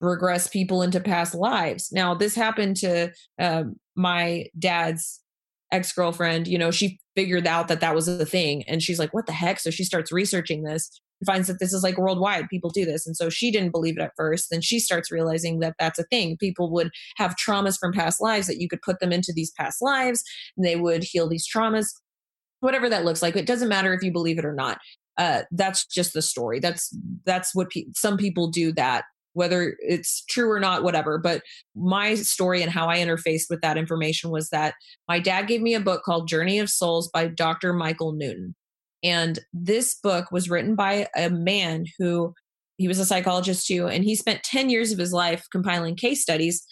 regress 0.00 0.46
people 0.46 0.82
into 0.82 1.00
past 1.00 1.34
lives. 1.34 1.90
Now 1.90 2.14
this 2.14 2.34
happened 2.34 2.76
to 2.78 3.10
uh, 3.40 3.64
my 3.96 4.46
dad's 4.58 5.20
ex-girlfriend. 5.72 6.46
You 6.46 6.58
know 6.58 6.70
she 6.70 7.00
figured 7.16 7.46
out 7.46 7.66
that 7.68 7.80
that 7.80 7.94
was 7.94 8.06
a 8.06 8.26
thing 8.26 8.62
and 8.68 8.80
she's 8.80 9.00
like 9.00 9.12
what 9.12 9.26
the 9.26 9.32
heck? 9.32 9.58
So 9.58 9.70
she 9.70 9.82
starts 9.82 10.12
researching 10.12 10.62
this 10.62 11.00
finds 11.24 11.48
that 11.48 11.60
this 11.60 11.72
is 11.72 11.82
like 11.82 11.96
worldwide 11.96 12.48
people 12.48 12.70
do 12.70 12.84
this. 12.84 13.06
And 13.06 13.16
so 13.16 13.30
she 13.30 13.50
didn't 13.50 13.72
believe 13.72 13.96
it 13.96 14.02
at 14.02 14.12
first. 14.16 14.48
Then 14.50 14.60
she 14.60 14.78
starts 14.78 15.10
realizing 15.10 15.60
that 15.60 15.76
that's 15.78 15.98
a 15.98 16.04
thing. 16.04 16.36
People 16.38 16.70
would 16.72 16.90
have 17.16 17.36
traumas 17.36 17.78
from 17.78 17.92
past 17.92 18.20
lives 18.20 18.46
that 18.46 18.60
you 18.60 18.68
could 18.68 18.82
put 18.82 19.00
them 19.00 19.12
into 19.12 19.32
these 19.34 19.52
past 19.52 19.80
lives. 19.80 20.22
And 20.56 20.66
they 20.66 20.76
would 20.76 21.04
heal 21.04 21.28
these 21.28 21.48
traumas. 21.48 21.86
Whatever 22.60 22.88
that 22.88 23.04
looks 23.04 23.22
like. 23.22 23.36
It 23.36 23.46
doesn't 23.46 23.68
matter 23.68 23.94
if 23.94 24.02
you 24.02 24.10
believe 24.10 24.38
it 24.38 24.44
or 24.44 24.54
not. 24.54 24.78
Uh, 25.18 25.42
that's 25.50 25.86
just 25.86 26.12
the 26.12 26.22
story. 26.22 26.58
That's 26.60 26.94
that's 27.24 27.54
what 27.54 27.70
pe- 27.70 27.86
some 27.94 28.16
people 28.16 28.48
do 28.48 28.72
that 28.72 29.04
whether 29.36 29.76
it's 29.80 30.24
true 30.30 30.50
or 30.50 30.58
not 30.58 30.82
whatever. 30.82 31.18
But 31.18 31.42
my 31.74 32.14
story 32.14 32.62
and 32.62 32.72
how 32.72 32.88
i 32.88 32.96
interfaced 32.96 33.50
with 33.50 33.60
that 33.60 33.76
information 33.76 34.30
was 34.30 34.48
that 34.48 34.74
my 35.08 35.20
dad 35.20 35.46
gave 35.46 35.60
me 35.60 35.74
a 35.74 35.80
book 35.80 36.02
called 36.02 36.26
journey 36.26 36.58
of 36.58 36.70
souls 36.70 37.10
by 37.12 37.28
dr 37.28 37.70
michael 37.74 38.12
newton 38.12 38.54
and 39.06 39.38
this 39.52 39.94
book 40.02 40.32
was 40.32 40.50
written 40.50 40.74
by 40.74 41.06
a 41.16 41.30
man 41.30 41.86
who 41.98 42.34
he 42.76 42.88
was 42.88 42.98
a 42.98 43.06
psychologist 43.06 43.66
too, 43.66 43.86
and 43.86 44.04
he 44.04 44.16
spent 44.16 44.42
10 44.42 44.68
years 44.68 44.92
of 44.92 44.98
his 44.98 45.12
life 45.12 45.44
compiling 45.50 45.94
case 45.94 46.22
studies 46.22 46.66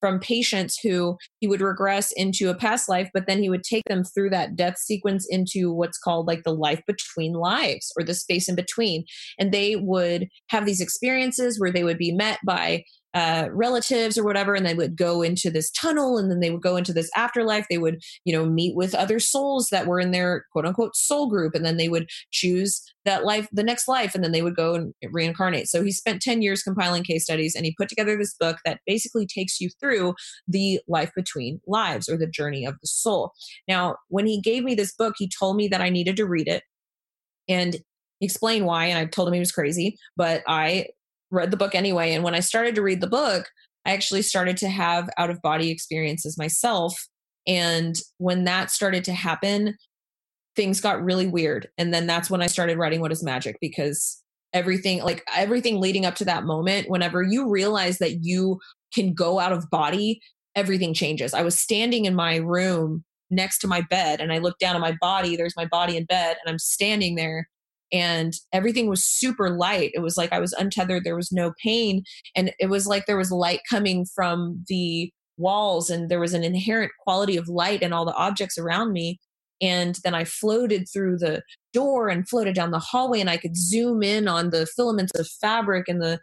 from 0.00 0.18
patients 0.18 0.78
who 0.82 1.18
he 1.40 1.46
would 1.46 1.60
regress 1.60 2.10
into 2.12 2.48
a 2.48 2.54
past 2.54 2.88
life, 2.88 3.10
but 3.12 3.26
then 3.26 3.42
he 3.42 3.50
would 3.50 3.62
take 3.62 3.84
them 3.84 4.02
through 4.02 4.30
that 4.30 4.56
death 4.56 4.78
sequence 4.78 5.26
into 5.28 5.72
what's 5.72 5.98
called 5.98 6.26
like 6.26 6.42
the 6.44 6.54
life 6.54 6.80
between 6.86 7.34
lives 7.34 7.92
or 7.98 8.02
the 8.02 8.14
space 8.14 8.48
in 8.48 8.54
between. 8.54 9.04
And 9.38 9.52
they 9.52 9.76
would 9.76 10.28
have 10.48 10.64
these 10.64 10.80
experiences 10.80 11.60
where 11.60 11.70
they 11.70 11.84
would 11.84 11.98
be 11.98 12.12
met 12.12 12.38
by 12.46 12.84
uh, 13.14 13.48
relatives 13.52 14.16
or 14.16 14.24
whatever, 14.24 14.54
and 14.54 14.64
they 14.64 14.74
would 14.74 14.96
go 14.96 15.22
into 15.22 15.50
this 15.50 15.70
tunnel 15.70 16.16
and 16.16 16.30
then 16.30 16.40
they 16.40 16.50
would 16.50 16.62
go 16.62 16.76
into 16.76 16.92
this 16.92 17.10
afterlife. 17.16 17.66
They 17.68 17.78
would, 17.78 18.00
you 18.24 18.32
know, 18.32 18.46
meet 18.46 18.76
with 18.76 18.94
other 18.94 19.18
souls 19.18 19.68
that 19.70 19.86
were 19.86 20.00
in 20.00 20.12
their 20.12 20.46
quote 20.52 20.66
unquote 20.66 20.94
soul 20.96 21.28
group, 21.28 21.54
and 21.54 21.64
then 21.64 21.76
they 21.76 21.88
would 21.88 22.08
choose 22.30 22.82
that 23.04 23.24
life, 23.24 23.48
the 23.52 23.62
next 23.62 23.88
life, 23.88 24.14
and 24.14 24.22
then 24.22 24.32
they 24.32 24.42
would 24.42 24.54
go 24.54 24.74
and 24.74 24.94
reincarnate. 25.10 25.68
So 25.68 25.82
he 25.82 25.90
spent 25.90 26.22
10 26.22 26.42
years 26.42 26.62
compiling 26.62 27.02
case 27.02 27.24
studies 27.24 27.54
and 27.54 27.64
he 27.64 27.74
put 27.76 27.88
together 27.88 28.16
this 28.16 28.34
book 28.34 28.58
that 28.64 28.80
basically 28.86 29.26
takes 29.26 29.60
you 29.60 29.70
through 29.80 30.14
the 30.46 30.80
life 30.86 31.10
between 31.16 31.60
lives 31.66 32.08
or 32.08 32.16
the 32.16 32.26
journey 32.26 32.66
of 32.66 32.74
the 32.80 32.86
soul. 32.86 33.32
Now, 33.66 33.96
when 34.08 34.26
he 34.26 34.40
gave 34.40 34.64
me 34.64 34.74
this 34.74 34.94
book, 34.94 35.14
he 35.16 35.28
told 35.28 35.56
me 35.56 35.68
that 35.68 35.80
I 35.80 35.88
needed 35.88 36.16
to 36.16 36.26
read 36.26 36.46
it 36.46 36.62
and 37.48 37.76
explain 38.20 38.64
why. 38.64 38.86
And 38.86 38.98
I 38.98 39.06
told 39.06 39.28
him 39.28 39.34
he 39.34 39.40
was 39.40 39.52
crazy, 39.52 39.96
but 40.16 40.42
I 40.46 40.88
read 41.30 41.50
the 41.50 41.56
book 41.56 41.74
anyway. 41.74 42.12
And 42.12 42.24
when 42.24 42.34
I 42.34 42.40
started 42.40 42.74
to 42.74 42.82
read 42.82 43.00
the 43.00 43.06
book, 43.06 43.48
I 43.84 43.92
actually 43.92 44.22
started 44.22 44.56
to 44.58 44.68
have 44.68 45.08
out 45.16 45.30
of 45.30 45.40
body 45.42 45.70
experiences 45.70 46.36
myself. 46.36 47.08
And 47.46 47.96
when 48.18 48.44
that 48.44 48.70
started 48.70 49.04
to 49.04 49.12
happen, 49.12 49.76
things 50.56 50.80
got 50.80 51.02
really 51.02 51.26
weird. 51.26 51.68
And 51.78 51.94
then 51.94 52.06
that's 52.06 52.28
when 52.30 52.42
I 52.42 52.46
started 52.46 52.78
writing 52.78 53.00
What 53.00 53.12
is 53.12 53.22
Magic 53.22 53.56
because 53.60 54.22
everything, 54.52 55.02
like 55.02 55.24
everything 55.34 55.80
leading 55.80 56.04
up 56.04 56.16
to 56.16 56.24
that 56.26 56.44
moment, 56.44 56.90
whenever 56.90 57.22
you 57.22 57.48
realize 57.48 57.98
that 57.98 58.18
you 58.22 58.58
can 58.92 59.14
go 59.14 59.38
out 59.38 59.52
of 59.52 59.70
body, 59.70 60.20
everything 60.54 60.92
changes. 60.92 61.32
I 61.32 61.42
was 61.42 61.58
standing 61.58 62.04
in 62.04 62.14
my 62.14 62.36
room 62.36 63.04
next 63.30 63.58
to 63.60 63.68
my 63.68 63.80
bed 63.88 64.20
and 64.20 64.32
I 64.32 64.38
looked 64.38 64.58
down 64.58 64.74
at 64.74 64.80
my 64.80 64.96
body. 65.00 65.36
There's 65.36 65.56
my 65.56 65.66
body 65.66 65.96
in 65.96 66.04
bed 66.04 66.36
and 66.42 66.50
I'm 66.50 66.58
standing 66.58 67.14
there 67.14 67.48
and 67.92 68.34
everything 68.52 68.88
was 68.88 69.04
super 69.04 69.50
light. 69.50 69.90
It 69.94 70.00
was 70.00 70.16
like 70.16 70.32
I 70.32 70.40
was 70.40 70.52
untethered, 70.52 71.04
there 71.04 71.16
was 71.16 71.32
no 71.32 71.52
pain, 71.62 72.04
and 72.36 72.52
it 72.58 72.66
was 72.66 72.86
like 72.86 73.06
there 73.06 73.16
was 73.16 73.32
light 73.32 73.60
coming 73.68 74.06
from 74.14 74.64
the 74.68 75.12
walls, 75.36 75.90
and 75.90 76.08
there 76.08 76.20
was 76.20 76.34
an 76.34 76.44
inherent 76.44 76.92
quality 77.02 77.36
of 77.36 77.48
light 77.48 77.82
in 77.82 77.92
all 77.92 78.04
the 78.04 78.14
objects 78.14 78.58
around 78.58 78.92
me. 78.92 79.18
And 79.62 79.98
then 80.04 80.14
I 80.14 80.24
floated 80.24 80.86
through 80.90 81.18
the 81.18 81.42
door 81.72 82.08
and 82.08 82.28
floated 82.28 82.54
down 82.54 82.70
the 82.70 82.78
hallway, 82.78 83.20
and 83.20 83.30
I 83.30 83.36
could 83.36 83.56
zoom 83.56 84.02
in 84.02 84.28
on 84.28 84.50
the 84.50 84.66
filaments 84.66 85.12
of 85.18 85.28
fabric 85.40 85.88
and 85.88 86.00
the 86.00 86.20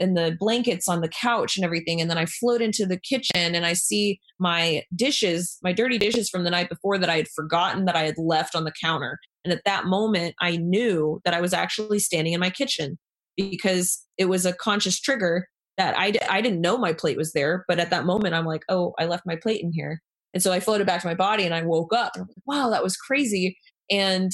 and 0.00 0.16
the 0.16 0.34
blankets 0.40 0.88
on 0.88 1.02
the 1.02 1.08
couch 1.08 1.56
and 1.56 1.64
everything. 1.64 2.00
And 2.00 2.10
then 2.10 2.18
I 2.18 2.24
float 2.24 2.62
into 2.62 2.86
the 2.86 2.98
kitchen 2.98 3.54
and 3.54 3.66
I 3.66 3.74
see 3.74 4.18
my 4.38 4.82
dishes, 4.96 5.58
my 5.62 5.72
dirty 5.72 5.98
dishes 5.98 6.30
from 6.30 6.44
the 6.44 6.50
night 6.50 6.70
before 6.70 6.98
that 6.98 7.10
I 7.10 7.16
had 7.18 7.28
forgotten 7.28 7.84
that 7.84 7.96
I 7.96 8.04
had 8.04 8.16
left 8.16 8.56
on 8.56 8.64
the 8.64 8.72
counter. 8.82 9.18
And 9.44 9.52
at 9.52 9.62
that 9.64 9.86
moment, 9.86 10.34
I 10.40 10.56
knew 10.56 11.20
that 11.24 11.34
I 11.34 11.40
was 11.40 11.52
actually 11.52 11.98
standing 11.98 12.32
in 12.32 12.40
my 12.40 12.50
kitchen 12.50 12.98
because 13.36 14.04
it 14.18 14.26
was 14.26 14.44
a 14.44 14.52
conscious 14.52 15.00
trigger 15.00 15.46
that 15.78 15.98
I, 15.98 16.12
I 16.28 16.40
didn't 16.42 16.60
know 16.60 16.76
my 16.76 16.92
plate 16.92 17.16
was 17.16 17.32
there. 17.32 17.64
But 17.66 17.78
at 17.78 17.90
that 17.90 18.04
moment, 18.04 18.34
I'm 18.34 18.44
like, 18.44 18.62
oh, 18.68 18.92
I 18.98 19.06
left 19.06 19.24
my 19.26 19.36
plate 19.36 19.62
in 19.62 19.72
here. 19.72 20.00
And 20.34 20.42
so 20.42 20.52
I 20.52 20.60
floated 20.60 20.86
back 20.86 21.00
to 21.00 21.06
my 21.06 21.14
body 21.14 21.44
and 21.44 21.54
I 21.54 21.62
woke 21.62 21.92
up. 21.94 22.12
Wow, 22.46 22.70
that 22.70 22.82
was 22.82 22.96
crazy. 22.96 23.56
And 23.90 24.30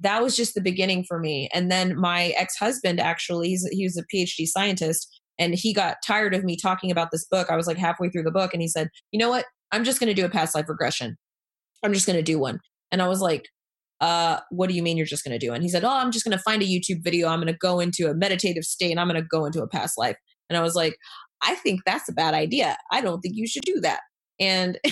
that 0.00 0.22
was 0.22 0.36
just 0.36 0.54
the 0.54 0.60
beginning 0.60 1.04
for 1.06 1.18
me. 1.18 1.48
And 1.52 1.70
then 1.70 1.98
my 1.98 2.28
ex 2.38 2.56
husband 2.56 3.00
actually, 3.00 3.56
he 3.70 3.84
was 3.84 3.96
a 3.96 4.04
PhD 4.14 4.46
scientist 4.46 5.20
and 5.38 5.54
he 5.54 5.72
got 5.72 5.96
tired 6.06 6.34
of 6.34 6.44
me 6.44 6.56
talking 6.56 6.90
about 6.90 7.10
this 7.10 7.26
book. 7.26 7.50
I 7.50 7.56
was 7.56 7.66
like 7.66 7.78
halfway 7.78 8.10
through 8.10 8.22
the 8.22 8.30
book 8.30 8.52
and 8.52 8.62
he 8.62 8.68
said, 8.68 8.88
you 9.10 9.18
know 9.18 9.30
what? 9.30 9.46
I'm 9.72 9.84
just 9.84 10.00
going 10.00 10.08
to 10.08 10.20
do 10.20 10.26
a 10.26 10.30
past 10.30 10.54
life 10.54 10.68
regression. 10.68 11.16
I'm 11.82 11.92
just 11.92 12.06
going 12.06 12.16
to 12.18 12.22
do 12.22 12.38
one. 12.38 12.60
And 12.92 13.00
I 13.00 13.08
was 13.08 13.20
like, 13.20 13.46
uh, 14.00 14.40
what 14.50 14.68
do 14.68 14.74
you 14.74 14.82
mean 14.82 14.96
you're 14.96 15.06
just 15.06 15.24
going 15.24 15.38
to 15.38 15.46
do? 15.46 15.52
And 15.52 15.62
he 15.62 15.68
said, 15.68 15.84
oh, 15.84 15.92
I'm 15.92 16.10
just 16.10 16.24
going 16.24 16.36
to 16.36 16.42
find 16.42 16.62
a 16.62 16.66
YouTube 16.66 17.04
video. 17.04 17.28
I'm 17.28 17.40
going 17.40 17.52
to 17.52 17.58
go 17.58 17.80
into 17.80 18.08
a 18.08 18.14
meditative 18.14 18.64
state 18.64 18.90
and 18.90 19.00
I'm 19.00 19.08
going 19.08 19.20
to 19.20 19.28
go 19.28 19.44
into 19.44 19.62
a 19.62 19.68
past 19.68 19.98
life. 19.98 20.16
And 20.48 20.56
I 20.56 20.62
was 20.62 20.74
like, 20.74 20.96
I 21.42 21.54
think 21.56 21.82
that's 21.84 22.08
a 22.08 22.12
bad 22.12 22.34
idea. 22.34 22.76
I 22.90 23.00
don't 23.00 23.20
think 23.20 23.36
you 23.36 23.46
should 23.46 23.62
do 23.62 23.80
that. 23.80 24.00
And 24.38 24.78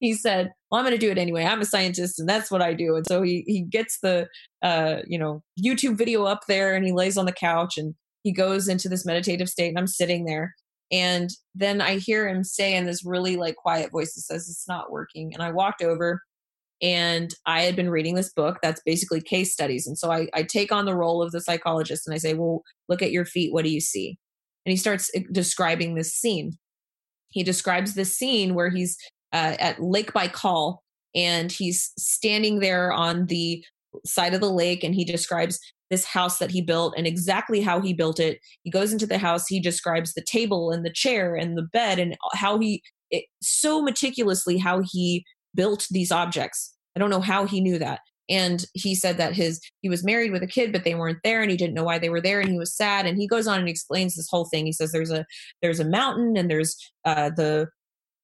he 0.00 0.12
said, 0.12 0.52
well, 0.70 0.78
I'm 0.78 0.84
going 0.86 0.98
to 0.98 1.04
do 1.04 1.10
it 1.10 1.18
anyway. 1.18 1.44
I'm 1.44 1.62
a 1.62 1.66
scientist 1.66 2.20
and 2.20 2.28
that's 2.28 2.50
what 2.50 2.60
I 2.60 2.74
do. 2.74 2.96
And 2.96 3.06
so 3.06 3.22
he, 3.22 3.44
he 3.46 3.62
gets 3.62 3.98
the, 4.00 4.28
uh, 4.62 4.96
you 5.06 5.18
know, 5.18 5.42
YouTube 5.62 5.96
video 5.96 6.24
up 6.24 6.42
there 6.46 6.74
and 6.74 6.84
he 6.84 6.92
lays 6.92 7.16
on 7.16 7.24
the 7.24 7.32
couch 7.32 7.78
and 7.78 7.94
he 8.22 8.32
goes 8.32 8.68
into 8.68 8.88
this 8.88 9.06
meditative 9.06 9.48
state 9.48 9.68
and 9.68 9.78
I'm 9.78 9.86
sitting 9.86 10.26
there. 10.26 10.54
And 10.92 11.30
then 11.54 11.80
I 11.80 11.96
hear 11.96 12.28
him 12.28 12.44
say 12.44 12.74
in 12.74 12.84
this 12.84 13.04
really 13.04 13.36
like 13.36 13.56
quiet 13.56 13.90
voice 13.90 14.14
that 14.14 14.20
says, 14.20 14.48
it's 14.48 14.68
not 14.68 14.92
working. 14.92 15.32
And 15.32 15.42
I 15.42 15.50
walked 15.50 15.82
over 15.82 16.20
and 16.82 17.32
I 17.46 17.62
had 17.62 17.76
been 17.76 17.90
reading 17.90 18.14
this 18.14 18.32
book 18.32 18.58
that's 18.62 18.82
basically 18.84 19.20
case 19.20 19.52
studies. 19.52 19.86
And 19.86 19.96
so 19.96 20.10
I, 20.10 20.28
I 20.34 20.42
take 20.42 20.72
on 20.72 20.84
the 20.84 20.96
role 20.96 21.22
of 21.22 21.32
the 21.32 21.40
psychologist 21.40 22.06
and 22.06 22.14
I 22.14 22.18
say, 22.18 22.34
Well, 22.34 22.62
look 22.88 23.02
at 23.02 23.12
your 23.12 23.24
feet. 23.24 23.52
What 23.52 23.64
do 23.64 23.70
you 23.70 23.80
see? 23.80 24.18
And 24.66 24.70
he 24.70 24.76
starts 24.76 25.10
eh, 25.14 25.22
describing 25.32 25.94
this 25.94 26.12
scene. 26.12 26.52
He 27.30 27.42
describes 27.42 27.94
this 27.94 28.16
scene 28.16 28.54
where 28.54 28.70
he's 28.70 28.96
uh, 29.32 29.56
at 29.58 29.82
Lake 29.82 30.12
Baikal 30.12 30.78
and 31.14 31.50
he's 31.50 31.92
standing 31.98 32.60
there 32.60 32.92
on 32.92 33.26
the 33.26 33.64
side 34.04 34.34
of 34.34 34.40
the 34.40 34.50
lake 34.50 34.82
and 34.82 34.94
he 34.94 35.04
describes 35.04 35.58
this 35.90 36.04
house 36.04 36.38
that 36.38 36.50
he 36.50 36.60
built 36.60 36.94
and 36.96 37.06
exactly 37.06 37.60
how 37.60 37.80
he 37.80 37.92
built 37.92 38.18
it. 38.18 38.38
He 38.62 38.70
goes 38.70 38.92
into 38.92 39.06
the 39.06 39.18
house, 39.18 39.46
he 39.46 39.60
describes 39.60 40.14
the 40.14 40.24
table 40.24 40.70
and 40.70 40.84
the 40.84 40.92
chair 40.92 41.36
and 41.36 41.56
the 41.56 41.68
bed 41.72 41.98
and 41.98 42.16
how 42.34 42.58
he 42.58 42.82
it, 43.10 43.24
so 43.42 43.82
meticulously 43.82 44.58
how 44.58 44.82
he 44.84 45.24
built 45.54 45.86
these 45.90 46.12
objects 46.12 46.74
I 46.96 47.00
don't 47.00 47.10
know 47.10 47.20
how 47.20 47.46
he 47.46 47.60
knew 47.60 47.78
that. 47.78 48.00
And 48.30 48.64
he 48.72 48.94
said 48.94 49.18
that 49.18 49.34
his 49.34 49.60
he 49.82 49.90
was 49.90 50.04
married 50.04 50.32
with 50.32 50.42
a 50.42 50.46
kid, 50.46 50.72
but 50.72 50.84
they 50.84 50.94
weren't 50.94 51.18
there, 51.22 51.42
and 51.42 51.50
he 51.50 51.58
didn't 51.58 51.74
know 51.74 51.84
why 51.84 51.98
they 51.98 52.08
were 52.08 52.22
there, 52.22 52.40
and 52.40 52.50
he 52.50 52.58
was 52.58 52.74
sad. 52.74 53.04
And 53.04 53.18
he 53.18 53.26
goes 53.26 53.46
on 53.46 53.58
and 53.58 53.68
explains 53.68 54.14
this 54.14 54.28
whole 54.30 54.46
thing. 54.46 54.64
He 54.64 54.72
says 54.72 54.92
there's 54.92 55.10
a 55.10 55.26
there's 55.60 55.80
a 55.80 55.84
mountain, 55.84 56.36
and 56.36 56.50
there's 56.50 56.76
uh, 57.04 57.30
the 57.36 57.68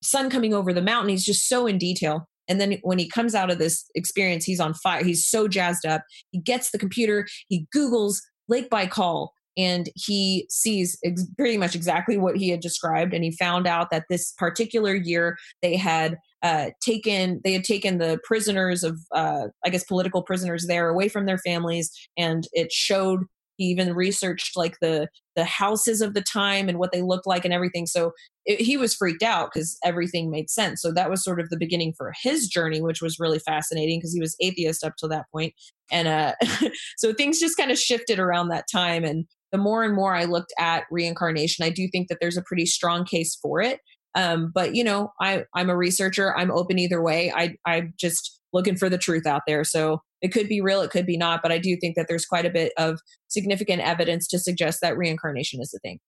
sun 0.02 0.30
coming 0.30 0.54
over 0.54 0.72
the 0.72 0.80
mountain. 0.80 1.10
He's 1.10 1.24
just 1.24 1.48
so 1.48 1.66
in 1.66 1.76
detail. 1.76 2.26
And 2.48 2.58
then 2.60 2.78
when 2.82 2.98
he 2.98 3.08
comes 3.08 3.34
out 3.34 3.50
of 3.50 3.58
this 3.58 3.84
experience, 3.94 4.44
he's 4.44 4.58
on 4.58 4.72
fire. 4.72 5.04
He's 5.04 5.26
so 5.26 5.46
jazzed 5.46 5.84
up. 5.84 6.02
He 6.30 6.40
gets 6.40 6.70
the 6.70 6.78
computer. 6.78 7.26
He 7.48 7.66
Googles 7.76 8.16
Lake 8.48 8.70
Baikal 8.70 9.28
and 9.56 9.90
he 9.94 10.46
sees 10.48 10.98
ex- 11.04 11.26
pretty 11.36 11.58
much 11.58 11.74
exactly 11.74 12.16
what 12.16 12.36
he 12.36 12.48
had 12.48 12.60
described 12.60 13.12
and 13.12 13.24
he 13.24 13.32
found 13.32 13.66
out 13.66 13.90
that 13.90 14.04
this 14.08 14.32
particular 14.38 14.94
year 14.94 15.36
they 15.60 15.76
had 15.76 16.16
uh, 16.42 16.70
taken 16.82 17.40
they 17.44 17.52
had 17.52 17.64
taken 17.64 17.98
the 17.98 18.18
prisoners 18.24 18.82
of 18.82 18.98
uh, 19.14 19.48
i 19.64 19.68
guess 19.68 19.84
political 19.84 20.22
prisoners 20.22 20.66
there 20.66 20.88
away 20.88 21.08
from 21.08 21.26
their 21.26 21.38
families 21.38 21.90
and 22.16 22.46
it 22.52 22.72
showed 22.72 23.24
he 23.60 23.66
even 23.66 23.94
researched 23.94 24.56
like 24.56 24.78
the 24.80 25.06
the 25.36 25.44
houses 25.44 26.00
of 26.00 26.14
the 26.14 26.22
time 26.22 26.66
and 26.66 26.78
what 26.78 26.92
they 26.92 27.02
looked 27.02 27.26
like 27.26 27.44
and 27.44 27.52
everything. 27.52 27.86
So 27.86 28.12
it, 28.46 28.58
he 28.58 28.78
was 28.78 28.94
freaked 28.94 29.22
out 29.22 29.50
because 29.52 29.76
everything 29.84 30.30
made 30.30 30.48
sense. 30.48 30.80
So 30.80 30.92
that 30.92 31.10
was 31.10 31.22
sort 31.22 31.40
of 31.40 31.50
the 31.50 31.58
beginning 31.58 31.92
for 31.96 32.12
his 32.22 32.48
journey 32.48 32.80
which 32.80 33.02
was 33.02 33.20
really 33.20 33.38
fascinating 33.38 33.98
because 33.98 34.14
he 34.14 34.20
was 34.20 34.34
atheist 34.40 34.82
up 34.82 34.94
till 34.98 35.10
that 35.10 35.26
point. 35.30 35.52
And 35.92 36.08
uh 36.08 36.34
so 36.96 37.12
things 37.12 37.38
just 37.38 37.58
kind 37.58 37.70
of 37.70 37.78
shifted 37.78 38.18
around 38.18 38.48
that 38.48 38.64
time 38.72 39.04
and 39.04 39.26
the 39.52 39.58
more 39.58 39.84
and 39.84 39.94
more 39.94 40.14
I 40.14 40.24
looked 40.24 40.54
at 40.58 40.84
reincarnation, 40.90 41.64
I 41.64 41.70
do 41.70 41.86
think 41.88 42.08
that 42.08 42.18
there's 42.20 42.36
a 42.36 42.42
pretty 42.42 42.66
strong 42.66 43.04
case 43.04 43.36
for 43.42 43.60
it. 43.60 43.80
Um, 44.14 44.50
but 44.54 44.74
you 44.74 44.84
know, 44.84 45.12
I 45.20 45.44
I'm 45.54 45.70
a 45.70 45.76
researcher. 45.76 46.36
I'm 46.36 46.50
open 46.50 46.78
either 46.78 47.02
way. 47.02 47.32
I 47.34 47.56
I'm 47.66 47.94
just 47.98 48.40
looking 48.52 48.76
for 48.76 48.88
the 48.88 48.98
truth 48.98 49.26
out 49.26 49.42
there. 49.46 49.62
So 49.64 50.02
it 50.20 50.32
could 50.32 50.48
be 50.48 50.60
real, 50.60 50.82
it 50.82 50.90
could 50.90 51.06
be 51.06 51.16
not. 51.16 51.40
But 51.42 51.52
I 51.52 51.58
do 51.58 51.76
think 51.76 51.96
that 51.96 52.06
there's 52.08 52.26
quite 52.26 52.46
a 52.46 52.50
bit 52.50 52.72
of 52.76 53.00
significant 53.28 53.82
evidence 53.82 54.26
to 54.28 54.38
suggest 54.38 54.80
that 54.80 54.96
reincarnation 54.96 55.60
is 55.60 55.72
a 55.74 55.78
thing. 55.78 55.98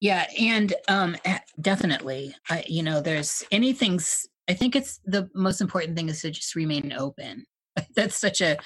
Yeah, 0.00 0.26
and 0.38 0.74
um, 0.88 1.16
definitely, 1.60 2.34
I, 2.50 2.64
you 2.66 2.82
know, 2.82 3.00
there's 3.00 3.44
anything's. 3.50 4.26
I 4.48 4.52
think 4.52 4.76
it's 4.76 5.00
the 5.06 5.30
most 5.34 5.62
important 5.62 5.96
thing 5.96 6.10
is 6.10 6.20
to 6.20 6.30
just 6.30 6.54
remain 6.54 6.92
open. 6.92 7.46
That's 7.96 8.18
such 8.18 8.42
a 8.42 8.58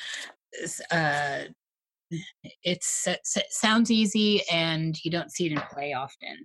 uh, 0.91 1.45
it 2.63 2.83
sounds 2.83 3.91
easy 3.91 4.43
and 4.51 4.97
you 5.05 5.11
don't 5.11 5.31
see 5.31 5.47
it 5.47 5.53
in 5.53 5.61
play 5.71 5.93
often 5.93 6.45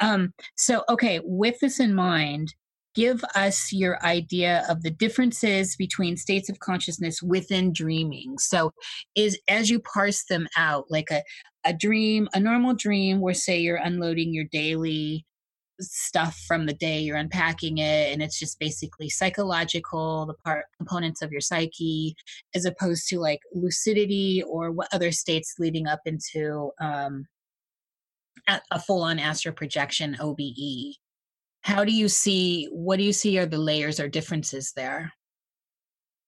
um, 0.00 0.32
so 0.56 0.84
okay 0.88 1.20
with 1.24 1.58
this 1.60 1.80
in 1.80 1.94
mind 1.94 2.54
give 2.98 3.22
us 3.36 3.72
your 3.72 4.04
idea 4.04 4.64
of 4.68 4.82
the 4.82 4.90
differences 4.90 5.76
between 5.76 6.16
states 6.16 6.48
of 6.48 6.58
consciousness 6.58 7.22
within 7.22 7.72
dreaming. 7.72 8.36
So 8.38 8.72
is 9.14 9.38
as 9.46 9.70
you 9.70 9.78
parse 9.78 10.24
them 10.28 10.48
out 10.56 10.86
like 10.90 11.08
a, 11.12 11.22
a 11.64 11.72
dream 11.72 12.28
a 12.34 12.40
normal 12.40 12.74
dream 12.74 13.20
where 13.20 13.34
say 13.34 13.56
you're 13.56 13.76
unloading 13.76 14.34
your 14.34 14.46
daily 14.50 15.24
stuff 15.80 16.42
from 16.48 16.66
the 16.66 16.72
day 16.72 16.98
you're 16.98 17.16
unpacking 17.16 17.78
it 17.78 18.12
and 18.12 18.20
it's 18.20 18.38
just 18.38 18.58
basically 18.58 19.08
psychological 19.08 20.26
the 20.26 20.34
part 20.44 20.64
components 20.76 21.22
of 21.22 21.30
your 21.30 21.40
psyche 21.40 22.16
as 22.52 22.64
opposed 22.64 23.08
to 23.08 23.20
like 23.20 23.38
lucidity 23.54 24.42
or 24.48 24.72
what 24.72 24.88
other 24.92 25.12
states 25.12 25.54
leading 25.60 25.86
up 25.86 26.00
into 26.04 26.72
um, 26.80 27.26
a 28.70 28.80
full-on 28.80 29.18
astral 29.18 29.54
projection 29.54 30.16
obe 30.20 30.40
how 31.62 31.84
do 31.84 31.92
you 31.92 32.08
see 32.08 32.68
what 32.72 32.96
do 32.96 33.02
you 33.02 33.12
see 33.12 33.38
are 33.38 33.46
the 33.46 33.58
layers 33.58 34.00
or 34.00 34.08
differences 34.08 34.72
there 34.74 35.12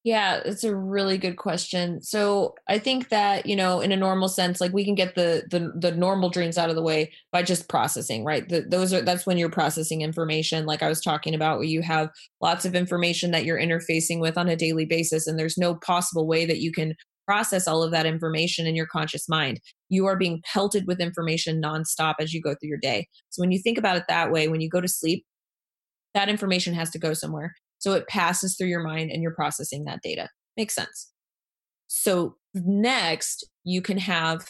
yeah, 0.03 0.41
it's 0.47 0.65
a 0.65 0.75
really 0.75 1.19
good 1.19 1.37
question. 1.37 2.01
So 2.01 2.55
I 2.67 2.79
think 2.79 3.11
that 3.11 3.45
you 3.45 3.55
know, 3.55 3.81
in 3.81 3.93
a 3.93 3.97
normal 3.97 4.29
sense, 4.29 4.59
like 4.59 4.73
we 4.73 4.85
can 4.85 4.95
get 4.95 5.15
the 5.15 5.43
the, 5.51 5.73
the 5.79 5.95
normal 5.95 6.31
dreams 6.31 6.57
out 6.57 6.71
of 6.71 6.77
the 6.77 6.83
way 6.83 7.13
by 7.33 7.43
just 7.43 7.69
processing, 7.69 8.25
right? 8.25 8.49
The, 8.49 8.63
those 8.63 8.95
are 8.95 9.03
that's 9.03 9.27
when 9.27 9.37
you're 9.37 9.51
processing 9.51 10.01
information, 10.01 10.65
like 10.65 10.83
I 10.83 10.89
was 10.89 11.03
talking 11.03 11.35
about, 11.35 11.59
where 11.59 11.67
you 11.67 11.83
have 11.83 12.09
lots 12.41 12.65
of 12.65 12.75
information 12.75 13.31
that 13.33 13.45
you're 13.45 13.61
interfacing 13.61 14.21
with 14.21 14.39
on 14.39 14.49
a 14.49 14.57
daily 14.57 14.87
basis, 14.87 15.27
and 15.27 15.39
there's 15.39 15.59
no 15.59 15.75
possible 15.75 16.27
way 16.27 16.47
that 16.47 16.61
you 16.61 16.73
can 16.73 16.95
process 17.27 17.69
all 17.69 17.83
of 17.83 17.93
that 17.93 18.07
information 18.07 18.67
in 18.67 18.75
your 18.75 18.87
conscious 18.87 19.29
mind. 19.29 19.61
You 19.89 20.07
are 20.07 20.17
being 20.17 20.43
pelted 20.45 20.87
with 20.87 21.01
information 21.01 21.63
nonstop 21.63 22.15
as 22.19 22.33
you 22.33 22.41
go 22.41 22.55
through 22.55 22.69
your 22.69 22.79
day. 22.79 23.07
So 23.31 23.41
when 23.41 23.53
you 23.53 23.59
think 23.59 23.79
about 23.79 23.97
it 23.97 24.05
that 24.09 24.33
way, 24.33 24.49
when 24.49 24.61
you 24.61 24.69
go 24.69 24.81
to 24.81 24.89
sleep, 24.89 25.25
that 26.15 26.29
information 26.29 26.75
has 26.75 26.91
to 26.91 26.99
go 26.99 27.15
somewhere. 27.15 27.55
So 27.79 27.93
it 27.93 28.09
passes 28.09 28.57
through 28.57 28.69
your 28.69 28.83
mind 28.83 29.11
and 29.11 29.23
you're 29.23 29.35
processing 29.35 29.85
that 29.85 30.03
data. 30.03 30.29
Makes 30.57 30.75
sense. 30.75 31.13
So 31.87 32.37
next, 32.55 33.49
you 33.65 33.83
can 33.83 33.99
have 33.99 34.49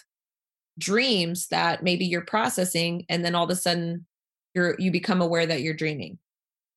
dreams 0.79 1.49
that 1.49 1.83
maybe 1.83 2.05
you're 2.07 2.25
processing 2.25 3.05
and 3.09 3.25
then 3.25 3.35
all 3.35 3.45
of 3.45 3.51
a 3.51 3.57
sudden 3.57 4.07
you're 4.55 4.75
you 4.79 4.91
become 4.91 5.21
aware 5.21 5.47
that 5.47 5.63
you're 5.63 5.75
dreaming. 5.75 6.19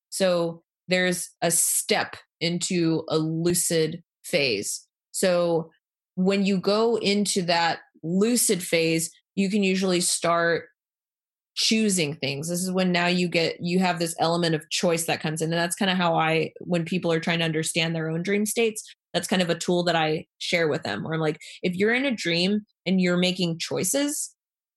So 0.10 0.62
there's 0.88 1.30
a 1.42 1.50
step 1.50 2.18
into 2.40 3.04
a 3.10 3.18
lucid 3.18 4.04
phase. 4.24 4.86
So 5.12 5.72
when 6.16 6.46
you 6.46 6.58
go 6.58 6.98
into 6.98 7.42
that 7.44 7.80
lucid 8.04 8.62
phase, 8.62 9.12
you 9.36 9.50
can 9.50 9.64
usually 9.64 10.02
start 10.02 10.66
choosing 11.56 12.16
things. 12.16 12.50
This 12.50 12.64
is 12.64 12.72
when 12.72 12.92
now 12.92 13.08
you 13.08 13.28
get 13.28 13.58
you 13.62 13.80
have 13.80 14.00
this 14.00 14.16
element 14.20 14.56
of 14.56 14.70
choice 14.70 15.06
that 15.06 15.22
comes 15.22 15.42
in 15.42 15.52
and 15.52 15.60
that's 15.60 15.76
kind 15.76 15.92
of 15.92 15.98
how 15.98 16.16
i 16.16 16.52
when 16.62 16.84
people 16.84 17.12
are 17.12 17.20
trying 17.20 17.40
to 17.40 17.46
understand 17.46 17.96
their 17.96 18.10
own 18.10 18.24
dream 18.24 18.44
states 18.46 18.84
that's 19.14 19.28
kind 19.28 19.42
of 19.44 19.52
a 19.52 19.56
tool 19.56 19.84
that 19.84 19.96
i 19.96 20.26
share 20.40 20.68
with 20.68 20.82
them 20.82 21.04
where 21.04 21.14
i'm 21.14 21.20
like 21.20 21.40
if 21.62 21.76
you're 21.76 21.94
in 21.94 22.06
a 22.06 22.12
dream 22.12 22.66
and 22.88 23.00
you're 23.00 23.18
making 23.18 23.60
choices 23.60 24.34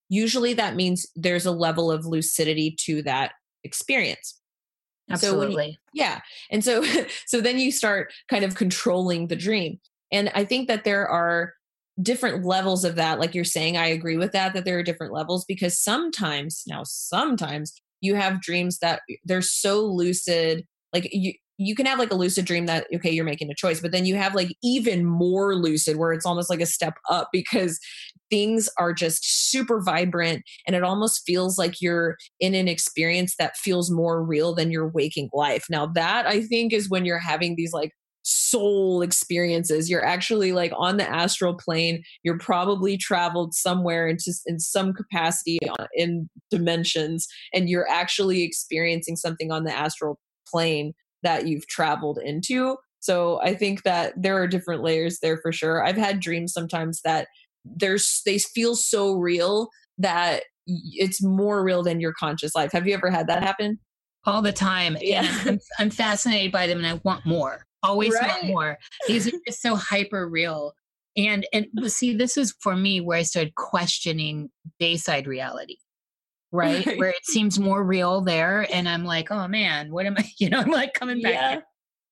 usually 0.09 0.55
that 0.55 0.77
means 0.77 1.07
there's 1.17 1.47
a 1.47 1.51
level 1.51 1.91
of 1.91 2.07
lucidity 2.07 2.77
to 2.79 3.03
that 3.03 3.33
experience. 3.65 4.39
Absolutely 5.09 5.55
so 5.55 5.69
you, 5.69 5.75
yeah 5.95 6.21
and 6.51 6.65
so 6.65 6.85
so 7.27 7.41
then 7.41 7.59
you 7.59 7.71
start 7.71 8.13
kind 8.29 8.45
of 8.45 8.57
controlling 8.57 9.29
the 9.29 9.37
dream 9.37 9.79
and 10.13 10.31
i 10.35 10.45
think 10.45 10.69
that 10.69 10.85
there 10.85 11.09
are 11.09 11.53
different 12.03 12.45
levels 12.45 12.85
of 12.85 12.97
that 12.97 13.19
like 13.19 13.35
you're 13.35 13.45
saying 13.45 13.77
i 13.77 13.87
agree 13.87 14.17
with 14.17 14.33
that 14.33 14.53
that 14.53 14.65
there 14.65 14.79
are 14.79 14.83
different 14.83 15.13
levels 15.13 15.45
because 15.47 15.81
sometimes 15.81 16.63
now 16.67 16.83
sometimes 16.85 17.73
you 18.01 18.15
have 18.15 18.43
dreams 18.43 18.79
that 18.79 19.01
they're 19.25 19.43
so 19.43 19.81
lucid 19.85 20.65
like 20.93 21.09
you 21.13 21.33
you 21.59 21.75
can 21.75 21.87
have 21.87 21.99
like 21.99 22.11
a 22.11 22.17
lucid 22.17 22.45
dream 22.45 22.67
that 22.67 22.87
okay 22.95 23.11
you're 23.11 23.25
making 23.25 23.51
a 23.51 23.55
choice 23.55 23.81
but 23.81 23.93
then 23.93 24.05
you 24.05 24.15
have 24.15 24.35
like 24.35 24.55
even 24.63 25.05
more 25.05 25.55
lucid 25.55 25.97
where 25.97 26.13
it's 26.13 26.27
almost 26.27 26.51
like 26.51 26.61
a 26.61 26.67
step 26.67 26.95
up 27.11 27.29
because 27.33 27.79
things 28.29 28.69
are 28.79 28.93
just 28.93 29.51
super 29.51 29.81
vibrant 29.81 30.43
and 30.67 30.75
it 30.75 30.83
almost 30.83 31.23
feels 31.25 31.57
like 31.59 31.81
you're 31.81 32.17
in 32.41 32.55
an 32.55 32.69
experience 32.69 33.37
that 33.39 33.57
feels 33.57 33.91
more 33.91 34.23
real 34.23 34.53
than 34.53 34.71
your 34.71 34.89
waking 34.89 35.29
life. 35.33 35.65
Now 35.71 35.87
that 35.87 36.27
i 36.27 36.43
think 36.43 36.73
is 36.73 36.91
when 36.91 37.05
you're 37.05 37.19
having 37.19 37.55
these 37.57 37.73
like 37.73 37.93
soul 38.29 39.03
experiences. 39.03 39.89
You're 39.89 40.05
actually 40.05 40.51
like 40.51 40.73
on 40.77 40.97
the 40.97 41.09
astral 41.09 41.55
plane. 41.55 42.03
You're 42.25 42.39
probably 42.39 42.97
traveled 42.97 43.55
somewhere 43.55 44.09
into 44.09 44.35
in 44.47 44.59
some 44.59 44.93
capacity 44.93 45.59
in 45.95 46.29
dimensions, 46.51 47.29
and 47.55 47.69
you're 47.69 47.89
actually 47.89 48.43
experiencing 48.43 49.15
something 49.15 49.53
on 49.53 49.63
the 49.63 49.73
astral 49.73 50.19
plane 50.49 50.93
that 51.23 51.47
you've 51.47 51.69
traveled 51.69 52.19
into. 52.19 52.77
So 52.99 53.41
I 53.43 53.55
think 53.55 53.85
that 53.85 54.15
there 54.21 54.37
are 54.37 54.49
different 54.49 54.83
layers 54.83 55.21
there 55.21 55.39
for 55.39 55.53
sure. 55.53 55.85
I've 55.85 55.97
had 55.97 56.19
dreams 56.19 56.53
sometimes 56.53 57.01
that 57.05 57.29
there's 57.65 58.23
they 58.27 58.39
feel 58.39 58.75
so 58.75 59.13
real 59.13 59.69
that 59.99 60.43
it's 60.67 61.23
more 61.23 61.63
real 61.63 61.85
than 61.85 62.01
your 62.01 62.13
conscious 62.13 62.57
life. 62.57 62.73
Have 62.73 62.89
you 62.89 62.95
ever 62.95 63.09
had 63.09 63.29
that 63.29 63.45
happen? 63.45 63.79
All 64.25 64.43
the 64.43 64.53
time. 64.53 64.97
Yeah. 65.01 65.29
I'm, 65.45 65.61
I'm 65.79 65.91
fascinated 65.91 66.51
by 66.51 66.67
them 66.67 66.79
and 66.79 66.87
I 66.87 67.01
want 67.05 67.25
more 67.25 67.67
always 67.87 68.15
right. 68.15 68.27
want 68.27 68.47
more. 68.47 68.79
These 69.07 69.29
are 69.29 69.39
just 69.47 69.63
so 69.63 69.77
hyper 69.77 70.29
real. 70.29 70.75
And 71.17 71.47
and 71.53 71.67
see, 71.87 72.15
this 72.15 72.37
is 72.37 72.55
for 72.61 72.77
me 72.77 73.01
where 73.01 73.19
I 73.19 73.23
started 73.23 73.55
questioning 73.55 74.51
dayside 74.79 75.27
reality. 75.27 75.77
Right? 76.53 76.85
right? 76.87 76.99
Where 76.99 77.11
it 77.11 77.25
seems 77.25 77.59
more 77.59 77.85
real 77.85 78.21
there. 78.21 78.67
And 78.73 78.89
I'm 78.89 79.05
like, 79.05 79.31
oh 79.31 79.49
man, 79.49 79.91
what 79.91 80.07
am 80.07 80.17
I? 80.19 80.29
You 80.39 80.51
know, 80.51 80.61
I'm 80.61 80.71
like 80.71 80.95
coming 80.95 81.23
back. 81.23 81.33
Yeah. 81.33 81.61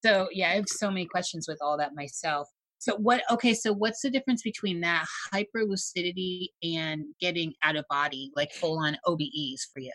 So 0.04 0.28
yeah, 0.32 0.50
I 0.50 0.54
have 0.54 0.68
so 0.68 0.88
many 0.88 1.06
questions 1.06 1.46
with 1.48 1.58
all 1.62 1.78
that 1.78 1.94
myself. 1.94 2.48
So 2.78 2.96
what 2.96 3.22
okay, 3.30 3.54
so 3.54 3.72
what's 3.72 4.02
the 4.02 4.10
difference 4.10 4.42
between 4.42 4.80
that 4.82 5.06
hyper 5.32 5.64
lucidity 5.64 6.52
and 6.62 7.04
getting 7.20 7.54
out 7.62 7.76
of 7.76 7.86
body, 7.88 8.30
like 8.36 8.52
full 8.52 8.78
on 8.78 8.98
OBEs 9.06 9.66
for 9.72 9.80
you? 9.80 9.92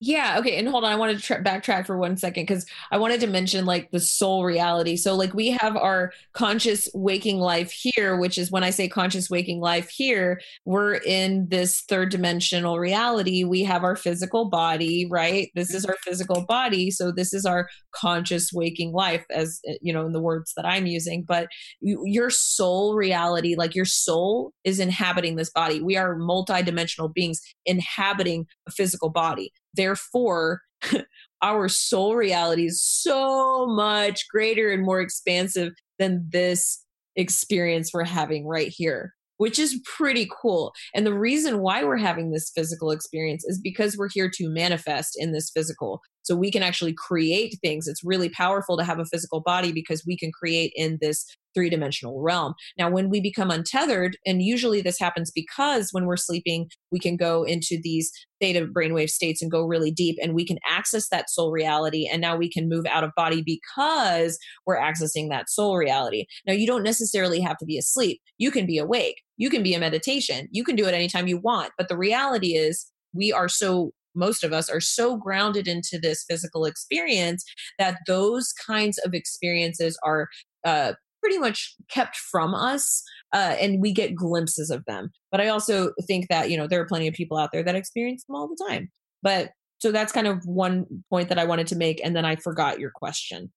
Yeah. 0.00 0.36
Okay. 0.38 0.56
And 0.56 0.68
hold 0.68 0.84
on. 0.84 0.92
I 0.92 0.96
wanted 0.96 1.16
to 1.18 1.22
tra- 1.24 1.42
backtrack 1.42 1.84
for 1.84 1.98
one 1.98 2.16
second 2.16 2.44
because 2.44 2.64
I 2.92 2.98
wanted 2.98 3.20
to 3.20 3.26
mention 3.26 3.66
like 3.66 3.90
the 3.90 3.98
soul 3.98 4.44
reality. 4.44 4.96
So, 4.96 5.16
like, 5.16 5.34
we 5.34 5.50
have 5.50 5.76
our 5.76 6.12
conscious 6.34 6.88
waking 6.94 7.38
life 7.38 7.72
here, 7.72 8.16
which 8.16 8.38
is 8.38 8.48
when 8.48 8.62
I 8.62 8.70
say 8.70 8.88
conscious 8.88 9.28
waking 9.28 9.58
life 9.60 9.90
here, 9.90 10.40
we're 10.64 10.94
in 10.94 11.48
this 11.48 11.80
third 11.80 12.10
dimensional 12.10 12.78
reality. 12.78 13.42
We 13.42 13.64
have 13.64 13.82
our 13.82 13.96
physical 13.96 14.48
body, 14.48 15.08
right? 15.10 15.50
This 15.56 15.74
is 15.74 15.84
our 15.84 15.96
physical 16.04 16.46
body. 16.46 16.92
So, 16.92 17.10
this 17.10 17.32
is 17.32 17.44
our 17.44 17.68
conscious 17.90 18.52
waking 18.52 18.92
life, 18.92 19.24
as 19.32 19.58
eh, 19.66 19.78
you 19.82 19.92
know, 19.92 20.06
in 20.06 20.12
the 20.12 20.22
words 20.22 20.52
that 20.56 20.64
I'm 20.64 20.86
using. 20.86 21.24
But 21.24 21.48
your 21.80 22.30
soul 22.30 22.94
reality, 22.94 23.56
like 23.56 23.74
your 23.74 23.84
soul 23.84 24.52
is 24.62 24.78
inhabiting 24.78 25.34
this 25.34 25.50
body. 25.50 25.82
We 25.82 25.96
are 25.96 26.14
multidimensional 26.14 27.12
beings 27.12 27.40
inhabiting 27.66 28.46
a 28.68 28.70
physical 28.70 29.10
body 29.10 29.52
Therefore, 29.74 30.60
our 31.42 31.68
soul 31.68 32.16
reality 32.16 32.66
is 32.66 32.82
so 32.82 33.66
much 33.66 34.26
greater 34.30 34.70
and 34.70 34.82
more 34.84 35.00
expansive 35.00 35.72
than 35.98 36.26
this 36.30 36.84
experience 37.16 37.90
we're 37.92 38.04
having 38.04 38.46
right 38.46 38.72
here. 38.74 39.14
which 39.38 39.58
is 39.58 39.80
pretty 39.84 40.28
cool. 40.42 40.72
And 40.94 41.06
the 41.06 41.14
reason 41.14 41.60
why 41.60 41.84
we're 41.84 41.96
having 41.96 42.32
this 42.32 42.50
physical 42.54 42.90
experience 42.90 43.44
is 43.46 43.60
because 43.60 43.96
we're 43.96 44.08
here 44.12 44.28
to 44.34 44.48
manifest 44.50 45.14
in 45.16 45.32
this 45.32 45.48
physical. 45.54 46.00
So 46.28 46.36
we 46.36 46.50
can 46.50 46.62
actually 46.62 46.92
create 46.92 47.56
things. 47.62 47.88
It's 47.88 48.04
really 48.04 48.28
powerful 48.28 48.76
to 48.76 48.84
have 48.84 48.98
a 48.98 49.06
physical 49.06 49.40
body 49.40 49.72
because 49.72 50.04
we 50.06 50.14
can 50.14 50.30
create 50.30 50.74
in 50.76 50.98
this 51.00 51.24
three 51.54 51.70
dimensional 51.70 52.20
realm. 52.20 52.52
Now, 52.76 52.90
when 52.90 53.08
we 53.08 53.18
become 53.18 53.50
untethered, 53.50 54.18
and 54.26 54.42
usually 54.42 54.82
this 54.82 54.98
happens 54.98 55.30
because 55.34 55.88
when 55.90 56.04
we're 56.04 56.18
sleeping, 56.18 56.68
we 56.92 56.98
can 56.98 57.16
go 57.16 57.44
into 57.44 57.78
these 57.82 58.12
theta 58.42 58.66
brainwave 58.66 59.08
states 59.08 59.40
and 59.40 59.50
go 59.50 59.64
really 59.64 59.90
deep, 59.90 60.18
and 60.22 60.34
we 60.34 60.44
can 60.44 60.58
access 60.68 61.08
that 61.08 61.30
soul 61.30 61.50
reality. 61.50 62.06
And 62.06 62.20
now 62.20 62.36
we 62.36 62.50
can 62.50 62.68
move 62.68 62.84
out 62.84 63.04
of 63.04 63.10
body 63.16 63.42
because 63.42 64.38
we're 64.66 64.76
accessing 64.78 65.30
that 65.30 65.48
soul 65.48 65.78
reality. 65.78 66.26
Now, 66.46 66.52
you 66.52 66.66
don't 66.66 66.82
necessarily 66.82 67.40
have 67.40 67.56
to 67.56 67.64
be 67.64 67.78
asleep, 67.78 68.20
you 68.36 68.50
can 68.50 68.66
be 68.66 68.76
awake, 68.76 69.22
you 69.38 69.48
can 69.48 69.62
be 69.62 69.72
a 69.72 69.80
meditation, 69.80 70.46
you 70.50 70.62
can 70.62 70.76
do 70.76 70.86
it 70.86 70.92
anytime 70.92 71.26
you 71.26 71.38
want. 71.38 71.72
But 71.78 71.88
the 71.88 71.96
reality 71.96 72.48
is, 72.48 72.84
we 73.14 73.32
are 73.32 73.48
so 73.48 73.92
most 74.18 74.44
of 74.44 74.52
us 74.52 74.68
are 74.68 74.80
so 74.80 75.16
grounded 75.16 75.68
into 75.68 75.98
this 75.98 76.24
physical 76.28 76.64
experience 76.64 77.44
that 77.78 78.00
those 78.06 78.52
kinds 78.52 78.98
of 78.98 79.14
experiences 79.14 79.98
are 80.04 80.28
uh, 80.64 80.92
pretty 81.20 81.38
much 81.38 81.74
kept 81.88 82.16
from 82.16 82.54
us 82.54 83.02
uh, 83.34 83.56
and 83.60 83.80
we 83.80 83.92
get 83.92 84.14
glimpses 84.14 84.70
of 84.70 84.84
them. 84.86 85.10
But 85.30 85.40
i 85.40 85.48
also 85.48 85.92
think 86.06 86.28
that 86.28 86.50
you 86.50 86.56
know 86.56 86.66
there 86.66 86.80
are 86.80 86.86
plenty 86.86 87.08
of 87.08 87.14
people 87.14 87.38
out 87.38 87.50
there 87.52 87.62
that 87.62 87.74
experience 87.74 88.24
them 88.24 88.36
all 88.36 88.48
the 88.48 88.64
time. 88.68 88.90
But 89.22 89.50
so 89.78 89.92
that's 89.92 90.12
kind 90.12 90.26
of 90.26 90.44
one 90.44 90.86
point 91.10 91.28
that 91.28 91.38
i 91.38 91.44
wanted 91.44 91.68
to 91.68 91.76
make 91.76 92.00
and 92.04 92.14
then 92.14 92.24
i 92.24 92.36
forgot 92.36 92.80
your 92.80 92.90
question. 92.90 93.52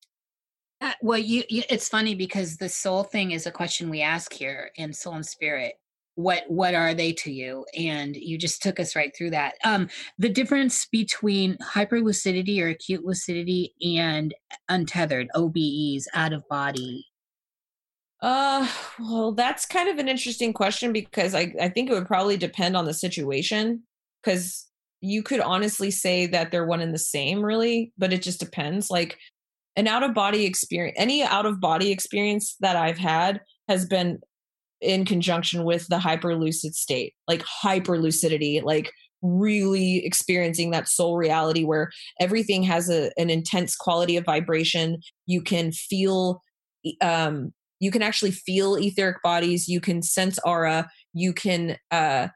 Uh, 0.81 0.93
well 1.01 1.17
you, 1.17 1.43
you 1.49 1.63
it's 1.69 1.89
funny 1.89 2.15
because 2.15 2.57
the 2.57 2.69
soul 2.69 3.03
thing 3.03 3.31
is 3.31 3.45
a 3.45 3.51
question 3.51 3.89
we 3.89 4.01
ask 4.01 4.33
here 4.33 4.71
in 4.75 4.93
soul 4.93 5.13
and 5.13 5.25
spirit 5.25 5.75
what 6.22 6.43
what 6.48 6.73
are 6.76 6.93
they 6.93 7.14
to 7.14 7.31
you? 7.31 7.65
And 7.77 8.15
you 8.15 8.38
just 8.38 8.61
took 8.61 8.80
us 8.80 8.95
right 8.95 9.15
through 9.15 9.31
that. 9.31 9.56
Um 9.64 9.89
the 10.18 10.30
difference 10.30 10.85
between 10.85 11.57
hyperlucidity 11.57 12.61
or 12.61 12.68
acute 12.68 13.06
lucidity 13.06 13.73
and 13.98 14.34
untethered 14.69 15.27
obes 15.35 16.07
out 16.14 16.34
of 16.34 16.48
body. 16.49 17.06
Uh, 18.22 18.68
well, 18.99 19.31
that's 19.31 19.65
kind 19.65 19.89
of 19.89 19.98
an 19.98 20.07
interesting 20.07 20.53
question 20.53 20.93
because 20.93 21.34
I, 21.34 21.53
I 21.60 21.69
think 21.69 21.89
it 21.89 21.93
would 21.93 22.06
probably 22.06 22.38
depend 22.38 22.77
on 22.77 22.85
the 22.85 22.93
situation 22.93 23.81
because 24.22 24.68
you 25.02 25.23
could 25.23 25.39
honestly 25.39 25.89
say 25.89 26.27
that 26.27 26.52
they're 26.52 26.65
one 26.65 26.81
and 26.81 26.93
the 26.93 26.99
same, 26.99 27.43
really, 27.43 27.91
but 27.98 28.14
it 28.14 28.22
just 28.22 28.39
depends. 28.39 28.91
Like 28.91 29.18
an 29.76 29.88
out 29.88 30.03
of 30.03 30.14
body 30.14 30.45
experience, 30.45 30.95
any 30.99 31.23
out 31.23 31.48
of 31.48 31.60
body 31.60 31.91
experience 31.91 32.56
that 32.60 32.76
I've 32.76 32.99
had 32.99 33.41
has 33.68 33.85
been 33.88 34.19
in 34.82 35.06
conjunction 35.06 35.64
with 35.64 35.88
the 35.88 35.99
hyper 35.99 36.36
lucid 36.36 36.76
state, 36.76 37.14
like 37.28 37.44
hyper 37.44 37.98
lucidity, 37.98 38.62
like 38.62 38.91
really 39.22 40.03
experiencing 40.06 40.72
that 40.72 40.88
soul 40.88 41.18
reality 41.18 41.64
where 41.64 41.91
everything 42.20 42.64
has 42.64 42.90
a, 42.90 43.12
an 43.18 43.30
intense 43.30 43.76
quality 43.76 44.18
of 44.18 44.26
vibration. 44.26 44.98
You 45.28 45.41
can 45.41 45.72
feel 45.72 46.41
um 47.02 47.53
you 47.82 47.90
can 47.90 48.03
actually 48.03 48.32
feel 48.32 48.76
etheric 48.76 49.22
bodies. 49.24 49.68
You 49.68 49.82
can 49.82 50.03
sense 50.03 50.38
aura. 50.45 50.90
You 51.14 51.34
can 51.34 51.78
uh, 51.90 52.28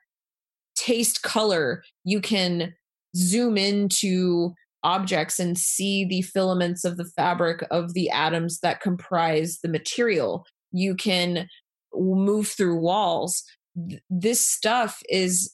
taste 0.76 1.22
color. 1.22 1.84
You 2.04 2.20
can 2.20 2.74
zoom 3.16 3.56
into 3.56 4.54
objects 4.84 5.40
and 5.40 5.58
see 5.58 6.04
the 6.04 6.24
filaments 6.24 6.84
of 6.84 6.98
the 6.98 7.06
fabric 7.16 7.64
of 7.70 7.94
the 7.94 8.10
atoms 8.10 8.60
that 8.62 8.82
comprise 8.82 9.60
the 9.62 9.70
material. 9.70 10.46
You 10.72 10.96
can 10.96 11.48
move 11.98 12.48
through 12.48 12.80
walls 12.80 13.44
this 14.10 14.46
stuff 14.46 15.02
is 15.10 15.54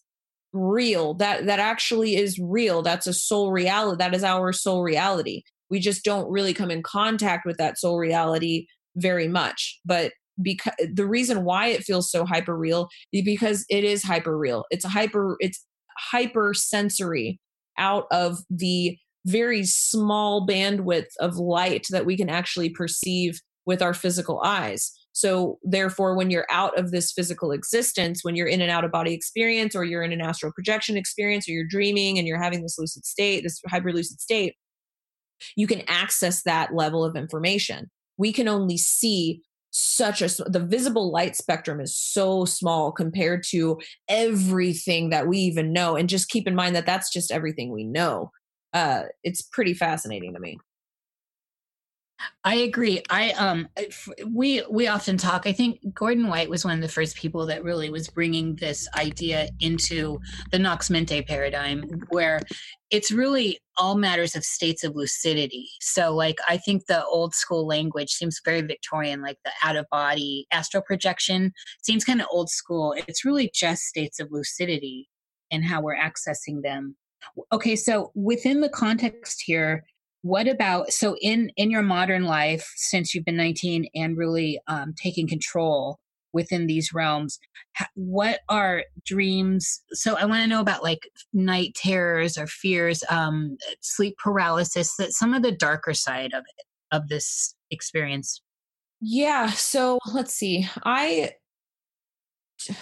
real. 0.53 1.13
That 1.15 1.45
that 1.45 1.59
actually 1.59 2.15
is 2.15 2.39
real. 2.39 2.81
That's 2.81 3.07
a 3.07 3.13
soul 3.13 3.51
reality 3.51 3.97
that 3.97 4.13
is 4.13 4.23
our 4.23 4.53
soul 4.53 4.83
reality. 4.83 5.43
We 5.69 5.79
just 5.79 6.03
don't 6.03 6.29
really 6.29 6.53
come 6.53 6.71
in 6.71 6.83
contact 6.83 7.45
with 7.45 7.57
that 7.57 7.79
soul 7.79 7.97
reality 7.97 8.67
very 8.95 9.27
much. 9.27 9.79
But 9.85 10.13
because 10.41 10.73
the 10.93 11.05
reason 11.05 11.43
why 11.43 11.67
it 11.67 11.83
feels 11.83 12.09
so 12.09 12.25
hyper 12.25 12.57
real 12.57 12.87
is 13.11 13.23
because 13.23 13.65
it 13.69 13.83
is 13.83 14.01
hyper 14.01 14.35
real 14.37 14.63
it's 14.71 14.85
hyper 14.85 15.35
it's 15.39 15.65
hyper 15.97 16.53
sensory 16.53 17.37
out 17.77 18.05
of 18.11 18.39
the 18.49 18.97
very 19.25 19.63
small 19.65 20.47
bandwidth 20.47 21.09
of 21.19 21.35
light 21.35 21.85
that 21.89 22.05
we 22.05 22.17
can 22.17 22.29
actually 22.29 22.69
perceive 22.69 23.39
with 23.65 23.81
our 23.81 23.93
physical 23.93 24.41
eyes 24.43 25.00
so 25.13 25.59
therefore 25.63 26.15
when 26.15 26.29
you're 26.29 26.47
out 26.49 26.77
of 26.77 26.91
this 26.91 27.11
physical 27.11 27.51
existence 27.51 28.23
when 28.23 28.35
you're 28.35 28.47
in 28.47 28.61
an 28.61 28.69
out 28.69 28.85
of 28.85 28.91
body 28.91 29.13
experience 29.13 29.75
or 29.75 29.83
you're 29.83 30.03
in 30.03 30.13
an 30.13 30.21
astral 30.21 30.51
projection 30.53 30.97
experience 30.97 31.47
or 31.47 31.51
you're 31.51 31.65
dreaming 31.67 32.17
and 32.17 32.27
you're 32.27 32.41
having 32.41 32.61
this 32.61 32.77
lucid 32.77 33.05
state 33.05 33.43
this 33.43 33.61
hyper 33.69 33.91
lucid 33.91 34.19
state 34.19 34.55
you 35.55 35.67
can 35.67 35.83
access 35.87 36.43
that 36.43 36.73
level 36.73 37.03
of 37.03 37.15
information. 37.15 37.89
We 38.17 38.31
can 38.31 38.47
only 38.47 38.77
see 38.77 39.41
such 39.73 40.21
a 40.21 40.27
the 40.49 40.59
visible 40.59 41.11
light 41.11 41.35
spectrum 41.35 41.79
is 41.79 41.95
so 41.95 42.43
small 42.43 42.91
compared 42.91 43.41
to 43.41 43.79
everything 44.09 45.11
that 45.11 45.27
we 45.27 45.37
even 45.37 45.71
know. 45.71 45.95
And 45.95 46.09
just 46.09 46.29
keep 46.29 46.45
in 46.45 46.55
mind 46.55 46.75
that 46.75 46.85
that's 46.85 47.11
just 47.11 47.31
everything 47.31 47.71
we 47.71 47.85
know. 47.85 48.31
Uh 48.73 49.03
it's 49.23 49.41
pretty 49.41 49.73
fascinating 49.73 50.33
to 50.33 50.39
me 50.39 50.57
I 52.43 52.55
agree. 52.55 53.01
I 53.09 53.31
um 53.31 53.67
we 54.27 54.63
we 54.69 54.87
often 54.87 55.17
talk. 55.17 55.45
I 55.45 55.51
think 55.51 55.79
Gordon 55.93 56.27
White 56.27 56.49
was 56.49 56.65
one 56.65 56.75
of 56.75 56.81
the 56.81 56.89
first 56.89 57.15
people 57.15 57.45
that 57.47 57.63
really 57.63 57.89
was 57.89 58.07
bringing 58.09 58.55
this 58.55 58.87
idea 58.97 59.49
into 59.59 60.19
the 60.51 60.59
Nox 60.59 60.89
Mente 60.89 61.21
paradigm 61.23 61.83
where 62.09 62.41
it's 62.89 63.11
really 63.11 63.59
all 63.77 63.95
matters 63.95 64.35
of 64.35 64.43
states 64.43 64.83
of 64.83 64.95
lucidity. 64.95 65.69
So 65.79 66.13
like 66.13 66.37
I 66.47 66.57
think 66.57 66.85
the 66.85 67.05
old 67.05 67.33
school 67.33 67.65
language 67.65 68.11
seems 68.11 68.41
very 68.43 68.61
Victorian 68.61 69.21
like 69.21 69.37
the 69.45 69.51
out 69.63 69.75
of 69.75 69.85
body 69.89 70.47
astral 70.51 70.83
projection 70.83 71.53
seems 71.81 72.03
kind 72.03 72.21
of 72.21 72.27
old 72.31 72.49
school. 72.49 72.95
It's 73.07 73.25
really 73.25 73.51
just 73.53 73.83
states 73.83 74.19
of 74.19 74.31
lucidity 74.31 75.09
and 75.51 75.63
how 75.63 75.81
we're 75.81 75.97
accessing 75.97 76.61
them. 76.63 76.95
Okay, 77.51 77.75
so 77.75 78.11
within 78.15 78.61
the 78.61 78.69
context 78.69 79.43
here, 79.45 79.85
what 80.21 80.47
about 80.47 80.91
so 80.91 81.15
in 81.21 81.51
in 81.57 81.71
your 81.71 81.81
modern 81.81 82.23
life 82.23 82.71
since 82.75 83.13
you've 83.13 83.25
been 83.25 83.37
19 83.37 83.87
and 83.95 84.17
really 84.17 84.59
um, 84.67 84.93
taking 84.95 85.27
control 85.27 85.99
within 86.33 86.67
these 86.67 86.93
realms 86.93 87.39
what 87.95 88.39
are 88.47 88.85
dreams 89.05 89.81
so 89.91 90.15
i 90.17 90.25
want 90.25 90.41
to 90.41 90.47
know 90.47 90.61
about 90.61 90.83
like 90.83 91.09
night 91.33 91.75
terrors 91.75 92.37
or 92.37 92.47
fears 92.47 93.03
um 93.09 93.57
sleep 93.81 94.15
paralysis 94.23 94.95
that 94.97 95.11
some 95.11 95.33
of 95.33 95.41
the 95.43 95.51
darker 95.51 95.93
side 95.93 96.33
of 96.33 96.43
it 96.57 96.65
of 96.91 97.07
this 97.07 97.55
experience. 97.71 98.41
Yeah 98.99 99.49
so 99.51 99.97
let's 100.13 100.33
see 100.33 100.67
i 100.83 101.31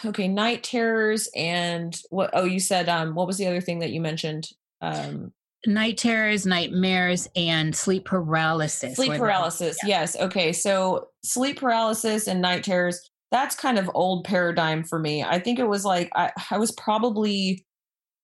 okay 0.05 0.27
night 0.27 0.63
terrors 0.63 1.29
and 1.35 2.01
what 2.09 2.31
oh 2.33 2.43
you 2.43 2.59
said 2.59 2.89
um 2.89 3.15
what 3.15 3.27
was 3.27 3.37
the 3.37 3.47
other 3.47 3.61
thing 3.61 3.79
that 3.79 3.91
you 3.91 4.01
mentioned? 4.01 4.49
Um 4.81 5.31
night 5.65 5.97
terrors, 5.97 6.45
nightmares, 6.45 7.27
and 7.35 7.75
sleep 7.75 8.05
paralysis. 8.05 8.95
Sleep 8.95 9.13
paralysis, 9.13 9.77
yeah. 9.83 10.01
yes. 10.01 10.17
Okay, 10.17 10.53
so 10.53 11.07
sleep 11.23 11.59
paralysis 11.59 12.27
and 12.27 12.41
night 12.41 12.63
terrors, 12.63 12.99
that's 13.31 13.55
kind 13.55 13.77
of 13.77 13.89
old 13.93 14.23
paradigm 14.23 14.83
for 14.83 14.99
me. 14.99 15.23
I 15.23 15.39
think 15.39 15.59
it 15.59 15.67
was 15.67 15.85
like, 15.85 16.09
I, 16.15 16.31
I 16.49 16.57
was 16.57 16.71
probably, 16.71 17.65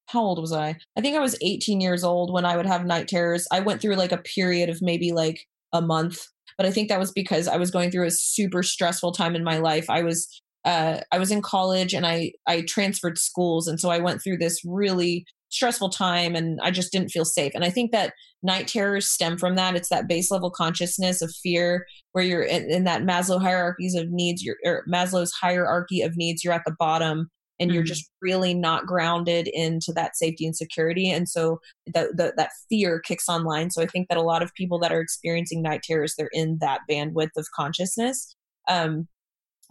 how 0.08 0.22
old 0.22 0.40
was 0.40 0.54
I? 0.54 0.78
I 0.98 1.02
think 1.02 1.16
I 1.16 1.22
was 1.22 1.38
18 1.42 1.82
years 1.82 2.04
old 2.04 2.32
when 2.32 2.46
I 2.46 2.58
would 2.58 2.66
have 2.66 2.86
night 2.86 3.08
terrors. 3.08 3.48
I 3.52 3.60
went 3.60 3.82
through 3.82 3.96
like 3.96 4.12
a 4.12 4.18
period 4.18 4.70
of 4.70 4.82
maybe 4.82 5.12
like 5.12 5.46
a 5.74 5.82
month, 5.82 6.26
but 6.58 6.66
I 6.66 6.72
think 6.72 6.90
that 6.90 7.00
was 7.00 7.12
because 7.12 7.48
I 7.48 7.58
was 7.58 7.72
going 7.72 7.92
through 7.92 8.08
a 8.08 8.12
super 8.12 8.64
stressful 8.64 9.12
time 9.12 9.36
in 9.36 9.44
my 9.44 9.58
life. 9.58 9.90
I 9.90 10.04
was 10.04 10.42
uh, 10.64 11.02
I 11.12 11.20
was 11.20 11.30
in 11.30 11.44
college 11.44 11.94
and 11.94 12.08
I 12.08 12.32
I 12.48 12.62
transferred 12.62 13.20
schools, 13.20 13.68
and 13.68 13.80
so 13.80 13.90
I 13.92 14.00
went 14.00 14.24
through 14.24 14.38
this 14.38 14.62
really 14.66 15.26
stressful 15.56 15.90
time 15.90 16.36
and 16.36 16.60
I 16.62 16.72
just 16.72 16.92
didn't 16.92 17.10
feel 17.10 17.26
safe. 17.26 17.54
And 17.56 17.64
I 17.64 17.70
think 17.70 17.92
that 17.92 18.14
night 18.44 18.68
terrors 18.68 19.10
stem 19.10 19.38
from 19.38 19.56
that. 19.56 19.76
It's 19.76 19.90
that 19.90 20.08
base 20.08 20.30
level 20.30 20.52
consciousness 20.52 21.22
of 21.22 21.34
fear 21.42 21.86
where 22.12 22.24
you're 22.24 22.44
in, 22.44 22.70
in 22.70 22.84
that 22.84 23.04
Maslow 23.04 23.42
hierarchies 23.42 23.96
of 23.96 24.10
needs, 24.10 24.44
your 24.44 24.84
Maslow's 24.88 25.32
hierarchy 25.32 26.02
of 26.02 26.16
needs, 26.16 26.44
you're 26.44 26.54
at 26.54 26.66
the 26.66 26.76
bottom 26.78 27.30
and 27.60 27.70
mm-hmm. 27.70 27.76
you're 27.76 27.84
just 27.84 28.10
really 28.22 28.54
not 28.54 28.86
grounded 28.86 29.48
into 29.48 29.94
that 29.94 30.18
safety 30.18 30.46
and 30.46 30.56
security. 30.56 31.10
And 31.10 31.28
so 31.28 31.60
the, 31.86 32.12
the, 32.14 32.34
that 32.38 32.52
fear 32.70 33.00
kicks 33.00 33.30
online. 33.30 33.72
So 33.72 33.82
I 33.82 33.88
think 33.88 34.10
that 34.10 34.18
a 34.18 34.24
lot 34.24 34.44
of 34.44 34.54
people 34.54 34.80
that 34.80 34.92
are 34.92 35.00
experiencing 35.00 35.62
night 35.62 35.82
terrors, 35.84 36.16
they're 36.18 36.30
in 36.34 36.58
that 36.60 36.82
bandwidth 36.90 37.30
of 37.38 37.48
consciousness. 37.56 38.36
Um, 38.68 39.08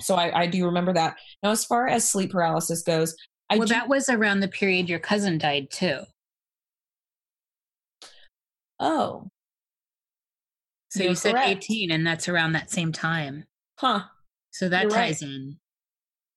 so 0.00 0.14
I, 0.16 0.42
I, 0.42 0.46
do 0.46 0.64
remember 0.64 0.92
that. 0.92 1.16
Now, 1.42 1.50
as 1.50 1.64
far 1.64 1.86
as 1.86 2.08
sleep 2.08 2.32
paralysis 2.32 2.82
goes, 2.82 3.14
I 3.50 3.56
well, 3.58 3.66
do- 3.66 3.74
that 3.74 3.88
was 3.88 4.08
around 4.08 4.40
the 4.40 4.48
period 4.48 4.88
your 4.88 4.98
cousin 4.98 5.38
died 5.38 5.70
too. 5.70 6.00
Oh. 8.80 9.28
So 10.90 11.02
You're 11.02 11.10
you 11.10 11.16
said 11.16 11.32
correct. 11.32 11.48
18, 11.48 11.90
and 11.90 12.06
that's 12.06 12.28
around 12.28 12.52
that 12.52 12.70
same 12.70 12.92
time. 12.92 13.44
Huh. 13.78 14.04
So 14.52 14.68
that 14.68 14.82
You're 14.82 14.90
ties 14.90 15.22
right. 15.22 15.30
in. 15.30 15.56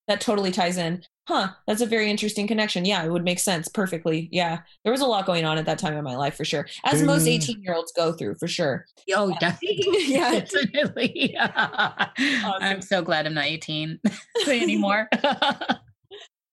that 0.08 0.22
totally 0.22 0.52
ties 0.52 0.78
in. 0.78 1.04
Huh, 1.28 1.50
that's 1.68 1.82
a 1.82 1.86
very 1.86 2.10
interesting 2.10 2.48
connection. 2.48 2.86
Yeah, 2.86 3.04
it 3.04 3.12
would 3.12 3.26
make 3.26 3.40
sense 3.40 3.68
perfectly. 3.68 4.30
Yeah, 4.32 4.60
there 4.84 4.92
was 4.94 5.02
a 5.02 5.06
lot 5.06 5.26
going 5.26 5.44
on 5.46 5.58
at 5.58 5.66
that 5.66 5.78
time 5.78 5.94
in 5.98 6.04
my 6.04 6.16
life 6.16 6.36
for 6.38 6.46
sure, 6.46 6.66
as 6.86 7.04
most 7.04 7.26
mm. 7.26 7.32
18 7.34 7.62
year 7.62 7.74
olds 7.76 7.92
go 7.92 8.14
through 8.14 8.36
for 8.40 8.48
sure. 8.48 8.86
Oh, 9.14 9.28
Yeah. 9.30 9.38
definitely. 9.40 9.84
Yeah. 10.08 10.40
definitely. 10.40 11.36
I'm 11.40 12.82
so 12.82 13.02
glad 13.02 13.28
I'm 13.28 13.34
not 13.34 13.46
18 13.46 14.00
anymore. 14.48 15.10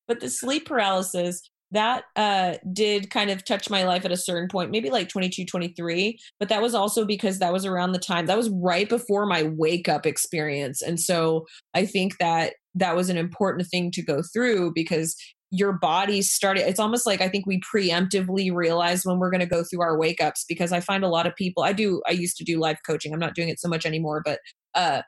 But 0.08 0.20
the 0.20 0.30
sleep 0.30 0.66
paralysis 0.66 1.42
that 1.70 2.04
uh 2.16 2.54
did 2.72 3.10
kind 3.10 3.30
of 3.30 3.44
touch 3.44 3.68
my 3.68 3.84
life 3.84 4.04
at 4.04 4.12
a 4.12 4.16
certain 4.16 4.48
point 4.48 4.70
maybe 4.70 4.90
like 4.90 5.08
22 5.08 5.44
23 5.44 6.18
but 6.38 6.48
that 6.48 6.62
was 6.62 6.74
also 6.74 7.04
because 7.04 7.38
that 7.38 7.52
was 7.52 7.64
around 7.64 7.92
the 7.92 7.98
time 7.98 8.26
that 8.26 8.36
was 8.36 8.50
right 8.50 8.88
before 8.88 9.26
my 9.26 9.42
wake 9.42 9.88
up 9.88 10.06
experience. 10.06 10.80
And 10.82 11.00
so 11.00 11.46
i 11.74 11.84
think 11.84 12.18
that 12.18 12.54
that 12.74 12.96
was 12.96 13.08
an 13.08 13.16
important 13.16 13.66
thing 13.68 13.90
to 13.92 14.02
go 14.02 14.22
through 14.32 14.72
because 14.74 15.16
your 15.50 15.72
body 15.72 16.20
started 16.20 16.68
it's 16.68 16.80
almost 16.80 17.06
like 17.06 17.20
i 17.20 17.28
think 17.28 17.46
we 17.46 17.60
preemptively 17.60 18.52
realize 18.52 19.04
when 19.04 19.18
we're 19.18 19.30
going 19.30 19.40
to 19.40 19.46
go 19.46 19.62
through 19.62 19.82
our 19.82 19.96
wake 19.96 20.20
ups 20.20 20.44
because 20.48 20.72
i 20.72 20.80
find 20.80 21.04
a 21.04 21.08
lot 21.08 21.26
of 21.26 21.36
people 21.36 21.62
i 21.62 21.72
do 21.72 22.02
i 22.08 22.12
used 22.12 22.36
to 22.36 22.44
do 22.44 22.58
life 22.58 22.80
coaching 22.84 23.12
i'm 23.12 23.20
not 23.20 23.34
doing 23.34 23.48
it 23.48 23.60
so 23.60 23.68
much 23.68 23.86
anymore 23.86 24.20
but 24.24 24.40
uh 24.74 25.00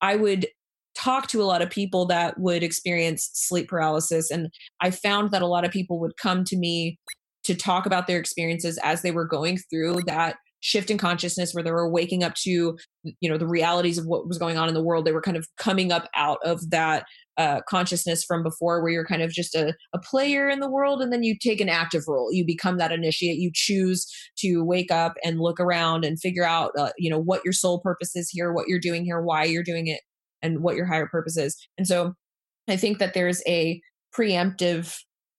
i 0.00 0.16
would 0.16 0.46
talk 0.94 1.26
to 1.26 1.42
a 1.42 1.44
lot 1.44 1.62
of 1.62 1.70
people 1.70 2.06
that 2.06 2.38
would 2.38 2.62
experience 2.62 3.30
sleep 3.32 3.68
paralysis 3.68 4.30
and 4.30 4.48
i 4.80 4.90
found 4.90 5.30
that 5.30 5.42
a 5.42 5.46
lot 5.46 5.64
of 5.64 5.70
people 5.70 5.98
would 5.98 6.16
come 6.16 6.44
to 6.44 6.56
me 6.56 6.98
to 7.44 7.54
talk 7.54 7.86
about 7.86 8.06
their 8.06 8.18
experiences 8.18 8.78
as 8.82 9.02
they 9.02 9.10
were 9.10 9.26
going 9.26 9.58
through 9.70 10.00
that 10.06 10.36
shift 10.64 10.90
in 10.90 10.96
consciousness 10.96 11.52
where 11.52 11.62
they 11.62 11.70
were 11.70 11.90
waking 11.90 12.24
up 12.24 12.34
to 12.34 12.74
you 13.20 13.28
know 13.28 13.36
the 13.36 13.46
realities 13.46 13.98
of 13.98 14.06
what 14.06 14.26
was 14.26 14.38
going 14.38 14.56
on 14.56 14.66
in 14.66 14.74
the 14.74 14.82
world. 14.82 15.04
They 15.04 15.12
were 15.12 15.20
kind 15.20 15.36
of 15.36 15.46
coming 15.58 15.92
up 15.92 16.08
out 16.16 16.38
of 16.42 16.70
that 16.70 17.04
uh, 17.36 17.60
consciousness 17.68 18.24
from 18.24 18.42
before 18.42 18.80
where 18.80 18.90
you're 18.90 19.04
kind 19.04 19.20
of 19.20 19.30
just 19.30 19.54
a, 19.54 19.74
a 19.92 19.98
player 19.98 20.48
in 20.48 20.60
the 20.60 20.70
world 20.70 21.02
and 21.02 21.12
then 21.12 21.22
you 21.22 21.36
take 21.38 21.60
an 21.60 21.68
active 21.68 22.04
role. 22.08 22.32
You 22.32 22.46
become 22.46 22.78
that 22.78 22.92
initiate. 22.92 23.36
You 23.36 23.50
choose 23.52 24.06
to 24.38 24.64
wake 24.64 24.90
up 24.90 25.14
and 25.22 25.38
look 25.38 25.60
around 25.60 26.04
and 26.04 26.18
figure 26.18 26.46
out 26.46 26.70
uh, 26.78 26.92
you 26.96 27.10
know 27.10 27.20
what 27.20 27.44
your 27.44 27.52
soul 27.52 27.80
purpose 27.80 28.16
is 28.16 28.30
here 28.30 28.52
what 28.52 28.66
you're 28.66 28.80
doing 28.80 29.04
here 29.04 29.20
why 29.20 29.44
you're 29.44 29.62
doing 29.62 29.86
it 29.86 30.00
and 30.44 30.60
what 30.60 30.76
your 30.76 30.86
higher 30.86 31.06
purpose 31.06 31.36
is. 31.36 31.56
And 31.78 31.86
so 31.86 32.14
I 32.68 32.76
think 32.76 32.98
that 32.98 33.14
there's 33.14 33.42
a 33.46 33.80
preemptive 34.16 34.96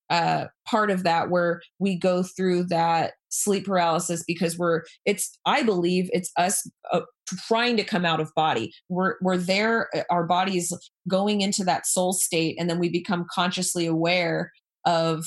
uh, 0.09 0.45
part 0.67 0.91
of 0.91 1.03
that 1.03 1.29
where 1.29 1.61
we 1.79 1.95
go 1.95 2.21
through 2.21 2.65
that 2.65 3.13
sleep 3.29 3.65
paralysis 3.65 4.23
because 4.25 4.57
we're 4.57 4.83
it's 5.05 5.37
I 5.45 5.63
believe 5.63 6.09
it's 6.13 6.31
us 6.37 6.69
uh, 6.91 7.01
trying 7.47 7.75
to 7.77 7.83
come 7.83 8.05
out 8.05 8.19
of 8.19 8.31
body. 8.35 8.71
We're 8.89 9.15
we're 9.21 9.37
there 9.37 9.89
uh, 9.95 10.03
our 10.09 10.25
bodies 10.25 10.71
going 11.07 11.41
into 11.41 11.63
that 11.65 11.87
soul 11.87 12.13
state 12.13 12.55
and 12.59 12.69
then 12.69 12.79
we 12.79 12.89
become 12.89 13.25
consciously 13.31 13.85
aware 13.85 14.51
of 14.85 15.25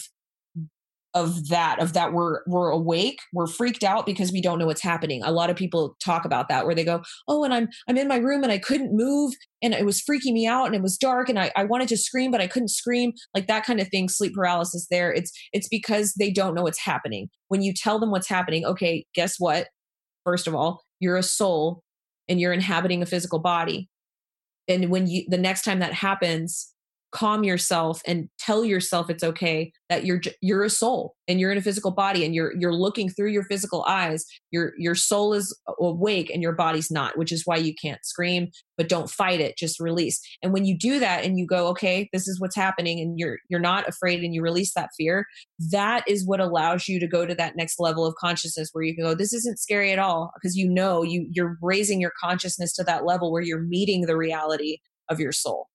of 1.18 1.48
that 1.48 1.80
of 1.80 1.92
that 1.94 2.12
we're 2.12 2.40
we're 2.46 2.70
awake 2.70 3.18
we're 3.32 3.46
freaked 3.46 3.82
out 3.82 4.06
because 4.06 4.30
we 4.30 4.40
don't 4.40 4.58
know 4.58 4.66
what's 4.66 4.82
happening. 4.82 5.22
A 5.24 5.32
lot 5.32 5.50
of 5.50 5.56
people 5.56 5.96
talk 6.02 6.24
about 6.24 6.48
that 6.48 6.64
where 6.64 6.74
they 6.74 6.84
go 6.84 7.02
oh 7.26 7.44
and 7.44 7.52
i'm 7.52 7.68
i'm 7.88 7.96
in 7.96 8.08
my 8.08 8.16
room 8.16 8.42
and 8.42 8.52
i 8.52 8.58
couldn't 8.58 8.96
move 8.96 9.34
and 9.62 9.74
it 9.74 9.84
was 9.84 10.00
freaking 10.00 10.32
me 10.32 10.46
out 10.46 10.66
and 10.66 10.76
it 10.76 10.82
was 10.82 10.96
dark 10.96 11.28
and 11.28 11.38
I, 11.38 11.50
I 11.56 11.64
wanted 11.64 11.88
to 11.88 11.96
scream 11.96 12.30
but 12.30 12.40
i 12.40 12.46
couldn't 12.46 12.68
scream. 12.68 13.12
Like 13.34 13.48
that 13.48 13.64
kind 13.64 13.80
of 13.80 13.88
thing 13.88 14.08
sleep 14.08 14.34
paralysis 14.34 14.86
there. 14.90 15.12
It's 15.12 15.32
it's 15.52 15.68
because 15.68 16.14
they 16.18 16.30
don't 16.30 16.54
know 16.54 16.62
what's 16.62 16.80
happening. 16.80 17.28
When 17.48 17.62
you 17.62 17.72
tell 17.74 17.98
them 17.98 18.10
what's 18.10 18.28
happening 18.28 18.64
okay 18.64 19.04
guess 19.14 19.36
what? 19.38 19.68
First 20.24 20.46
of 20.46 20.54
all 20.54 20.84
you're 21.00 21.16
a 21.16 21.22
soul 21.22 21.82
and 22.28 22.40
you're 22.40 22.52
inhabiting 22.52 23.02
a 23.02 23.06
physical 23.06 23.38
body. 23.38 23.88
And 24.68 24.90
when 24.90 25.06
you 25.06 25.24
the 25.28 25.38
next 25.38 25.62
time 25.62 25.80
that 25.80 25.92
happens 25.92 26.72
calm 27.10 27.42
yourself 27.42 28.00
and 28.06 28.28
tell 28.38 28.64
yourself 28.64 29.08
it's 29.08 29.24
okay 29.24 29.72
that 29.88 30.04
you're 30.04 30.20
you're 30.42 30.64
a 30.64 30.70
soul 30.70 31.14
and 31.26 31.40
you're 31.40 31.50
in 31.50 31.58
a 31.58 31.62
physical 31.62 31.90
body 31.90 32.24
and 32.24 32.34
you're 32.34 32.52
you're 32.58 32.74
looking 32.74 33.08
through 33.08 33.30
your 33.30 33.44
physical 33.44 33.84
eyes 33.88 34.24
your 34.50 34.72
your 34.76 34.94
soul 34.94 35.32
is 35.32 35.58
awake 35.80 36.30
and 36.30 36.42
your 36.42 36.52
body's 36.52 36.90
not 36.90 37.16
which 37.16 37.32
is 37.32 37.42
why 37.46 37.56
you 37.56 37.74
can't 37.80 38.04
scream 38.04 38.48
but 38.76 38.88
don't 38.88 39.10
fight 39.10 39.40
it 39.40 39.58
just 39.58 39.80
release. 39.80 40.20
And 40.42 40.52
when 40.52 40.64
you 40.64 40.78
do 40.78 41.00
that 41.00 41.24
and 41.24 41.38
you 41.38 41.46
go 41.46 41.66
okay 41.68 42.08
this 42.12 42.28
is 42.28 42.40
what's 42.40 42.56
happening 42.56 43.00
and 43.00 43.18
you're 43.18 43.38
you're 43.48 43.60
not 43.60 43.88
afraid 43.88 44.22
and 44.22 44.34
you 44.34 44.42
release 44.42 44.72
that 44.74 44.90
fear 44.96 45.26
that 45.70 46.04
is 46.06 46.26
what 46.26 46.40
allows 46.40 46.88
you 46.88 47.00
to 47.00 47.06
go 47.06 47.26
to 47.26 47.34
that 47.34 47.56
next 47.56 47.80
level 47.80 48.06
of 48.06 48.14
consciousness 48.14 48.70
where 48.72 48.84
you 48.84 48.94
can 48.94 49.04
go 49.04 49.14
this 49.14 49.32
isn't 49.32 49.58
scary 49.58 49.92
at 49.92 49.98
all 49.98 50.30
because 50.34 50.56
you 50.56 50.68
know 50.68 51.02
you 51.02 51.26
you're 51.30 51.58
raising 51.62 52.00
your 52.00 52.12
consciousness 52.22 52.72
to 52.74 52.84
that 52.84 53.04
level 53.04 53.32
where 53.32 53.42
you're 53.42 53.60
meeting 53.60 54.02
the 54.02 54.16
reality 54.16 54.78
of 55.10 55.18
your 55.18 55.32
soul 55.32 55.68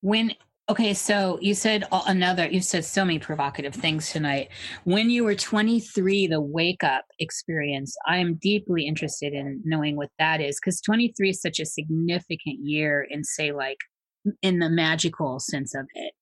when 0.00 0.34
okay 0.68 0.94
so 0.94 1.38
you 1.40 1.54
said 1.54 1.84
another 2.06 2.46
you 2.48 2.60
said 2.60 2.84
so 2.84 3.04
many 3.04 3.18
provocative 3.18 3.74
things 3.74 4.10
tonight 4.10 4.48
when 4.84 5.10
you 5.10 5.24
were 5.24 5.34
23 5.34 6.26
the 6.28 6.40
wake 6.40 6.84
up 6.84 7.04
experience 7.18 7.96
i'm 8.06 8.34
deeply 8.34 8.86
interested 8.86 9.32
in 9.32 9.60
knowing 9.64 9.96
what 9.96 10.10
that 10.18 10.40
is 10.40 10.58
because 10.60 10.80
23 10.80 11.30
is 11.30 11.40
such 11.40 11.58
a 11.60 11.66
significant 11.66 12.58
year 12.62 13.06
in 13.10 13.24
say 13.24 13.52
like 13.52 13.78
in 14.42 14.58
the 14.58 14.70
magical 14.70 15.40
sense 15.40 15.74
of 15.74 15.86
it 15.94 16.12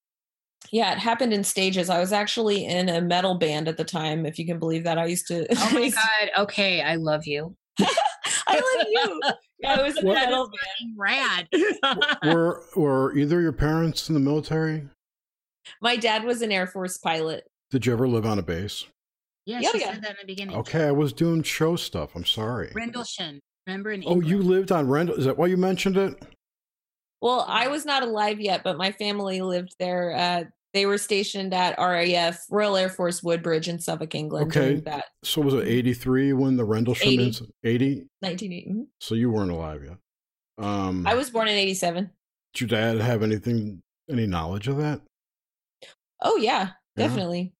Yeah, 0.73 0.93
it 0.93 0.99
happened 0.99 1.33
in 1.33 1.45
stages. 1.45 1.89
I 1.89 1.99
was 2.01 2.13
actually 2.13 2.65
in 2.67 2.89
a 2.89 3.01
metal 3.01 3.35
band 3.37 3.69
at 3.69 3.77
the 3.77 3.85
time, 3.85 4.27
if 4.27 4.39
you 4.39 4.45
can 4.47 4.59
believe 4.59 4.85
that. 4.85 4.99
I 4.99 5.07
used 5.07 5.27
to. 5.29 5.47
oh 5.51 5.71
my 5.73 5.89
god 6.03 6.31
okay 6.43 6.83
i 6.83 6.97
love 6.97 7.27
you 7.27 7.55
I 8.49 8.55
love 8.55 8.87
you. 8.91 9.21
I 9.69 9.83
was 9.83 9.97
a 9.99 10.03
What? 10.07 10.15
metal 10.15 10.49
band. 10.49 10.95
rad 10.97 11.49
were 12.25 12.65
were 12.77 13.17
either 13.17 13.41
your 13.41 13.53
parents 13.53 14.09
in 14.09 14.15
the 14.15 14.21
military? 14.21 14.89
My 15.83 15.97
dad 15.97 16.25
was 16.25 16.43
an 16.43 16.51
Air 16.53 16.67
Force 16.67 16.97
pilot. 16.99 17.47
Did 17.71 17.85
you 17.87 17.93
ever 17.93 18.09
live 18.09 18.25
on 18.25 18.39
a 18.39 18.43
base? 18.43 18.85
yeah 19.45 19.61
Yeah, 19.61 19.71
she 19.73 19.81
yeah. 19.81 19.93
said 19.95 20.03
that 20.03 20.11
in 20.13 20.17
the 20.23 20.27
beginning 20.27 20.57
Okay, 20.57 20.85
I 20.87 20.93
was 20.93 21.13
doing 21.13 21.43
show 21.43 21.77
stuff. 21.77 22.15
I'm 22.15 22.25
sorry. 22.25 22.71
rendlesham 22.75 23.41
remember 23.67 23.91
in 23.91 24.03
Oh, 24.07 24.21
you 24.21 24.39
lived 24.39 24.73
on 24.73 24.89
Rendell. 24.89 25.17
Is 25.17 25.25
that 25.27 25.37
why 25.37 25.47
you 25.47 25.57
mentioned 25.59 25.97
it? 25.97 26.15
Well, 27.21 27.45
I 27.49 27.67
was 27.67 27.85
not 27.85 28.03
alive 28.05 28.41
yet, 28.41 28.63
but 28.63 28.79
my 28.79 28.93
family 28.93 29.43
lived 29.43 29.75
there. 29.81 30.15
Uh, 30.17 30.45
they 30.79 30.87
were 30.87 30.97
stationed 30.97 31.53
at 31.53 31.77
RAF, 31.77 32.45
Royal 32.51 32.77
Air 32.77 32.89
Force 32.89 33.21
Woodbridge 33.21 33.69
in 33.69 33.81
Suffolk, 33.81 34.15
England. 34.15 34.55
Okay. 34.57 34.77
That 34.81 35.07
So 35.25 35.41
was 35.41 35.55
it 35.55 35.67
83 35.67 36.33
when 36.35 36.57
the 36.57 36.65
Rendlesham 36.65 37.09
80. 37.09 37.27
incident? 37.27 37.55
80? 37.65 37.95
1980. 38.21 38.87
So 39.01 39.17
you 39.17 39.31
weren't 39.33 39.51
alive 39.51 39.83
yet. 39.85 39.97
Um, 40.65 41.05
I 41.05 41.15
was 41.15 41.31
born 41.31 41.49
in 41.49 41.57
87. 41.57 42.11
Did 42.55 42.61
your 42.61 42.69
dad 42.69 43.01
have 43.01 43.25
anything, 43.25 43.83
any 44.09 44.29
knowledge 44.29 44.69
of 44.69 44.77
that? 44.77 45.01
Oh, 46.23 46.37
yeah, 46.37 46.69
Yeah? 46.97 47.09
definitely. 47.09 47.53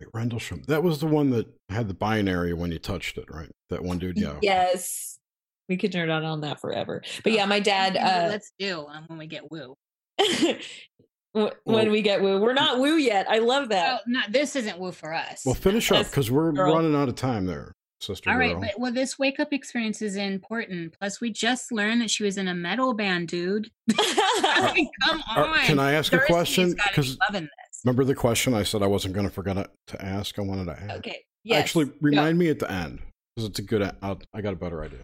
Like 0.00 0.08
Rendlesham. 0.12 0.64
That 0.66 0.82
was 0.82 0.98
the 0.98 1.06
one 1.06 1.30
that 1.30 1.46
had 1.68 1.86
the 1.86 1.94
binary 1.94 2.52
when 2.52 2.72
you 2.72 2.80
touched 2.80 3.16
it, 3.16 3.26
right? 3.30 3.50
That 3.70 3.84
one 3.84 3.98
dude, 4.00 4.18
yeah. 4.18 4.38
Yes. 4.42 5.18
We 5.68 5.76
could 5.76 5.92
nerd 5.92 6.10
out 6.10 6.24
on 6.24 6.40
that 6.40 6.60
forever. 6.60 7.02
But 7.22 7.32
yeah, 7.32 7.46
my 7.46 7.60
dad. 7.60 7.96
Uh, 7.96 8.28
let's 8.28 8.52
do 8.58 8.86
um, 8.88 9.04
when 9.06 9.18
we 9.18 9.26
get 9.28 9.50
woo 9.50 9.76
w- 10.18 10.58
when 11.34 11.50
Well- 11.64 11.90
we 11.90 12.00
get 12.02 12.22
woo. 12.22 12.40
We're 12.40 12.54
not 12.54 12.78
woo 12.78 12.96
yet. 12.96 13.26
I 13.28 13.38
love 13.38 13.68
that. 13.68 13.86
well 13.88 14.00
not 14.06 14.32
this 14.32 14.56
isn't 14.56 14.78
woo 14.78 14.92
for 14.92 15.12
us 15.12 15.42
Well, 15.44 15.54
finish 15.54 15.90
up 15.92 16.06
because 16.06 16.30
we're 16.30 16.52
girl. 16.52 16.74
running 16.74 16.94
out 16.94 17.08
of 17.08 17.16
time 17.16 17.44
there, 17.46 17.72
sister 18.00 18.30
All 18.30 18.38
right, 18.38 18.52
girl. 18.52 18.60
but 18.62 18.70
well, 18.78 18.92
this 18.92 19.18
wake 19.18 19.38
up 19.40 19.52
experience 19.52 20.00
is 20.00 20.16
important. 20.16 20.94
Plus, 20.98 21.20
we 21.20 21.30
just 21.32 21.70
learned 21.72 22.00
that 22.02 22.10
she 22.10 22.22
was 22.24 22.38
in 22.38 22.48
a 22.48 22.54
metal 22.54 22.94
band, 22.94 23.28
dude. 23.28 23.68
I 23.98 24.72
mean, 24.74 24.88
come 25.06 25.22
Uh, 25.36 25.40
on. 25.42 25.58
can 25.60 25.78
I 25.78 25.92
ask 25.92 26.12
a 26.12 26.18
question? 26.20 26.72
gotta 26.74 26.90
be 26.90 27.02
Because 27.02 27.18
remember 27.84 28.04
the 28.04 28.14
question 28.14 28.54
I 28.54 28.62
said 28.62 28.82
I 28.82 28.86
wasn't 28.86 29.14
going 29.14 29.26
to 29.26 29.32
forget 29.32 29.56
to 29.88 30.04
ask. 30.04 30.38
I 30.38 30.42
wanted 30.42 30.66
to 30.66 30.80
ask. 30.82 30.94
okay. 30.98 31.22
Yes. 31.42 31.60
Actually, 31.60 31.90
remind 32.00 32.38
me 32.38 32.48
at 32.48 32.58
the 32.58 32.70
end 32.70 33.00
because 33.36 33.50
it's 33.50 33.58
a 33.58 33.62
good. 33.62 33.82
I'll, 34.00 34.18
I 34.32 34.40
got 34.40 34.54
a 34.54 34.56
better 34.56 34.82
idea. 34.82 35.00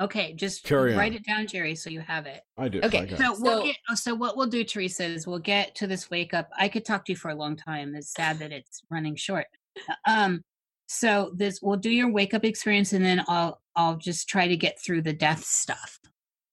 Okay, 0.00 0.32
just 0.34 0.62
Carry 0.64 0.94
write 0.94 1.12
on. 1.12 1.16
it 1.18 1.24
down, 1.26 1.46
Jerry, 1.46 1.74
so 1.74 1.90
you 1.90 2.00
have 2.00 2.26
it. 2.26 2.42
I 2.56 2.68
do. 2.68 2.80
Okay, 2.82 3.00
I. 3.12 3.16
So 3.16 3.34
we'll 3.40 3.58
So- 3.60 3.64
get. 3.64 3.76
oh, 3.90 3.94
So 3.94 4.14
what 4.14 4.36
we'll 4.36 4.46
do, 4.46 4.62
Teresa, 4.62 5.04
is 5.04 5.26
we'll 5.26 5.40
get 5.40 5.74
to 5.76 5.86
this 5.88 6.08
wake 6.10 6.34
up. 6.34 6.50
I 6.56 6.68
could 6.68 6.84
talk 6.84 7.04
to 7.06 7.12
you 7.12 7.16
for 7.16 7.30
a 7.30 7.34
long 7.34 7.56
time. 7.56 7.94
It's 7.96 8.12
sad 8.12 8.38
that 8.38 8.52
it's 8.52 8.82
running 8.90 9.16
short. 9.16 9.46
Um. 10.06 10.42
So 10.90 11.32
this 11.36 11.60
we'll 11.60 11.76
do 11.76 11.90
your 11.90 12.10
wake 12.10 12.32
up 12.32 12.44
experience, 12.44 12.92
and 12.92 13.04
then 13.04 13.22
I'll 13.28 13.60
I'll 13.76 13.96
just 13.96 14.28
try 14.28 14.48
to 14.48 14.56
get 14.56 14.80
through 14.80 15.02
the 15.02 15.12
death 15.12 15.44
stuff, 15.44 15.98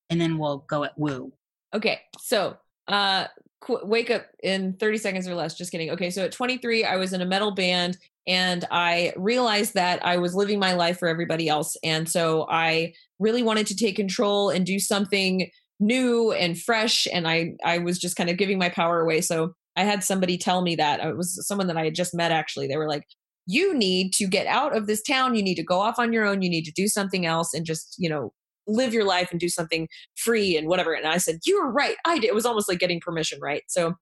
and 0.09 0.19
then 0.19 0.37
we'll 0.37 0.59
go 0.59 0.83
at 0.83 0.97
woo. 0.97 1.31
Okay, 1.73 2.01
so 2.19 2.57
uh, 2.87 3.27
qu- 3.61 3.85
wake 3.85 4.09
up 4.09 4.25
in 4.43 4.73
30 4.73 4.97
seconds 4.97 5.27
or 5.27 5.35
less. 5.35 5.55
Just 5.55 5.71
kidding. 5.71 5.91
Okay, 5.91 6.09
so 6.09 6.23
at 6.23 6.31
23, 6.31 6.83
I 6.83 6.95
was 6.95 7.13
in 7.13 7.21
a 7.21 7.25
metal 7.25 7.51
band 7.51 7.97
and 8.27 8.65
I 8.71 9.13
realized 9.15 9.75
that 9.75 10.03
I 10.05 10.17
was 10.17 10.33
living 10.33 10.59
my 10.59 10.73
life 10.73 10.97
for 10.97 11.07
everybody 11.07 11.47
else. 11.47 11.77
And 11.83 12.09
so 12.09 12.47
I 12.49 12.93
really 13.19 13.43
wanted 13.43 13.67
to 13.67 13.75
take 13.75 13.95
control 13.95 14.49
and 14.49 14.65
do 14.65 14.79
something 14.79 15.49
new 15.79 16.31
and 16.31 16.59
fresh. 16.59 17.07
And 17.11 17.27
I, 17.27 17.53
I 17.63 17.79
was 17.79 17.99
just 17.99 18.15
kind 18.15 18.29
of 18.29 18.37
giving 18.37 18.57
my 18.57 18.69
power 18.69 19.01
away. 19.01 19.21
So 19.21 19.53
I 19.75 19.83
had 19.83 20.03
somebody 20.03 20.37
tell 20.37 20.61
me 20.61 20.75
that 20.75 21.03
uh, 21.03 21.09
it 21.09 21.17
was 21.17 21.45
someone 21.47 21.67
that 21.67 21.77
I 21.77 21.85
had 21.85 21.95
just 21.95 22.15
met 22.15 22.31
actually. 22.31 22.67
They 22.67 22.77
were 22.77 22.87
like, 22.87 23.03
you 23.45 23.75
need 23.75 24.13
to 24.13 24.25
get 24.25 24.47
out 24.47 24.75
of 24.75 24.87
this 24.87 25.03
town. 25.03 25.35
You 25.35 25.43
need 25.43 25.55
to 25.55 25.63
go 25.63 25.79
off 25.79 25.99
on 25.99 26.13
your 26.13 26.25
own. 26.25 26.41
You 26.41 26.49
need 26.49 26.65
to 26.65 26.71
do 26.71 26.87
something 26.87 27.25
else 27.25 27.53
and 27.53 27.65
just, 27.65 27.95
you 27.99 28.09
know, 28.09 28.33
live 28.67 28.93
your 28.93 29.05
life 29.05 29.29
and 29.31 29.39
do 29.39 29.49
something 29.49 29.87
free 30.15 30.57
and 30.57 30.67
whatever. 30.67 30.93
And 30.93 31.07
I 31.07 31.17
said, 31.17 31.39
You're 31.45 31.69
right. 31.69 31.95
I 32.05 32.19
did. 32.19 32.27
It 32.27 32.35
was 32.35 32.45
almost 32.45 32.69
like 32.69 32.79
getting 32.79 32.99
permission, 32.99 33.39
right? 33.41 33.63
So 33.67 33.95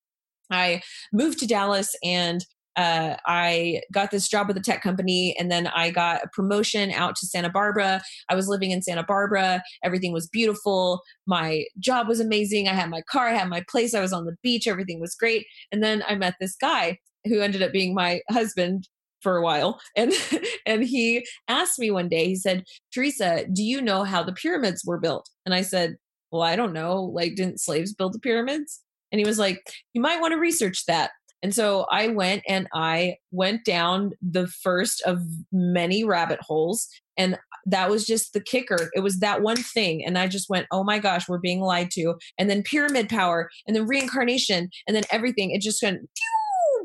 I 0.51 0.81
moved 1.11 1.39
to 1.39 1.47
Dallas 1.47 1.95
and 2.03 2.45
uh, 2.75 3.17
I 3.27 3.81
got 3.91 4.11
this 4.11 4.27
job 4.27 4.47
with 4.47 4.57
a 4.57 4.61
tech 4.61 4.81
company 4.81 5.35
and 5.37 5.51
then 5.51 5.67
I 5.67 5.91
got 5.91 6.23
a 6.23 6.29
promotion 6.29 6.91
out 6.91 7.15
to 7.17 7.27
Santa 7.27 7.49
Barbara. 7.49 8.01
I 8.29 8.35
was 8.35 8.47
living 8.47 8.71
in 8.71 8.81
Santa 8.81 9.03
Barbara. 9.03 9.61
Everything 9.83 10.11
was 10.11 10.27
beautiful. 10.27 11.01
My 11.27 11.65
job 11.79 12.07
was 12.07 12.19
amazing. 12.19 12.67
I 12.67 12.73
had 12.73 12.89
my 12.89 13.01
car, 13.01 13.27
I 13.27 13.33
had 13.33 13.49
my 13.49 13.63
place. 13.69 13.93
I 13.93 14.01
was 14.01 14.13
on 14.13 14.25
the 14.25 14.35
beach. 14.41 14.67
Everything 14.67 14.99
was 14.99 15.15
great. 15.15 15.45
And 15.71 15.83
then 15.83 16.03
I 16.07 16.15
met 16.15 16.35
this 16.39 16.55
guy 16.55 16.97
who 17.25 17.41
ended 17.41 17.61
up 17.61 17.71
being 17.71 17.93
my 17.93 18.21
husband 18.29 18.87
for 19.23 19.37
a 19.37 19.41
while. 19.41 19.79
And 19.95 20.13
and 20.65 20.83
he 20.83 21.25
asked 21.47 21.79
me 21.79 21.89
one 21.89 22.09
day, 22.09 22.25
he 22.25 22.35
said, 22.35 22.65
Teresa, 22.93 23.45
do 23.51 23.63
you 23.63 23.81
know 23.81 24.03
how 24.03 24.21
the 24.21 24.33
pyramids 24.33 24.83
were 24.85 24.99
built? 24.99 25.29
And 25.45 25.55
I 25.55 25.61
said, 25.61 25.95
Well, 26.31 26.43
I 26.43 26.55
don't 26.55 26.73
know. 26.73 27.01
Like, 27.03 27.35
didn't 27.35 27.61
slaves 27.61 27.93
build 27.93 28.13
the 28.13 28.19
pyramids? 28.19 28.81
And 29.11 29.19
he 29.19 29.25
was 29.25 29.39
like, 29.39 29.61
You 29.93 30.01
might 30.01 30.21
want 30.21 30.33
to 30.33 30.39
research 30.39 30.85
that. 30.85 31.11
And 31.41 31.53
so 31.53 31.85
I 31.91 32.07
went 32.07 32.41
and 32.47 32.69
I 32.73 33.17
went 33.31 33.65
down 33.65 34.11
the 34.21 34.47
first 34.47 35.01
of 35.01 35.19
many 35.51 36.05
rabbit 36.05 36.39
holes. 36.41 36.87
And 37.17 37.37
that 37.65 37.89
was 37.89 38.05
just 38.05 38.31
the 38.31 38.39
kicker. 38.39 38.89
It 38.95 39.01
was 39.01 39.19
that 39.19 39.41
one 39.41 39.57
thing. 39.57 40.05
And 40.05 40.17
I 40.17 40.27
just 40.27 40.49
went, 40.49 40.67
oh 40.71 40.85
my 40.85 40.99
gosh, 40.99 41.27
we're 41.27 41.39
being 41.39 41.59
lied 41.59 41.91
to. 41.91 42.15
And 42.37 42.49
then 42.49 42.63
pyramid 42.63 43.09
power 43.09 43.49
and 43.67 43.75
then 43.75 43.85
reincarnation 43.87 44.69
and 44.87 44.95
then 44.95 45.03
everything. 45.11 45.51
It 45.51 45.61
just 45.61 45.83
went 45.83 46.09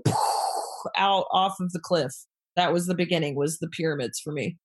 out 0.96 1.26
off 1.30 1.60
of 1.60 1.72
the 1.72 1.80
cliff. 1.80 2.12
That 2.56 2.72
was 2.72 2.86
the 2.86 2.94
beginning, 2.94 3.36
was 3.36 3.58
the 3.58 3.68
pyramids 3.68 4.18
for 4.18 4.32
me. 4.32 4.56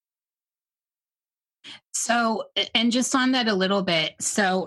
So, 1.94 2.44
and 2.74 2.92
just 2.92 3.16
on 3.16 3.32
that 3.32 3.48
a 3.48 3.54
little 3.54 3.84
bit. 3.84 4.14
So, 4.20 4.66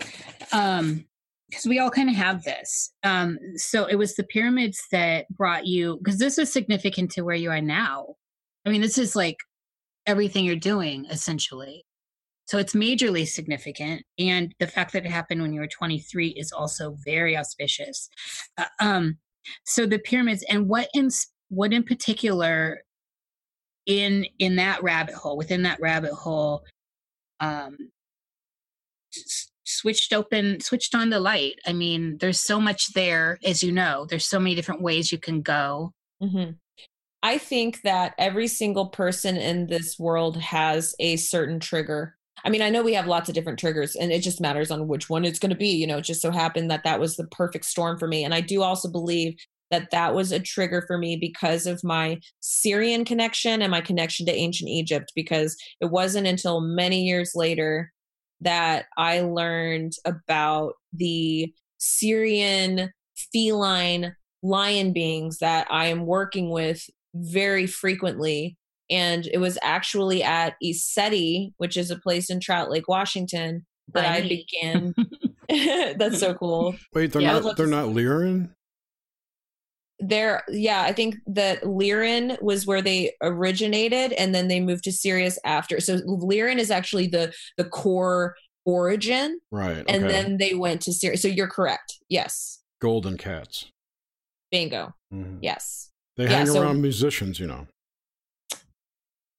um, 0.52 1.04
because 1.48 1.66
we 1.66 1.78
all 1.78 1.90
kind 1.90 2.08
of 2.08 2.16
have 2.16 2.42
this. 2.42 2.92
Um, 3.04 3.38
so 3.54 3.84
it 3.84 3.94
was 3.94 4.16
the 4.16 4.24
pyramids 4.24 4.82
that 4.90 5.28
brought 5.30 5.66
you, 5.66 5.98
because 5.98 6.18
this 6.18 6.38
is 6.38 6.52
significant 6.52 7.12
to 7.12 7.22
where 7.22 7.36
you 7.36 7.50
are 7.50 7.60
now. 7.60 8.16
I 8.64 8.70
mean, 8.70 8.80
this 8.80 8.98
is 8.98 9.14
like 9.14 9.36
everything 10.06 10.44
you're 10.44 10.56
doing 10.56 11.06
essentially. 11.06 11.84
So 12.46 12.58
it's 12.58 12.74
majorly 12.74 13.26
significant. 13.26 14.02
And 14.18 14.54
the 14.60 14.66
fact 14.66 14.92
that 14.92 15.04
it 15.04 15.10
happened 15.10 15.42
when 15.42 15.52
you 15.52 15.60
were 15.60 15.68
23 15.68 16.28
is 16.30 16.52
also 16.52 16.96
very 17.04 17.36
auspicious. 17.36 18.08
Uh, 18.56 18.64
um, 18.80 19.18
so 19.64 19.86
the 19.86 19.98
pyramids 19.98 20.44
and 20.48 20.68
what 20.68 20.88
in, 20.94 21.10
what 21.48 21.72
in 21.72 21.82
particular 21.82 22.82
in, 23.86 24.26
in 24.38 24.56
that 24.56 24.82
rabbit 24.82 25.14
hole, 25.14 25.36
within 25.36 25.62
that 25.62 25.80
rabbit 25.80 26.12
hole, 26.12 26.64
um, 27.40 27.76
switched 29.66 30.12
open 30.12 30.60
switched 30.60 30.94
on 30.94 31.10
the 31.10 31.20
light. 31.20 31.58
I 31.66 31.72
mean 31.72 32.18
there's 32.18 32.40
so 32.40 32.60
much 32.60 32.92
there 32.92 33.38
as 33.44 33.62
you 33.62 33.72
know. 33.72 34.06
There's 34.08 34.26
so 34.26 34.38
many 34.38 34.54
different 34.54 34.82
ways 34.82 35.12
you 35.12 35.18
can 35.18 35.42
go. 35.42 35.92
Mm-hmm. 36.22 36.52
i 37.22 37.36
think 37.36 37.82
that 37.82 38.14
every 38.16 38.48
single 38.48 38.86
person 38.86 39.36
in 39.36 39.66
this 39.66 39.98
world 39.98 40.38
has 40.38 40.94
a 40.98 41.16
certain 41.16 41.60
trigger. 41.60 42.16
I 42.44 42.48
mean 42.48 42.62
i 42.62 42.70
know 42.70 42.82
we 42.82 42.94
have 42.94 43.06
lots 43.06 43.28
of 43.28 43.34
different 43.34 43.58
triggers 43.58 43.96
and 43.96 44.10
it 44.10 44.20
just 44.20 44.40
matters 44.40 44.70
on 44.70 44.88
which 44.88 45.10
one 45.10 45.24
it's 45.24 45.38
going 45.38 45.50
to 45.50 45.56
be. 45.56 45.68
You 45.68 45.86
know 45.86 45.98
it 45.98 46.02
just 46.02 46.22
so 46.22 46.30
happened 46.30 46.70
that 46.70 46.84
that 46.84 47.00
was 47.00 47.16
the 47.16 47.26
perfect 47.26 47.66
storm 47.66 47.98
for 47.98 48.08
me 48.08 48.24
and 48.24 48.32
i 48.32 48.40
do 48.40 48.62
also 48.62 48.88
believe 48.90 49.36
that 49.70 49.90
that 49.90 50.14
was 50.14 50.32
a 50.32 50.38
trigger 50.38 50.84
for 50.86 50.98
me 50.98 51.16
because 51.16 51.66
of 51.66 51.82
my 51.82 52.20
Sirian 52.42 53.04
connection 53.04 53.62
and 53.62 53.70
my 53.70 53.80
connection 53.80 54.26
to 54.26 54.32
ancient 54.32 54.70
Egypt 54.70 55.12
because 55.14 55.56
it 55.80 55.90
wasn't 55.90 56.26
until 56.26 56.60
many 56.60 57.02
years 57.02 57.32
later 57.34 57.92
that 58.40 58.86
I 58.96 59.20
learned 59.20 59.92
about 60.04 60.74
the 60.92 61.52
Sirian 61.80 62.90
feline 63.32 64.14
lion 64.42 64.92
beings 64.92 65.38
that 65.38 65.66
I 65.70 65.86
am 65.86 66.06
working 66.06 66.50
with 66.50 66.88
very 67.14 67.66
frequently. 67.66 68.56
And 68.88 69.26
it 69.26 69.38
was 69.38 69.58
actually 69.62 70.22
at 70.22 70.54
ECETI, 70.62 71.54
which 71.56 71.76
is 71.76 71.90
a 71.90 71.98
place 71.98 72.30
in 72.30 72.38
Trout 72.38 72.70
Lake, 72.70 72.86
Washington, 72.86 73.66
that 73.94 74.06
I 74.06 74.20
began. 74.22 74.94
That's 75.96 76.18
so 76.18 76.34
cool. 76.34 76.76
Wait, 76.92 77.12
they're 77.12 77.22
yeah, 77.22 77.38
not 77.38 77.56
they're 77.56 77.66
not 77.66 77.88
Lyran? 77.88 78.50
There 79.98 80.42
yeah 80.48 80.82
i 80.82 80.92
think 80.92 81.16
that 81.26 81.62
lyran 81.62 82.40
was 82.42 82.66
where 82.66 82.82
they 82.82 83.12
originated 83.22 84.12
and 84.12 84.34
then 84.34 84.48
they 84.48 84.60
moved 84.60 84.84
to 84.84 84.92
sirius 84.92 85.38
after 85.44 85.80
so 85.80 85.98
lyran 86.00 86.58
is 86.58 86.70
actually 86.70 87.06
the 87.06 87.32
the 87.56 87.64
core 87.64 88.36
origin 88.66 89.38
right 89.50 89.78
okay. 89.78 89.84
and 89.88 90.04
then 90.10 90.36
they 90.36 90.54
went 90.54 90.82
to 90.82 90.92
sirius 90.92 91.22
so 91.22 91.28
you're 91.28 91.48
correct 91.48 91.94
yes 92.08 92.60
golden 92.80 93.16
cats 93.16 93.66
bingo 94.50 94.92
mm-hmm. 95.12 95.38
yes 95.40 95.90
they 96.16 96.24
yeah, 96.24 96.30
hang 96.30 96.46
so, 96.46 96.62
around 96.62 96.82
musicians 96.82 97.40
you 97.40 97.46
know 97.46 97.66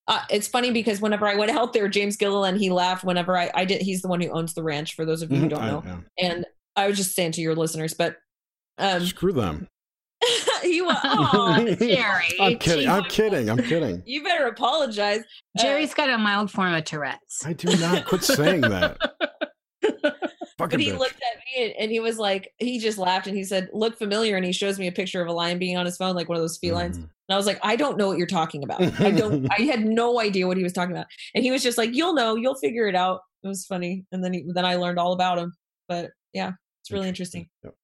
uh, 0.10 0.22
it's 0.30 0.48
funny 0.48 0.72
because 0.72 1.02
whenever 1.02 1.28
I 1.28 1.36
went 1.36 1.52
out 1.52 1.74
there, 1.74 1.90
James 1.90 2.16
Gilliland, 2.16 2.58
he 2.60 2.70
laughed 2.70 3.04
whenever 3.04 3.38
I, 3.38 3.52
I 3.54 3.66
did. 3.66 3.82
He's 3.82 4.02
the 4.02 4.08
one 4.08 4.22
who 4.22 4.30
owns 4.30 4.54
the 4.54 4.64
ranch 4.64 4.96
for 4.96 5.04
those 5.04 5.22
of 5.22 5.30
you 5.32 5.38
who 5.38 5.48
mm-hmm. 5.48 5.56
don't 5.56 5.68
know. 5.68 5.84
I, 5.86 5.90
yeah. 5.90 6.30
And 6.30 6.46
I 6.78 6.88
was 6.88 6.96
just 6.96 7.14
saying 7.14 7.34
to 7.34 7.42
your 7.42 7.56
listeners, 7.56 7.94
but 7.94 8.16
um, 8.78 9.06
screw 9.06 9.34
them. 9.34 9.68
He 10.64 10.82
was, 10.82 10.98
oh, 11.04 11.76
Jerry. 11.80 12.34
I'm 12.40 12.58
kidding. 12.58 12.90
I'm 12.90 13.04
kidding. 13.06 13.50
I'm 13.50 13.58
kidding. 13.58 14.02
You 14.06 14.24
better 14.24 14.48
apologize. 14.48 15.20
Uh, 15.58 15.62
Jerry's 15.62 15.92
uh, 15.92 15.96
got 15.96 16.10
a 16.10 16.18
mild 16.18 16.52
form 16.52 16.74
of 16.74 16.84
Tourette's. 16.84 17.44
I 17.46 17.54
do 17.54 17.76
not. 17.78 18.06
Quit 18.06 18.24
saying 18.24 18.62
that. 18.62 18.98
but 20.58 20.72
he 20.72 20.90
bitch. 20.90 20.98
looked 20.98 21.22
at 21.22 21.44
me 21.56 21.76
and 21.78 21.92
he 21.92 22.00
was 22.00 22.18
like, 22.18 22.52
he 22.58 22.80
just 22.80 22.98
laughed 22.98 23.28
and 23.28 23.38
he 23.38 23.44
said, 23.44 23.70
"Look 23.74 23.98
familiar." 23.98 24.36
And 24.36 24.46
he 24.46 24.52
shows 24.52 24.80
me 24.80 24.88
a 24.88 24.92
picture 24.92 25.22
of 25.22 25.28
a 25.28 25.34
lion 25.34 25.60
being 25.60 25.78
on 25.78 25.86
his 25.86 25.98
phone, 25.98 26.16
like 26.16 26.30
one 26.30 26.36
of 26.36 26.42
those 26.42 26.58
felines. 26.58 26.98
Mm. 26.98 27.04
And 27.04 27.34
I 27.34 27.38
was 27.38 27.46
like, 27.46 27.60
I 27.62 27.76
don't 27.76 27.98
know 27.98 28.08
what 28.08 28.18
you're 28.18 28.26
talking 28.26 28.64
about. 28.64 28.82
I 29.00 29.12
don't. 29.12 29.48
I 29.58 29.64
had 29.64 29.86
no 29.86 30.20
idea 30.20 30.48
what 30.48 30.58
he 30.58 30.64
was 30.64 30.74
talking 30.74 30.96
about. 30.96 31.08
And 31.36 31.44
he 31.44 31.52
was 31.52 31.62
just 31.62 31.78
like, 31.78 31.94
"You'll 31.94 32.14
know. 32.14 32.36
You'll 32.36 32.56
figure 32.56 32.88
it 32.88 32.96
out." 32.96 33.22
It 33.44 33.48
was 33.48 33.66
funny. 33.66 34.06
And 34.12 34.24
then 34.24 34.34
he, 34.34 34.46
then 34.48 34.66
I 34.66 34.76
learned 34.76 34.98
all 34.98 35.14
about 35.14 35.38
him. 35.38 35.54
But 35.88 36.10
yeah, 36.34 36.54
it's 36.82 36.92
really 36.92 37.08
interesting. 37.08 37.50
Yep. 37.64 37.76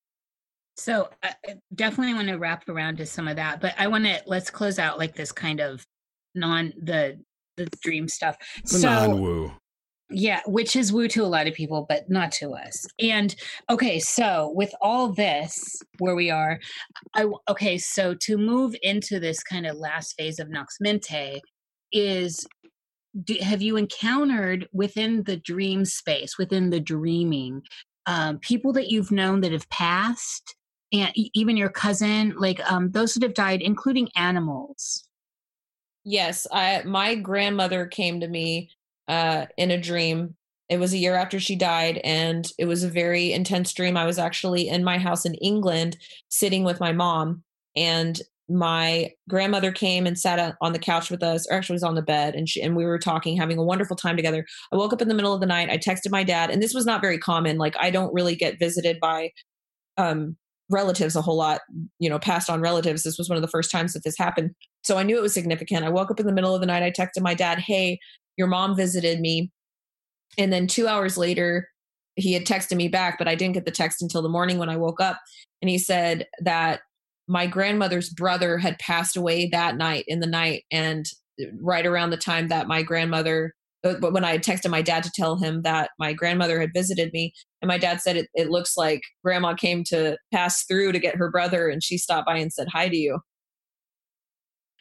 So 0.76 1.10
I 1.22 1.36
definitely 1.76 2.16
want 2.16 2.30
to 2.30 2.38
wrap 2.38 2.68
around 2.68 2.98
to 2.98 3.06
some 3.06 3.28
of 3.28 3.36
that, 3.36 3.62
but 3.62 3.74
I 3.78 3.88
want 3.88 4.06
to 4.06 4.22
let's 4.26 4.50
close 4.50 4.80
out 4.80 4.98
like 4.98 5.16
this 5.16 5.32
kind 5.32 5.60
of 5.60 5.86
non 6.36 6.74
the 6.82 7.20
the 7.58 7.68
dream 7.82 8.08
stuff. 8.08 8.36
The 8.64 8.70
so, 8.70 8.90
non-woo. 8.90 9.52
Yeah, 10.10 10.42
which 10.46 10.76
is 10.76 10.92
woo 10.92 11.08
to 11.10 11.24
a 11.24 11.26
lot 11.26 11.48
of 11.48 11.54
people, 11.54 11.86
but 11.88 12.10
not 12.10 12.32
to 12.34 12.54
us. 12.54 12.86
And 13.00 13.36
okay, 13.70 14.00
so 14.00 14.52
with 14.56 14.74
all 14.82 15.12
this, 15.14 15.58
where 16.00 16.16
we 16.16 16.30
are, 16.30 16.60
I 17.16 17.28
okay, 17.50 17.78
so 17.78 18.16
to 18.22 18.38
move 18.38 18.76
into 18.82 19.20
this 19.20 19.42
kind 19.44 19.66
of 19.66 19.78
last 19.78 20.16
phase 20.18 20.40
of 20.40 20.50
Nox 20.50 20.78
Mente 20.80 21.42
is 21.92 22.46
do, 23.24 23.36
have 23.42 23.62
you 23.62 23.78
encountered 23.78 24.68
within 24.74 25.24
the 25.24 25.38
dream 25.38 25.86
space, 25.86 26.38
within 26.38 26.70
the 26.72 26.80
dreaming, 26.80 27.62
um, 28.06 28.40
people 28.40 28.74
that 28.74 28.90
you've 28.90 29.12
known 29.12 29.42
that 29.42 29.52
have 29.52 29.70
passed 29.70 30.56
and 30.94 31.12
even 31.16 31.58
your 31.58 31.70
cousin, 31.70 32.36
like 32.38 32.60
um, 32.72 32.92
those 32.92 33.16
that 33.16 33.24
have 33.24 33.34
died, 33.34 33.62
including 33.62 34.10
animals. 34.16 35.08
Yes, 36.06 36.46
I 36.52 36.84
my 36.86 37.16
grandmother 37.16 37.88
came 37.88 38.20
to 38.20 38.28
me 38.28 38.70
uh, 39.08 39.48
in 39.58 39.72
a 39.72 39.82
dream. 39.82 40.36
It 40.70 40.80
was 40.80 40.94
a 40.94 40.98
year 40.98 41.16
after 41.16 41.40
she 41.40 41.56
died, 41.56 42.00
and 42.04 42.50
it 42.58 42.66
was 42.66 42.84
a 42.84 42.90
very 42.90 43.34
intense 43.34 43.74
dream. 43.74 43.98
I 43.98 44.06
was 44.06 44.20
actually 44.20 44.70
in 44.70 44.84
my 44.84 44.98
house 44.98 45.26
in 45.26 45.34
England, 45.36 45.98
sitting 46.30 46.64
with 46.64 46.80
my 46.80 46.92
mom, 46.92 47.44
and 47.76 48.22
my 48.50 49.12
grandmother 49.30 49.72
came 49.72 50.06
and 50.06 50.20
sat 50.20 50.56
on 50.62 50.74
the 50.74 50.80
couch 50.80 51.10
with 51.10 51.24
us, 51.24 51.48
or 51.50 51.56
actually 51.56 51.76
was 51.76 51.84
on 51.84 51.96
the 51.96 52.02
bed, 52.02 52.36
and 52.36 52.48
she 52.48 52.62
and 52.62 52.76
we 52.76 52.86
were 52.86 53.00
talking, 53.00 53.36
having 53.38 53.58
a 53.58 53.64
wonderful 53.64 53.96
time 53.96 54.16
together. 54.16 54.46
I 54.72 54.76
woke 54.76 54.94
up 54.94 55.02
in 55.02 55.08
the 55.08 55.16
middle 55.16 55.34
of 55.34 55.40
the 55.40 55.48
night. 55.48 55.70
I 55.70 55.78
texted 55.78 56.12
my 56.12 56.24
dad, 56.24 56.52
and 56.52 56.62
this 56.62 56.74
was 56.74 56.86
not 56.86 57.02
very 57.02 57.18
common. 57.18 57.58
Like 57.58 57.76
I 57.80 57.90
don't 57.90 58.14
really 58.14 58.36
get 58.36 58.60
visited 58.60 59.00
by 59.00 59.32
um 59.98 60.38
relatives 60.74 61.16
a 61.16 61.22
whole 61.22 61.38
lot, 61.38 61.62
you 62.00 62.10
know, 62.10 62.20
passed 62.20 62.50
on 62.50 62.62
relatives. 62.62 63.04
This 63.04 63.18
was 63.18 63.30
one 63.30 63.38
of 63.38 63.42
the 63.42 63.48
first 63.48 63.72
times 63.72 63.94
that 63.94 64.04
this 64.04 64.18
happened. 64.18 64.52
So 64.84 64.98
I 64.98 65.04
knew 65.04 65.18
it 65.18 65.22
was 65.22 65.34
significant. 65.34 65.86
I 65.86 65.90
woke 65.90 66.12
up 66.12 66.20
in 66.20 66.26
the 66.26 66.34
middle 66.34 66.54
of 66.54 66.60
the 66.60 66.68
night. 66.68 66.84
I 66.84 66.92
texted 66.92 67.22
my 67.22 67.34
dad, 67.34 67.60
Hey, 67.60 68.00
your 68.38 68.48
mom 68.48 68.76
visited 68.76 69.20
me. 69.22 69.52
And 70.38 70.52
then 70.52 70.68
two 70.68 70.88
hours 70.88 71.18
later, 71.18 71.70
he 72.16 72.34
had 72.34 72.46
texted 72.46 72.76
me 72.76 72.88
back, 72.88 73.18
but 73.18 73.28
I 73.28 73.36
didn't 73.36 73.54
get 73.54 73.66
the 73.66 73.72
text 73.72 74.02
until 74.02 74.22
the 74.22 74.30
morning 74.30 74.58
when 74.58 74.70
I 74.70 74.78
woke 74.78 75.00
up. 75.00 75.20
And 75.62 75.70
he 75.70 75.78
said 75.78 76.28
that 76.42 76.82
my 77.28 77.48
grandmother's 77.48 78.10
brother 78.10 78.58
had 78.58 78.78
passed 78.80 79.16
away 79.16 79.48
that 79.50 79.78
night 79.78 80.04
in 80.08 80.20
the 80.20 80.28
night. 80.28 80.64
And 80.72 81.06
right 81.62 81.86
around 81.86 82.10
the 82.10 82.18
time 82.18 82.48
that 82.50 82.68
my 82.68 82.84
grandmother 82.84 83.54
but 83.84 84.14
when 84.14 84.24
I 84.24 84.38
texted 84.38 84.70
my 84.70 84.82
dad 84.82 85.04
to 85.04 85.12
tell 85.14 85.38
him 85.38 85.62
that 85.64 85.92
my 86.00 86.14
grandmother 86.14 86.60
had 86.60 86.72
visited 86.74 87.12
me, 87.12 87.34
and 87.62 87.68
my 87.68 87.78
dad 87.78 88.02
said 88.02 88.16
it, 88.16 88.30
it 88.34 88.50
looks 88.50 88.78
like 88.78 89.02
grandma 89.24 89.54
came 89.54 89.84
to 89.86 90.18
pass 90.34 90.64
through 90.64 90.94
to 90.94 91.00
get 91.00 91.16
her 91.16 91.30
brother, 91.30 91.68
and 91.70 91.84
she 91.84 91.98
stopped 91.98 92.26
by 92.26 92.38
and 92.38 92.52
said 92.52 92.68
hi 92.72 92.88
to 92.88 92.96
you. 92.96 93.20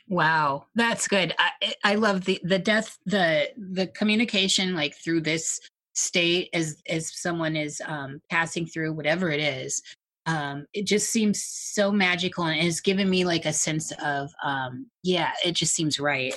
Wow, 0.09 0.67
that's 0.75 1.09
good. 1.09 1.35
I, 1.39 1.75
I 1.85 1.95
love 1.97 2.25
the 2.25 2.41
the 2.45 2.59
death 2.59 2.99
the 3.07 3.51
the 3.57 3.87
communication 3.89 4.75
like 4.75 4.95
through 5.03 5.23
this 5.23 5.61
state 5.95 6.49
as 6.53 6.81
as 6.89 7.11
someone 7.21 7.57
is 7.57 7.81
um, 7.87 8.21
passing 8.31 8.67
through 8.67 8.93
whatever 8.93 9.31
it 9.31 9.41
is 9.41 9.83
um, 10.27 10.67
it 10.73 10.87
just 10.87 11.11
seems 11.11 11.43
so 11.45 11.91
magical 11.91 12.45
and 12.45 12.67
it's 12.67 12.81
given 12.81 13.11
me 13.11 13.25
like 13.25 13.45
a 13.45 13.53
sense 13.53 13.93
of 14.05 14.31
um, 14.45 14.87
yeah 15.03 15.33
it 15.45 15.53
just 15.53 15.75
seems 15.75 15.99
right. 15.99 16.35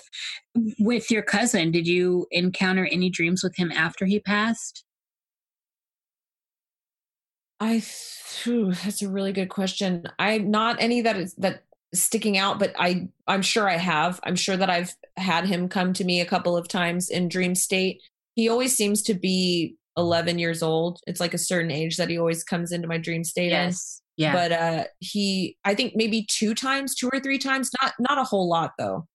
With 0.80 1.12
your 1.12 1.22
cousin 1.22 1.72
did 1.72 1.88
you 1.88 2.26
encounter 2.32 2.88
any 2.92 3.10
dreams 3.10 3.44
with 3.44 3.56
him 3.56 3.72
after 3.72 4.06
he 4.06 4.20
passed? 4.20 4.84
I 7.60 7.84
whew, 8.44 8.74
that's 8.74 9.02
a 9.02 9.10
really 9.10 9.32
good 9.32 9.50
question. 9.50 10.06
I 10.20 10.40
not 10.40 10.78
any 10.80 11.02
that 11.02 11.18
is 11.18 11.34
that 11.36 11.64
sticking 11.94 12.38
out 12.38 12.60
but 12.60 12.74
i 12.78 13.08
i'm 13.28 13.42
sure 13.42 13.70
i 13.70 13.78
have. 13.78 14.20
I'm 14.24 14.36
sure 14.36 14.58
that 14.58 14.70
i've 14.70 14.96
had 15.16 15.46
him 15.46 15.70
come 15.70 15.94
to 15.94 16.04
me 16.04 16.20
a 16.20 16.26
couple 16.26 16.58
of 16.58 16.68
times 16.68 17.10
in 17.10 17.30
dream 17.30 17.56
state. 17.56 18.02
He 18.34 18.50
always 18.50 18.76
seems 18.76 19.02
to 19.04 19.14
be 19.14 19.78
11 19.98 20.40
years 20.40 20.62
old. 20.62 21.00
It's 21.08 21.20
like 21.20 21.34
a 21.34 21.40
certain 21.40 21.72
age 21.72 21.98
that 21.98 22.10
he 22.10 22.18
always 22.18 22.44
comes 22.44 22.72
into 22.72 22.88
my 22.88 22.98
dream 22.98 23.24
state 23.24 23.52
yes. 23.52 24.02
In. 24.18 24.24
yeah. 24.24 24.34
But 24.34 24.52
uh 24.52 24.84
he 25.00 25.58
i 25.64 25.74
think 25.74 25.94
maybe 25.96 26.26
two 26.30 26.54
times 26.54 26.96
two 26.96 27.10
or 27.12 27.20
three 27.20 27.38
times 27.38 27.70
not 27.82 27.94
not 28.00 28.18
a 28.18 28.24
whole 28.24 28.50
lot 28.50 28.72
though. 28.78 29.08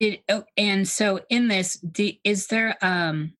It, 0.00 0.22
oh, 0.30 0.44
and 0.56 0.88
so 0.88 1.20
in 1.28 1.48
this 1.48 1.78
do, 1.78 2.12
is 2.24 2.46
there 2.46 2.76
um 2.82 3.34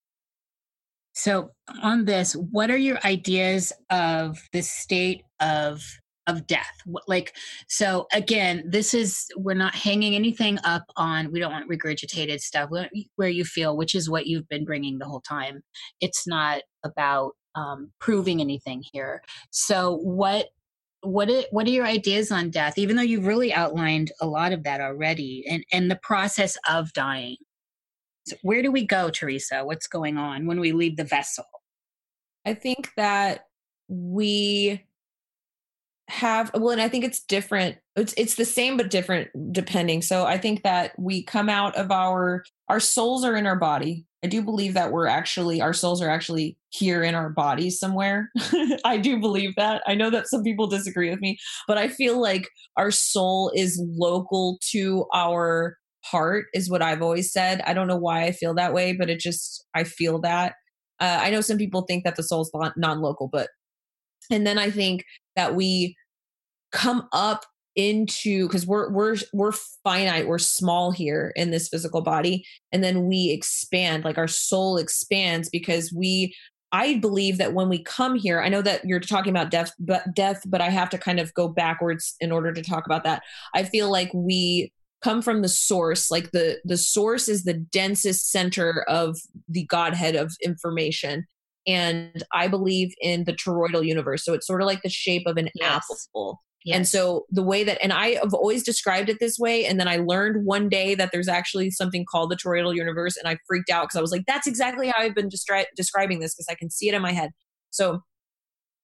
so 1.15 1.51
on 1.83 2.05
this 2.05 2.35
what 2.35 2.71
are 2.71 2.77
your 2.77 2.99
ideas 3.05 3.73
of 3.91 4.39
the 4.53 4.63
state 4.63 5.25
of 5.41 5.83
of 6.27 6.47
death. 6.47 6.83
Like 7.07 7.35
so 7.69 8.07
again 8.13 8.65
this 8.67 8.95
is 8.95 9.27
we're 9.37 9.55
not 9.55 9.75
hanging 9.75 10.15
anything 10.15 10.59
up 10.65 10.85
on 10.97 11.33
we 11.33 11.41
don't 11.41 11.53
want 11.53 11.71
regurgitated 11.71 12.41
stuff 12.41 12.71
where 13.17 13.29
you 13.29 13.45
feel 13.45 13.77
which 13.77 13.95
is 13.95 14.11
what 14.11 14.27
you've 14.27 14.49
been 14.49 14.65
bringing 14.65 14.99
the 14.99 15.07
whole 15.07 15.23
time. 15.23 15.63
It's 16.01 16.27
not 16.27 16.63
about 16.85 17.33
um, 17.55 17.91
proving 17.99 18.41
anything 18.41 18.85
here. 18.93 19.23
So 19.51 19.97
what 19.97 20.47
what 21.03 21.31
it, 21.31 21.47
what 21.51 21.67
are 21.67 21.71
your 21.71 21.87
ideas 21.87 22.31
on 22.31 22.51
death? 22.51 22.77
Even 22.77 22.97
though 22.97 23.03
you've 23.03 23.27
really 23.27 23.55
outlined 23.55 24.13
a 24.21 24.27
lot 24.27 24.53
of 24.53 24.65
that 24.65 24.81
already 24.81 25.45
and 25.49 25.65
and 25.73 25.91
the 25.91 25.99
process 26.03 26.57
of 26.69 26.93
dying. 26.93 27.37
So 28.27 28.37
where 28.43 28.63
do 28.63 28.71
we 28.71 28.87
go 28.87 29.11
teresa? 29.11 29.65
What's 29.65 29.87
going 29.87 30.19
on 30.19 30.47
when 30.47 30.61
we 30.61 30.73
leave 30.73 30.97
the 30.97 31.05
vessel? 31.05 31.47
I 32.45 32.55
think 32.55 32.91
that 32.97 33.47
we 33.89 34.85
have 36.11 36.51
well 36.55 36.71
and 36.71 36.83
i 36.83 36.89
think 36.89 37.05
it's 37.05 37.21
different 37.21 37.77
it's 38.01 38.15
it's 38.17 38.35
the 38.35 38.45
same 38.45 38.77
but 38.77 38.91
different 38.91 39.29
depending. 39.53 40.03
So 40.03 40.25
i 40.25 40.39
think 40.39 40.63
that 40.63 40.93
we 40.99 41.23
come 41.23 41.49
out 41.49 41.77
of 41.77 41.91
our 41.91 42.45
our 42.69 42.81
souls 42.81 43.25
are 43.25 43.37
in 43.37 43.47
our 43.47 43.59
body. 43.59 44.07
I 44.23 44.27
do 44.27 44.43
believe 44.43 44.75
that 44.75 44.93
we're 44.93 45.07
actually 45.07 45.61
our 45.61 45.73
souls 45.73 46.03
are 46.03 46.11
actually 46.11 46.57
here 46.71 47.03
in 47.03 47.15
our 47.15 47.31
bodies 47.31 47.79
somewhere. 47.79 48.31
I 48.85 48.97
do 48.99 49.19
believe 49.19 49.55
that. 49.57 49.83
I 49.87 49.95
know 49.95 50.11
that 50.11 50.29
some 50.29 50.43
people 50.43 50.67
disagree 50.67 51.11
with 51.11 51.21
me 51.21 51.39
but 51.69 51.79
i 51.79 51.89
feel 51.89 52.21
like 52.21 52.49
our 52.77 52.91
soul 52.91 53.53
is 53.55 53.81
local 53.97 54.59
to 54.73 55.07
our 55.15 55.77
heart 56.05 56.47
is 56.55 56.71
what 56.71 56.83
i've 56.83 57.03
always 57.03 57.33
said. 57.33 57.61
I 57.67 57.75
don't 57.75 57.89
know 57.89 57.97
why 57.97 58.25
i 58.25 58.33
feel 58.33 58.55
that 58.55 58.73
way 58.73 58.93
but 58.93 59.11
it 59.11 59.21
just 59.21 59.65
i 59.75 59.85
feel 59.85 60.21
that. 60.21 60.55
Uh, 61.01 61.19
i 61.23 61.31
know 61.31 61.41
some 61.41 61.59
people 61.59 61.83
think 61.83 62.05
that 62.05 62.17
the 62.17 62.23
soul's 62.23 62.51
non-local 62.77 63.29
but 63.33 63.49
and 64.31 64.47
then 64.47 64.59
i 64.59 64.71
think 64.71 65.05
that 65.35 65.55
we 65.55 65.97
come 66.73 67.09
up 67.13 67.45
into 67.77 68.47
because 68.47 68.67
we're 68.67 68.91
we're 68.91 69.17
we're 69.33 69.53
finite 69.85 70.27
we're 70.27 70.39
small 70.39 70.91
here 70.91 71.33
in 71.37 71.51
this 71.51 71.69
physical 71.69 72.01
body 72.01 72.45
and 72.73 72.83
then 72.83 73.07
we 73.07 73.31
expand 73.31 74.05
like 74.05 74.19
our 74.19 74.29
soul 74.29 74.77
expands 74.77 75.49
because 75.49 75.93
we 75.93 76.35
i 76.73 76.97
believe 76.97 77.39
that 77.39 77.55
when 77.55 77.69
we 77.69 77.81
come 77.83 78.17
here 78.17 78.41
i 78.41 78.49
know 78.49 78.61
that 78.61 78.85
you're 78.85 78.99
talking 78.99 79.31
about 79.31 79.51
death 79.51 79.73
but 79.79 80.03
death 80.15 80.43
but 80.47 80.61
i 80.61 80.69
have 80.69 80.91
to 80.91 80.99
kind 80.99 81.21
of 81.21 81.33
go 81.35 81.47
backwards 81.47 82.17
in 82.21 82.33
order 82.33 82.53
to 82.53 82.63
talk 82.63 82.87
about 82.87 83.05
that. 83.05 83.23
I 83.55 83.63
feel 83.63 83.91
like 83.91 84.11
we 84.13 84.73
come 85.03 85.23
from 85.23 85.43
the 85.43 85.49
source 85.49 86.11
like 86.11 86.33
the 86.33 86.61
the 86.65 86.77
source 86.77 87.29
is 87.29 87.45
the 87.45 87.55
densest 87.55 88.31
center 88.33 88.85
of 88.89 89.17
the 89.49 89.65
godhead 89.67 90.17
of 90.17 90.35
information. 90.43 91.27
And 91.67 92.25
i 92.33 92.49
believe 92.49 92.95
in 93.01 93.25
the 93.25 93.33
toroidal 93.35 93.87
universe 93.87 94.25
so 94.25 94.33
it's 94.33 94.47
sort 94.47 94.63
of 94.63 94.67
like 94.67 94.83
the 94.83 94.89
shape 94.89 95.27
of 95.27 95.37
an 95.37 95.51
yes. 95.55 95.85
apple 96.15 96.41
Yes. 96.65 96.77
And 96.77 96.89
so 96.89 97.27
the 97.31 97.43
way 97.43 97.65
that, 97.65 97.79
and 97.83 97.93
I 97.93 98.17
have 98.17 98.35
always 98.35 98.63
described 98.63 99.09
it 99.09 99.17
this 99.19 99.39
way. 99.39 99.65
And 99.65 99.81
then 99.81 99.89
I 99.89 99.97
learned 99.97 100.45
one 100.45 100.69
day 100.69 100.95
that 100.95 101.11
there's 101.11 101.29
actually 101.29 101.71
something 101.71 102.05
called 102.05 102.31
the 102.31 102.37
toroidal 102.37 102.75
universe. 102.75 103.17
And 103.17 103.27
I 103.27 103.39
freaked 103.47 103.71
out 103.71 103.85
because 103.85 103.97
I 103.97 104.03
was 104.03 104.13
like, 104.13 104.27
that's 104.27 104.47
exactly 104.47 104.89
how 104.89 105.03
I've 105.03 105.15
been 105.15 105.31
destri- 105.31 105.65
describing 105.75 106.21
this 106.21 106.35
because 106.35 106.49
I 106.51 106.55
can 106.55 106.71
see 106.71 106.89
it 106.89 106.95
in 106.95 107.01
my 107.01 107.13
head. 107.13 107.31
So 107.71 108.03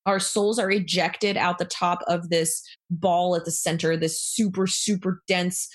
our 0.07 0.19
souls 0.21 0.59
are 0.59 0.71
ejected 0.71 1.37
out 1.37 1.59
the 1.59 1.65
top 1.67 2.01
of 2.07 2.31
this 2.31 2.63
ball 2.91 3.37
at 3.37 3.45
the 3.45 3.51
center, 3.51 3.97
this 3.97 4.23
super, 4.23 4.67
super 4.67 5.21
dense 5.29 5.69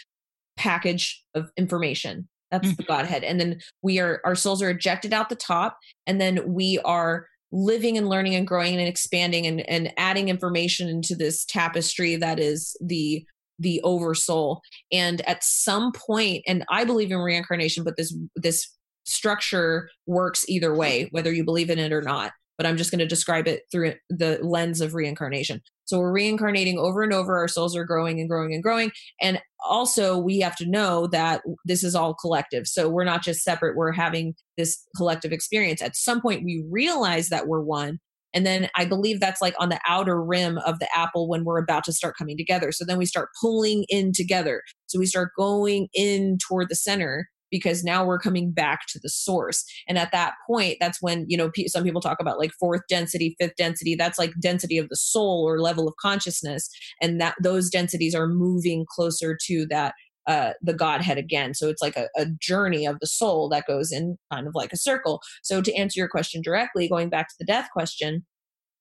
package 0.58 1.24
of 1.36 1.52
information. 1.58 2.28
That's 2.50 2.68
mm-hmm. 2.68 2.78
the 2.78 2.84
Godhead. 2.84 3.24
And 3.24 3.40
then 3.40 3.60
we 3.82 4.00
are, 4.00 4.22
our 4.26 4.36
souls 4.36 4.64
are 4.64 4.70
ejected 4.72 5.14
out 5.14 5.30
the 5.30 5.36
top. 5.36 5.78
And 6.08 6.20
then 6.20 6.52
we 6.54 6.80
are 6.84 7.28
living 7.52 7.98
and 7.98 8.08
learning 8.08 8.36
and 8.36 8.48
growing 8.48 8.76
and 8.76 8.88
expanding 8.88 9.46
and, 9.46 9.68
and 9.70 9.94
adding 9.98 10.30
information 10.30 10.88
into 10.88 11.16
this 11.16 11.46
tapestry 11.46 12.16
that 12.16 12.40
is 12.40 12.76
the 12.82 13.26
the 13.60 13.80
oversoul. 13.84 14.62
And 14.92 15.22
at 15.28 15.44
some 15.44 15.92
point 15.92 16.44
and 16.48 16.66
i 16.70 16.84
believe 16.84 17.12
in 17.12 17.20
reincarnation 17.20 17.84
but 17.84 17.98
this 17.98 18.16
this 18.36 18.68
structure 19.04 19.90
works 20.06 20.46
either 20.48 20.74
way 20.76 21.08
whether 21.12 21.32
you 21.32 21.44
believe 21.44 21.70
in 21.70 21.80
it 21.80 21.92
or 21.92 22.02
not 22.02 22.32
but 22.62 22.70
i'm 22.70 22.78
just 22.78 22.92
going 22.92 23.00
to 23.00 23.08
describe 23.08 23.48
it 23.48 23.64
through 23.72 23.94
the 24.10 24.38
lens 24.44 24.82
of 24.82 24.94
reincarnation 24.94 25.62
so 25.92 26.00
we're 26.00 26.14
reincarnating 26.14 26.80
over 26.80 27.04
and 27.04 27.12
over. 27.12 27.38
Our 27.38 27.50
souls 27.50 27.76
are 27.76 27.84
growing 27.84 28.22
and 28.22 28.30
growing 28.30 28.54
and 28.54 28.64
growing. 28.64 28.94
And 29.22 29.42
also, 29.70 30.18
we 30.18 30.40
have 30.40 30.56
to 30.56 30.66
know 30.66 31.08
that 31.08 31.42
this 31.66 31.84
is 31.84 31.96
all 31.96 32.14
collective. 32.14 32.66
So 32.66 32.88
we're 32.88 33.04
not 33.04 33.22
just 33.22 33.42
separate, 33.42 33.76
we're 33.76 33.92
having 33.92 34.34
this 34.58 34.82
collective 34.96 35.34
experience. 35.34 35.82
At 35.82 35.98
some 35.98 36.22
point, 36.22 36.46
we 36.46 36.64
realize 36.72 37.28
that 37.28 37.46
we're 37.46 37.60
one. 37.60 38.00
And 38.34 38.46
then 38.46 38.70
I 38.74 38.86
believe 38.86 39.20
that's 39.20 39.42
like 39.42 39.54
on 39.60 39.68
the 39.68 39.82
outer 39.86 40.24
rim 40.24 40.60
of 40.60 40.80
the 40.80 40.88
apple 40.96 41.28
when 41.28 41.44
we're 41.44 41.62
about 41.62 41.84
to 41.84 41.94
start 41.94 42.16
coming 42.18 42.38
together. 42.38 42.72
So 42.72 42.86
then 42.86 42.98
we 42.98 43.06
start 43.06 43.28
pulling 43.42 43.84
in 43.90 44.14
together. 44.14 44.62
So 44.88 44.98
we 44.98 45.06
start 45.06 45.32
going 45.38 45.90
in 45.94 46.38
toward 46.48 46.70
the 46.70 46.76
center 46.76 47.28
because 47.52 47.84
now 47.84 48.06
we're 48.06 48.20
coming 48.20 48.52
back 48.52 48.82
to 48.88 49.00
the 49.00 49.10
source. 49.10 49.64
And 49.88 49.98
at 49.98 50.12
that 50.12 50.34
point, 50.48 50.78
that's 50.80 51.02
when, 51.02 51.26
you 51.28 51.38
know, 51.38 51.52
some 51.68 51.84
people 51.84 52.02
talk 52.02 52.20
about 52.20 52.40
like 52.40 52.52
fourth 52.60 52.82
density, 52.90 53.36
fifth 53.40 53.56
density, 53.58 53.96
that's 53.96 54.18
like 54.18 54.32
density 54.40 54.78
of 54.78 54.90
the 54.90 54.96
soul 54.96 55.44
or 55.48 55.60
level 55.60 55.88
of 55.88 55.96
consciousness. 55.98 56.70
And 57.02 57.20
that 57.22 57.36
those 57.42 57.70
densities 57.70 58.16
are 58.16 58.28
moving 58.28 58.86
closer 58.90 59.38
to 59.48 59.66
that 59.68 59.94
uh, 60.28 60.54
the 60.62 60.74
Godhead 60.74 61.18
again. 61.18 61.54
So 61.54 61.68
it's 61.68 61.82
like 61.82 61.98
a, 61.98 62.08
a, 62.16 62.28
journey 62.40 62.86
of 62.86 63.00
the 63.00 63.08
soul 63.08 63.50
that 63.50 63.66
goes 63.68 63.92
in 63.92 64.18
kind 64.32 64.48
of 64.48 64.54
like 64.54 64.72
a 64.72 64.78
circle. 64.78 65.20
So 65.42 65.62
to 65.62 65.74
answer 65.74 66.00
your 66.00 66.08
question 66.08 66.44
directly, 66.44 66.88
going 66.88 67.10
back 67.10 67.28
to 67.30 67.36
the 67.40 67.46
death 67.46 67.70
question, 67.74 68.24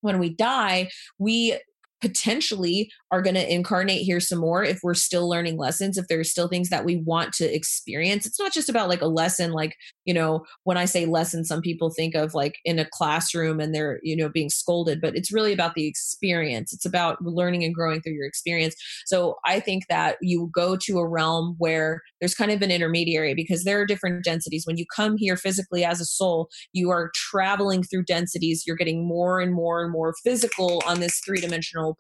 when 0.03 0.19
we 0.19 0.31
die, 0.31 0.91
we 1.19 1.59
potentially 2.01 2.91
are 3.11 3.23
going 3.23 3.35
to 3.35 3.53
incarnate 3.53 4.03
here 4.03 4.21
some 4.21 4.39
more 4.39 4.63
if 4.65 4.81
we're 4.83 4.95
still 4.95 5.29
learning 5.29 5.57
lessons 5.57 5.99
if 5.99 6.07
there's 6.09 6.31
still 6.31 6.49
things 6.49 6.69
that 6.71 6.85
we 6.85 6.97
want 6.97 7.33
to 7.33 7.55
experience. 7.55 8.27
It's 8.27 8.39
not 8.39 8.53
just 8.53 8.69
about 8.69 8.89
like 8.89 9.03
a 9.03 9.07
lesson 9.07 9.53
like 9.53 9.75
you 10.05 10.15
know 10.15 10.45
when 10.65 10.77
i 10.77 10.85
say 10.85 11.07
lesson 11.07 11.45
some 11.45 11.61
people 11.61 11.91
think 11.91 12.15
of 12.15 12.35
like 12.35 12.57
in 12.65 12.79
a 12.79 12.89
classroom 12.93 13.61
and 13.61 13.75
they're 13.75 14.01
you 14.03 14.17
know 14.17 14.29
being 14.29 14.51
scolded 14.51 15.01
but 15.01 15.15
it's 15.17 15.33
really 15.33 15.53
about 15.53 15.75
the 15.75 15.87
experience. 15.87 16.73
It's 16.73 16.87
about 16.87 17.23
learning 17.23 17.65
and 17.65 17.75
growing 17.75 18.01
through 18.01 18.15
your 18.15 18.27
experience. 18.27 18.75
So 19.07 19.37
i 19.45 19.61
think 19.61 19.85
that 19.89 20.17
you 20.21 20.51
go 20.55 20.77
to 20.77 20.99
a 20.99 21.09
realm 21.09 21.55
where 21.59 22.01
there's 22.21 22.35
kind 22.35 22.51
of 22.51 22.63
an 22.63 22.71
intermediary 22.71 23.35
because 23.35 23.65
there 23.65 23.81
are 23.81 23.87
different 23.87 24.25
densities. 24.25 24.67
When 24.67 24.77
you 24.77 24.85
come 24.95 25.17
here 25.17 25.37
physically 25.37 25.85
as 25.85 26.01
a 26.01 26.05
soul 26.05 26.49
you 26.73 26.91
are 26.91 27.11
traveling 27.15 27.83
through 27.83 28.05
densities. 28.05 28.65
You're 28.67 28.77
getting 28.77 29.07
more 29.07 29.41
and 29.41 29.53
more 29.53 29.83
and 29.83 29.93
more 29.93 30.15
physical 30.25 30.83
on 30.87 31.01
this 31.01 31.21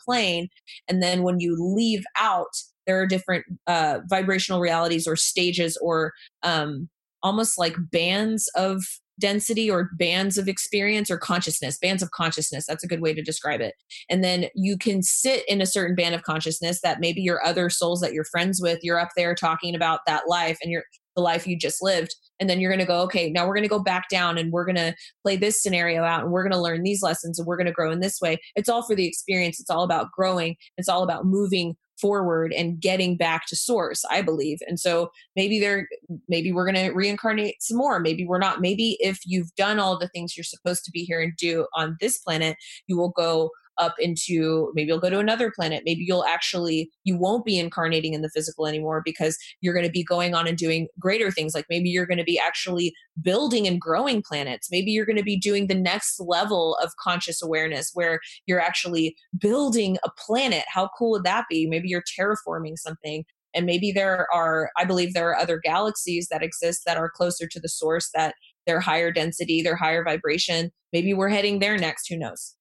plane 0.04 0.48
and 0.88 1.02
then 1.02 1.22
when 1.22 1.40
you 1.40 1.56
leave 1.58 2.04
out 2.16 2.48
there 2.86 3.00
are 3.00 3.06
different 3.06 3.44
uh, 3.66 4.00
vibrational 4.08 4.60
realities 4.60 5.06
or 5.06 5.16
stages 5.16 5.78
or 5.80 6.12
um, 6.42 6.88
almost 7.22 7.58
like 7.58 7.74
bands 7.90 8.50
of 8.56 8.82
density 9.20 9.70
or 9.70 9.90
bands 9.98 10.38
of 10.38 10.48
experience 10.48 11.10
or 11.10 11.18
consciousness 11.18 11.78
bands 11.78 12.02
of 12.02 12.10
consciousness 12.10 12.64
that's 12.66 12.82
a 12.82 12.88
good 12.88 13.02
way 13.02 13.12
to 13.12 13.22
describe 13.22 13.60
it. 13.60 13.74
And 14.08 14.24
then 14.24 14.46
you 14.54 14.78
can 14.78 15.02
sit 15.02 15.44
in 15.46 15.60
a 15.60 15.66
certain 15.66 15.94
band 15.94 16.14
of 16.14 16.22
consciousness 16.22 16.80
that 16.80 17.00
maybe 17.00 17.20
your 17.20 17.44
other 17.44 17.68
souls 17.68 18.00
that 18.00 18.14
you're 18.14 18.24
friends 18.24 18.60
with 18.62 18.78
you're 18.82 18.98
up 18.98 19.10
there 19.16 19.34
talking 19.34 19.74
about 19.74 20.00
that 20.06 20.22
life 20.26 20.58
and 20.62 20.72
you're 20.72 20.84
the 21.16 21.22
life 21.22 21.46
you 21.46 21.56
just 21.56 21.82
lived. 21.82 22.14
And 22.38 22.48
then 22.48 22.60
you're 22.60 22.70
going 22.70 22.80
to 22.80 22.86
go 22.86 23.00
okay 23.02 23.30
now 23.30 23.46
we're 23.46 23.54
going 23.54 23.64
to 23.64 23.68
go 23.68 23.82
back 23.82 24.08
down 24.08 24.38
and 24.38 24.52
we're 24.52 24.64
going 24.64 24.76
to 24.76 24.94
play 25.22 25.36
this 25.36 25.62
scenario 25.62 26.02
out 26.04 26.22
and 26.22 26.32
we're 26.32 26.42
going 26.42 26.52
to 26.52 26.60
learn 26.60 26.82
these 26.82 27.02
lessons 27.02 27.38
and 27.38 27.46
we're 27.46 27.56
going 27.56 27.66
to 27.66 27.72
grow 27.72 27.90
in 27.90 28.00
this 28.00 28.20
way. 28.20 28.38
It's 28.56 28.68
all 28.68 28.82
for 28.82 28.94
the 28.94 29.06
experience. 29.06 29.60
It's 29.60 29.70
all 29.70 29.82
about 29.82 30.10
growing. 30.12 30.56
It's 30.78 30.88
all 30.88 31.02
about 31.02 31.26
moving 31.26 31.76
forward 32.00 32.52
and 32.54 32.80
getting 32.80 33.16
back 33.16 33.46
to 33.46 33.54
source 33.54 34.04
i 34.10 34.22
believe. 34.22 34.58
And 34.66 34.80
so 34.80 35.10
maybe 35.36 35.60
they're 35.60 35.86
maybe 36.28 36.52
we're 36.52 36.70
going 36.70 36.86
to 36.86 36.92
reincarnate 36.92 37.56
some 37.60 37.76
more. 37.76 38.00
Maybe 38.00 38.24
we're 38.26 38.38
not. 38.38 38.60
Maybe 38.60 38.96
if 39.00 39.18
you've 39.26 39.54
done 39.54 39.78
all 39.78 39.98
the 39.98 40.08
things 40.08 40.36
you're 40.36 40.44
supposed 40.44 40.84
to 40.84 40.90
be 40.90 41.04
here 41.04 41.20
and 41.20 41.36
do 41.36 41.66
on 41.74 41.96
this 42.00 42.18
planet 42.18 42.56
you 42.86 42.96
will 42.96 43.10
go 43.10 43.50
up 43.80 43.94
into 43.98 44.70
maybe 44.74 44.88
you'll 44.88 45.00
go 45.00 45.10
to 45.10 45.18
another 45.18 45.50
planet. 45.50 45.82
Maybe 45.84 46.04
you'll 46.06 46.24
actually 46.24 46.90
you 47.04 47.16
won't 47.16 47.44
be 47.44 47.58
incarnating 47.58 48.14
in 48.14 48.22
the 48.22 48.30
physical 48.30 48.66
anymore 48.66 49.02
because 49.04 49.36
you're 49.60 49.74
going 49.74 49.86
to 49.86 49.90
be 49.90 50.04
going 50.04 50.34
on 50.34 50.46
and 50.46 50.56
doing 50.56 50.86
greater 50.98 51.30
things. 51.30 51.54
Like 51.54 51.66
maybe 51.68 51.88
you're 51.88 52.06
going 52.06 52.18
to 52.18 52.24
be 52.24 52.38
actually 52.38 52.92
building 53.22 53.66
and 53.66 53.80
growing 53.80 54.22
planets. 54.22 54.68
Maybe 54.70 54.90
you're 54.90 55.06
going 55.06 55.16
to 55.16 55.24
be 55.24 55.38
doing 55.38 55.66
the 55.66 55.74
next 55.74 56.20
level 56.20 56.76
of 56.82 56.92
conscious 57.02 57.42
awareness 57.42 57.90
where 57.94 58.20
you're 58.46 58.60
actually 58.60 59.16
building 59.38 59.96
a 60.04 60.10
planet. 60.18 60.64
How 60.68 60.90
cool 60.98 61.12
would 61.12 61.24
that 61.24 61.46
be? 61.48 61.66
Maybe 61.66 61.88
you're 61.88 62.04
terraforming 62.18 62.76
something. 62.76 63.24
And 63.52 63.66
maybe 63.66 63.90
there 63.90 64.28
are 64.32 64.70
i 64.76 64.84
believe 64.84 65.12
there 65.12 65.28
are 65.28 65.36
other 65.36 65.58
galaxies 65.58 66.28
that 66.30 66.40
exist 66.42 66.82
that 66.86 66.96
are 66.96 67.10
closer 67.10 67.48
to 67.48 67.58
the 67.58 67.68
source 67.68 68.10
that 68.14 68.36
they're 68.64 68.78
higher 68.78 69.10
density 69.10 69.60
they're 69.60 69.74
higher 69.74 70.04
vibration. 70.04 70.70
Maybe 70.92 71.14
we're 71.14 71.30
heading 71.30 71.58
there 71.58 71.76
next. 71.76 72.08
Who 72.08 72.16
knows 72.16 72.54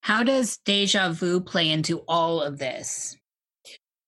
how 0.00 0.22
does 0.22 0.58
deja 0.64 1.12
vu 1.12 1.40
play 1.40 1.70
into 1.70 1.98
all 2.08 2.40
of 2.40 2.58
this? 2.58 3.16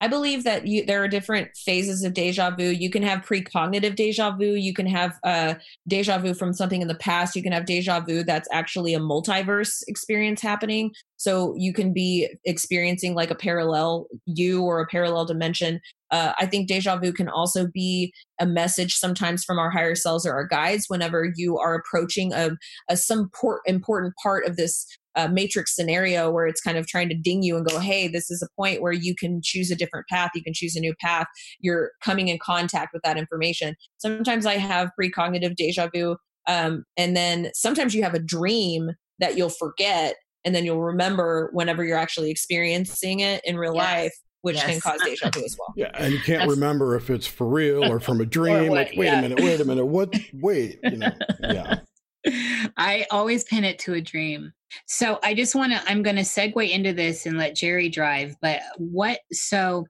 I 0.03 0.09
believe 0.09 0.43
that 0.43 0.67
you, 0.67 0.85
there 0.85 1.01
are 1.01 1.07
different 1.07 1.57
phases 1.57 2.03
of 2.03 2.13
deja 2.13 2.51
vu. 2.51 2.65
You 2.65 2.91
can 2.91 3.05
have 3.05 3.21
precognitive 3.21 3.95
deja 3.95 4.33
vu. 4.33 4.55
You 4.55 4.75
can 4.75 4.87
have 4.87 5.17
uh, 5.23 5.55
deja 5.87 6.19
vu 6.19 6.35
from 6.35 6.53
something 6.53 6.83
in 6.83 6.89
the 6.89 6.97
past. 6.97 7.37
You 7.37 7.43
can 7.43 7.53
have 7.53 7.67
deja 7.67 8.01
vu 8.01 8.25
that's 8.25 8.49
actually 8.51 8.95
a 8.95 8.99
multiverse 8.99 9.85
experience 9.87 10.43
happening. 10.43 10.91
So 11.19 11.55
you 11.57 11.73
can 11.73 11.93
be 11.93 12.29
experiencing 12.45 13.15
like 13.15 13.31
a 13.31 13.37
parallel 13.37 14.09
you 14.27 14.63
or 14.63 14.81
a 14.81 14.89
parallel 14.89 15.25
dimension. 15.25 15.81
Uh, 16.11 16.33
I 16.37 16.47
think 16.47 16.67
deja 16.67 16.97
vu 16.97 17.13
can 17.13 17.29
also 17.29 17.69
be 17.73 18.13
a 18.41 18.45
message 18.45 18.97
sometimes 18.97 19.45
from 19.45 19.61
our 19.61 19.71
higher 19.71 19.95
selves 19.95 20.27
or 20.27 20.33
our 20.33 20.49
guides 20.49 20.87
whenever 20.89 21.33
you 21.37 21.59
are 21.59 21.77
approaching 21.77 22.33
a, 22.33 22.51
a 22.89 22.97
some 22.97 23.31
por- 23.41 23.63
important 23.67 24.15
part 24.21 24.47
of 24.47 24.57
this 24.57 24.85
a 25.15 25.29
matrix 25.29 25.75
scenario 25.75 26.31
where 26.31 26.47
it's 26.47 26.61
kind 26.61 26.79
of 26.79 26.87
trying 26.87 27.09
to 27.09 27.15
ding 27.15 27.43
you 27.43 27.57
and 27.57 27.67
go, 27.67 27.79
hey, 27.79 28.09
this 28.09 28.31
is 28.31 28.43
a 28.43 28.49
point 28.57 28.83
where 28.83 28.93
you 28.93 29.15
can 29.15 29.41
choose 29.43 29.71
a 29.71 29.77
different 29.77 30.07
path. 30.09 30.31
You 30.35 30.43
can 30.43 30.55
choose 30.55 30.77
a 30.77 30.81
new 30.81 30.95
path. 31.01 31.27
You're 31.61 31.91
coming 32.03 32.29
in 32.29 32.39
contact 32.39 32.93
with 32.93 33.03
that 33.03 33.19
information. 33.19 33.75
Sometimes 33.99 34.47
I 34.47 34.57
have 34.57 34.91
precognitive 35.01 35.57
deja 35.57 35.89
vu. 35.93 36.17
Um, 36.49 36.85
and 36.97 37.17
then 37.17 37.51
sometimes 37.55 37.95
you 37.95 38.03
have 38.03 38.15
a 38.15 38.19
dream 38.19 38.91
that 39.19 39.37
you'll 39.37 39.49
forget 39.49 40.17
and 40.45 40.55
then 40.55 40.65
you'll 40.65 40.83
remember 40.83 41.51
whenever 41.53 41.85
you're 41.85 41.99
actually 41.99 42.31
experiencing 42.31 43.21
it 43.21 43.41
in 43.45 43.57
real 43.57 43.75
yes. 43.75 43.85
life 43.85 44.13
which 44.43 44.57
yes. 44.57 44.67
can 44.67 44.81
cause 44.81 45.01
deja 45.05 45.31
vu 45.31 45.45
as 45.45 45.57
well. 45.59 45.73
Yeah, 45.77 45.91
and 45.95 46.13
you 46.13 46.19
can't 46.25 46.41
That's... 46.41 46.51
remember 46.51 46.95
if 46.97 47.11
it's 47.11 47.27
for 47.27 47.47
real 47.47 47.91
or 47.91 47.99
from 48.01 48.21
a 48.21 48.27
dream. 48.27 48.69
What, 48.69 48.89
like, 48.89 48.93
wait 48.97 49.07
yeah. 49.07 49.19
a 49.19 49.23
minute, 49.23 49.41
wait 49.41 49.61
a 49.61 49.65
minute, 49.65 49.87
what? 49.87 50.15
Wait, 50.35 50.79
you 50.83 50.99
know, 50.99 51.13
yeah. 51.41 51.79
I 52.27 53.07
always 53.11 53.45
pin 53.45 53.65
it 53.65 53.79
to 53.81 53.95
a 53.95 54.01
dream. 54.01 54.53
So 54.87 55.19
I 55.23 55.35
just 55.35 55.55
want 55.55 55.73
to, 55.73 55.83
I'm 55.87 56.03
going 56.03 56.17
to 56.17 56.23
segue 56.23 56.71
into 56.71 56.93
this 56.93 57.27
and 57.27 57.37
let 57.37 57.57
Jerry 57.57 57.89
drive. 57.89 58.37
But 58.41 58.61
what, 58.79 59.21
so 59.33 59.87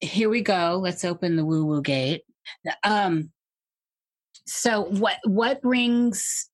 here 0.00 0.30
we 0.30 0.40
go. 0.40 0.78
Let's 0.82 1.04
open 1.04 1.36
the 1.36 1.44
woo 1.44 1.64
woo 1.64 1.82
gate. 1.82 2.22
Um, 2.84 3.30
so 4.46 4.84
what, 4.84 5.18
what 5.24 5.60
brings, 5.60 6.48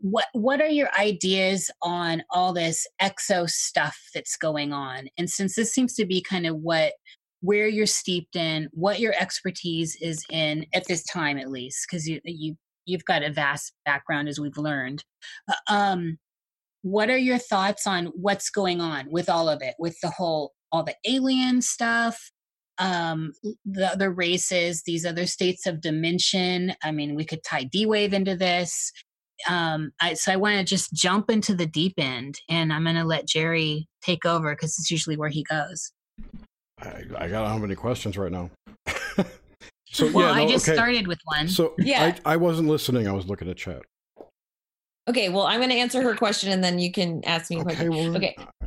what, 0.00 0.26
what 0.32 0.60
are 0.60 0.68
your 0.68 0.88
ideas 0.98 1.70
on 1.82 2.22
all 2.30 2.52
this 2.52 2.86
exo 3.00 3.48
stuff 3.48 3.96
that's 4.14 4.36
going 4.36 4.72
on? 4.72 5.08
And 5.18 5.30
since 5.30 5.54
this 5.54 5.72
seems 5.72 5.94
to 5.94 6.06
be 6.06 6.20
kind 6.20 6.46
of 6.46 6.56
what, 6.56 6.94
where 7.42 7.68
you're 7.68 7.86
steeped 7.86 8.36
in, 8.36 8.68
what 8.72 8.98
your 8.98 9.14
expertise 9.20 9.96
is 10.00 10.24
in 10.30 10.64
at 10.74 10.86
this 10.86 11.04
time, 11.04 11.38
at 11.38 11.50
least, 11.50 11.86
because 11.86 12.08
you, 12.08 12.20
you, 12.24 12.56
you've 12.86 13.04
got 13.04 13.22
a 13.22 13.32
vast 13.32 13.72
background 13.84 14.28
as 14.28 14.40
we've 14.40 14.56
learned. 14.56 15.04
Uh, 15.48 15.72
um, 15.72 16.18
what 16.84 17.08
are 17.08 17.18
your 17.18 17.38
thoughts 17.38 17.86
on 17.86 18.06
what's 18.14 18.50
going 18.50 18.80
on 18.80 19.10
with 19.10 19.30
all 19.30 19.48
of 19.48 19.62
it 19.62 19.74
with 19.78 19.98
the 20.02 20.10
whole 20.10 20.52
all 20.70 20.82
the 20.82 20.94
alien 21.06 21.62
stuff 21.62 22.30
um 22.78 23.32
the 23.64 23.86
other 23.86 24.10
races 24.10 24.82
these 24.84 25.06
other 25.06 25.26
states 25.26 25.66
of 25.66 25.80
dimension? 25.80 26.74
I 26.84 26.92
mean 26.92 27.14
we 27.14 27.24
could 27.24 27.42
tie 27.42 27.64
d-wave 27.64 28.12
into 28.12 28.36
this. 28.36 28.92
Um 29.48 29.92
I, 30.00 30.12
so 30.12 30.32
i 30.32 30.36
want 30.36 30.58
to 30.58 30.64
just 30.64 30.92
jump 30.92 31.30
into 31.30 31.54
the 31.54 31.66
deep 31.66 31.94
end 31.98 32.36
and 32.48 32.72
i'm 32.72 32.84
going 32.84 32.96
to 32.96 33.04
let 33.04 33.26
jerry 33.26 33.88
take 34.02 34.26
over 34.26 34.54
because 34.54 34.78
it's 34.78 34.90
usually 34.90 35.16
where 35.16 35.30
he 35.30 35.42
goes. 35.44 35.90
I, 36.80 37.02
I 37.16 37.28
got 37.28 37.48
how 37.48 37.56
many 37.56 37.74
questions 37.74 38.18
right 38.18 38.30
now 38.30 38.50
so 39.94 40.10
well, 40.12 40.28
yeah, 40.28 40.34
no, 40.34 40.42
i 40.42 40.46
just 40.50 40.68
okay. 40.68 40.76
started 40.76 41.06
with 41.06 41.18
one 41.24 41.48
so 41.48 41.74
yeah 41.78 42.14
I, 42.24 42.34
I 42.34 42.36
wasn't 42.36 42.68
listening 42.68 43.08
i 43.08 43.12
was 43.12 43.26
looking 43.26 43.48
at 43.48 43.56
chat 43.56 43.82
Okay, 45.06 45.28
well, 45.28 45.42
I'm 45.42 45.58
going 45.60 45.70
to 45.70 45.76
answer 45.76 46.00
her 46.02 46.14
question, 46.14 46.50
and 46.50 46.64
then 46.64 46.78
you 46.78 46.90
can 46.90 47.22
ask 47.24 47.50
me 47.50 47.56
a 47.56 47.60
okay, 47.60 47.74
question. 47.74 47.90
Well, 47.90 48.16
okay. 48.16 48.34
Uh, 48.38 48.66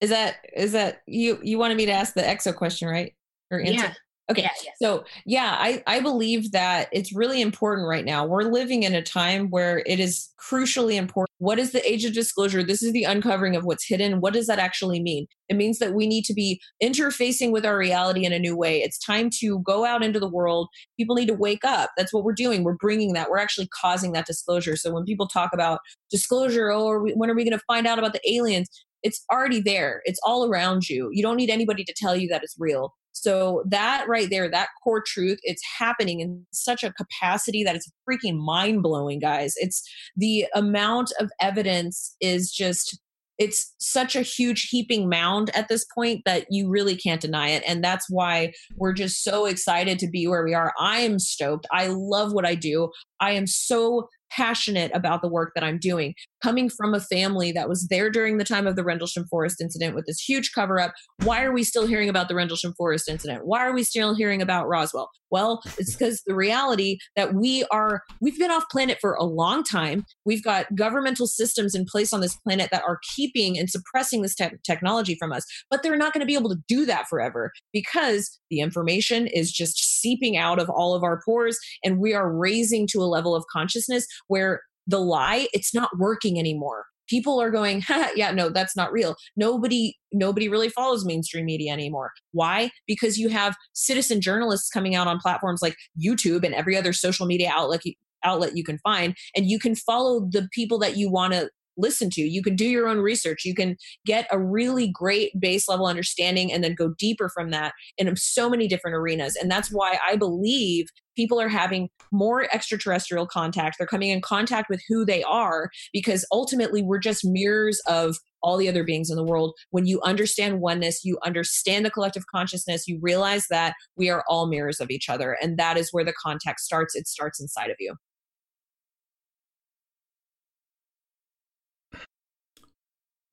is 0.00 0.10
that 0.10 0.36
is 0.54 0.72
that 0.72 1.02
you? 1.06 1.38
You 1.42 1.58
wanted 1.58 1.76
me 1.76 1.86
to 1.86 1.92
ask 1.92 2.14
the 2.14 2.22
EXO 2.22 2.54
question, 2.54 2.88
right? 2.88 3.14
Or 3.50 3.58
answer? 3.58 3.72
Yeah. 3.72 3.94
Okay. 4.30 4.40
Yeah, 4.42 4.50
yeah. 4.64 4.70
So, 4.80 5.04
yeah, 5.26 5.56
I, 5.58 5.82
I 5.86 6.00
believe 6.00 6.52
that 6.52 6.88
it's 6.92 7.14
really 7.14 7.42
important 7.42 7.86
right 7.86 8.06
now. 8.06 8.24
We're 8.24 8.44
living 8.44 8.82
in 8.82 8.94
a 8.94 9.02
time 9.02 9.50
where 9.50 9.82
it 9.84 10.00
is 10.00 10.30
crucially 10.40 10.94
important. 10.94 11.28
What 11.38 11.58
is 11.58 11.72
the 11.72 11.86
age 11.86 12.06
of 12.06 12.14
disclosure? 12.14 12.62
This 12.62 12.82
is 12.82 12.92
the 12.92 13.04
uncovering 13.04 13.54
of 13.54 13.64
what's 13.64 13.86
hidden. 13.86 14.20
What 14.20 14.32
does 14.32 14.46
that 14.46 14.58
actually 14.58 15.02
mean? 15.02 15.26
It 15.50 15.56
means 15.56 15.78
that 15.78 15.92
we 15.92 16.06
need 16.06 16.24
to 16.24 16.32
be 16.32 16.58
interfacing 16.82 17.50
with 17.50 17.66
our 17.66 17.76
reality 17.76 18.24
in 18.24 18.32
a 18.32 18.38
new 18.38 18.56
way. 18.56 18.80
It's 18.80 18.98
time 18.98 19.28
to 19.40 19.58
go 19.58 19.84
out 19.84 20.02
into 20.02 20.20
the 20.20 20.30
world. 20.30 20.68
People 20.98 21.16
need 21.16 21.28
to 21.28 21.34
wake 21.34 21.64
up. 21.64 21.90
That's 21.94 22.12
what 22.12 22.24
we're 22.24 22.32
doing. 22.32 22.64
We're 22.64 22.76
bringing 22.76 23.12
that. 23.12 23.28
We're 23.30 23.38
actually 23.38 23.68
causing 23.78 24.12
that 24.12 24.26
disclosure. 24.26 24.76
So 24.76 24.90
when 24.90 25.04
people 25.04 25.28
talk 25.28 25.50
about 25.52 25.80
disclosure, 26.10 26.70
oh, 26.70 26.88
are 26.88 27.02
we, 27.02 27.12
when 27.12 27.28
are 27.28 27.34
we 27.34 27.44
going 27.44 27.58
to 27.58 27.64
find 27.66 27.86
out 27.86 27.98
about 27.98 28.14
the 28.14 28.32
aliens? 28.32 28.68
It's 29.02 29.22
already 29.30 29.60
there. 29.60 30.00
It's 30.06 30.20
all 30.24 30.48
around 30.48 30.88
you. 30.88 31.10
You 31.12 31.22
don't 31.22 31.36
need 31.36 31.50
anybody 31.50 31.84
to 31.84 31.94
tell 31.94 32.16
you 32.16 32.26
that 32.28 32.42
it's 32.42 32.56
real 32.58 32.94
so 33.14 33.62
that 33.68 34.06
right 34.08 34.28
there, 34.28 34.50
that 34.50 34.68
core 34.82 35.02
truth, 35.04 35.38
it's 35.44 35.62
happening 35.78 36.20
in 36.20 36.44
such 36.52 36.82
a 36.82 36.92
capacity 36.92 37.62
that 37.62 37.76
it's 37.76 37.90
freaking 38.08 38.38
mind 38.38 38.82
blowing, 38.82 39.20
guys. 39.20 39.54
It's 39.56 39.82
the 40.16 40.46
amount 40.54 41.12
of 41.20 41.30
evidence 41.40 42.16
is 42.20 42.50
just 42.50 42.98
it's 43.38 43.74
such 43.78 44.14
a 44.14 44.22
huge 44.22 44.68
heaping 44.70 45.08
mound 45.08 45.50
at 45.56 45.68
this 45.68 45.84
point 45.92 46.22
that 46.24 46.46
you 46.50 46.68
really 46.68 46.94
can't 46.94 47.20
deny 47.20 47.48
it 47.48 47.64
and 47.66 47.82
that's 47.82 48.08
why 48.08 48.52
we're 48.76 48.92
just 48.92 49.24
so 49.24 49.46
excited 49.46 49.98
to 49.98 50.08
be 50.08 50.28
where 50.28 50.44
we 50.44 50.54
are. 50.54 50.72
I 50.78 51.00
am 51.00 51.18
stoked. 51.18 51.66
I 51.72 51.88
love 51.88 52.32
what 52.32 52.46
i 52.46 52.54
do. 52.54 52.90
I 53.20 53.32
am 53.32 53.48
so 53.48 54.08
passionate 54.34 54.90
about 54.94 55.22
the 55.22 55.28
work 55.28 55.52
that 55.54 55.64
I'm 55.64 55.78
doing. 55.78 56.14
Coming 56.42 56.68
from 56.68 56.94
a 56.94 57.00
family 57.00 57.52
that 57.52 57.68
was 57.68 57.86
there 57.88 58.10
during 58.10 58.38
the 58.38 58.44
time 58.44 58.66
of 58.66 58.76
the 58.76 58.84
Rendlesham 58.84 59.26
Forest 59.26 59.60
incident 59.60 59.94
with 59.94 60.06
this 60.06 60.20
huge 60.20 60.52
cover 60.52 60.80
up, 60.80 60.92
why 61.22 61.42
are 61.42 61.52
we 61.52 61.62
still 61.62 61.86
hearing 61.86 62.08
about 62.08 62.28
the 62.28 62.34
Rendlesham 62.34 62.74
Forest 62.76 63.08
incident? 63.08 63.46
Why 63.46 63.60
are 63.60 63.74
we 63.74 63.82
still 63.82 64.14
hearing 64.14 64.42
about 64.42 64.68
Roswell? 64.68 65.10
Well, 65.30 65.62
it's 65.78 65.96
because 65.96 66.22
the 66.26 66.34
reality 66.34 66.98
that 67.16 67.34
we 67.34 67.64
are, 67.72 68.02
we've 68.20 68.38
been 68.38 68.52
off 68.52 68.64
planet 68.70 68.98
for 69.00 69.14
a 69.14 69.24
long 69.24 69.64
time. 69.64 70.06
We've 70.24 70.44
got 70.44 70.72
governmental 70.76 71.26
systems 71.26 71.74
in 71.74 71.86
place 71.86 72.12
on 72.12 72.20
this 72.20 72.36
planet 72.36 72.70
that 72.70 72.84
are 72.86 73.00
keeping 73.16 73.58
and 73.58 73.68
suppressing 73.68 74.22
this 74.22 74.36
te- 74.36 74.50
technology 74.64 75.16
from 75.18 75.32
us, 75.32 75.44
but 75.70 75.82
they're 75.82 75.96
not 75.96 76.12
going 76.12 76.20
to 76.20 76.26
be 76.26 76.34
able 76.34 76.50
to 76.50 76.62
do 76.68 76.86
that 76.86 77.08
forever 77.08 77.50
because 77.72 78.38
the 78.48 78.60
information 78.60 79.26
is 79.26 79.50
just 79.50 79.93
seeping 80.04 80.36
out 80.36 80.58
of 80.58 80.68
all 80.68 80.94
of 80.94 81.02
our 81.02 81.22
pores 81.24 81.58
and 81.82 81.98
we 81.98 82.12
are 82.12 82.30
raising 82.30 82.86
to 82.86 83.02
a 83.02 83.08
level 83.08 83.34
of 83.34 83.42
consciousness 83.50 84.06
where 84.28 84.60
the 84.86 85.00
lie 85.00 85.48
it's 85.54 85.74
not 85.74 85.88
working 85.98 86.38
anymore. 86.38 86.84
People 87.08 87.40
are 87.40 87.50
going 87.50 87.82
yeah 88.14 88.30
no 88.32 88.50
that's 88.50 88.76
not 88.76 88.92
real. 88.92 89.16
Nobody 89.34 89.96
nobody 90.12 90.48
really 90.48 90.68
follows 90.68 91.06
mainstream 91.06 91.46
media 91.46 91.72
anymore. 91.72 92.12
Why? 92.32 92.70
Because 92.86 93.16
you 93.16 93.30
have 93.30 93.56
citizen 93.72 94.20
journalists 94.20 94.68
coming 94.68 94.94
out 94.94 95.06
on 95.06 95.18
platforms 95.18 95.62
like 95.62 95.76
youtube 95.98 96.44
and 96.44 96.54
every 96.54 96.76
other 96.76 96.92
social 96.92 97.24
media 97.24 97.50
outlet 97.50 97.80
outlet 98.24 98.56
you 98.56 98.64
can 98.64 98.78
find 98.78 99.16
and 99.36 99.46
you 99.46 99.58
can 99.58 99.74
follow 99.74 100.26
the 100.30 100.48
people 100.52 100.78
that 100.78 100.96
you 100.96 101.10
want 101.10 101.32
to 101.32 101.48
listen 101.76 102.10
to. 102.10 102.22
You 102.22 102.42
can 102.42 102.56
do 102.56 102.66
your 102.66 102.88
own 102.88 102.98
research. 102.98 103.44
You 103.44 103.54
can 103.54 103.76
get 104.06 104.26
a 104.30 104.38
really 104.38 104.90
great 104.92 105.38
base 105.38 105.68
level 105.68 105.86
understanding 105.86 106.52
and 106.52 106.62
then 106.62 106.74
go 106.74 106.94
deeper 106.98 107.28
from 107.28 107.50
that 107.50 107.72
in 107.98 108.14
so 108.16 108.48
many 108.48 108.68
different 108.68 108.96
arenas. 108.96 109.36
And 109.36 109.50
that's 109.50 109.68
why 109.70 109.98
I 110.06 110.16
believe 110.16 110.86
people 111.16 111.40
are 111.40 111.48
having 111.48 111.88
more 112.12 112.48
extraterrestrial 112.52 113.26
contact. 113.26 113.76
They're 113.78 113.86
coming 113.86 114.10
in 114.10 114.20
contact 114.20 114.68
with 114.68 114.82
who 114.88 115.04
they 115.04 115.22
are 115.22 115.70
because 115.92 116.26
ultimately 116.32 116.82
we're 116.82 116.98
just 116.98 117.24
mirrors 117.24 117.80
of 117.86 118.16
all 118.42 118.56
the 118.56 118.68
other 118.68 118.84
beings 118.84 119.10
in 119.10 119.16
the 119.16 119.24
world. 119.24 119.54
When 119.70 119.86
you 119.86 120.00
understand 120.02 120.60
oneness, 120.60 121.04
you 121.04 121.18
understand 121.24 121.86
the 121.86 121.90
collective 121.90 122.24
consciousness, 122.34 122.86
you 122.86 122.98
realize 123.00 123.46
that 123.50 123.74
we 123.96 124.10
are 124.10 124.24
all 124.28 124.46
mirrors 124.46 124.80
of 124.80 124.90
each 124.90 125.08
other. 125.08 125.36
And 125.40 125.56
that 125.58 125.76
is 125.76 125.90
where 125.92 126.04
the 126.04 126.12
contact 126.12 126.60
starts. 126.60 126.94
It 126.94 127.08
starts 127.08 127.40
inside 127.40 127.70
of 127.70 127.76
you. 127.78 127.94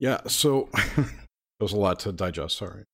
Yeah. 0.02 0.18
So 0.26 0.68
was 1.60 1.72
a 1.72 1.76
lot 1.76 2.00
to 2.00 2.12
digest. 2.12 2.58
Sorry. 2.58 2.84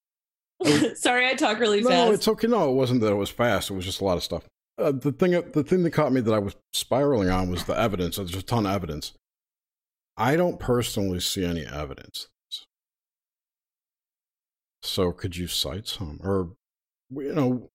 Sorry, 0.94 1.26
I 1.26 1.34
talk 1.34 1.58
really 1.58 1.80
no, 1.80 1.88
fast. 1.88 2.06
No, 2.06 2.12
it's 2.12 2.28
okay. 2.28 2.46
No, 2.48 2.70
it 2.70 2.74
wasn't 2.74 3.00
that 3.00 3.10
it 3.10 3.16
was 3.16 3.30
fast. 3.30 3.70
It 3.70 3.74
was 3.74 3.86
just 3.86 4.02
a 4.02 4.04
lot 4.04 4.18
of 4.18 4.22
stuff. 4.22 4.44
Uh, 4.76 4.92
the 4.92 5.10
thing, 5.10 5.30
the 5.30 5.64
thing 5.64 5.84
that 5.84 5.90
caught 5.92 6.12
me 6.12 6.20
that 6.20 6.34
I 6.34 6.38
was 6.38 6.54
spiraling 6.74 7.30
on 7.30 7.50
was 7.50 7.64
the 7.64 7.72
evidence. 7.72 8.16
There's 8.16 8.36
a 8.36 8.42
ton 8.42 8.66
of 8.66 8.72
evidence. 8.72 9.14
I 10.18 10.36
don't 10.36 10.60
personally 10.60 11.20
see 11.20 11.46
any 11.46 11.64
evidence. 11.64 12.28
So, 14.82 15.12
could 15.12 15.34
you 15.34 15.46
cite 15.46 15.88
some, 15.88 16.20
or 16.22 16.50
you 17.10 17.32
know, 17.32 17.70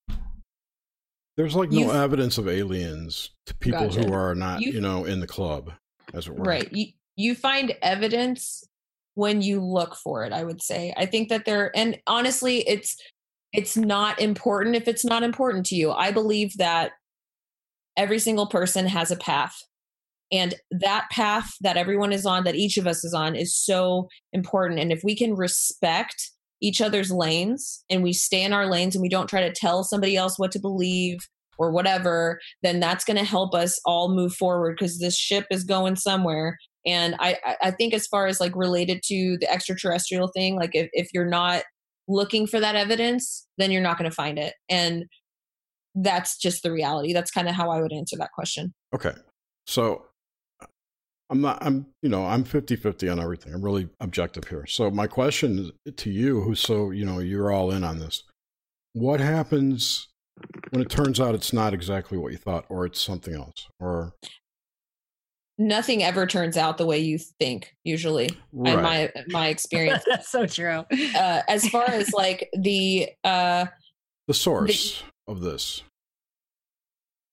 there's 1.37 1.55
like 1.55 1.71
no 1.71 1.79
You've, 1.79 1.95
evidence 1.95 2.37
of 2.37 2.47
aliens 2.47 3.31
to 3.47 3.55
people 3.55 3.87
gotcha. 3.87 4.03
who 4.03 4.13
are 4.13 4.35
not, 4.35 4.61
you, 4.61 4.73
you 4.73 4.81
know, 4.81 5.05
in 5.05 5.21
the 5.21 5.27
club, 5.27 5.71
as 6.13 6.27
it 6.27 6.35
were. 6.35 6.43
Right. 6.43 6.71
You 6.71 6.87
you 7.15 7.35
find 7.35 7.75
evidence 7.81 8.63
when 9.15 9.41
you 9.41 9.61
look 9.61 9.95
for 9.95 10.25
it. 10.25 10.33
I 10.33 10.43
would 10.43 10.61
say. 10.61 10.93
I 10.97 11.05
think 11.05 11.29
that 11.29 11.45
there, 11.45 11.71
and 11.75 11.99
honestly, 12.07 12.67
it's 12.67 12.97
it's 13.53 13.77
not 13.77 14.19
important 14.19 14.75
if 14.75 14.87
it's 14.87 15.05
not 15.05 15.23
important 15.23 15.65
to 15.67 15.75
you. 15.75 15.91
I 15.91 16.11
believe 16.11 16.57
that 16.57 16.93
every 17.95 18.19
single 18.19 18.47
person 18.47 18.87
has 18.87 19.11
a 19.11 19.15
path. 19.15 19.55
And 20.31 20.55
that 20.71 21.07
path 21.11 21.53
that 21.61 21.77
everyone 21.77 22.11
is 22.11 22.25
on, 22.25 22.43
that 22.45 22.55
each 22.55 22.77
of 22.77 22.87
us 22.87 23.03
is 23.03 23.13
on, 23.13 23.35
is 23.35 23.55
so 23.55 24.07
important. 24.31 24.79
And 24.79 24.91
if 24.91 25.01
we 25.03 25.15
can 25.15 25.35
respect 25.35 26.31
each 26.59 26.81
other's 26.81 27.11
lanes 27.11 27.83
and 27.89 28.01
we 28.01 28.13
stay 28.13 28.41
in 28.43 28.53
our 28.53 28.65
lanes 28.65 28.95
and 28.95 29.01
we 29.03 29.09
don't 29.09 29.29
try 29.29 29.41
to 29.41 29.53
tell 29.53 29.83
somebody 29.83 30.15
else 30.15 30.39
what 30.39 30.51
to 30.53 30.59
believe 30.59 31.19
or 31.59 31.71
whatever, 31.71 32.39
then 32.63 32.79
that's 32.79 33.05
going 33.05 33.17
to 33.17 33.23
help 33.23 33.53
us 33.53 33.79
all 33.85 34.15
move 34.15 34.33
forward 34.33 34.75
because 34.75 34.97
this 34.97 35.15
ship 35.15 35.45
is 35.51 35.63
going 35.63 35.95
somewhere. 35.95 36.57
And 36.85 37.15
I, 37.19 37.37
I 37.61 37.71
think 37.71 37.93
as 37.93 38.07
far 38.07 38.27
as 38.27 38.39
like 38.39 38.55
related 38.55 39.01
to 39.05 39.37
the 39.39 39.51
extraterrestrial 39.51 40.27
thing, 40.27 40.55
like 40.55 40.71
if, 40.73 40.89
if 40.93 41.09
you're 41.13 41.25
not 41.25 41.63
looking 42.07 42.47
for 42.47 42.59
that 42.59 42.75
evidence, 42.75 43.47
then 43.57 43.71
you're 43.71 43.81
not 43.81 43.97
going 43.97 44.09
to 44.09 44.15
find 44.15 44.37
it. 44.37 44.53
And 44.69 45.05
that's 45.95 46.37
just 46.37 46.63
the 46.63 46.71
reality. 46.71 47.13
That's 47.13 47.31
kind 47.31 47.47
of 47.47 47.55
how 47.55 47.69
I 47.69 47.81
would 47.81 47.93
answer 47.93 48.17
that 48.17 48.31
question. 48.33 48.73
Okay. 48.93 49.13
So 49.65 50.05
I'm 51.29 51.41
not, 51.41 51.59
I'm, 51.61 51.87
you 52.01 52.09
know, 52.09 52.25
I'm 52.25 52.43
50 52.43 52.75
50 52.75 53.09
on 53.09 53.19
everything. 53.19 53.53
I'm 53.53 53.63
really 53.63 53.89
objective 53.99 54.47
here. 54.47 54.65
So 54.65 54.91
my 54.91 55.07
question 55.07 55.71
to 55.95 56.09
you, 56.09 56.41
who's 56.41 56.59
so, 56.59 56.91
you 56.91 57.05
know, 57.05 57.19
you're 57.19 57.51
all 57.51 57.71
in 57.71 57.83
on 57.83 57.99
this. 57.99 58.23
What 58.93 59.19
happens 59.19 60.09
when 60.71 60.81
it 60.81 60.89
turns 60.89 61.19
out 61.19 61.35
it's 61.35 61.53
not 61.53 61.73
exactly 61.73 62.17
what 62.17 62.31
you 62.31 62.37
thought 62.37 62.65
or 62.69 62.85
it's 62.85 63.01
something 63.01 63.33
else 63.33 63.67
or 63.79 64.13
nothing 65.63 66.03
ever 66.03 66.27
turns 66.27 66.57
out 66.57 66.77
the 66.77 66.85
way 66.85 66.99
you 66.99 67.17
think 67.17 67.75
usually 67.83 68.29
right. 68.51 68.73
in 68.73 68.81
my 68.81 69.11
my 69.27 69.47
experience 69.55 70.03
that's 70.07 70.29
so 70.29 70.45
true 70.45 70.83
uh, 71.15 71.41
as 71.47 71.67
far 71.69 71.85
as 71.89 72.11
like 72.13 72.49
the 72.53 73.09
uh 73.23 73.65
the 74.27 74.33
source 74.33 75.03
the, 75.25 75.31
of 75.31 75.41
this 75.41 75.83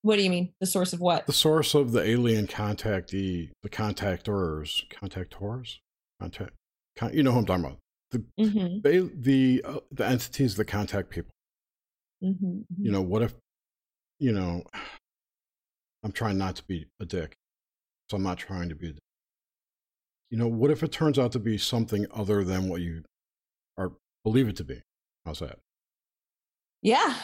what 0.03 0.17
do 0.17 0.23
you 0.23 0.31
mean 0.31 0.53
the 0.61 0.67
source 0.67 0.93
of 0.93 1.01
what 1.01 1.27
the 1.27 1.33
source 1.33 1.75
of 1.75 1.93
the 1.93 2.03
alien 2.03 2.47
contactee 2.47 3.51
the 3.63 3.69
contactors 3.69 4.83
contactors 4.91 5.79
contact 6.21 6.53
con, 6.97 7.13
you 7.13 7.23
know 7.23 7.33
who 7.33 7.39
i'm 7.39 7.47
talking 7.47 7.65
about 7.65 7.79
the 8.13 8.25
mm-hmm. 8.39 8.81
they, 8.83 8.99
the 8.99 9.65
uh, 9.65 9.81
the 9.93 10.07
entities 10.07 10.57
that 10.57 10.67
contact 10.67 11.11
people 11.11 11.33
mm-hmm. 12.23 12.47
you 12.47 12.65
mm-hmm. 12.71 12.93
know 12.93 13.03
what 13.03 13.23
if 13.23 13.35
you 14.19 14.33
know 14.33 14.63
i'm 16.03 16.13
trying 16.13 16.39
not 16.39 16.57
to 16.57 16.65
be 16.65 16.87
a 17.01 17.05
dick 17.05 17.37
so 18.11 18.17
I'm 18.17 18.25
not 18.25 18.39
trying 18.39 18.69
to 18.69 18.75
be. 18.75 18.97
You 20.31 20.39
know, 20.39 20.49
what 20.49 20.71
if 20.71 20.83
it 20.83 20.91
turns 20.91 21.19
out 21.19 21.33
to 21.33 21.39
be 21.39 21.57
something 21.59 22.07
other 22.13 22.43
than 22.43 22.69
what 22.69 22.81
you 22.81 23.05
are 23.79 23.93
believe 24.25 24.49
it 24.49 24.57
to 24.57 24.65
be? 24.65 24.83
How's 25.25 25.39
that? 25.39 25.59
Yeah, 26.83 27.15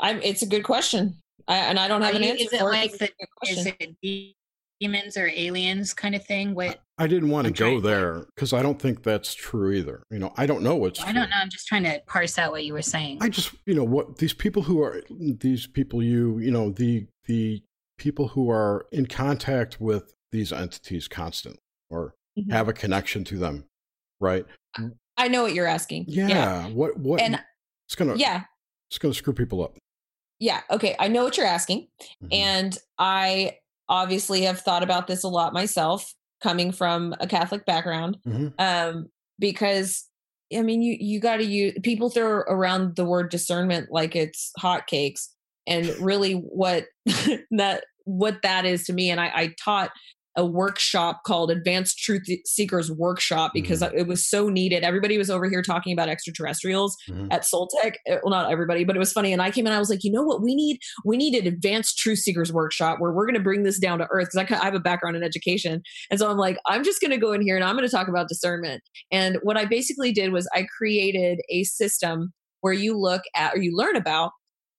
I'm. 0.00 0.22
It's 0.22 0.42
a 0.42 0.46
good 0.46 0.62
question, 0.62 1.16
I, 1.48 1.56
and 1.56 1.78
I 1.78 1.88
don't 1.88 2.02
have 2.02 2.14
are 2.14 2.16
an 2.16 2.22
you, 2.22 2.30
answer. 2.30 2.44
Is 2.44 2.52
it 2.52 2.64
like 2.64 2.98
the? 2.98 3.10
Is 3.48 3.66
it 3.66 4.34
demons 4.80 5.16
or 5.16 5.26
aliens 5.26 5.92
kind 5.92 6.14
of 6.14 6.24
thing? 6.24 6.54
What? 6.54 6.80
I 6.98 7.08
didn't 7.08 7.30
want 7.30 7.46
to 7.46 7.52
go 7.52 7.80
there 7.80 8.26
because 8.34 8.52
I 8.52 8.62
don't 8.62 8.80
think 8.80 9.02
that's 9.02 9.34
true 9.34 9.72
either. 9.72 10.02
You 10.10 10.18
know, 10.20 10.32
I 10.36 10.46
don't 10.46 10.62
know 10.62 10.76
what's. 10.76 11.00
I 11.00 11.12
don't 11.12 11.30
know. 11.30 11.36
I'm 11.40 11.50
just 11.50 11.66
trying 11.66 11.84
to 11.84 12.00
parse 12.06 12.38
out 12.38 12.52
what 12.52 12.64
you 12.64 12.74
were 12.74 12.82
saying. 12.82 13.18
I 13.20 13.28
just, 13.28 13.54
you 13.66 13.74
know, 13.74 13.84
what 13.84 14.18
these 14.18 14.34
people 14.34 14.62
who 14.62 14.82
are 14.82 15.02
these 15.08 15.66
people 15.66 16.02
you, 16.02 16.38
you 16.38 16.50
know, 16.52 16.70
the 16.70 17.06
the 17.26 17.62
people 17.98 18.28
who 18.28 18.50
are 18.50 18.86
in 18.92 19.06
contact 19.06 19.80
with 19.80 20.14
these 20.32 20.52
entities 20.52 21.08
constantly 21.08 21.60
or 21.90 22.14
mm-hmm. 22.38 22.50
have 22.50 22.68
a 22.68 22.72
connection 22.72 23.24
to 23.24 23.38
them, 23.38 23.64
right? 24.20 24.44
I 25.16 25.28
know 25.28 25.42
what 25.42 25.54
you're 25.54 25.66
asking. 25.66 26.04
Yeah. 26.08 26.28
yeah. 26.28 26.68
What 26.68 26.96
what 26.98 27.20
and 27.20 27.40
it's 27.86 27.94
gonna 27.94 28.14
yeah. 28.16 28.44
It's 28.90 28.98
gonna 28.98 29.14
screw 29.14 29.32
people 29.32 29.62
up. 29.62 29.76
Yeah. 30.38 30.60
Okay. 30.70 30.94
I 30.98 31.08
know 31.08 31.24
what 31.24 31.36
you're 31.36 31.46
asking. 31.46 31.88
Mm-hmm. 32.22 32.28
And 32.32 32.78
I 32.98 33.56
obviously 33.88 34.42
have 34.42 34.60
thought 34.60 34.82
about 34.82 35.06
this 35.06 35.24
a 35.24 35.28
lot 35.28 35.52
myself, 35.52 36.14
coming 36.42 36.70
from 36.70 37.14
a 37.20 37.26
Catholic 37.26 37.66
background. 37.66 38.18
Mm-hmm. 38.26 38.48
Um, 38.58 39.08
because 39.38 40.06
I 40.54 40.62
mean 40.62 40.82
you 40.82 40.96
you 40.98 41.20
gotta 41.20 41.44
use 41.44 41.74
people 41.82 42.10
throw 42.10 42.42
around 42.48 42.96
the 42.96 43.04
word 43.04 43.30
discernment 43.30 43.90
like 43.90 44.14
it's 44.14 44.52
hotcakes. 44.58 45.28
And 45.66 45.88
really 46.00 46.34
what 46.34 46.86
that 47.50 47.84
what 48.04 48.40
that 48.42 48.64
is 48.64 48.84
to 48.86 48.92
me. 48.92 49.10
And 49.10 49.20
I, 49.20 49.26
I 49.26 49.54
taught 49.62 49.90
a 50.38 50.46
workshop 50.46 51.24
called 51.26 51.50
Advanced 51.50 51.98
Truth 51.98 52.26
Seekers 52.46 52.92
Workshop 52.92 53.50
because 53.52 53.80
mm-hmm. 53.80 53.98
it 53.98 54.06
was 54.06 54.24
so 54.24 54.48
needed. 54.48 54.84
Everybody 54.84 55.18
was 55.18 55.30
over 55.30 55.50
here 55.50 55.62
talking 55.62 55.92
about 55.92 56.08
extraterrestrials 56.08 56.96
mm-hmm. 57.10 57.26
at 57.32 57.42
Soltech. 57.42 57.94
Eh, 58.06 58.18
well, 58.22 58.30
not 58.30 58.50
everybody, 58.50 58.84
but 58.84 58.94
it 58.94 59.00
was 59.00 59.12
funny. 59.12 59.32
And 59.32 59.42
I 59.42 59.50
came 59.50 59.66
in, 59.66 59.72
I 59.72 59.80
was 59.80 59.90
like, 59.90 60.04
you 60.04 60.12
know 60.12 60.22
what? 60.22 60.40
We 60.40 60.54
need 60.54 60.78
we 61.04 61.16
need 61.16 61.34
an 61.34 61.48
Advanced 61.48 61.98
Truth 61.98 62.20
Seekers 62.20 62.52
Workshop 62.52 63.00
where 63.00 63.10
we're 63.10 63.26
going 63.26 63.34
to 63.34 63.42
bring 63.42 63.64
this 63.64 63.80
down 63.80 63.98
to 63.98 64.06
earth 64.10 64.28
because 64.32 64.48
I, 64.48 64.60
I 64.60 64.64
have 64.64 64.74
a 64.74 64.80
background 64.80 65.16
in 65.16 65.24
education, 65.24 65.82
and 66.08 66.20
so 66.20 66.30
I'm 66.30 66.38
like, 66.38 66.56
I'm 66.68 66.84
just 66.84 67.00
going 67.00 67.10
to 67.10 67.18
go 67.18 67.32
in 67.32 67.42
here 67.42 67.56
and 67.56 67.64
I'm 67.64 67.74
going 67.74 67.88
to 67.88 67.94
talk 67.94 68.06
about 68.06 68.28
discernment. 68.28 68.80
And 69.10 69.38
what 69.42 69.56
I 69.56 69.64
basically 69.64 70.12
did 70.12 70.32
was 70.32 70.48
I 70.54 70.66
created 70.78 71.40
a 71.50 71.64
system 71.64 72.32
where 72.60 72.72
you 72.72 72.96
look 72.96 73.22
at 73.34 73.54
or 73.54 73.58
you 73.58 73.76
learn 73.76 73.96
about 73.96 74.30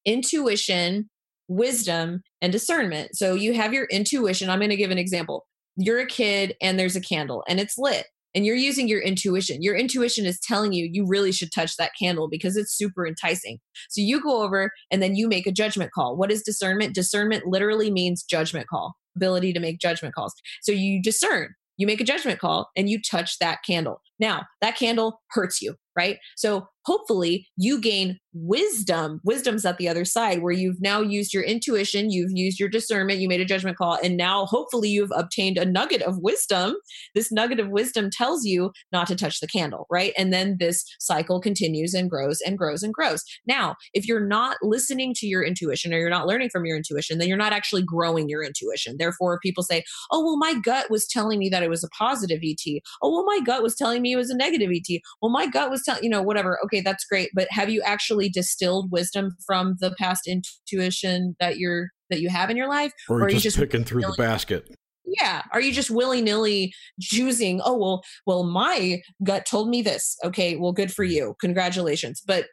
intuition 0.05 1.09
wisdom 1.49 2.21
and 2.41 2.53
discernment. 2.53 3.17
So 3.17 3.33
you 3.33 3.53
have 3.53 3.73
your 3.73 3.85
intuition. 3.85 4.49
I'm 4.49 4.59
going 4.59 4.69
to 4.69 4.77
give 4.77 4.91
an 4.91 4.97
example 4.97 5.47
you're 5.79 5.99
a 5.99 6.05
kid 6.05 6.55
and 6.61 6.77
there's 6.77 6.95
a 6.95 7.01
candle 7.01 7.43
and 7.47 7.59
it's 7.59 7.77
lit 7.77 8.05
and 8.35 8.45
you're 8.45 8.55
using 8.55 8.87
your 8.87 9.01
intuition. 9.01 9.61
Your 9.61 9.75
intuition 9.75 10.25
is 10.25 10.39
telling 10.39 10.73
you 10.73 10.87
you 10.91 11.07
really 11.07 11.31
should 11.31 11.51
touch 11.51 11.77
that 11.77 11.91
candle 11.99 12.27
because 12.29 12.57
it's 12.57 12.77
super 12.77 13.07
enticing. 13.07 13.59
So 13.89 14.01
you 14.01 14.21
go 14.21 14.43
over 14.43 14.71
and 14.91 15.01
then 15.01 15.15
you 15.15 15.27
make 15.27 15.47
a 15.47 15.51
judgment 15.51 15.91
call. 15.93 16.17
What 16.17 16.31
is 16.31 16.43
discernment? 16.43 16.93
Discernment 16.93 17.45
literally 17.47 17.89
means 17.89 18.23
judgment 18.23 18.67
call, 18.67 18.95
ability 19.15 19.53
to 19.53 19.59
make 19.59 19.79
judgment 19.79 20.13
calls. 20.13 20.33
So 20.61 20.71
you 20.73 21.01
discern, 21.01 21.55
you 21.77 21.87
make 21.87 22.01
a 22.01 22.05
judgment 22.05 22.39
call 22.39 22.69
and 22.75 22.89
you 22.89 23.01
touch 23.01 23.39
that 23.39 23.59
candle. 23.65 24.01
Now, 24.19 24.43
that 24.59 24.75
candle 24.75 25.21
hurts 25.31 25.61
you, 25.61 25.75
right? 25.95 26.17
So 26.35 26.67
hopefully 26.85 27.47
you 27.55 27.79
gain 27.79 28.17
wisdom. 28.33 29.19
Wisdom's 29.23 29.65
at 29.65 29.77
the 29.77 29.87
other 29.87 30.05
side 30.05 30.41
where 30.41 30.51
you've 30.51 30.81
now 30.81 31.01
used 31.01 31.33
your 31.33 31.43
intuition, 31.43 32.09
you've 32.09 32.31
used 32.31 32.59
your 32.59 32.69
discernment, 32.69 33.19
you 33.19 33.27
made 33.27 33.41
a 33.41 33.45
judgment 33.45 33.77
call, 33.77 33.97
and 34.03 34.17
now 34.17 34.45
hopefully 34.45 34.89
you've 34.89 35.11
obtained 35.15 35.57
a 35.57 35.65
nugget 35.65 36.01
of 36.03 36.19
wisdom. 36.19 36.75
This 37.15 37.31
nugget 37.31 37.59
of 37.59 37.69
wisdom 37.69 38.09
tells 38.11 38.45
you 38.45 38.71
not 38.91 39.07
to 39.07 39.15
touch 39.15 39.39
the 39.39 39.47
candle, 39.47 39.87
right? 39.89 40.13
And 40.17 40.31
then 40.31 40.57
this 40.59 40.83
cycle 40.99 41.41
continues 41.41 41.93
and 41.93 42.09
grows 42.09 42.39
and 42.41 42.57
grows 42.57 42.83
and 42.83 42.93
grows. 42.93 43.23
Now, 43.47 43.75
if 43.93 44.07
you're 44.07 44.25
not 44.25 44.57
listening 44.61 45.13
to 45.17 45.27
your 45.27 45.43
intuition 45.43 45.93
or 45.93 45.97
you're 45.97 46.09
not 46.09 46.27
learning 46.27 46.49
from 46.49 46.65
your 46.65 46.77
intuition, 46.77 47.17
then 47.17 47.27
you're 47.27 47.37
not 47.37 47.53
actually 47.53 47.83
growing 47.83 48.29
your 48.29 48.43
intuition. 48.43 48.95
Therefore, 48.97 49.39
people 49.41 49.63
say, 49.63 49.83
oh, 50.11 50.23
well, 50.23 50.37
my 50.37 50.59
gut 50.63 50.89
was 50.89 51.07
telling 51.07 51.39
me 51.39 51.49
that 51.49 51.63
it 51.63 51.69
was 51.69 51.83
a 51.83 51.89
positive 51.89 52.39
ET. 52.43 52.81
Oh, 53.01 53.11
well, 53.11 53.25
my 53.25 53.39
gut 53.45 53.63
was 53.63 53.75
telling 53.75 54.01
me 54.01 54.13
it 54.13 54.17
was 54.17 54.29
a 54.29 54.37
negative 54.37 54.69
ET. 54.71 55.01
Well, 55.21 55.31
my 55.31 55.47
gut 55.47 55.69
was 55.69 55.78
telling, 55.83 56.03
you 56.03 56.09
know, 56.09 56.21
whatever. 56.21 56.59
Okay, 56.65 56.81
that's 56.81 57.05
great. 57.05 57.29
But 57.33 57.47
have 57.51 57.69
you 57.69 57.81
actually 57.83 58.29
distilled 58.29 58.91
wisdom 58.91 59.35
from 59.45 59.75
the 59.79 59.93
past 59.97 60.27
intuition 60.27 61.35
that 61.39 61.57
you're 61.57 61.89
that 62.09 62.21
you 62.21 62.29
have 62.29 62.49
in 62.49 62.57
your 62.57 62.69
life, 62.69 62.91
or, 63.07 63.19
or 63.19 63.23
are 63.25 63.29
you 63.29 63.39
just 63.39 63.57
picking 63.57 63.83
through 63.83 64.01
the 64.01 64.15
basket? 64.17 64.75
Yeah, 65.05 65.43
are 65.51 65.61
you 65.61 65.71
just 65.71 65.89
willy 65.89 66.21
nilly 66.21 66.73
choosing? 67.01 67.61
Oh 67.63 67.77
well, 67.77 68.03
well 68.25 68.43
my 68.43 69.01
gut 69.23 69.45
told 69.45 69.69
me 69.69 69.81
this. 69.81 70.15
Okay, 70.23 70.55
well 70.55 70.71
good 70.71 70.91
for 70.91 71.03
you, 71.03 71.35
congratulations. 71.39 72.21
But 72.25 72.45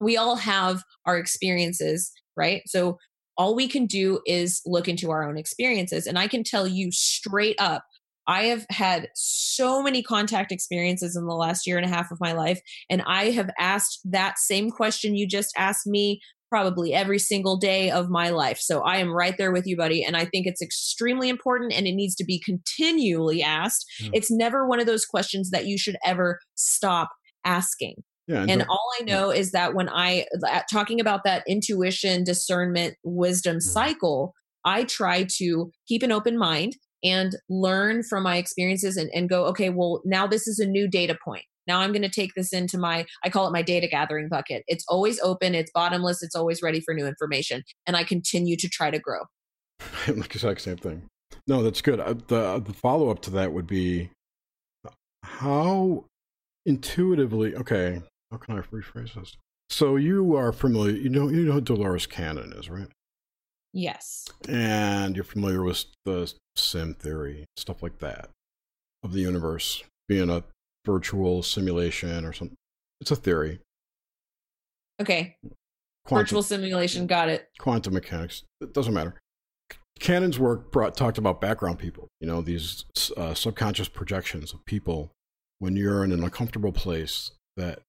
we 0.00 0.16
all 0.16 0.36
have 0.36 0.82
our 1.06 1.18
experiences, 1.18 2.12
right? 2.36 2.62
So 2.66 2.98
all 3.38 3.54
we 3.54 3.68
can 3.68 3.86
do 3.86 4.20
is 4.26 4.60
look 4.66 4.88
into 4.88 5.10
our 5.10 5.28
own 5.28 5.36
experiences, 5.36 6.06
and 6.06 6.18
I 6.18 6.28
can 6.28 6.44
tell 6.44 6.66
you 6.66 6.90
straight 6.92 7.56
up 7.58 7.84
I 8.26 8.44
have 8.44 8.66
had 8.70 9.08
so 9.14 9.82
many 9.82 10.02
contact 10.02 10.52
experiences 10.52 11.16
in 11.16 11.26
the 11.26 11.34
last 11.34 11.66
year 11.66 11.76
and 11.76 11.86
a 11.86 11.94
half 11.94 12.10
of 12.10 12.20
my 12.20 12.32
life. 12.32 12.60
And 12.90 13.02
I 13.06 13.30
have 13.30 13.50
asked 13.58 14.00
that 14.04 14.38
same 14.38 14.70
question 14.70 15.16
you 15.16 15.26
just 15.26 15.52
asked 15.56 15.86
me 15.86 16.20
probably 16.48 16.94
every 16.94 17.18
single 17.18 17.56
day 17.56 17.90
of 17.90 18.08
my 18.08 18.30
life. 18.30 18.58
So 18.60 18.80
I 18.82 18.98
am 18.98 19.12
right 19.12 19.36
there 19.36 19.50
with 19.50 19.66
you, 19.66 19.76
buddy. 19.76 20.04
And 20.04 20.16
I 20.16 20.24
think 20.24 20.46
it's 20.46 20.62
extremely 20.62 21.28
important 21.28 21.72
and 21.72 21.86
it 21.86 21.92
needs 21.92 22.14
to 22.16 22.24
be 22.24 22.40
continually 22.44 23.42
asked. 23.42 23.84
Mm. 24.00 24.10
It's 24.12 24.30
never 24.30 24.66
one 24.66 24.80
of 24.80 24.86
those 24.86 25.04
questions 25.04 25.50
that 25.50 25.66
you 25.66 25.76
should 25.76 25.96
ever 26.04 26.38
stop 26.54 27.10
asking. 27.44 27.96
Yeah. 28.28 28.44
And 28.48 28.64
all 28.68 28.90
I 29.00 29.04
know 29.04 29.30
is 29.30 29.52
that 29.52 29.74
when 29.74 29.88
I 29.88 30.26
talking 30.70 31.00
about 31.00 31.24
that 31.24 31.44
intuition, 31.46 32.24
discernment, 32.24 32.96
wisdom 33.04 33.56
Mm-hmm. 33.56 33.68
cycle, 33.68 34.34
I 34.64 34.84
try 34.84 35.26
to 35.38 35.70
keep 35.86 36.02
an 36.02 36.10
open 36.10 36.36
mind 36.36 36.76
and 37.04 37.36
learn 37.48 38.02
from 38.02 38.22
my 38.22 38.36
experiences 38.36 38.96
and, 38.96 39.10
and 39.14 39.28
go, 39.28 39.44
okay, 39.46 39.70
well, 39.70 40.00
now 40.04 40.26
this 40.26 40.46
is 40.46 40.58
a 40.58 40.66
new 40.66 40.88
data 40.88 41.16
point. 41.24 41.44
Now 41.66 41.80
I'm 41.80 41.92
going 41.92 42.02
to 42.02 42.08
take 42.08 42.32
this 42.36 42.52
into 42.52 42.78
my, 42.78 43.06
I 43.24 43.30
call 43.30 43.46
it 43.48 43.52
my 43.52 43.62
data 43.62 43.88
gathering 43.88 44.28
bucket. 44.28 44.62
It's 44.68 44.84
always 44.88 45.20
open, 45.20 45.54
it's 45.54 45.70
bottomless, 45.72 46.22
it's 46.22 46.36
always 46.36 46.62
ready 46.62 46.80
for 46.80 46.94
new 46.94 47.06
information. 47.06 47.62
And 47.86 47.96
I 47.96 48.04
continue 48.04 48.56
to 48.56 48.68
try 48.68 48.90
to 48.90 48.98
grow. 48.98 49.22
the 50.06 50.20
exact 50.20 50.60
same 50.60 50.76
thing. 50.76 51.02
No, 51.46 51.62
that's 51.62 51.82
good. 51.82 52.00
Uh, 52.00 52.14
the 52.28 52.60
the 52.64 52.72
follow 52.72 53.10
up 53.10 53.20
to 53.22 53.30
that 53.30 53.52
would 53.52 53.66
be 53.66 54.10
how 55.22 56.04
intuitively. 56.64 57.54
Okay, 57.54 58.00
how 58.30 58.38
can 58.38 58.58
I 58.58 58.60
rephrase 58.62 59.14
this? 59.14 59.36
So 59.70 59.96
you 59.96 60.36
are 60.36 60.52
familiar. 60.52 60.96
You 60.96 61.08
know, 61.08 61.28
you 61.28 61.44
know 61.44 61.52
who 61.52 61.60
Dolores 61.60 62.06
Cannon 62.06 62.52
is, 62.52 62.68
right? 62.68 62.88
Yes. 63.76 64.24
And 64.48 65.14
you're 65.14 65.24
familiar 65.24 65.62
with 65.62 65.84
the 66.06 66.32
sim 66.56 66.94
theory, 66.94 67.44
stuff 67.58 67.82
like 67.82 67.98
that, 67.98 68.30
of 69.02 69.12
the 69.12 69.20
universe 69.20 69.84
being 70.08 70.30
a 70.30 70.44
virtual 70.86 71.42
simulation 71.42 72.24
or 72.24 72.32
something. 72.32 72.56
It's 73.02 73.10
a 73.10 73.16
theory. 73.16 73.60
Okay. 74.98 75.36
Quantum, 76.06 76.24
Virtual 76.24 76.42
simulation. 76.42 77.06
Got 77.06 77.28
it. 77.28 77.50
quantum 77.58 77.92
mechanics. 77.92 78.44
It 78.62 78.72
doesn't 78.72 78.94
matter. 78.94 79.16
Cannon's 80.00 80.38
work 80.38 80.72
brought, 80.72 80.96
talked 80.96 81.18
about 81.18 81.42
background 81.42 81.78
people. 81.78 82.08
You 82.22 82.28
know, 82.28 82.40
these 82.40 82.86
uh, 83.14 83.34
subconscious 83.34 83.88
projections 83.88 84.54
of 84.54 84.64
people 84.64 85.10
when 85.58 85.76
you're 85.76 86.02
in 86.02 86.12
an 86.12 86.24
uncomfortable 86.24 86.72
place 86.72 87.32
that 87.58 87.80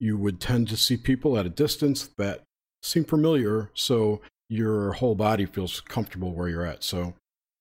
you 0.00 0.16
would 0.16 0.40
tend 0.40 0.68
to 0.68 0.76
see 0.78 0.96
people 0.96 1.36
at 1.36 1.44
a 1.44 1.50
distance 1.50 2.08
that 2.16 2.44
seem 2.82 3.04
familiar. 3.04 3.70
So 3.74 4.22
your 4.48 4.92
whole 4.92 5.14
body 5.14 5.46
feels 5.46 5.80
comfortable 5.80 6.32
where 6.32 6.48
you're 6.48 6.66
at. 6.66 6.82
So 6.84 7.14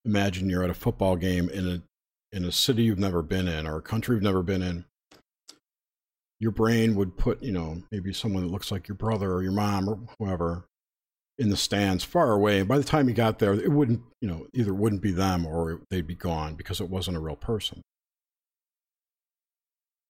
imagine 0.06 0.50
you're 0.50 0.64
at 0.64 0.70
a 0.70 0.76
football 0.76 1.16
game 1.16 1.50
in 1.50 1.68
a 1.68 1.82
in 2.36 2.46
a 2.46 2.52
city 2.52 2.84
you've 2.84 3.00
never 3.00 3.22
been 3.22 3.48
in 3.48 3.68
or 3.68 3.78
a 3.78 3.82
country 3.82 4.16
you've 4.16 4.24
never 4.24 4.44
been 4.44 4.62
in. 4.62 4.86
Your 6.40 6.52
brain 6.52 6.96
would 6.96 7.16
put, 7.16 7.42
you 7.44 7.52
know, 7.52 7.84
maybe 7.92 8.12
someone 8.12 8.44
that 8.44 8.52
looks 8.52 8.72
like 8.72 8.88
your 8.88 8.96
brother 8.96 9.32
or 9.32 9.44
your 9.44 9.52
mom 9.52 9.88
or 9.88 10.00
whoever 10.18 10.66
in 11.38 11.50
the 11.50 11.56
stands 11.56 12.04
far 12.04 12.32
away. 12.32 12.60
And 12.60 12.68
by 12.68 12.78
the 12.78 12.84
time 12.84 13.08
you 13.08 13.14
got 13.14 13.40
there, 13.40 13.54
it 13.54 13.72
wouldn't, 13.72 14.02
you 14.20 14.28
know, 14.28 14.48
either 14.54 14.74
wouldn't 14.74 15.02
be 15.02 15.12
them 15.12 15.46
or 15.46 15.82
they'd 15.90 16.08
be 16.08 16.16
gone 16.16 16.56
because 16.56 16.82
it 16.82 16.90
wasn't 16.90 17.18
a 17.18 17.20
real 17.20 17.36
person. 17.36 17.82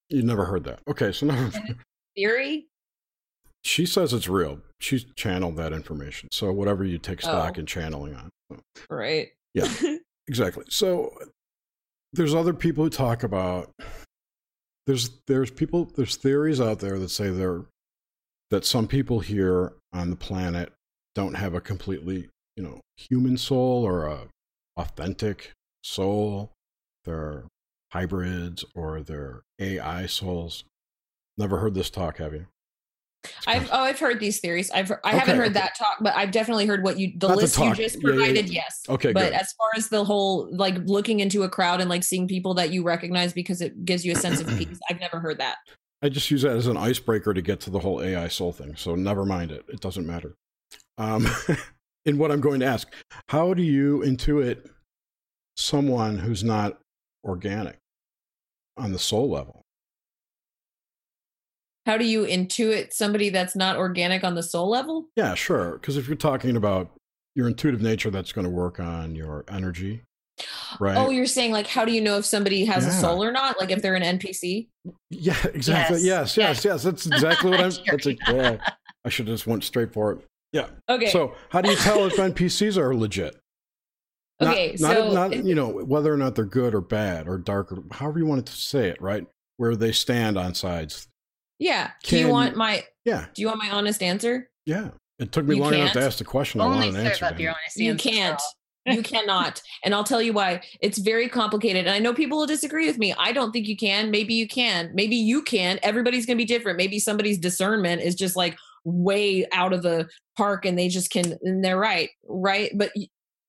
You 0.08 0.22
never 0.22 0.46
heard 0.46 0.64
that. 0.64 0.80
Okay, 0.88 1.12
so 1.12 1.26
now 1.26 1.50
Theory? 2.16 2.66
She 3.64 3.86
says 3.86 4.12
it's 4.12 4.28
real. 4.28 4.60
She's 4.80 5.04
channeled 5.16 5.56
that 5.56 5.72
information. 5.72 6.28
So 6.32 6.52
whatever 6.52 6.84
you 6.84 6.98
take 6.98 7.20
stock 7.22 7.54
Oh. 7.56 7.60
in 7.60 7.66
channeling 7.66 8.14
on. 8.14 8.30
So, 8.50 8.60
Right. 8.90 9.32
Yeah. 9.54 9.72
exactly. 10.28 10.64
So 10.68 11.16
there's 12.12 12.34
other 12.34 12.52
people 12.54 12.84
who 12.84 12.90
talk 12.90 13.22
about 13.22 13.70
there's 14.86 15.10
there's 15.26 15.50
people 15.50 15.90
there's 15.96 16.16
theories 16.16 16.60
out 16.60 16.78
there 16.80 16.98
that 16.98 17.08
say 17.08 17.30
there 17.30 17.64
that 18.50 18.64
some 18.66 18.86
people 18.86 19.20
here 19.20 19.72
on 19.92 20.10
the 20.10 20.16
planet 20.16 20.72
don't 21.14 21.34
have 21.34 21.54
a 21.54 21.60
completely, 21.60 22.28
you 22.56 22.62
know, 22.62 22.80
human 22.96 23.38
soul 23.38 23.82
or 23.84 24.06
a 24.06 24.26
authentic 24.76 25.52
soul. 25.82 26.52
They're 27.04 27.44
hybrids 27.92 28.64
or 28.74 29.00
they're 29.00 29.42
AI 29.58 30.06
souls. 30.06 30.64
Never 31.38 31.58
heard 31.58 31.74
this 31.74 31.88
talk, 31.90 32.18
have 32.18 32.34
you? 32.34 32.46
I've 33.46 33.68
oh 33.72 33.80
I've 33.80 33.98
heard 33.98 34.20
these 34.20 34.40
theories. 34.40 34.70
I've 34.70 34.90
I 34.90 34.94
Okay, 34.94 35.18
haven't 35.18 35.36
heard 35.36 35.44
okay. 35.46 35.52
that 35.54 35.74
talk, 35.76 35.98
but 36.00 36.14
I've 36.16 36.30
definitely 36.30 36.66
heard 36.66 36.82
what 36.82 36.98
you 36.98 37.12
the 37.16 37.28
Not 37.28 37.36
the 37.36 37.42
list 37.42 37.58
you 37.58 37.64
talk. 37.64 37.76
just 37.76 37.96
Yeah, 37.96 38.00
yeah, 38.02 38.08
yeah. 38.10 38.16
provided. 38.16 38.48
Yes. 38.50 38.82
Okay, 38.88 39.12
But 39.12 39.24
good. 39.30 39.32
as 39.34 39.52
far 39.52 39.70
as 39.76 39.88
the 39.88 40.04
whole 40.04 40.48
like 40.54 40.76
looking 40.86 41.20
into 41.20 41.42
a 41.42 41.48
crowd 41.48 41.80
and 41.80 41.88
like 41.90 42.04
seeing 42.04 42.26
people 42.28 42.54
that 42.54 42.70
you 42.70 42.82
recognize 42.82 43.32
because 43.32 43.60
it 43.60 43.84
gives 43.84 44.04
you 44.04 44.12
a 44.12 44.16
sense 44.16 44.40
of 44.40 44.46
peace, 44.58 44.78
I've 44.90 45.00
never 45.00 45.20
heard 45.20 45.38
that. 45.38 45.56
I 46.02 46.08
just 46.10 46.30
use 46.30 46.42
that 46.42 46.56
as 46.56 46.66
an 46.66 46.76
icebreaker 46.76 47.32
to 47.32 47.40
get 47.40 47.60
to 47.60 47.70
the 47.70 47.78
whole 47.78 48.02
AI 48.02 48.28
soul 48.28 48.52
thing. 48.52 48.76
So 48.76 48.94
never 48.94 49.24
mind 49.24 49.50
it. 49.50 49.64
It 49.68 49.80
doesn't 49.80 50.06
matter. 50.06 50.34
Um, 50.98 51.26
in 52.04 52.18
what 52.18 52.30
I'm 52.30 52.42
going 52.42 52.60
to 52.60 52.66
ask, 52.66 52.92
how 53.28 53.54
do 53.54 53.62
you 53.62 54.00
intuit 54.00 54.68
someone 55.56 56.18
who's 56.18 56.44
not 56.44 56.78
organic 57.24 57.78
on 58.76 58.92
the 58.92 58.98
soul 58.98 59.30
level? 59.30 59.63
How 61.86 61.98
do 61.98 62.04
you 62.06 62.22
intuit 62.22 62.92
somebody 62.92 63.28
that's 63.28 63.54
not 63.54 63.76
organic 63.76 64.24
on 64.24 64.34
the 64.34 64.42
soul 64.42 64.70
level? 64.70 65.08
Yeah, 65.16 65.34
sure. 65.34 65.72
Because 65.72 65.96
if 65.96 66.08
you're 66.08 66.16
talking 66.16 66.56
about 66.56 66.90
your 67.34 67.46
intuitive 67.46 67.82
nature, 67.82 68.10
that's 68.10 68.32
going 68.32 68.46
to 68.46 68.50
work 68.50 68.80
on 68.80 69.14
your 69.14 69.44
energy, 69.48 70.02
oh, 70.40 70.76
right? 70.80 70.96
Oh, 70.96 71.10
you're 71.10 71.26
saying 71.26 71.52
like 71.52 71.66
how 71.66 71.84
do 71.84 71.92
you 71.92 72.00
know 72.00 72.16
if 72.16 72.24
somebody 72.24 72.64
has 72.64 72.86
a 72.86 72.92
soul 72.92 73.22
or 73.22 73.32
not? 73.32 73.60
Like 73.60 73.70
if 73.70 73.82
they're 73.82 73.96
an 73.96 74.18
NPC? 74.18 74.68
yeah, 75.10 75.36
exactly. 75.52 76.00
Yes, 76.00 76.36
Yes, 76.36 76.64
yes, 76.64 76.64
yes. 76.64 76.82
That's 76.82 77.06
exactly 77.14 77.50
what 77.50 77.60
I'm. 77.60 77.70
Sure. 77.70 77.84
That's 77.90 78.06
a, 78.06 78.16
yeah, 78.28 78.56
I 79.04 79.08
should 79.08 79.28
have 79.28 79.34
just 79.34 79.46
went 79.46 79.64
straight 79.64 79.92
for 79.92 80.12
it. 80.12 80.18
Yeah. 80.52 80.68
Okay. 80.88 81.08
So, 81.08 81.34
how 81.50 81.60
do 81.60 81.70
you 81.70 81.76
tell 81.76 82.06
if 82.06 82.14
NPCs 82.16 82.78
are 82.78 82.94
legit? 82.94 83.36
Not- 84.40 84.54
okay. 84.54 84.76
not, 84.80 84.96
so 84.96 85.12
not, 85.12 85.44
you 85.44 85.54
know 85.54 85.68
whether 85.68 86.12
or 86.12 86.16
not 86.16 86.34
they're 86.34 86.44
good 86.44 86.74
or 86.74 86.80
bad 86.80 87.28
or 87.28 87.38
dark 87.38 87.72
or 87.72 87.84
however 87.92 88.18
you 88.18 88.26
want 88.26 88.46
to 88.46 88.52
say 88.52 88.88
it, 88.88 89.02
right? 89.02 89.26
Where 89.58 89.76
they 89.76 89.92
stand 89.92 90.38
on 90.38 90.54
sides. 90.54 91.08
Yeah. 91.58 91.90
do 92.04 92.18
you 92.18 92.28
want 92.28 92.56
my 92.56 92.84
Yeah, 93.04 93.26
do 93.34 93.42
you 93.42 93.48
want 93.48 93.58
my 93.58 93.70
honest 93.70 94.02
answer? 94.02 94.48
yeah. 94.66 94.90
It 95.20 95.30
took 95.30 95.46
me 95.46 95.54
You 95.54 95.62
long 95.62 95.74
enough 95.74 95.92
to 95.92 96.02
ask 96.02 96.18
the 96.18 96.24
question. 96.24 96.60
I 96.60 96.64
Only 96.64 96.88
wanted 96.88 97.00
an 97.02 97.06
answer. 97.06 97.24
up 97.26 97.38
your 97.38 97.50
it. 97.52 97.56
honest 97.62 97.76
You 97.78 97.92
answer, 97.92 98.08
can't. 98.10 98.42
you 98.86 99.02
cannot. 99.14 99.62
And 99.84 99.94
I'll 99.94 100.02
tell 100.02 100.20
you 100.20 100.32
why. 100.32 100.60
It's 100.80 100.98
very 100.98 101.28
complicated. 101.28 101.86
And 101.86 101.94
I 101.94 102.00
know 102.00 102.12
people 102.12 102.36
will 102.36 102.46
disagree 102.46 102.88
with 102.88 102.98
me. 102.98 103.14
I 103.16 103.30
don't 103.32 103.52
think 103.52 103.68
you 103.68 103.76
can. 103.76 104.10
Maybe 104.10 104.34
you 104.34 104.48
can. 104.48 104.90
Maybe 104.92 105.14
you 105.14 105.40
can. 105.40 105.78
Everybody's 105.84 106.26
going 106.26 106.36
to 106.36 106.42
be 106.42 106.46
different. 106.46 106.78
Maybe 106.78 106.98
somebody's 106.98 107.38
discernment 107.38 108.02
is 108.02 108.16
just 108.16 108.34
like 108.34 108.56
way 108.84 109.46
out 109.52 109.72
of 109.72 109.82
the 109.84 110.08
park 110.36 110.64
and 110.64 110.76
they 110.76 110.88
just 110.88 111.10
can, 111.10 111.38
and 111.42 111.64
they're 111.64 111.78
right. 111.78 112.10
Right. 112.26 112.72
But 112.74 112.90
y- 112.96 113.06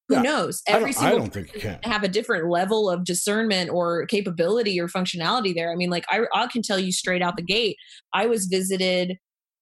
who 0.08 0.16
Yeah. 0.16 0.22
knows? 0.22 0.62
I 0.70 0.74
Every 0.74 0.90
I 0.90 0.92
single 0.92 1.18
don't 1.20 1.34
think 1.34 1.54
you 1.56 1.62
can. 1.62 1.80
have 1.84 2.04
a 2.04 2.08
different 2.08 2.50
level 2.50 2.90
of 2.90 3.04
discernment 3.06 3.70
or 3.72 4.06
capability 4.06 4.80
or 4.80 4.88
functionality 4.88 5.54
there. 5.56 5.72
I 5.72 5.76
mean, 5.76 5.90
like 5.90 6.06
I, 6.10 6.22
I 6.34 6.48
can 6.48 6.62
tell 6.62 6.78
you 6.80 6.92
straight 6.92 7.22
out 7.22 7.38
the 7.38 7.44
gate, 7.44 7.78
I 8.14 8.28
was 8.28 8.46
visited 8.46 9.18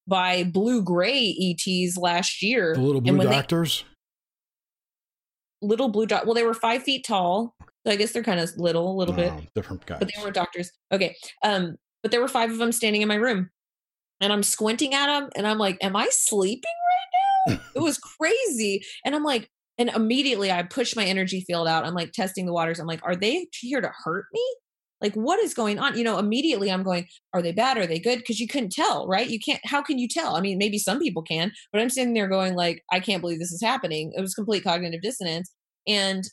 by 0.07 0.43
blue 0.43 0.81
gray 0.83 1.29
ETs 1.39 1.97
last 1.97 2.41
year. 2.43 2.73
The 2.75 2.81
little 2.81 2.99
blue 3.01 3.17
when 3.17 3.27
they- 3.27 3.33
doctors. 3.33 3.85
little 5.61 5.89
blue 5.89 6.05
dot. 6.05 6.25
Well, 6.25 6.33
they 6.35 6.43
were 6.43 6.53
five 6.53 6.83
feet 6.83 7.05
tall. 7.07 7.55
So 7.85 7.91
I 7.91 7.95
guess 7.95 8.11
they're 8.11 8.23
kind 8.23 8.39
of 8.39 8.49
little, 8.57 8.91
a 8.91 8.95
little 8.95 9.13
bit, 9.15 9.31
different 9.55 9.85
guys. 9.85 9.99
but 9.99 10.09
they 10.13 10.23
were 10.23 10.31
doctors. 10.31 10.71
Okay. 10.91 11.15
Um, 11.43 11.75
but 12.01 12.11
there 12.11 12.21
were 12.21 12.27
five 12.29 12.49
of 12.51 12.57
them 12.57 12.71
standing 12.71 13.01
in 13.01 13.07
my 13.07 13.15
room. 13.15 13.49
And 14.21 14.31
I'm 14.31 14.43
squinting 14.43 14.93
at 14.93 15.07
them 15.07 15.29
and 15.35 15.45
I'm 15.45 15.57
like, 15.57 15.77
am 15.81 15.95
I 15.95 16.07
sleeping 16.11 16.61
right 17.47 17.55
now? 17.55 17.61
it 17.75 17.79
was 17.81 17.97
crazy. 17.97 18.83
And 19.05 19.15
I'm 19.15 19.23
like, 19.23 19.49
and 19.77 19.89
immediately 19.89 20.51
I 20.51 20.63
push 20.63 20.95
my 20.95 21.05
energy 21.05 21.41
field 21.41 21.67
out. 21.67 21.85
I'm 21.85 21.95
like 21.95 22.11
testing 22.11 22.45
the 22.45 22.53
waters. 22.53 22.79
I'm 22.79 22.87
like, 22.87 23.01
are 23.03 23.15
they 23.15 23.47
here 23.59 23.81
to 23.81 23.91
hurt 24.03 24.25
me? 24.33 24.55
Like, 25.01 25.15
what 25.15 25.39
is 25.39 25.53
going 25.53 25.79
on? 25.79 25.97
You 25.97 26.05
know, 26.05 26.17
immediately 26.17 26.71
I'm 26.71 26.83
going, 26.83 27.07
are 27.33 27.41
they 27.41 27.51
bad? 27.51 27.77
Are 27.77 27.85
they 27.85 27.99
good? 27.99 28.19
Because 28.19 28.39
you 28.39 28.47
couldn't 28.47 28.71
tell, 28.71 29.05
right? 29.05 29.29
You 29.29 29.37
can't, 29.37 29.59
how 29.65 29.81
can 29.81 29.99
you 29.99 30.07
tell? 30.07 30.37
I 30.37 30.41
mean, 30.41 30.57
maybe 30.57 30.77
some 30.77 30.99
people 30.99 31.21
can, 31.23 31.51
but 31.73 31.81
I'm 31.81 31.89
sitting 31.89 32.13
there 32.13 32.29
going, 32.29 32.55
like, 32.55 32.81
I 32.89 33.01
can't 33.01 33.19
believe 33.19 33.39
this 33.39 33.51
is 33.51 33.61
happening. 33.61 34.13
It 34.15 34.21
was 34.21 34.33
complete 34.33 34.63
cognitive 34.63 35.01
dissonance. 35.01 35.51
And 35.87 36.23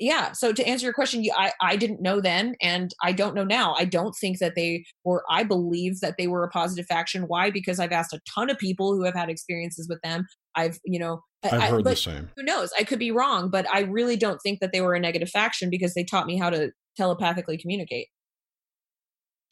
yeah, 0.00 0.32
so 0.32 0.52
to 0.52 0.66
answer 0.66 0.84
your 0.84 0.92
question, 0.92 1.24
I, 1.36 1.52
I 1.60 1.76
didn't 1.76 2.02
know 2.02 2.20
then, 2.20 2.54
and 2.60 2.92
I 3.02 3.12
don't 3.12 3.34
know 3.34 3.44
now. 3.44 3.74
I 3.78 3.84
don't 3.84 4.14
think 4.20 4.40
that 4.40 4.54
they 4.54 4.84
were, 5.04 5.22
I 5.30 5.42
believe 5.42 6.00
that 6.00 6.16
they 6.18 6.26
were 6.26 6.44
a 6.44 6.50
positive 6.50 6.86
faction. 6.86 7.22
Why? 7.22 7.50
Because 7.50 7.78
I've 7.78 7.92
asked 7.92 8.12
a 8.12 8.20
ton 8.34 8.50
of 8.50 8.58
people 8.58 8.94
who 8.94 9.04
have 9.04 9.14
had 9.14 9.30
experiences 9.30 9.88
with 9.88 10.00
them. 10.02 10.26
I've, 10.54 10.78
you 10.84 10.98
know, 10.98 11.20
I've 11.52 11.62
I- 11.62 11.68
heard 11.68 11.84
the 11.84 11.96
same. 11.96 12.30
who 12.36 12.42
knows? 12.42 12.70
I 12.78 12.84
could 12.84 12.98
be 12.98 13.10
wrong, 13.10 13.50
but 13.50 13.66
I 13.72 13.80
really 13.80 14.16
don't 14.16 14.40
think 14.42 14.60
that 14.60 14.72
they 14.72 14.80
were 14.80 14.94
a 14.94 15.00
negative 15.00 15.28
faction 15.28 15.70
because 15.70 15.94
they 15.94 16.04
taught 16.04 16.26
me 16.26 16.36
how 16.38 16.50
to 16.50 16.70
telepathically 16.96 17.58
communicate. 17.58 18.08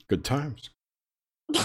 Good 0.08 0.24
times. 0.24 0.70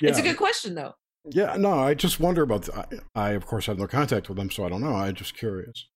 It's 0.00 0.18
a 0.18 0.22
good 0.22 0.36
question, 0.36 0.74
though. 0.74 0.94
Yeah, 1.30 1.54
no, 1.56 1.72
I 1.72 1.94
just 1.94 2.18
wonder 2.18 2.42
about. 2.42 2.62
The, 2.62 3.00
I, 3.14 3.28
I, 3.28 3.30
of 3.30 3.46
course, 3.46 3.66
have 3.66 3.78
no 3.78 3.86
contact 3.86 4.28
with 4.28 4.36
them, 4.36 4.50
so 4.50 4.66
I 4.66 4.68
don't 4.68 4.80
know. 4.80 4.92
I'm 4.92 5.14
just 5.14 5.36
curious. 5.36 5.86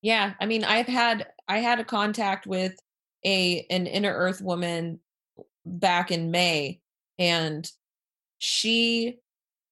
Yeah, 0.00 0.32
I 0.40 0.46
mean, 0.46 0.64
I've 0.64 0.86
had 0.86 1.26
I 1.48 1.58
had 1.58 1.80
a 1.80 1.84
contact 1.84 2.46
with 2.46 2.74
a 3.24 3.66
an 3.70 3.86
inner 3.86 4.12
earth 4.12 4.40
woman 4.40 5.00
back 5.66 6.10
in 6.10 6.30
May 6.30 6.80
and 7.18 7.70
she 8.38 9.18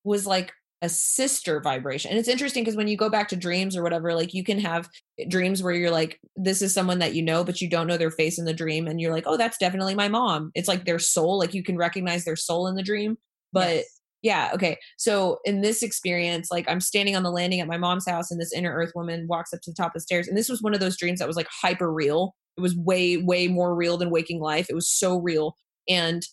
was 0.05 0.27
like 0.27 0.53
a 0.83 0.89
sister 0.89 1.61
vibration. 1.61 2.11
And 2.11 2.19
it's 2.19 2.29
interesting 2.29 2.65
because 2.65 2.77
when 2.77 2.89
you 2.89 2.97
go 2.97 3.09
back 3.09 3.29
to 3.29 3.37
dreams 3.37 3.77
or 3.77 3.85
whatever, 3.85 4.15
like 4.15 4.35
you 4.35 4.43
can 4.43 4.59
have 4.59 4.89
dreams 5.29 5.63
where 5.63 5.73
you're 5.73 5.93
like, 5.93 6.19
this 6.35 6.61
is 6.61 6.75
someone 6.75 6.99
that 6.99 7.15
you 7.15 7.23
know, 7.23 7.45
but 7.45 7.61
you 7.61 7.71
don't 7.71 7.87
know 7.87 7.97
their 7.97 8.11
face 8.11 8.37
in 8.37 8.45
the 8.45 8.53
dream. 8.53 8.89
And 8.89 9.01
you're 9.01 9.13
like, 9.13 9.25
oh, 9.27 9.37
that's 9.37 9.59
definitely 9.59 9.95
my 9.95 10.09
mom. 10.09 10.51
It's 10.57 10.67
like 10.67 10.85
their 10.85 10.99
soul, 10.99 11.39
like 11.39 11.55
you 11.55 11.63
can 11.63 11.77
recognize 11.77 12.25
their 12.25 12.37
soul 12.37 12.67
in 12.67 12.75
the 12.75 12.83
dream. 12.83 13.17
But 13.53 13.77
yes. 13.77 14.01
yeah, 14.23 14.51
okay. 14.55 14.77
So 14.97 15.39
in 15.45 15.61
this 15.61 15.85
experience, 15.85 16.49
like 16.51 16.69
I'm 16.69 16.81
standing 16.81 17.15
on 17.15 17.23
the 17.23 17.31
landing 17.31 17.61
at 17.61 17.69
my 17.69 17.79
mom's 17.79 18.09
house 18.09 18.33
and 18.33 18.41
this 18.41 18.53
inner 18.53 18.75
earth 18.75 18.91
woman 18.97 19.29
walks 19.29 19.55
up 19.55 19.61
to 19.63 19.71
the 19.71 19.77
top 19.77 19.91
of 19.91 19.95
the 19.95 20.01
stairs. 20.01 20.27
And 20.27 20.37
this 20.37 20.49
was 20.49 20.63
one 20.63 20.75
of 20.75 20.81
those 20.81 20.99
dreams 20.99 21.21
that 21.21 21.29
was 21.29 21.37
like 21.37 21.49
hyper 21.63 21.93
real. 21.93 22.35
It 22.59 22.61
was 22.61 22.77
way, 22.77 23.19
way 23.19 23.47
more 23.47 23.77
real 23.77 23.97
than 23.99 24.11
waking 24.11 24.41
life. 24.41 24.67
It 24.69 24.75
was 24.75 24.89
so 24.89 25.17
real. 25.19 25.55
And 25.89 26.27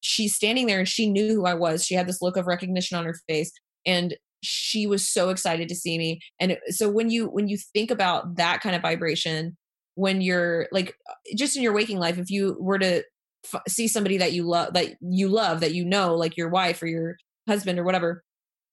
she's 0.00 0.34
standing 0.34 0.66
there 0.66 0.80
and 0.80 0.88
she 0.88 1.08
knew 1.08 1.34
who 1.34 1.46
I 1.46 1.54
was. 1.54 1.84
She 1.84 1.94
had 1.94 2.08
this 2.08 2.20
look 2.20 2.36
of 2.36 2.48
recognition 2.48 2.98
on 2.98 3.04
her 3.04 3.16
face 3.28 3.52
and 3.86 4.16
she 4.42 4.86
was 4.86 5.08
so 5.08 5.30
excited 5.30 5.68
to 5.68 5.74
see 5.74 5.98
me 5.98 6.20
and 6.40 6.58
so 6.68 6.88
when 6.88 7.10
you 7.10 7.26
when 7.26 7.48
you 7.48 7.56
think 7.72 7.90
about 7.90 8.36
that 8.36 8.60
kind 8.60 8.76
of 8.76 8.82
vibration 8.82 9.56
when 9.94 10.20
you're 10.20 10.68
like 10.72 10.94
uh, 11.10 11.14
just 11.36 11.56
in 11.56 11.62
your 11.62 11.72
waking 11.72 11.98
life 11.98 12.18
if 12.18 12.30
you 12.30 12.56
were 12.60 12.78
to 12.78 13.02
f- 13.52 13.62
see 13.68 13.88
somebody 13.88 14.18
that 14.18 14.32
you 14.32 14.46
love 14.46 14.74
that 14.74 14.94
you 15.00 15.28
love 15.28 15.60
that 15.60 15.74
you 15.74 15.84
know 15.84 16.14
like 16.14 16.36
your 16.36 16.48
wife 16.48 16.82
or 16.82 16.86
your 16.86 17.16
husband 17.48 17.78
or 17.78 17.84
whatever 17.84 18.22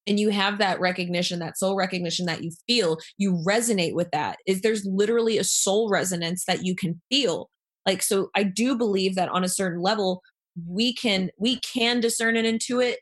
and 0.05 0.19
you 0.19 0.29
have 0.29 0.57
that 0.57 0.79
recognition 0.79 1.39
that 1.39 1.57
soul 1.57 1.75
recognition 1.75 2.25
that 2.25 2.43
you 2.43 2.51
feel 2.67 2.97
you 3.17 3.41
resonate 3.47 3.93
with 3.93 4.11
that 4.11 4.37
is 4.45 4.61
there's 4.61 4.85
literally 4.85 5.37
a 5.37 5.43
soul 5.43 5.89
resonance 5.89 6.43
that 6.45 6.65
you 6.65 6.75
can 6.75 7.01
feel. 7.09 7.49
Like 7.85 8.01
so 8.01 8.29
i 8.35 8.43
do 8.43 8.77
believe 8.77 9.15
that 9.15 9.29
on 9.29 9.43
a 9.43 9.49
certain 9.49 9.81
level 9.81 10.21
we 10.67 10.93
can 10.93 11.29
we 11.37 11.59
can 11.61 11.99
discern 11.99 12.35
and 12.35 12.47
intuit 12.47 12.95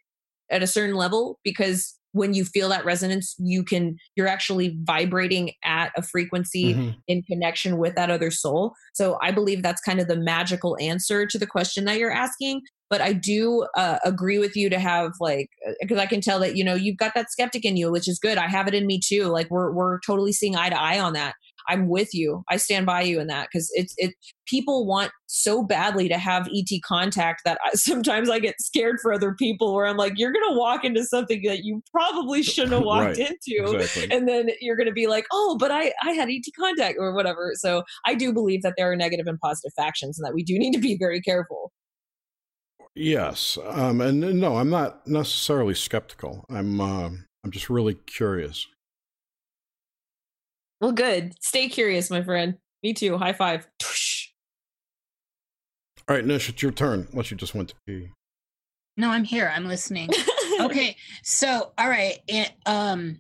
at 0.49 0.63
a 0.63 0.67
certain 0.67 0.95
level 0.95 1.39
because 1.43 1.97
when 2.13 2.33
you 2.33 2.45
feel 2.45 2.69
that 2.69 2.85
resonance 2.85 3.35
you 3.39 3.63
can 3.63 3.97
you're 4.15 4.27
actually 4.27 4.77
vibrating 4.83 5.51
at 5.63 5.91
a 5.95 6.01
frequency 6.01 6.73
mm-hmm. 6.73 6.91
in 7.07 7.23
connection 7.23 7.77
with 7.77 7.95
that 7.95 8.09
other 8.09 8.31
soul. 8.31 8.73
So 8.93 9.17
i 9.21 9.31
believe 9.31 9.63
that's 9.63 9.81
kind 9.81 9.99
of 9.99 10.07
the 10.07 10.17
magical 10.17 10.77
answer 10.79 11.25
to 11.25 11.37
the 11.37 11.47
question 11.47 11.85
that 11.85 11.97
you're 11.97 12.11
asking. 12.11 12.61
But 12.89 13.01
i 13.01 13.13
do 13.13 13.65
uh, 13.77 13.99
agree 14.03 14.39
with 14.39 14.55
you 14.55 14.69
to 14.69 14.79
have 14.79 15.11
like 15.19 15.49
because 15.81 15.97
uh, 15.97 16.01
i 16.01 16.05
can 16.05 16.21
tell 16.21 16.39
that 16.39 16.55
you 16.55 16.63
know 16.63 16.75
you've 16.75 16.97
got 16.97 17.13
that 17.15 17.31
skeptic 17.31 17.65
in 17.65 17.77
you 17.77 17.91
which 17.91 18.07
is 18.07 18.19
good. 18.19 18.37
I 18.37 18.47
have 18.47 18.67
it 18.67 18.73
in 18.73 18.85
me 18.87 18.99
too. 19.03 19.25
Like 19.25 19.49
we're 19.49 19.71
we're 19.71 19.99
totally 20.05 20.33
seeing 20.33 20.55
eye 20.55 20.69
to 20.69 20.79
eye 20.79 20.99
on 20.99 21.13
that 21.13 21.35
I'm 21.67 21.87
with 21.87 22.13
you. 22.13 22.43
I 22.49 22.57
stand 22.57 22.85
by 22.85 23.01
you 23.01 23.19
in 23.19 23.27
that 23.27 23.49
because 23.51 23.71
it's 23.73 23.93
it. 23.97 24.13
People 24.45 24.85
want 24.85 25.11
so 25.27 25.63
badly 25.63 26.09
to 26.09 26.17
have 26.17 26.49
ET 26.53 26.69
contact 26.83 27.41
that 27.45 27.57
I, 27.65 27.71
sometimes 27.75 28.29
I 28.29 28.39
get 28.39 28.59
scared 28.59 28.97
for 29.01 29.13
other 29.13 29.33
people. 29.33 29.73
Where 29.73 29.87
I'm 29.87 29.97
like, 29.97 30.13
you're 30.15 30.31
gonna 30.31 30.57
walk 30.57 30.83
into 30.83 31.03
something 31.03 31.41
that 31.45 31.63
you 31.63 31.81
probably 31.91 32.43
shouldn't 32.43 32.73
have 32.73 32.83
walked 32.83 33.17
right. 33.17 33.29
into, 33.29 33.75
exactly. 33.75 34.15
and 34.15 34.27
then 34.27 34.49
you're 34.61 34.77
gonna 34.77 34.91
be 34.91 35.07
like, 35.07 35.25
oh, 35.31 35.57
but 35.59 35.71
I 35.71 35.93
I 36.03 36.11
had 36.11 36.29
ET 36.29 36.43
contact 36.57 36.97
or 36.99 37.13
whatever. 37.13 37.51
So 37.55 37.83
I 38.05 38.15
do 38.15 38.33
believe 38.33 38.61
that 38.63 38.73
there 38.77 38.91
are 38.91 38.95
negative 38.95 39.27
and 39.27 39.39
positive 39.39 39.73
factions, 39.75 40.19
and 40.19 40.25
that 40.25 40.33
we 40.33 40.43
do 40.43 40.57
need 40.57 40.73
to 40.73 40.79
be 40.79 40.97
very 40.97 41.21
careful. 41.21 41.71
Yes, 42.93 43.57
um, 43.65 44.01
and 44.01 44.19
no, 44.39 44.57
I'm 44.57 44.69
not 44.69 45.07
necessarily 45.07 45.75
skeptical. 45.75 46.45
I'm 46.49 46.81
uh, 46.81 47.09
I'm 47.43 47.51
just 47.51 47.69
really 47.69 47.95
curious. 47.95 48.67
Well, 50.81 50.91
good. 50.91 51.35
Stay 51.39 51.69
curious, 51.69 52.09
my 52.09 52.23
friend. 52.23 52.57
Me 52.83 52.93
too. 52.93 53.17
High 53.17 53.33
five. 53.33 53.67
All 56.09 56.15
right, 56.15 56.25
Nish, 56.25 56.49
it's 56.49 56.61
your 56.61 56.71
turn. 56.71 57.07
Unless 57.11 57.31
you 57.31 57.37
just 57.37 57.53
went 57.53 57.69
to 57.69 57.75
pee. 57.85 58.09
No, 58.97 59.09
I'm 59.09 59.23
here. 59.23 59.51
I'm 59.55 59.67
listening. 59.67 60.09
okay, 60.59 60.97
so 61.23 61.71
all 61.77 61.87
right. 61.87 62.17
It, 62.27 62.51
um, 62.65 63.19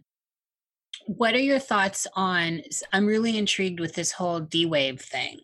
what 1.05 1.35
are 1.35 1.39
your 1.39 1.59
thoughts 1.59 2.07
on? 2.15 2.61
I'm 2.91 3.05
really 3.05 3.37
intrigued 3.37 3.79
with 3.79 3.93
this 3.93 4.11
whole 4.11 4.39
D 4.39 4.65
wave 4.65 4.99
thing, 4.99 5.39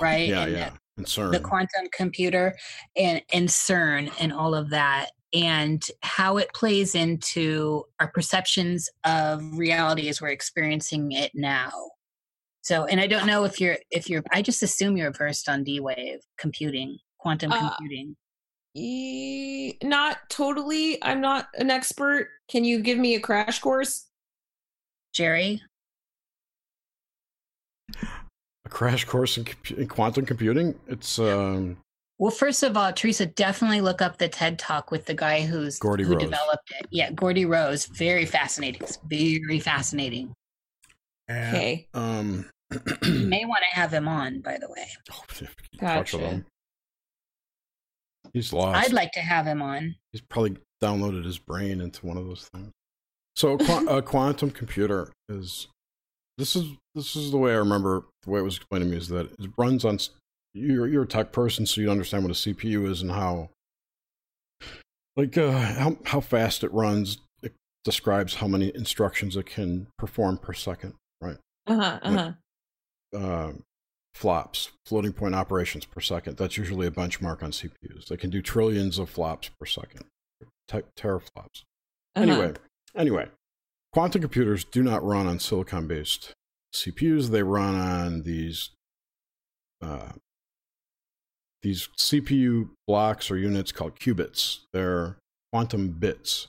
right? 0.00 0.28
Yeah, 0.28 0.42
and 0.42 0.52
yeah. 0.52 0.70
The, 0.96 1.04
CERN. 1.04 1.32
the 1.32 1.40
quantum 1.40 1.86
computer 1.92 2.54
and 2.96 3.22
and 3.32 3.48
CERN 3.48 4.12
and 4.20 4.32
all 4.32 4.54
of 4.54 4.70
that 4.70 5.12
and 5.32 5.86
how 6.02 6.36
it 6.36 6.52
plays 6.54 6.94
into 6.94 7.84
our 8.00 8.08
perceptions 8.08 8.88
of 9.04 9.42
reality 9.56 10.08
as 10.08 10.20
we're 10.20 10.28
experiencing 10.28 11.12
it 11.12 11.30
now. 11.34 11.70
So, 12.62 12.84
and 12.84 13.00
I 13.00 13.06
don't 13.06 13.26
know 13.26 13.44
if 13.44 13.60
you're 13.60 13.78
if 13.90 14.08
you're 14.08 14.22
I 14.32 14.42
just 14.42 14.62
assume 14.62 14.96
you're 14.96 15.12
versed 15.12 15.48
on 15.48 15.64
D 15.64 15.80
wave 15.80 16.20
computing, 16.38 16.98
quantum 17.18 17.50
uh, 17.50 17.58
computing. 17.76 18.16
E- 18.74 19.74
not 19.82 20.18
totally. 20.30 21.02
I'm 21.02 21.20
not 21.20 21.48
an 21.58 21.70
expert. 21.70 22.28
Can 22.48 22.64
you 22.64 22.80
give 22.80 22.98
me 22.98 23.16
a 23.16 23.20
crash 23.20 23.58
course? 23.58 24.06
Jerry? 25.12 25.60
A 28.64 28.68
crash 28.68 29.04
course 29.04 29.36
in, 29.36 29.46
in 29.76 29.88
quantum 29.88 30.24
computing? 30.24 30.78
It's 30.86 31.18
um 31.18 31.78
well, 32.22 32.30
first 32.30 32.62
of 32.62 32.76
all, 32.76 32.92
Teresa, 32.92 33.26
definitely 33.26 33.80
look 33.80 34.00
up 34.00 34.18
the 34.18 34.28
TED 34.28 34.56
Talk 34.56 34.92
with 34.92 35.06
the 35.06 35.12
guy 35.14 35.40
who's 35.40 35.80
Geordie 35.80 36.04
who 36.04 36.12
Rose. 36.12 36.22
developed 36.22 36.72
it. 36.78 36.86
Yeah, 36.92 37.10
Geordie 37.10 37.46
Rose, 37.46 37.86
very 37.86 38.26
fascinating. 38.26 38.80
It's 38.80 39.00
very 39.10 39.58
fascinating. 39.58 40.32
okay. 41.28 41.88
Um, 41.94 42.48
you 43.02 43.12
may 43.26 43.44
want 43.44 43.64
to 43.68 43.74
have 43.74 43.92
him 43.92 44.06
on, 44.06 44.38
by 44.38 44.56
the 44.56 44.68
way. 44.68 44.86
Oh, 45.10 45.24
gotcha. 45.80 46.44
He's 48.32 48.52
lost. 48.52 48.78
I'd 48.78 48.92
like 48.92 49.10
to 49.14 49.20
have 49.20 49.44
him 49.44 49.60
on. 49.60 49.96
He's 50.12 50.22
probably 50.22 50.58
downloaded 50.80 51.24
his 51.24 51.38
brain 51.38 51.80
into 51.80 52.06
one 52.06 52.16
of 52.16 52.24
those 52.24 52.48
things. 52.54 52.70
So, 53.34 53.58
a, 53.58 53.96
a 53.96 54.02
quantum 54.02 54.52
computer 54.52 55.10
is 55.28 55.66
this 56.38 56.54
is 56.54 56.70
this 56.94 57.16
is 57.16 57.32
the 57.32 57.38
way 57.38 57.50
I 57.50 57.56
remember 57.56 58.04
the 58.22 58.30
way 58.30 58.38
it 58.38 58.44
was 58.44 58.58
explained 58.58 58.84
to 58.84 58.90
me 58.92 58.96
is 58.96 59.08
that 59.08 59.32
it 59.40 59.50
runs 59.58 59.84
on 59.84 59.98
you're 60.54 60.86
you're 60.86 61.04
a 61.04 61.08
tech 61.08 61.32
person, 61.32 61.66
so 61.66 61.80
you 61.80 61.90
understand 61.90 62.24
what 62.24 62.30
a 62.30 62.34
CPU 62.34 62.88
is 62.88 63.02
and 63.02 63.10
how 63.10 63.50
like 65.16 65.36
uh, 65.36 65.50
how 65.50 65.96
how 66.04 66.20
fast 66.20 66.64
it 66.64 66.72
runs. 66.72 67.18
It 67.42 67.54
describes 67.84 68.36
how 68.36 68.48
many 68.48 68.74
instructions 68.74 69.36
it 69.36 69.46
can 69.46 69.88
perform 69.98 70.38
per 70.38 70.52
second, 70.52 70.94
right? 71.20 71.36
Uh-huh, 71.66 71.98
uh-huh. 72.02 72.32
uh, 73.16 73.52
flops, 74.14 74.70
floating 74.86 75.12
point 75.12 75.34
operations 75.34 75.84
per 75.84 76.00
second. 76.00 76.36
That's 76.36 76.56
usually 76.56 76.86
a 76.86 76.90
benchmark 76.90 77.42
on 77.42 77.52
CPUs. 77.52 78.08
They 78.08 78.16
can 78.16 78.30
do 78.30 78.42
trillions 78.42 78.98
of 78.98 79.08
flops 79.08 79.50
per 79.60 79.66
second, 79.66 80.04
te- 80.68 80.80
teraflops. 80.98 81.62
Uh-huh. 82.14 82.22
Anyway, 82.22 82.52
anyway, 82.94 83.28
quantum 83.92 84.20
computers 84.20 84.64
do 84.64 84.82
not 84.82 85.04
run 85.04 85.26
on 85.26 85.38
silicon-based 85.38 86.32
CPUs. 86.74 87.28
They 87.28 87.42
run 87.42 87.74
on 87.74 88.22
these 88.22 88.70
uh, 89.82 90.12
these 91.62 91.88
CPU 91.98 92.70
blocks 92.86 93.30
or 93.30 93.36
units 93.36 93.72
called 93.72 93.98
qubits. 93.98 94.60
They're 94.72 95.16
quantum 95.52 95.88
bits. 95.90 96.48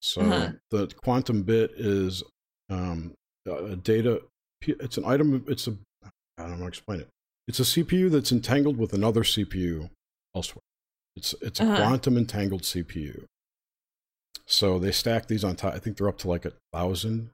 So 0.00 0.22
uh-huh. 0.22 0.52
the 0.70 0.92
quantum 1.02 1.42
bit 1.42 1.72
is 1.76 2.22
um, 2.70 3.12
a 3.46 3.76
data. 3.76 4.22
It's 4.62 4.96
an 4.96 5.04
item. 5.04 5.44
It's 5.48 5.66
a. 5.66 5.76
I 6.04 6.42
don't 6.42 6.50
know 6.50 6.56
how 6.56 6.62
to 6.62 6.68
explain 6.68 7.00
it. 7.00 7.08
It's 7.46 7.60
a 7.60 7.64
CPU 7.64 8.10
that's 8.10 8.32
entangled 8.32 8.76
with 8.76 8.92
another 8.92 9.22
CPU 9.22 9.90
elsewhere. 10.34 10.62
It's 11.16 11.34
it's 11.40 11.60
a 11.60 11.64
uh-huh. 11.64 11.76
quantum 11.76 12.16
entangled 12.16 12.62
CPU. 12.62 13.24
So 14.46 14.78
they 14.78 14.92
stack 14.92 15.26
these 15.26 15.44
on 15.44 15.56
top. 15.56 15.74
I 15.74 15.78
think 15.78 15.96
they're 15.96 16.08
up 16.08 16.18
to 16.18 16.28
like 16.28 16.44
a 16.44 16.52
thousand 16.72 17.30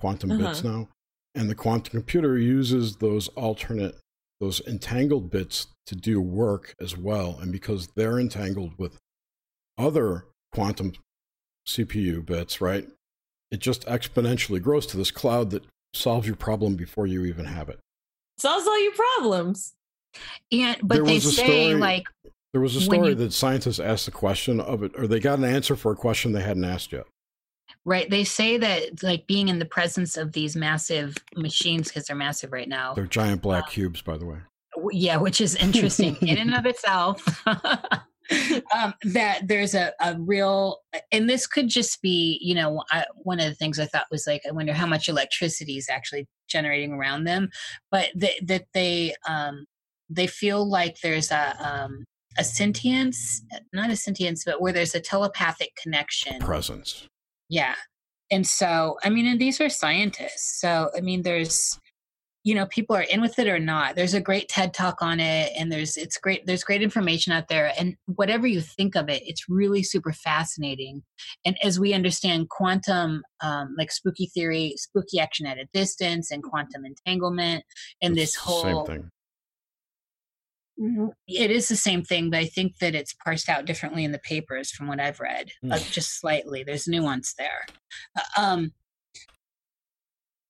quantum 0.00 0.32
uh-huh. 0.32 0.48
bits 0.48 0.64
now. 0.64 0.88
And 1.34 1.48
the 1.48 1.54
quantum 1.54 1.90
computer 1.90 2.38
uses 2.38 2.96
those 2.96 3.28
alternate 3.28 3.96
those 4.42 4.60
entangled 4.66 5.30
bits 5.30 5.68
to 5.86 5.94
do 5.94 6.20
work 6.20 6.74
as 6.80 6.96
well. 6.96 7.38
And 7.40 7.52
because 7.52 7.86
they're 7.94 8.18
entangled 8.18 8.72
with 8.76 8.98
other 9.78 10.24
quantum 10.52 10.94
CPU 11.64 12.26
bits, 12.26 12.60
right? 12.60 12.88
It 13.52 13.60
just 13.60 13.86
exponentially 13.86 14.60
grows 14.60 14.84
to 14.86 14.96
this 14.96 15.12
cloud 15.12 15.50
that 15.50 15.62
solves 15.94 16.26
your 16.26 16.34
problem 16.34 16.74
before 16.74 17.06
you 17.06 17.24
even 17.24 17.44
have 17.44 17.68
it. 17.68 17.78
Solves 18.36 18.66
all 18.66 18.82
your 18.82 18.94
problems. 18.94 19.74
And 20.50 20.76
but 20.82 20.96
there 20.96 21.04
they 21.04 21.20
say 21.20 21.44
story, 21.44 21.74
like 21.74 22.08
there 22.52 22.60
was 22.60 22.74
a 22.74 22.80
story 22.80 23.10
you, 23.10 23.14
that 23.14 23.32
scientists 23.32 23.78
asked 23.78 24.06
the 24.06 24.10
question 24.10 24.58
of 24.58 24.82
it, 24.82 24.90
or 24.96 25.06
they 25.06 25.20
got 25.20 25.38
an 25.38 25.44
answer 25.44 25.76
for 25.76 25.92
a 25.92 25.96
question 25.96 26.32
they 26.32 26.42
hadn't 26.42 26.64
asked 26.64 26.90
yet. 26.90 27.06
Right. 27.84 28.08
They 28.08 28.24
say 28.24 28.58
that 28.58 29.02
like 29.02 29.26
being 29.26 29.48
in 29.48 29.58
the 29.58 29.64
presence 29.64 30.16
of 30.16 30.32
these 30.32 30.54
massive 30.54 31.16
machines, 31.36 31.88
because 31.88 32.04
they're 32.04 32.16
massive 32.16 32.52
right 32.52 32.68
now. 32.68 32.94
They're 32.94 33.06
giant 33.06 33.42
black 33.42 33.64
uh, 33.64 33.68
cubes, 33.68 34.02
by 34.02 34.16
the 34.16 34.26
way. 34.26 34.38
Yeah, 34.90 35.16
which 35.16 35.40
is 35.40 35.56
interesting 35.56 36.16
in 36.22 36.38
and 36.38 36.54
of 36.54 36.64
itself. 36.64 37.42
um, 38.74 38.94
that 39.04 39.46
there's 39.46 39.74
a, 39.74 39.92
a 40.00 40.16
real, 40.18 40.78
and 41.10 41.28
this 41.28 41.46
could 41.46 41.68
just 41.68 42.00
be, 42.02 42.38
you 42.40 42.54
know, 42.54 42.82
I, 42.90 43.04
one 43.16 43.40
of 43.40 43.46
the 43.46 43.54
things 43.54 43.78
I 43.78 43.86
thought 43.86 44.06
was 44.10 44.26
like, 44.26 44.42
I 44.48 44.52
wonder 44.52 44.72
how 44.72 44.86
much 44.86 45.08
electricity 45.08 45.76
is 45.76 45.88
actually 45.90 46.26
generating 46.48 46.92
around 46.92 47.24
them, 47.24 47.50
but 47.90 48.10
th- 48.18 48.40
that 48.46 48.66
they, 48.74 49.14
um, 49.28 49.66
they 50.08 50.26
feel 50.26 50.68
like 50.68 50.96
there's 51.02 51.30
a, 51.30 51.56
um, 51.60 52.04
a 52.38 52.44
sentience, 52.44 53.42
not 53.72 53.90
a 53.90 53.96
sentience, 53.96 54.44
but 54.44 54.60
where 54.60 54.72
there's 54.72 54.94
a 54.94 55.00
telepathic 55.00 55.70
connection. 55.82 56.38
Presence 56.38 57.08
yeah 57.52 57.74
and 58.30 58.46
so 58.46 58.96
i 59.04 59.10
mean 59.10 59.26
and 59.26 59.40
these 59.40 59.60
are 59.60 59.68
scientists 59.68 60.58
so 60.58 60.90
i 60.96 61.00
mean 61.00 61.22
there's 61.22 61.78
you 62.44 62.54
know 62.54 62.64
people 62.66 62.96
are 62.96 63.02
in 63.02 63.20
with 63.20 63.38
it 63.38 63.46
or 63.46 63.58
not 63.58 63.94
there's 63.94 64.14
a 64.14 64.20
great 64.20 64.48
ted 64.48 64.72
talk 64.72 65.02
on 65.02 65.20
it 65.20 65.52
and 65.56 65.70
there's 65.70 65.98
it's 65.98 66.16
great 66.16 66.46
there's 66.46 66.64
great 66.64 66.80
information 66.80 67.30
out 67.30 67.48
there 67.48 67.70
and 67.78 67.94
whatever 68.06 68.46
you 68.46 68.62
think 68.62 68.96
of 68.96 69.10
it 69.10 69.22
it's 69.26 69.50
really 69.50 69.82
super 69.82 70.14
fascinating 70.14 71.02
and 71.44 71.56
as 71.62 71.78
we 71.78 71.92
understand 71.92 72.48
quantum 72.48 73.22
um, 73.42 73.74
like 73.76 73.92
spooky 73.92 74.26
theory 74.26 74.72
spooky 74.78 75.20
action 75.20 75.46
at 75.46 75.58
a 75.58 75.68
distance 75.74 76.30
and 76.30 76.42
quantum 76.42 76.86
entanglement 76.86 77.62
and 78.00 78.16
this 78.16 78.34
whole 78.34 78.86
Same 78.86 79.02
thing. 79.02 79.10
Mm-hmm. 80.80 81.08
it 81.28 81.50
is 81.50 81.68
the 81.68 81.76
same 81.76 82.02
thing 82.02 82.30
but 82.30 82.38
i 82.40 82.46
think 82.46 82.78
that 82.78 82.94
it's 82.94 83.12
parsed 83.12 83.48
out 83.50 83.66
differently 83.66 84.04
in 84.04 84.12
the 84.12 84.18
papers 84.20 84.70
from 84.70 84.86
what 84.88 84.98
i've 85.00 85.20
read 85.20 85.50
uh, 85.70 85.78
Hmm. 85.78 85.84
just 85.90 86.18
slightly 86.18 86.64
there's 86.64 86.88
nuance 86.88 87.34
there 87.34 87.66
Uh, 88.16 88.40
um 88.40 88.72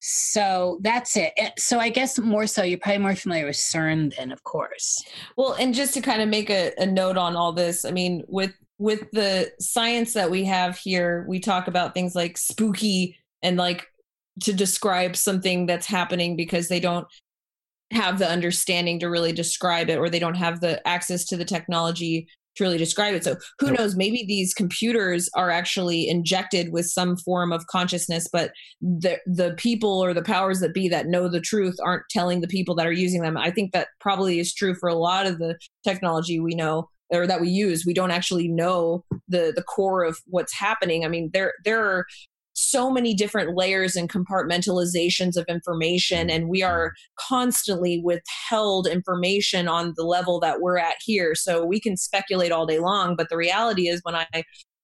so 0.00 0.78
that's 0.82 1.16
it 1.16 1.32
Eh, 1.36 1.50
so 1.58 1.78
i 1.78 1.88
guess 1.88 2.18
more 2.18 2.46
so 2.46 2.62
you're 2.62 2.78
probably 2.78 2.98
more 2.98 3.14
familiar 3.14 3.46
with 3.46 3.56
cern 3.56 4.14
then 4.16 4.32
of 4.32 4.42
course 4.42 5.02
Well, 5.36 5.54
and 5.54 5.74
just 5.74 5.94
to 5.94 6.00
kind 6.00 6.20
of 6.22 6.28
make 6.28 6.50
a, 6.50 6.72
a 6.78 6.86
note 6.86 7.16
on 7.16 7.36
all 7.36 7.52
this, 7.52 7.84
I 7.84 7.90
mean, 7.90 8.22
with 8.28 8.52
with 8.78 9.10
the 9.12 9.52
science 9.60 10.12
that 10.14 10.28
we 10.30 10.44
have 10.44 10.76
here, 10.76 11.24
we 11.28 11.38
talk 11.38 11.68
about 11.68 11.94
things 11.94 12.14
like 12.16 12.36
spooky 12.36 13.16
and 13.42 13.56
like 13.56 13.86
to 14.42 14.52
describe 14.52 15.14
something 15.14 15.66
that's 15.66 15.86
happening 15.86 16.34
because 16.36 16.66
they 16.68 16.80
don't 16.80 17.06
have 17.92 18.18
the 18.18 18.28
understanding 18.28 18.98
to 19.00 19.08
really 19.08 19.32
describe 19.32 19.88
it 19.90 19.98
or 19.98 20.08
they 20.08 20.18
don't 20.18 20.36
have 20.36 20.60
the 20.60 20.86
access 20.86 21.24
to 21.26 21.36
the 21.36 21.44
technology 21.44 22.26
to 22.56 22.64
really 22.64 22.78
describe 22.78 23.14
it. 23.14 23.24
So 23.24 23.36
who 23.58 23.68
Yep. 23.68 23.78
knows, 23.78 23.96
maybe 23.96 24.24
these 24.26 24.52
computers 24.52 25.28
are 25.34 25.50
actually 25.50 26.08
injected 26.08 26.70
with 26.72 26.86
some 26.86 27.16
form 27.16 27.52
of 27.52 27.66
consciousness, 27.66 28.28
but 28.30 28.52
the 28.80 29.18
the 29.26 29.54
people 29.56 30.04
or 30.04 30.12
the 30.12 30.22
powers 30.22 30.60
that 30.60 30.74
be 30.74 30.88
that 30.88 31.06
know 31.06 31.28
the 31.28 31.40
truth 31.40 31.76
aren't 31.82 32.04
telling 32.10 32.40
the 32.40 32.48
people 32.48 32.74
that 32.74 32.86
are 32.86 32.92
using 32.92 33.22
them. 33.22 33.36
I 33.36 33.50
think 33.50 33.72
that 33.72 33.88
probably 34.00 34.38
is 34.38 34.52
true 34.54 34.74
for 34.74 34.88
a 34.88 34.94
lot 34.94 35.26
of 35.26 35.38
the 35.38 35.56
technology 35.84 36.40
we 36.40 36.54
know 36.54 36.88
or 37.10 37.26
that 37.26 37.40
we 37.40 37.48
use. 37.48 37.84
We 37.86 37.94
don't 37.94 38.10
actually 38.10 38.48
know 38.48 39.04
the 39.28 39.52
the 39.54 39.62
core 39.62 40.02
of 40.04 40.18
what's 40.26 40.52
happening. 40.54 41.04
I 41.04 41.08
mean, 41.08 41.30
there 41.32 41.54
there 41.64 41.82
are 41.84 42.06
so 42.62 42.90
many 42.90 43.14
different 43.14 43.56
layers 43.56 43.96
and 43.96 44.08
compartmentalizations 44.08 45.36
of 45.36 45.44
information 45.48 46.30
and 46.30 46.48
we 46.48 46.62
are 46.62 46.88
mm-hmm. 46.88 47.34
constantly 47.34 48.00
withheld 48.02 48.86
information 48.86 49.68
on 49.68 49.94
the 49.96 50.04
level 50.04 50.40
that 50.40 50.60
we're 50.60 50.78
at 50.78 50.96
here. 51.04 51.34
So 51.34 51.64
we 51.64 51.80
can 51.80 51.96
speculate 51.96 52.52
all 52.52 52.66
day 52.66 52.78
long 52.78 53.16
but 53.16 53.28
the 53.28 53.36
reality 53.36 53.88
is 53.88 54.00
when 54.02 54.14
i 54.14 54.26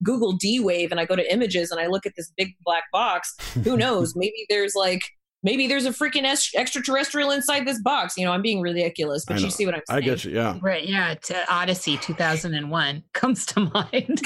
google 0.04 0.32
d-wave 0.32 0.92
and 0.92 1.00
i 1.00 1.04
go 1.04 1.16
to 1.16 1.32
images 1.32 1.72
and 1.72 1.80
i 1.80 1.88
look 1.88 2.06
at 2.06 2.12
this 2.16 2.32
big 2.36 2.54
black 2.64 2.84
box 2.92 3.34
who 3.64 3.76
knows? 3.88 4.14
Maybe 4.16 4.46
there's 4.48 4.74
like 4.74 5.02
maybe 5.42 5.66
there's 5.66 5.86
a 5.86 5.90
freaking 5.90 6.24
es- 6.24 6.54
extraterrestrial 6.56 7.30
inside 7.30 7.66
this 7.66 7.80
box 7.82 8.16
you 8.16 8.24
know 8.24 8.32
i'm 8.32 8.42
being 8.42 8.60
ridiculous 8.60 9.24
but 9.24 9.40
you 9.40 9.50
see 9.50 9.64
what 9.66 9.74
i'm 9.74 9.82
saying 9.88 9.98
I 9.98 10.00
get 10.04 10.24
you. 10.24 10.32
Yeah. 10.32 10.58
right 10.62 10.86
yeah 10.86 11.14
to 11.14 11.52
odyssey 11.52 11.96
2001 11.98 13.02
comes 13.14 13.46
to 13.46 13.60
mind 13.60 14.20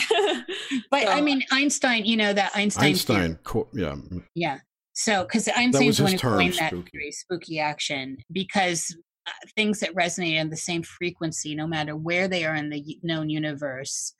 but 0.90 1.08
i 1.08 1.20
mean 1.20 1.42
einstein 1.50 2.04
you 2.04 2.16
know 2.16 2.32
that 2.32 2.50
einstein, 2.54 2.84
Einstein. 2.86 3.38
Co- 3.44 3.68
yeah. 3.72 3.96
Yeah. 4.34 4.58
So, 4.94 5.22
because 5.22 5.48
Einstein's 5.48 5.96
the 5.96 6.02
one 6.02 6.12
his 6.12 6.20
who 6.20 6.28
term, 6.28 6.38
coined 6.38 6.54
that 6.58 6.70
spooky. 6.70 7.12
spooky 7.12 7.58
action, 7.58 8.18
because 8.30 8.94
uh, 9.26 9.30
things 9.56 9.80
that 9.80 9.94
resonate 9.94 10.34
in 10.34 10.50
the 10.50 10.56
same 10.56 10.82
frequency, 10.82 11.54
no 11.54 11.66
matter 11.66 11.96
where 11.96 12.28
they 12.28 12.44
are 12.44 12.54
in 12.54 12.68
the 12.68 12.98
known 13.02 13.30
universe, 13.30 14.14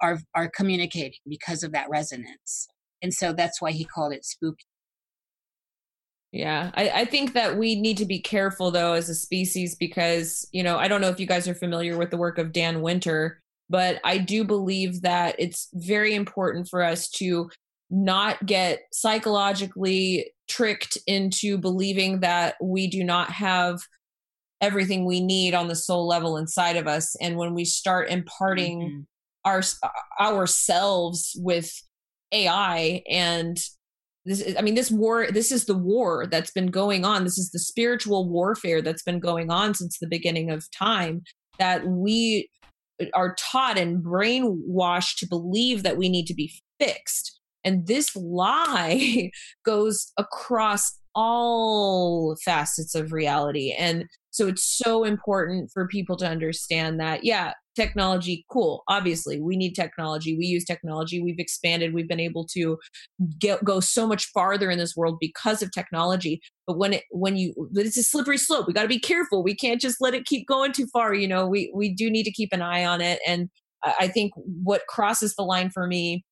are 0.00 0.20
are 0.34 0.48
communicating 0.48 1.18
because 1.28 1.62
of 1.64 1.72
that 1.72 1.88
resonance. 1.90 2.68
And 3.02 3.12
so 3.12 3.32
that's 3.32 3.60
why 3.60 3.72
he 3.72 3.84
called 3.84 4.12
it 4.12 4.24
spooky. 4.24 4.64
Yeah, 6.34 6.72
I, 6.74 6.88
I 6.88 7.04
think 7.04 7.32
that 7.34 7.56
we 7.58 7.80
need 7.80 7.96
to 7.98 8.06
be 8.06 8.18
careful 8.18 8.72
though 8.72 8.94
as 8.94 9.08
a 9.08 9.14
species 9.14 9.76
because, 9.76 10.44
you 10.50 10.64
know, 10.64 10.76
I 10.76 10.88
don't 10.88 11.00
know 11.00 11.08
if 11.08 11.20
you 11.20 11.26
guys 11.26 11.46
are 11.46 11.54
familiar 11.54 11.96
with 11.96 12.10
the 12.10 12.16
work 12.16 12.38
of 12.38 12.50
Dan 12.50 12.82
Winter, 12.82 13.40
but 13.70 14.00
I 14.02 14.18
do 14.18 14.42
believe 14.42 15.02
that 15.02 15.36
it's 15.38 15.68
very 15.74 16.12
important 16.12 16.66
for 16.68 16.82
us 16.82 17.08
to 17.10 17.50
not 17.88 18.44
get 18.46 18.80
psychologically 18.92 20.32
tricked 20.48 20.98
into 21.06 21.56
believing 21.56 22.18
that 22.18 22.56
we 22.60 22.88
do 22.88 23.04
not 23.04 23.30
have 23.30 23.78
everything 24.60 25.04
we 25.04 25.20
need 25.20 25.54
on 25.54 25.68
the 25.68 25.76
soul 25.76 26.04
level 26.04 26.36
inside 26.36 26.74
of 26.74 26.88
us. 26.88 27.14
And 27.20 27.36
when 27.36 27.54
we 27.54 27.64
start 27.64 28.10
imparting 28.10 28.80
Mhm. 28.80 29.06
our 29.44 29.62
ourselves 30.20 31.36
with 31.38 31.80
AI 32.32 33.04
and 33.08 33.56
this 34.24 34.40
is, 34.40 34.56
I 34.56 34.62
mean 34.62 34.74
this 34.74 34.90
war 34.90 35.30
this 35.30 35.52
is 35.52 35.66
the 35.66 35.76
war 35.76 36.26
that's 36.26 36.50
been 36.50 36.68
going 36.68 37.04
on. 37.04 37.24
This 37.24 37.38
is 37.38 37.50
the 37.50 37.58
spiritual 37.58 38.28
warfare 38.28 38.80
that's 38.80 39.02
been 39.02 39.20
going 39.20 39.50
on 39.50 39.74
since 39.74 39.98
the 39.98 40.08
beginning 40.08 40.50
of 40.50 40.64
time 40.70 41.22
that 41.58 41.86
we 41.86 42.48
are 43.12 43.34
taught 43.38 43.78
and 43.78 44.02
brainwashed 44.04 45.18
to 45.18 45.26
believe 45.26 45.82
that 45.82 45.96
we 45.96 46.08
need 46.08 46.26
to 46.26 46.34
be 46.34 46.52
fixed. 46.80 47.40
And 47.64 47.86
this 47.86 48.14
lie 48.14 49.30
goes 49.64 50.12
across 50.18 50.98
all 51.14 52.36
facets 52.44 52.94
of 52.94 53.12
reality. 53.12 53.72
And 53.72 54.06
so 54.34 54.48
it's 54.48 54.64
so 54.64 55.04
important 55.04 55.70
for 55.72 55.86
people 55.86 56.16
to 56.16 56.26
understand 56.26 56.98
that 56.98 57.24
yeah 57.24 57.52
technology 57.76 58.44
cool 58.50 58.82
obviously 58.88 59.40
we 59.40 59.56
need 59.56 59.74
technology 59.74 60.36
we 60.36 60.46
use 60.46 60.64
technology 60.64 61.20
we've 61.20 61.38
expanded 61.38 61.92
we've 61.92 62.08
been 62.08 62.20
able 62.20 62.46
to 62.46 62.78
get, 63.38 63.64
go 63.64 63.80
so 63.80 64.06
much 64.06 64.26
farther 64.26 64.70
in 64.70 64.78
this 64.78 64.96
world 64.96 65.18
because 65.20 65.62
of 65.62 65.70
technology. 65.72 66.40
But 66.66 66.78
when 66.78 66.94
it 66.94 67.04
when 67.10 67.36
you 67.36 67.54
it's 67.74 67.96
a 67.96 68.02
slippery 68.02 68.38
slope 68.38 68.66
we 68.66 68.72
got 68.72 68.82
to 68.82 68.88
be 68.88 68.98
careful 68.98 69.42
we 69.42 69.54
can't 69.54 69.80
just 69.80 70.00
let 70.00 70.14
it 70.14 70.24
keep 70.24 70.46
going 70.46 70.72
too 70.72 70.86
far 70.92 71.14
you 71.14 71.28
know 71.28 71.46
we 71.46 71.70
we 71.74 71.92
do 71.92 72.10
need 72.10 72.24
to 72.24 72.32
keep 72.32 72.52
an 72.52 72.62
eye 72.62 72.84
on 72.84 73.00
it. 73.00 73.20
And 73.26 73.48
i 73.84 73.94
I 74.00 74.08
think 74.08 74.32
what 74.36 74.86
crosses 74.88 75.34
the 75.34 75.42
line 75.42 75.70
for 75.70 75.86
me 75.86 76.24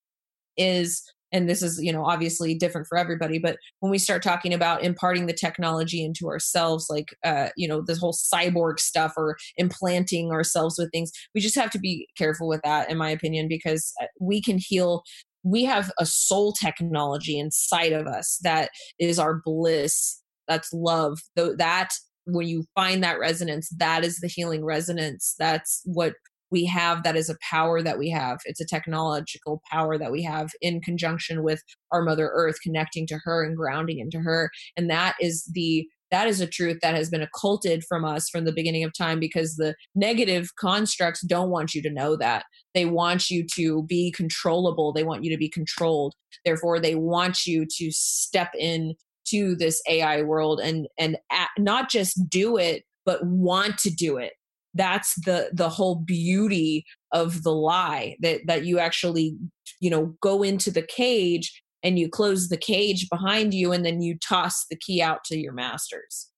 is 0.57 1.03
and 1.33 1.49
this 1.49 1.63
is 1.63 1.83
you 1.83 1.93
know 1.93 2.05
obviously 2.05 2.55
different 2.55 2.87
for 2.87 2.99
everybody 2.99 3.39
but 3.39 3.57
when 3.81 3.91
we 3.91 3.99
start 3.99 4.23
talking 4.23 4.53
about 4.55 4.83
imparting 4.83 5.27
the 5.27 5.33
technology 5.33 6.05
into 6.05 6.29
ourselves 6.29 6.87
like 6.89 7.15
uh 7.25 7.49
you 7.57 7.67
know 7.67 7.83
this 7.83 7.99
whole 7.99 8.13
cyborg 8.15 8.79
stuff 8.79 9.13
or 9.17 9.37
implanting 9.57 10.31
ourselves 10.31 10.77
with 10.79 10.91
things 10.93 11.11
we 11.35 11.41
just 11.41 11.55
have 11.55 11.71
to 11.71 11.79
be 11.79 12.07
careful 12.17 12.49
with 12.49 12.61
that 12.63 12.91
in 12.91 12.97
my 12.97 13.11
opinion 13.11 13.49
because 13.49 13.93
uh, 14.03 14.07
we 14.21 14.41
can 14.41 14.59
heal 14.59 15.03
we 15.45 15.65
have 15.65 15.91
a 15.99 16.07
soul 16.07 16.53
technology 16.53 17.39
inside 17.39 17.93
of 17.93 18.07
us 18.07 18.39
that 18.43 18.71
is 18.99 19.19
our 19.19 19.41
bliss 19.45 20.21
that's 20.49 20.73
love 20.73 21.19
that 21.37 21.91
when 22.25 22.47
you 22.47 22.65
find 22.75 23.03
that 23.03 23.19
resonance 23.19 23.69
that 23.79 24.05
is 24.05 24.19
the 24.19 24.29
healing 24.29 24.65
resonance 24.65 25.35
that's 25.39 25.81
what 25.85 26.15
we 26.53 26.67
have 26.67 27.03
that 27.03 27.17
is 27.17 27.31
a 27.31 27.39
power 27.51 27.83
that 27.83 27.99
we 27.99 28.11
have. 28.11 28.39
It's 28.45 28.61
a 28.61 28.67
technological 28.67 29.63
power 29.71 29.99
that 29.99 30.13
we 30.13 30.23
have 30.23 30.51
in 30.61 30.81
conjunction 30.81 31.43
with 31.43 31.63
our 31.91 32.03
mother 32.03 32.31
earth 32.33 32.57
connecting 32.63 33.07
to 33.09 33.19
her 33.25 33.43
and 33.43 33.57
grounding 33.57 33.99
into 33.99 34.21
her. 34.21 34.51
And 34.77 34.89
that 34.91 35.17
is 35.21 35.51
the 35.53 35.89
that 36.11 36.29
is 36.29 36.43
a 36.43 36.47
truth 36.47 36.79
that 36.83 36.95
has 36.95 37.09
been 37.09 37.23
occulted 37.23 37.83
from 37.89 38.05
us 38.05 38.29
from 38.29 38.45
the 38.45 38.53
beginning 38.53 38.85
of 38.85 38.93
time 38.93 39.19
because 39.19 39.57
the 39.57 39.75
negative 39.95 40.51
constructs 40.61 41.23
don't 41.23 41.49
want 41.49 41.75
you 41.75 41.81
to 41.81 41.91
know 41.91 42.17
that. 42.17 42.45
They 42.75 42.85
want 42.85 43.31
you 43.31 43.47
to 43.55 43.83
be 43.85 44.13
controllable. 44.13 44.93
They 44.93 45.05
want 45.05 45.25
you 45.25 45.31
to 45.31 45.39
be 45.39 45.49
controlled. 45.49 46.13
Therefore 46.45 46.79
they 46.79 46.97
want 46.97 47.47
you 47.47 47.67
to 47.79 47.91
step 47.91 48.51
in 48.59 48.95
to 49.29 49.55
this 49.55 49.81
ai 49.89 50.23
world 50.23 50.61
and 50.61 50.89
and 50.99 51.17
a- 51.31 51.61
not 51.61 51.89
just 51.89 52.29
do 52.29 52.57
it 52.57 52.83
but 53.05 53.25
want 53.25 53.79
to 53.79 53.91
do 53.91 54.17
it 54.17 54.33
that's 54.75 55.15
the 55.25 55.51
the 55.53 55.69
whole 55.69 55.97
beauty 55.97 56.85
of 57.13 57.43
the 57.43 57.53
lie 57.53 58.17
that 58.21 58.41
that 58.47 58.65
you 58.65 58.79
actually 58.79 59.37
you 59.81 59.91
know 59.91 60.15
go 60.21 60.43
into 60.43 60.71
the 60.71 60.83
cage 60.83 61.63
and 61.83 61.99
you 61.99 62.09
close 62.09 62.49
the 62.49 62.57
cage 62.57 63.09
behind 63.11 63.53
you 63.53 63.73
and 63.73 63.85
then 63.85 64.01
you 64.01 64.17
toss 64.19 64.65
the 64.71 64.77
key 64.77 65.03
out 65.03 65.25
to 65.25 65.37
your 65.37 65.53
masters 65.53 66.29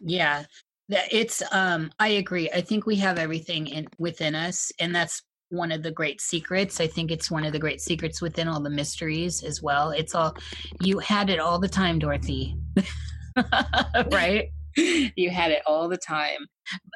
Yeah. 0.00 0.44
That- 0.88 1.12
It's 1.12 1.42
um 1.52 1.90
I 1.98 2.08
agree. 2.08 2.50
I 2.50 2.60
think 2.60 2.86
we 2.86 2.96
have 2.96 3.18
everything 3.18 3.66
in 3.66 3.86
within 3.98 4.34
us 4.34 4.72
and 4.80 4.94
that's 4.94 5.22
one 5.50 5.72
of 5.72 5.82
the 5.82 5.90
great 5.90 6.20
secrets. 6.20 6.80
I 6.80 6.86
think 6.86 7.10
it's 7.10 7.30
one 7.30 7.44
of 7.44 7.52
the 7.52 7.58
great 7.58 7.80
secrets 7.80 8.20
within 8.20 8.48
all 8.48 8.60
the 8.60 8.70
mysteries 8.70 9.42
as 9.42 9.62
well. 9.62 9.90
It's 9.90 10.14
all 10.14 10.36
you 10.82 10.98
had 10.98 11.30
it 11.30 11.40
all 11.40 11.58
the 11.58 11.68
time, 11.68 11.98
Dorothy. 11.98 12.56
right? 14.12 14.50
You 15.16 15.30
had 15.30 15.50
it 15.50 15.62
all 15.66 15.88
the 15.88 15.96
time. 15.96 16.46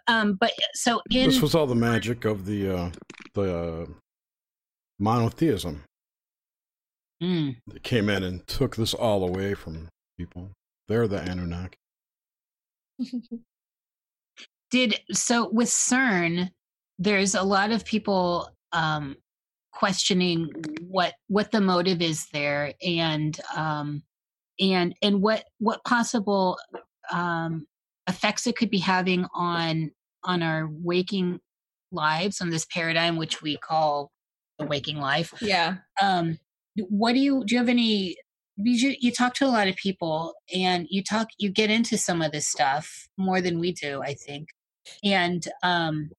Um 0.08 0.34
but 0.34 0.52
so 0.74 1.00
in 1.10 1.28
This 1.28 1.42
was 1.42 1.54
all 1.54 1.66
the 1.66 1.74
magic 1.74 2.24
of 2.24 2.44
the 2.46 2.68
uh, 2.70 2.90
the 3.34 3.56
uh, 3.58 3.86
monotheism. 4.98 5.82
Mm, 7.22 7.56
They 7.68 7.78
came 7.80 8.08
in 8.08 8.22
and 8.24 8.46
took 8.46 8.76
this 8.76 8.94
all 8.94 9.22
away 9.26 9.54
from 9.54 9.88
people. 10.18 10.50
They're 10.88 11.06
the 11.08 11.20
Anunnaki. 11.22 11.78
did 14.70 15.00
so 15.12 15.48
with 15.50 15.68
CERN 15.68 16.50
there's 16.98 17.34
a 17.34 17.42
lot 17.42 17.70
of 17.70 17.84
people 17.84 18.48
um 18.72 19.16
questioning 19.72 20.48
what 20.88 21.14
what 21.28 21.50
the 21.50 21.60
motive 21.60 22.00
is 22.02 22.26
there 22.32 22.72
and 22.84 23.38
um 23.56 24.02
and 24.60 24.94
and 25.02 25.20
what 25.22 25.44
what 25.58 25.82
possible 25.84 26.58
um 27.12 27.66
effects 28.08 28.46
it 28.46 28.56
could 28.56 28.70
be 28.70 28.78
having 28.78 29.26
on 29.34 29.90
on 30.24 30.42
our 30.42 30.68
waking 30.70 31.38
lives 31.92 32.40
on 32.40 32.50
this 32.50 32.66
paradigm 32.72 33.16
which 33.16 33.42
we 33.42 33.56
call 33.58 34.10
the 34.58 34.66
waking 34.66 34.96
life. 34.98 35.32
Yeah. 35.40 35.76
um 36.00 36.38
what 36.88 37.12
do 37.12 37.18
you 37.20 37.44
do 37.44 37.54
you 37.54 37.58
have 37.58 37.68
any 37.68 38.16
you, 38.56 38.94
you 39.00 39.10
talk 39.12 39.34
to 39.34 39.44
a 39.46 39.48
lot 39.48 39.68
of 39.68 39.76
people 39.76 40.34
and 40.54 40.86
you 40.90 41.02
talk 41.02 41.28
you 41.38 41.50
get 41.50 41.70
into 41.70 41.96
some 41.98 42.20
of 42.22 42.32
this 42.32 42.46
stuff 42.48 43.08
more 43.16 43.40
than 43.40 43.58
we 43.58 43.72
do 43.72 44.02
i 44.02 44.14
think. 44.14 44.48
And 45.04 45.46
um 45.62 46.10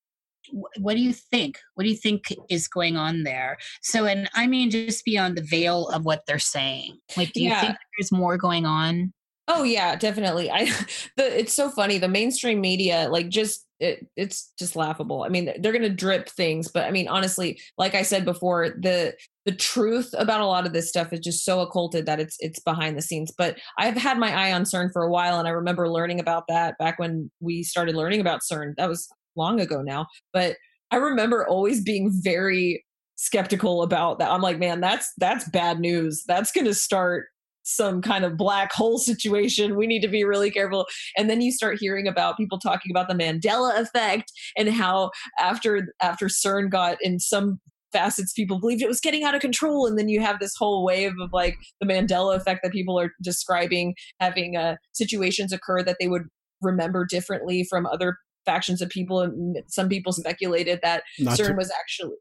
what 0.78 0.96
do 0.96 1.00
you 1.00 1.14
think? 1.14 1.58
What 1.74 1.86
do 1.86 1.90
you 1.90 1.96
think 1.96 2.26
is 2.50 2.68
going 2.68 2.98
on 2.98 3.24
there? 3.24 3.58
So 3.82 4.06
and 4.06 4.30
i 4.36 4.46
mean 4.46 4.70
just 4.70 5.04
beyond 5.06 5.38
the 5.38 5.42
veil 5.42 5.88
of 5.90 6.06
what 6.06 6.24
they're 6.28 6.38
saying. 6.40 7.00
Like 7.18 7.34
do 7.34 7.42
you 7.42 7.50
Yeah. 7.50 7.62
think 7.62 7.76
there's 7.98 8.12
more 8.12 8.38
going 8.38 8.66
on 8.66 9.14
Oh 9.48 9.64
yeah, 9.64 9.96
definitely. 9.96 10.50
I 10.50 10.66
the 11.18 11.40
it's 11.40 11.54
so 11.54 11.70
funny. 11.70 11.98
The 11.98 12.08
mainstream 12.08 12.62
media, 12.62 13.08
like 13.12 13.30
just 13.30 13.66
it, 13.80 14.06
it's 14.16 14.54
just 14.58 14.76
laughable. 14.78 15.24
I 15.24 15.30
mean, 15.30 15.52
they're 15.60 15.74
gonna 15.74 15.90
drip 15.90 16.30
things, 16.30 16.70
but 16.70 16.86
I 16.86 16.92
mean, 16.92 17.08
honestly, 17.10 17.60
like 17.78 17.94
I 17.96 18.04
said 18.04 18.24
before, 18.26 18.70
the 18.70 19.14
the 19.46 19.52
truth 19.52 20.14
about 20.18 20.40
a 20.40 20.46
lot 20.46 20.66
of 20.66 20.72
this 20.72 20.88
stuff 20.88 21.12
is 21.12 21.20
just 21.20 21.44
so 21.44 21.60
occulted 21.60 22.06
that 22.06 22.20
it's 22.22 22.38
it's 22.40 22.60
behind 22.60 22.98
the 22.98 23.02
scenes. 23.02 23.32
But 23.38 23.58
I've 23.78 23.98
had 23.98 24.18
my 24.18 24.32
eye 24.34 24.54
on 24.54 24.64
CERN 24.64 24.92
for 24.94 25.04
a 25.04 25.12
while, 25.12 25.38
and 25.40 25.48
I 25.48 25.52
remember 25.52 25.90
learning 25.90 26.20
about 26.22 26.46
that 26.48 26.78
back 26.78 26.98
when 26.98 27.30
we 27.42 27.64
started 27.64 27.96
learning 27.96 28.22
about 28.22 28.42
CERN. 28.50 28.76
That 28.78 28.88
was 28.90 29.10
long 29.36 29.60
ago 29.60 29.82
now, 29.82 30.08
but 30.32 30.56
I 30.92 30.98
remember 30.98 31.46
always 31.48 31.82
being 31.82 32.12
very 32.24 32.86
skeptical 33.16 33.82
about 33.84 34.20
that. 34.20 34.32
I'm 34.32 34.42
like, 34.42 34.60
man, 34.60 34.80
that's 34.80 35.12
that's 35.18 35.50
bad 35.50 35.80
news. 35.82 36.24
That's 36.28 36.52
gonna 36.54 36.74
start 36.74 37.26
some 37.64 38.02
kind 38.02 38.24
of 38.26 38.38
black 38.38 38.72
hole 38.74 38.98
situation. 38.98 39.76
We 39.76 39.88
need 39.88 40.02
to 40.02 40.08
be 40.08 40.24
really 40.24 40.52
careful. 40.52 40.86
And 41.18 41.30
then 41.30 41.42
you 41.42 41.52
start 41.52 41.78
hearing 41.80 42.08
about 42.08 42.38
people 42.38 42.60
talking 42.60 42.92
about 42.92 43.08
the 43.08 43.16
Mandela 43.16 43.80
effect 43.80 44.32
and 44.58 44.70
how 44.70 45.12
after 45.40 45.94
after 46.02 46.28
CERN 46.28 46.70
got 46.70 46.98
in 47.02 47.20
some 47.20 47.60
facets 47.92 48.34
people 48.34 48.60
believed 48.60 48.82
it 48.82 48.88
was 48.88 49.00
getting 49.00 49.24
out 49.24 49.36
of 49.36 49.42
control 49.42 49.86
and 49.86 50.00
then 50.00 50.10
you 50.10 50.20
have 50.20 50.40
this 50.40 50.56
whole 50.58 50.84
wave 50.84 51.12
of 51.22 51.30
like 51.32 51.56
the 51.80 51.86
Mandela 51.86 52.36
effect 52.36 52.62
that 52.64 52.72
people 52.72 53.00
are 53.00 53.12
describing 53.22 53.94
having 54.20 54.58
uh, 54.58 54.76
situations 54.94 55.54
occur 55.54 55.84
that 55.84 55.98
they 56.00 56.08
would 56.08 56.24
remember 56.64 57.06
differently 57.06 57.64
from 57.70 57.86
other 57.86 58.18
factions 58.48 58.82
of 58.82 58.90
people 58.90 59.22
and 59.22 59.58
some 59.68 59.88
people 59.90 60.12
speculated 60.12 60.80
that 60.82 61.04
Not 61.20 61.38
CERN 61.38 61.50
to, 61.50 61.54
was 61.54 61.72
actually 61.80 62.16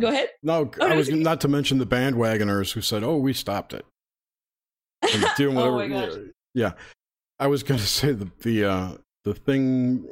Go 0.00 0.08
ahead. 0.08 0.28
no, 0.44 0.70
Oh, 0.80 0.84
I 0.84 0.90
no, 0.90 0.96
was 0.96 1.08
it's- 1.08 1.24
not 1.24 1.40
to 1.40 1.48
mention 1.48 1.78
the 1.78 1.86
bandwagoners 1.86 2.72
who 2.74 2.80
said, 2.80 3.02
"Oh, 3.02 3.16
we 3.16 3.32
stopped 3.32 3.72
it." 3.74 3.84
And 5.02 5.24
doing 5.36 5.56
oh 5.58 5.74
whatever. 5.74 6.06
gosh. 6.08 6.18
yeah, 6.54 6.72
I 7.38 7.46
was 7.46 7.62
to 7.62 7.86
say 7.86 8.12
the 8.12 8.30
the 8.40 8.64
uh, 8.64 8.92
the 9.24 9.34
thing 9.34 10.08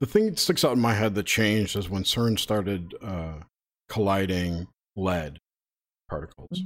the 0.00 0.06
thing 0.06 0.26
that 0.26 0.38
sticks 0.38 0.64
out 0.64 0.72
in 0.72 0.80
my 0.80 0.94
head 0.94 1.14
that 1.14 1.26
changed 1.26 1.76
is 1.76 1.88
when 1.88 2.02
CERN 2.04 2.38
started 2.38 2.94
uh, 3.02 3.34
colliding 3.88 4.66
lead 4.96 5.38
particles. 6.08 6.62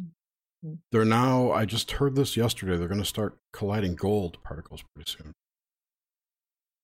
Mhm. 0.65 0.79
They're 0.91 1.05
now. 1.05 1.53
I 1.53 1.65
just 1.67 1.91
heard 1.93 2.17
this 2.17 2.37
yesterday. 2.37 2.77
They're 2.77 2.89
going 2.89 3.01
to 3.01 3.05
start 3.07 3.37
colliding 3.53 3.95
gold 3.95 4.39
particles 4.43 4.83
pretty 4.95 5.11
soon. 5.11 5.33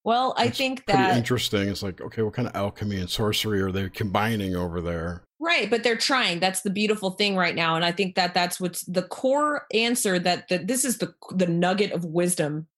Well, 0.05 0.35
I 0.37 0.47
That's 0.47 0.59
think 0.59 0.85
that 0.87 1.17
interesting. 1.17 1.69
It's 1.69 1.83
like, 1.83 2.01
okay, 2.01 2.23
what 2.23 2.35
kind 2.35 2.49
of 2.49 2.55
alchemy 2.57 2.99
and 3.01 3.09
sorcery 3.09 3.61
are 3.63 3.71
they 3.73 3.89
combining 3.89 4.55
over 4.57 4.81
there? 4.81 5.23
Right, 5.43 5.69
but 5.69 5.82
they're 5.82 5.97
trying. 5.97 6.39
That's 6.39 6.60
the 6.60 6.70
beautiful 6.70 7.10
thing 7.10 7.35
right 7.35 7.56
now, 7.56 7.74
and 7.74 7.85
I 7.85 7.90
think 7.90 8.14
that 8.14 8.32
that's 8.32 8.60
what's 8.60 8.85
the 8.85 9.02
core 9.02 9.66
answer. 9.74 10.20
That 10.20 10.47
that 10.48 10.69
this 10.69 10.85
is 10.85 10.98
the 10.98 11.12
the 11.32 11.48
nugget 11.48 11.90
of 11.90 12.05
wisdom. 12.05 12.69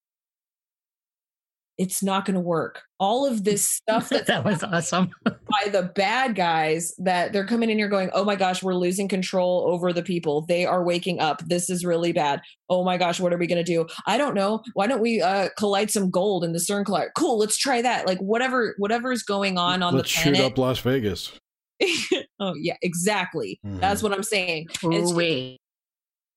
It's 1.77 2.01
not 2.01 2.25
going 2.25 2.33
to 2.33 2.39
work. 2.39 2.81
All 2.99 3.23
of 3.23 3.43
this 3.43 3.63
stuff 3.69 4.09
that's 4.09 4.25
that 4.27 4.43
was 4.43 4.63
awesome 4.63 5.11
by 5.25 5.69
the 5.71 5.91
bad 5.93 6.33
guys 6.33 6.95
that 6.97 7.33
they're 7.33 7.45
coming 7.45 7.69
in 7.69 7.77
here 7.77 7.87
going, 7.87 8.09
oh 8.13 8.25
my 8.25 8.35
gosh, 8.35 8.63
we're 8.63 8.73
losing 8.73 9.07
control 9.07 9.65
over 9.67 9.93
the 9.93 10.01
people. 10.01 10.41
They 10.47 10.65
are 10.65 10.83
waking 10.83 11.19
up. 11.19 11.43
This 11.45 11.69
is 11.69 11.85
really 11.85 12.13
bad. 12.13 12.41
Oh 12.67 12.83
my 12.83 12.97
gosh, 12.97 13.19
what 13.19 13.31
are 13.31 13.37
we 13.37 13.45
going 13.45 13.63
to 13.63 13.71
do? 13.71 13.85
I 14.07 14.17
don't 14.17 14.33
know. 14.33 14.63
Why 14.73 14.87
don't 14.87 15.01
we 15.01 15.21
uh, 15.21 15.49
collide 15.55 15.91
some 15.91 16.09
gold 16.09 16.43
in 16.43 16.53
the 16.53 16.59
CERN 16.59 16.85
collider? 16.85 17.09
Cool, 17.15 17.37
let's 17.37 17.57
try 17.57 17.83
that. 17.83 18.07
Like 18.07 18.17
whatever 18.17 18.73
whatever 18.79 19.11
is 19.11 19.21
going 19.21 19.59
on 19.59 19.83
on 19.83 19.93
Let's 19.93 20.11
the 20.11 20.19
shoot 20.21 20.33
planet. 20.33 20.53
up 20.53 20.57
Las 20.57 20.79
Vegas. 20.79 21.31
oh 22.39 22.53
yeah, 22.55 22.75
exactly. 22.81 23.59
Mhm. 23.65 23.79
That's 23.79 24.01
what 24.03 24.11
I'm 24.13 24.23
saying. 24.23 24.67
It's, 24.83 25.11
Ooh-wee. 25.11 25.57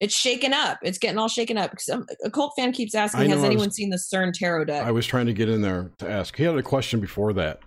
it's 0.00 0.14
shaken 0.14 0.52
up. 0.52 0.78
It's 0.82 0.98
getting 0.98 1.18
all 1.18 1.28
shaken 1.28 1.56
up. 1.58 1.72
Some, 1.78 2.06
a 2.24 2.30
cult 2.30 2.52
fan 2.56 2.72
keeps 2.72 2.94
asking, 2.94 3.30
has 3.30 3.42
anyone 3.44 3.66
was- 3.66 3.76
seen 3.76 3.90
the 3.90 3.96
CERN 3.98 4.32
tarot 4.32 4.64
deck? 4.66 4.84
I 4.84 4.90
was 4.90 5.06
trying 5.06 5.26
to 5.26 5.32
get 5.32 5.48
in 5.48 5.62
there 5.62 5.90
to 5.98 6.10
ask. 6.10 6.36
He 6.36 6.44
had 6.44 6.56
a 6.56 6.62
question 6.62 7.00
before 7.00 7.32
that, 7.34 7.60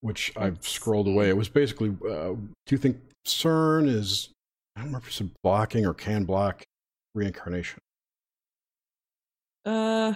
which 0.00 0.32
I've 0.36 0.66
scrolled 0.66 1.06
see. 1.06 1.12
away. 1.12 1.28
It 1.28 1.36
was 1.36 1.48
basically, 1.48 1.90
uh, 2.08 2.32
do 2.34 2.48
you 2.70 2.78
think 2.78 2.98
CERN 3.26 3.88
is? 3.88 4.30
I 4.76 4.80
don't 4.80 4.88
remember 4.88 5.06
if 5.08 5.20
it's 5.20 5.30
blocking 5.42 5.86
or 5.86 5.94
can 5.94 6.24
block 6.24 6.62
reincarnation. 7.14 7.78
Uh, 9.64 10.14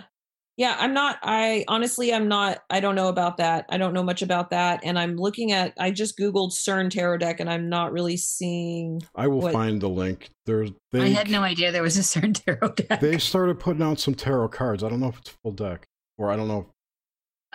yeah, 0.57 0.77
I'm 0.79 0.93
not. 0.93 1.19
I 1.23 1.65
honestly, 1.69 2.13
I'm 2.13 2.29
not. 2.29 2.59
I 2.69 2.81
don't 2.81 2.95
know 2.95 3.09
about 3.09 3.39
that. 3.39 3.65
I 3.71 3.79
don't 3.79 3.95
know 3.95 4.03
much 4.03 4.23
about 4.23 4.51
that. 4.51 4.81
And 4.85 4.99
I'm 4.99 5.17
looking 5.17 5.53
at. 5.53 5.73
I 5.79 5.91
just 5.91 6.19
googled 6.19 6.53
CERN 6.53 6.91
tarot 6.91 7.19
deck, 7.19 7.41
and 7.41 7.49
I'm 7.51 7.69
not 7.69 7.93
really 7.93 8.17
seeing. 8.17 9.03
I 9.15 9.29
will 9.29 9.41
What? 9.41 9.53
find 9.53 9.81
the 9.81 9.89
link. 9.89 10.29
There's 10.47 10.71
they 10.91 11.01
i 11.03 11.09
had 11.09 11.31
no 11.31 11.43
idea 11.43 11.73
there 11.73 11.83
was 11.83 11.97
a 11.97 12.01
CERN 12.03 12.35
tarot 12.45 12.73
deck 12.77 13.01
they 13.01 13.19
started 13.19 13.59
putting 13.61 13.83
out 13.83 13.99
some 14.01 14.15
tarot 14.15 14.49
cards. 14.49 14.83
I 14.85 14.89
don't 14.89 15.01
know 15.01 15.09
if 15.09 15.19
it's 15.19 15.31
full 15.43 15.53
deck 15.53 15.85
or 16.19 16.31
I 16.31 16.37
don't 16.37 16.49
know. 16.49 16.67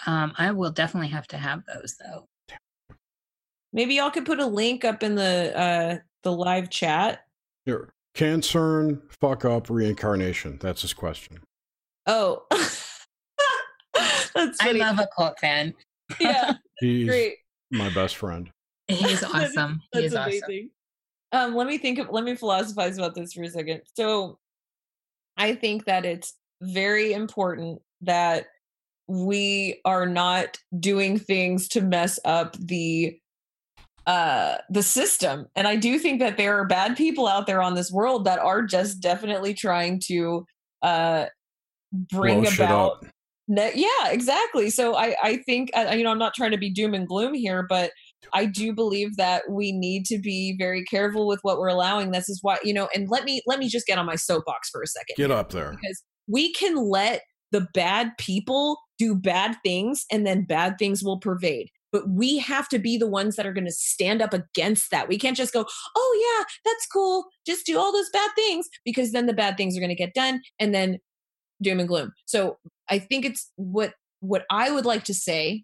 um 0.06 0.34
i 0.38 0.52
will 0.52 0.72
definitely 0.72 1.10
have 1.10 1.28
to 1.28 1.38
have 1.38 1.64
those 1.66 1.96
though 2.00 2.26
Maybe 3.74 3.96
y'all 3.96 4.10
could 4.12 4.26
put 4.26 4.40
a 4.40 4.46
link 4.46 4.86
up 4.86 5.04
in 5.04 5.16
the 5.16 5.54
uh 5.60 5.98
the 6.24 6.32
live 6.32 6.70
chat. 6.70 7.26
Here, 7.66 7.90
can 8.16 8.42
CERN 8.42 9.02
fuck 9.22 9.44
up 9.46 9.70
reincarnation? 9.70 10.58
That's 10.62 10.82
his 10.82 10.94
question. 10.94 11.40
Oh, 12.06 12.46
that's 14.38 14.58
i 14.62 14.72
love 14.72 15.00
a 15.00 15.08
cult 15.18 15.38
fan 15.40 15.74
yeah, 16.22 16.54
He's 16.80 17.08
great. 17.08 17.36
my 17.72 17.90
best 17.94 18.16
friend. 18.16 18.50
he's 18.88 19.00
That 19.22 19.44
is- 19.44 19.58
awesome 19.58 19.82
he 19.92 20.02
That's 20.02 20.06
is 20.06 20.16
awesome 20.16 20.32
amazing. 20.48 20.70
Um, 21.34 21.56
let 21.56 21.68
me 21.68 21.78
think 21.78 22.00
of 22.00 22.08
let 22.10 22.24
me 22.24 22.36
philosophize 22.36 22.98
about 22.98 23.14
this 23.14 23.34
for 23.34 23.44
a 23.44 23.50
second. 23.50 23.82
So 23.98 24.38
I 25.36 25.56
think 25.56 25.84
that 25.84 26.06
it's 26.06 26.34
very 26.62 27.12
important 27.12 27.82
that 28.02 28.46
we 29.10 29.82
are 29.84 30.06
not 30.06 30.58
doing 30.80 31.20
things 31.20 31.68
to 31.70 31.82
mess 31.82 32.18
up 32.24 32.56
the 32.58 33.20
uh 34.06 34.56
the 34.70 34.82
system. 34.84 35.48
And 35.56 35.68
I 35.68 35.76
do 35.76 36.00
think 36.00 36.22
that 36.22 36.38
there 36.38 36.58
are 36.60 36.66
bad 36.66 36.96
people 36.96 37.28
out 37.28 37.46
there 37.46 37.62
on 37.62 37.76
this 37.76 37.92
world 37.92 38.24
that 38.24 38.40
are 38.40 38.62
just 38.62 39.02
definitely 39.02 39.54
trying 39.54 40.00
to 40.06 40.46
uh 40.82 41.26
bring 41.92 42.42
Blow 42.42 42.52
about 42.54 42.92
up. 42.92 43.06
Ne- 43.48 43.72
yeah, 43.76 44.10
exactly. 44.10 44.70
So 44.70 44.96
I, 44.96 45.16
I 45.24 45.38
think, 45.38 45.70
uh, 45.76 45.94
you 45.96 46.04
know, 46.04 46.12
I'm 46.12 46.20
not 46.20 46.34
trying 46.34 46.52
to 46.52 46.58
be 46.58 46.70
doom 46.70 46.94
and 46.94 47.08
gloom 47.08 47.34
here, 47.34 47.66
but 47.68 47.92
I 48.34 48.46
do 48.46 48.74
believe 48.74 49.16
that 49.18 49.44
we 49.50 49.72
need 49.72 50.06
to 50.08 50.18
be 50.18 50.56
very 50.58 50.84
careful 50.84 51.28
with 51.28 51.40
what 51.44 51.58
we're 51.58 51.68
allowing. 51.68 52.12
This 52.12 52.28
is 52.28 52.40
why, 52.42 52.58
you 52.64 52.74
know, 52.74 52.90
and 52.94 53.10
let 53.10 53.24
me 53.24 53.42
let 53.48 53.60
me 53.60 53.70
just 53.70 53.88
get 53.88 53.98
on 53.98 54.06
my 54.06 54.16
soapbox 54.16 54.70
for 54.70 54.82
a 54.82 54.88
second 54.88 55.16
Get 55.18 55.32
up 55.32 55.52
there. 55.52 55.72
because 55.72 56.04
we 56.28 56.52
can 56.54 56.76
let 56.76 57.22
the 57.52 57.68
bad 57.74 58.12
people 58.18 58.80
do 58.98 59.16
bad 59.16 59.56
things 59.64 60.06
and 60.12 60.26
then 60.26 60.44
bad 60.44 60.78
things 60.78 61.04
will 61.04 61.20
pervade. 61.20 61.70
But 61.94 62.10
we 62.10 62.38
have 62.40 62.68
to 62.70 62.80
be 62.80 62.98
the 62.98 63.08
ones 63.08 63.38
that 63.38 63.46
are 63.46 63.54
going 63.54 63.66
to 63.66 63.72
stand 63.72 64.22
up 64.22 64.34
against 64.34 64.92
that. 64.92 65.08
We 65.08 65.18
can't 65.18 65.38
just 65.38 65.54
go, 65.54 65.66
oh, 65.96 66.38
yeah, 66.38 66.46
that's 66.66 66.86
cool. 66.92 67.26
Just 67.46 67.66
do 67.66 67.80
all 67.80 67.94
those 67.94 68.10
bad 68.12 68.30
things 68.36 68.68
because 68.84 69.14
then 69.14 69.26
the 69.26 69.34
bad 69.34 69.56
things 69.56 69.78
are 69.78 69.80
going 69.80 69.90
to 69.90 69.96
get 69.96 70.14
done 70.14 70.42
and 70.60 70.76
then 70.76 71.00
doom 71.62 71.80
and 71.80 71.88
gloom. 71.88 72.12
So 72.26 72.58
I 72.90 73.00
think 73.00 73.26
it's 73.26 73.52
what 73.56 73.94
what 74.20 74.46
I 74.50 74.72
would 74.72 74.86
like 74.86 75.04
to 75.06 75.14
say 75.14 75.64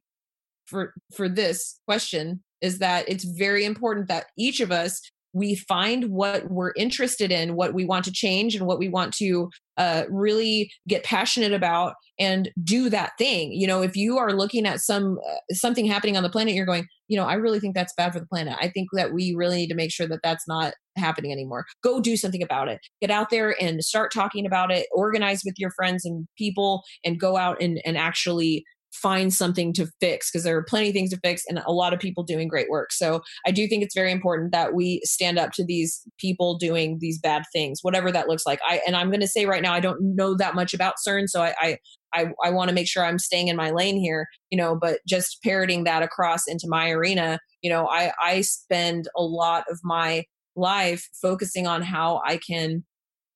for 0.66 0.94
for 1.14 1.28
this 1.28 1.80
question 1.88 2.44
is 2.62 2.80
that 2.80 3.10
it's 3.10 3.24
very 3.24 3.66
important 3.66 4.08
that 4.08 4.28
each 4.38 4.60
of 4.60 4.72
us 4.72 5.02
we 5.34 5.55
find 5.55 6.05
what 6.05 6.49
we're 6.49 6.73
interested 6.77 7.31
in, 7.31 7.55
what 7.55 7.73
we 7.73 7.85
want 7.85 8.05
to 8.05 8.11
change, 8.11 8.55
and 8.55 8.68
what 8.68 8.80
we 8.80 8.88
want 8.88 9.14
to 9.15 9.49
uh, 9.77 10.03
really 10.10 10.72
get 10.88 11.03
passionate 11.03 11.53
about, 11.53 11.95
and 12.19 12.51
do 12.64 12.89
that 12.89 13.14
thing. 13.18 13.51
You 13.51 13.65
know, 13.65 13.81
if 13.81 13.95
you 13.95 14.18
are 14.19 14.34
looking 14.34 14.65
at 14.65 14.80
some 14.80 15.19
uh, 15.27 15.53
something 15.53 15.85
happening 15.85 16.15
on 16.15 16.23
the 16.23 16.30
planet, 16.30 16.53
you're 16.53 16.65
going, 16.65 16.88
you 17.07 17.18
know, 17.18 17.26
I 17.26 17.34
really 17.34 17.60
think 17.60 17.76
that's 17.76 17.93
bad 17.95 18.14
for 18.14 18.19
the 18.19 18.27
planet. 18.27 18.55
I 18.61 18.69
think 18.69 18.89
that 18.93 19.11
we 19.11 19.34
really 19.35 19.57
need 19.57 19.69
to 19.69 19.76
make 19.76 19.91
sure 19.91 20.07
that 20.07 20.19
that's 20.23 20.47
not 20.47 20.73
happening 20.95 21.31
anymore. 21.31 21.65
Go 21.84 21.99
do 21.99 22.15
something 22.15 22.43
about 22.43 22.69
it. 22.69 22.80
Get 23.01 23.10
out 23.10 23.31
there 23.31 23.55
and 23.60 23.84
start 23.84 24.14
talking 24.14 24.45
about 24.45 24.72
it. 24.72 24.88
Organize 24.91 25.41
with 25.43 25.55
your 25.57 25.72
friends 25.72 26.05
and 26.05 26.27
people, 26.38 26.84
and 27.03 27.19
go 27.19 27.38
out 27.38 27.57
and 27.60 27.81
and 27.85 27.97
actually 27.97 28.64
find 28.94 29.34
something 29.34 29.74
to 29.74 29.88
fix 29.99 30.30
because 30.30 30.44
there 30.44 30.56
are 30.56 30.64
plenty 30.64 30.90
of 30.90 30.94
things 30.94 31.10
to 31.10 31.20
fix 31.24 31.44
and 31.48 31.60
a 31.65 31.72
lot 31.72 31.94
of 31.94 31.99
people 31.99 32.24
doing 32.24 32.48
great 32.48 32.70
work. 32.70 32.91
So 32.91 33.22
I 33.45 33.52
do 33.52 33.68
think 33.68 33.84
it's 33.84 33.95
very 33.95 34.11
important 34.11 34.52
that 34.52 34.74
we 34.74 35.02
stand 35.03 35.40
up 35.40 35.52
to 35.53 35.65
these 35.65 36.02
people 36.20 36.57
doing 36.57 36.98
these 36.99 37.20
bad 37.20 37.44
things, 37.52 37.80
whatever 37.82 38.11
that 38.11 38.28
looks 38.28 38.45
like. 38.45 38.60
I 38.68 38.82
and 38.86 38.95
I'm 38.95 39.10
going 39.10 39.22
to 39.22 39.28
say 39.28 39.45
right 39.45 39.61
now 39.61 39.74
I 39.74 39.80
don't 39.80 40.15
know 40.15 40.36
that 40.36 40.56
much 40.56 40.74
about 40.74 40.95
CERN, 41.06 41.28
so 41.28 41.41
I 41.41 41.53
I 41.60 41.78
I, 42.14 42.26
I 42.44 42.49
want 42.52 42.70
to 42.70 42.76
make 42.76 42.88
sure 42.88 43.03
I'm 43.03 43.20
staying 43.20 43.48
in 43.48 43.56
my 43.56 43.72
lane 43.72 43.98
here, 43.98 44.28
you 44.52 44.57
know, 44.57 44.78
but 44.80 44.99
just 45.07 45.41
parroting 45.44 45.84
that 45.86 46.03
across 46.03 46.48
into 46.48 46.68
my 46.68 46.90
arena, 46.90 47.40
you 47.61 47.70
know, 47.70 47.88
I 47.88 48.11
I 48.22 48.41
spend 48.41 49.07
a 49.18 49.24
lot 49.24 49.64
of 49.70 49.80
my 49.84 50.24
life 50.56 51.10
focusing 51.22 51.65
on 51.65 51.82
how 51.82 52.22
I 52.26 52.38
can 52.38 52.84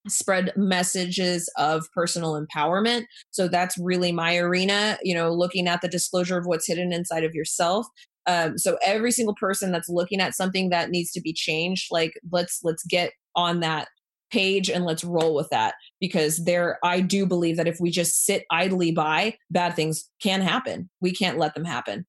spread 0.09 0.51
messages 0.55 1.49
of 1.57 1.85
personal 1.93 2.39
empowerment. 2.39 3.05
So 3.31 3.47
that's 3.47 3.77
really 3.77 4.11
my 4.11 4.37
arena, 4.37 4.97
you 5.01 5.13
know, 5.13 5.31
looking 5.31 5.67
at 5.67 5.81
the 5.81 5.87
disclosure 5.87 6.37
of 6.37 6.45
what's 6.45 6.67
hidden 6.67 6.93
inside 6.93 7.23
of 7.23 7.33
yourself. 7.35 7.87
Um, 8.25 8.57
so 8.57 8.77
every 8.83 9.11
single 9.11 9.35
person 9.35 9.71
that's 9.71 9.89
looking 9.89 10.19
at 10.19 10.35
something 10.35 10.69
that 10.69 10.89
needs 10.89 11.11
to 11.13 11.21
be 11.21 11.33
changed, 11.33 11.87
like 11.91 12.13
let's 12.31 12.59
let's 12.63 12.83
get 12.85 13.13
on 13.35 13.61
that 13.61 13.87
page 14.29 14.69
and 14.69 14.83
let's 14.83 15.03
roll 15.05 15.33
with 15.33 15.49
that 15.49 15.75
because 16.01 16.43
there 16.43 16.79
I 16.83 16.99
do 16.99 17.25
believe 17.25 17.55
that 17.57 17.67
if 17.67 17.79
we 17.79 17.89
just 17.89 18.25
sit 18.25 18.43
idly 18.51 18.91
by, 18.91 19.37
bad 19.49 19.75
things 19.75 20.09
can 20.21 20.41
happen. 20.41 20.89
We 20.99 21.13
can't 21.13 21.37
let 21.37 21.55
them 21.55 21.63
happen. 21.65 22.05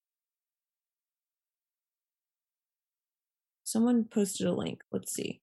Someone 3.64 4.04
posted 4.04 4.46
a 4.46 4.52
link. 4.52 4.80
Let's 4.90 5.12
see. 5.12 5.40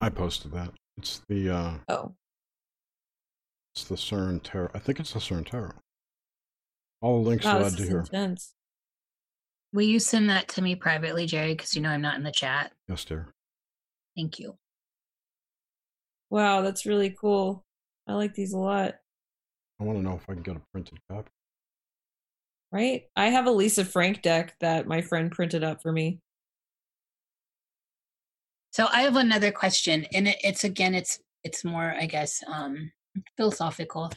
I 0.00 0.08
posted 0.10 0.52
that. 0.52 0.70
It's 0.98 1.22
the 1.28 1.50
uh 1.50 1.74
Oh. 1.88 2.14
It's 3.74 3.84
the 3.84 3.94
CERN 3.96 4.42
Tarot. 4.42 4.70
I 4.74 4.78
think 4.78 5.00
it's 5.00 5.12
the 5.12 5.18
CERN 5.20 5.46
Tarot. 5.46 5.72
All 7.02 7.22
the 7.22 7.28
links 7.28 7.44
Wow, 7.44 7.58
led 7.58 7.72
this 7.72 7.76
to 7.76 7.82
is 7.82 7.88
here. 7.88 7.98
intense. 8.00 8.54
Will 9.72 9.82
you 9.82 9.98
send 10.00 10.30
that 10.30 10.48
to 10.48 10.62
me 10.62 10.74
privately, 10.74 11.26
Jerry? 11.26 11.52
Because 11.52 11.74
you 11.74 11.82
know 11.82 11.90
I'm 11.90 12.00
not 12.00 12.16
in 12.16 12.22
the 12.22 12.32
chat. 12.32 12.72
Yes, 12.88 13.04
dear. 13.04 13.28
Thank 14.16 14.38
you. 14.38 14.56
Wow, 16.30 16.62
that's 16.62 16.86
really 16.86 17.10
cool. 17.10 17.64
I 18.06 18.14
like 18.14 18.32
these 18.34 18.54
a 18.54 18.58
lot. 18.58 18.94
I 19.78 19.84
want 19.84 19.98
to 19.98 20.02
know 20.02 20.14
if 20.14 20.28
I 20.28 20.32
can 20.32 20.42
get 20.42 20.56
a 20.56 20.62
printed 20.72 20.98
copy. 21.10 21.28
Right? 22.72 23.02
I 23.14 23.26
have 23.26 23.46
a 23.46 23.50
Lisa 23.50 23.84
Frank 23.84 24.22
deck 24.22 24.54
that 24.60 24.86
my 24.86 25.02
friend 25.02 25.30
printed 25.30 25.62
up 25.62 25.82
for 25.82 25.92
me. 25.92 26.20
So 28.76 28.88
I 28.92 29.00
have 29.04 29.16
another 29.16 29.50
question, 29.50 30.04
and 30.12 30.28
it, 30.28 30.36
it's 30.44 30.62
again, 30.62 30.94
it's 30.94 31.18
it's 31.44 31.64
more, 31.64 31.96
I 31.98 32.04
guess, 32.04 32.44
um, 32.46 32.92
philosophical. 33.38 34.12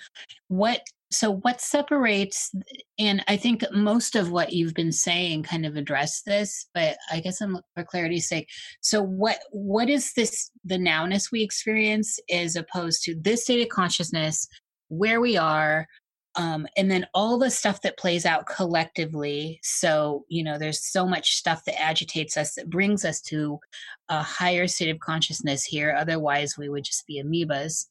What 0.49 0.81
so 1.11 1.31
what 1.31 1.61
separates? 1.61 2.53
And 2.97 3.23
I 3.29 3.37
think 3.37 3.63
most 3.71 4.17
of 4.17 4.31
what 4.31 4.51
you've 4.51 4.73
been 4.73 4.91
saying 4.91 5.43
kind 5.43 5.65
of 5.65 5.77
address 5.77 6.23
this, 6.23 6.67
but 6.73 6.97
I 7.09 7.21
guess 7.21 7.39
I'm 7.39 7.59
for 7.73 7.85
clarity's 7.85 8.27
sake. 8.27 8.49
So 8.81 9.01
what 9.01 9.37
what 9.51 9.89
is 9.89 10.11
this 10.11 10.51
the 10.65 10.77
nowness 10.77 11.31
we 11.31 11.41
experience 11.41 12.19
as 12.29 12.57
opposed 12.57 13.03
to 13.03 13.15
this 13.15 13.43
state 13.43 13.61
of 13.61 13.69
consciousness, 13.69 14.45
where 14.89 15.21
we 15.21 15.37
are, 15.37 15.87
um, 16.39 16.65
and 16.77 16.89
then 16.89 17.05
all 17.13 17.37
the 17.37 17.51
stuff 17.51 17.81
that 17.81 17.97
plays 17.97 18.25
out 18.25 18.47
collectively 18.47 19.59
so 19.61 20.25
you 20.29 20.43
know 20.43 20.57
there's 20.57 20.83
so 20.83 21.05
much 21.05 21.35
stuff 21.35 21.63
that 21.65 21.79
agitates 21.79 22.37
us 22.37 22.55
that 22.55 22.69
brings 22.69 23.03
us 23.03 23.19
to 23.19 23.59
a 24.07 24.23
higher 24.23 24.65
state 24.67 24.89
of 24.89 24.99
consciousness 24.99 25.63
here 25.63 25.95
otherwise 25.99 26.57
we 26.57 26.69
would 26.69 26.83
just 26.83 27.05
be 27.05 27.21
amoebas. 27.21 27.85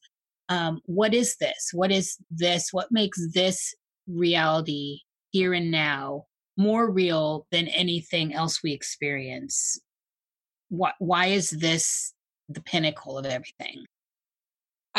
Um, 0.49 0.81
what 0.85 1.13
is 1.13 1.35
this? 1.37 1.69
What 1.73 1.91
is 1.91 2.17
this? 2.31 2.69
What 2.71 2.91
makes 2.91 3.19
this 3.33 3.75
reality 4.07 5.01
here 5.31 5.53
and 5.53 5.69
now 5.69 6.25
more 6.57 6.91
real 6.91 7.45
than 7.51 7.67
anything 7.67 8.33
else 8.33 8.63
we 8.63 8.73
experience? 8.73 9.79
Why, 10.69 10.91
why 10.97 11.27
is 11.27 11.51
this 11.51 12.13
the 12.49 12.61
pinnacle 12.61 13.17
of 13.17 13.25
everything 13.25 13.85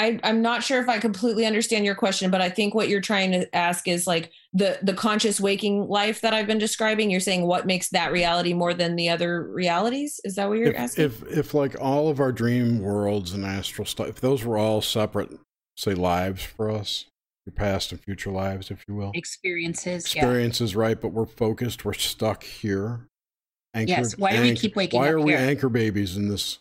I, 0.00 0.18
I'm 0.24 0.40
not 0.40 0.62
sure 0.62 0.80
if 0.80 0.88
I 0.88 0.98
completely 0.98 1.44
understand 1.44 1.84
your 1.84 1.94
question, 1.94 2.30
but 2.30 2.40
I 2.40 2.48
think 2.48 2.74
what 2.74 2.88
you're 2.88 3.02
trying 3.02 3.32
to 3.32 3.54
ask 3.54 3.86
is 3.86 4.06
like 4.06 4.32
the 4.54 4.78
the 4.82 4.94
conscious 4.94 5.38
waking 5.38 5.88
life 5.88 6.22
that 6.22 6.32
I've 6.32 6.46
been 6.46 6.58
describing. 6.58 7.10
You're 7.10 7.20
saying 7.20 7.46
what 7.46 7.66
makes 7.66 7.90
that 7.90 8.10
reality 8.10 8.54
more 8.54 8.72
than 8.72 8.96
the 8.96 9.10
other 9.10 9.46
realities? 9.50 10.18
Is 10.24 10.36
that 10.36 10.48
what 10.48 10.56
you're 10.56 10.70
If, 10.70 10.78
asking? 10.78 11.04
if 11.04 11.22
if 11.24 11.54
like 11.54 11.78
all 11.78 12.08
of 12.08 12.18
our 12.18 12.32
dream 12.32 12.80
worlds 12.80 13.34
and 13.34 13.44
astral 13.44 13.84
stuff, 13.84 14.08
if 14.08 14.20
those 14.22 14.42
were 14.42 14.56
all 14.56 14.80
separate, 14.80 15.38
say 15.76 15.92
lives 15.92 16.42
for 16.44 16.70
us, 16.70 17.04
your 17.44 17.52
past 17.52 17.92
and 17.92 18.00
future 18.00 18.30
lives, 18.30 18.70
if 18.70 18.82
you 18.88 18.94
will, 18.94 19.10
experiences 19.12 20.06
experiences, 20.06 20.74
right? 20.74 20.98
But 20.98 21.08
we're 21.08 21.26
focused. 21.26 21.84
We're 21.84 21.92
stuck 21.92 22.42
here. 22.42 23.06
Anchored, 23.74 23.88
Yes, 23.90 24.18
why 24.18 24.34
do 24.34 24.42
we 24.42 24.56
keep 24.56 24.76
waking 24.76 24.98
Why 24.98 25.08
up 25.08 25.14
are 25.14 25.20
we 25.20 25.34
anchor 25.34 25.68
babies 25.68 26.16
in 26.16 26.28
this 26.28 26.58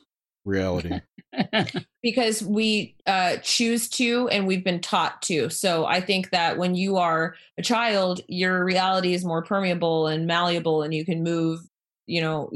reality? 0.49 0.99
because 2.03 2.43
we 2.43 2.95
uh, 3.05 3.37
choose 3.43 3.89
to 3.89 4.27
and 4.29 4.47
we've 4.47 4.63
been 4.63 4.81
taught 4.81 5.21
to. 5.23 5.49
So 5.49 5.85
I 5.85 6.01
think 6.01 6.31
that 6.31 6.57
when 6.57 6.75
you 6.75 6.97
are 6.97 7.35
a 7.57 7.61
child, 7.61 8.21
your 8.27 8.63
reality 8.63 9.13
is 9.13 9.23
more 9.23 9.43
permeable 9.43 10.07
and 10.07 10.25
malleable 10.25 10.81
and 10.83 10.93
you 10.93 11.05
can 11.05 11.23
move. 11.23 11.59
You 12.07 12.21
know, 12.21 12.51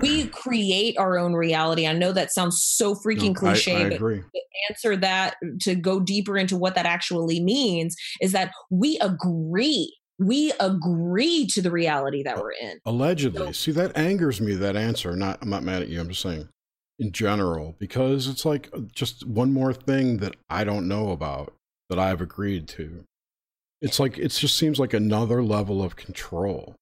we 0.00 0.28
create 0.28 0.96
our 0.98 1.18
own 1.18 1.32
reality. 1.32 1.84
I 1.84 1.92
know 1.94 2.12
that 2.12 2.32
sounds 2.32 2.62
so 2.62 2.94
freaking 2.94 3.34
No, 3.34 3.40
cliche, 3.40 3.76
I, 3.76 3.88
but 3.88 3.94
agree. 3.94 4.22
answer 4.70 4.96
that 4.98 5.34
to 5.62 5.74
go 5.74 5.98
deeper 5.98 6.38
into 6.38 6.56
what 6.56 6.76
that 6.76 6.86
actually 6.86 7.42
means 7.42 7.96
is 8.20 8.30
that 8.32 8.52
we 8.70 8.96
agree. 9.00 9.92
We 10.20 10.52
agree 10.60 11.48
to 11.54 11.60
the 11.60 11.72
reality 11.72 12.22
that 12.22 12.38
we're 12.38 12.52
in. 12.52 12.78
Allegedly. 12.86 13.46
So- 13.46 13.52
See, 13.52 13.72
that 13.72 13.96
angers 13.96 14.40
me, 14.40 14.54
that 14.54 14.76
answer. 14.76 15.16
Not 15.16 15.38
I'm 15.42 15.50
not 15.50 15.64
mad 15.64 15.82
at 15.82 15.88
you. 15.88 16.00
I'm 16.00 16.08
just 16.08 16.22
saying 16.22 16.48
in 16.98 17.12
general, 17.12 17.74
because 17.78 18.28
it's 18.28 18.44
like 18.44 18.68
uh, 18.72 18.80
just 18.92 19.26
one 19.26 19.52
more 19.52 19.72
thing 19.72 20.18
that 20.18 20.36
I 20.48 20.64
don't 20.64 20.88
know 20.88 21.10
about 21.10 21.54
that 21.90 21.98
I've 21.98 22.20
agreed 22.20 22.68
to. 22.68 23.04
It's 23.80 24.00
like 24.00 24.18
it 24.18 24.28
just 24.28 24.56
seems 24.56 24.78
like 24.78 24.94
another 24.94 25.42
level 25.42 25.82
of 25.82 25.96
control. 25.96 26.74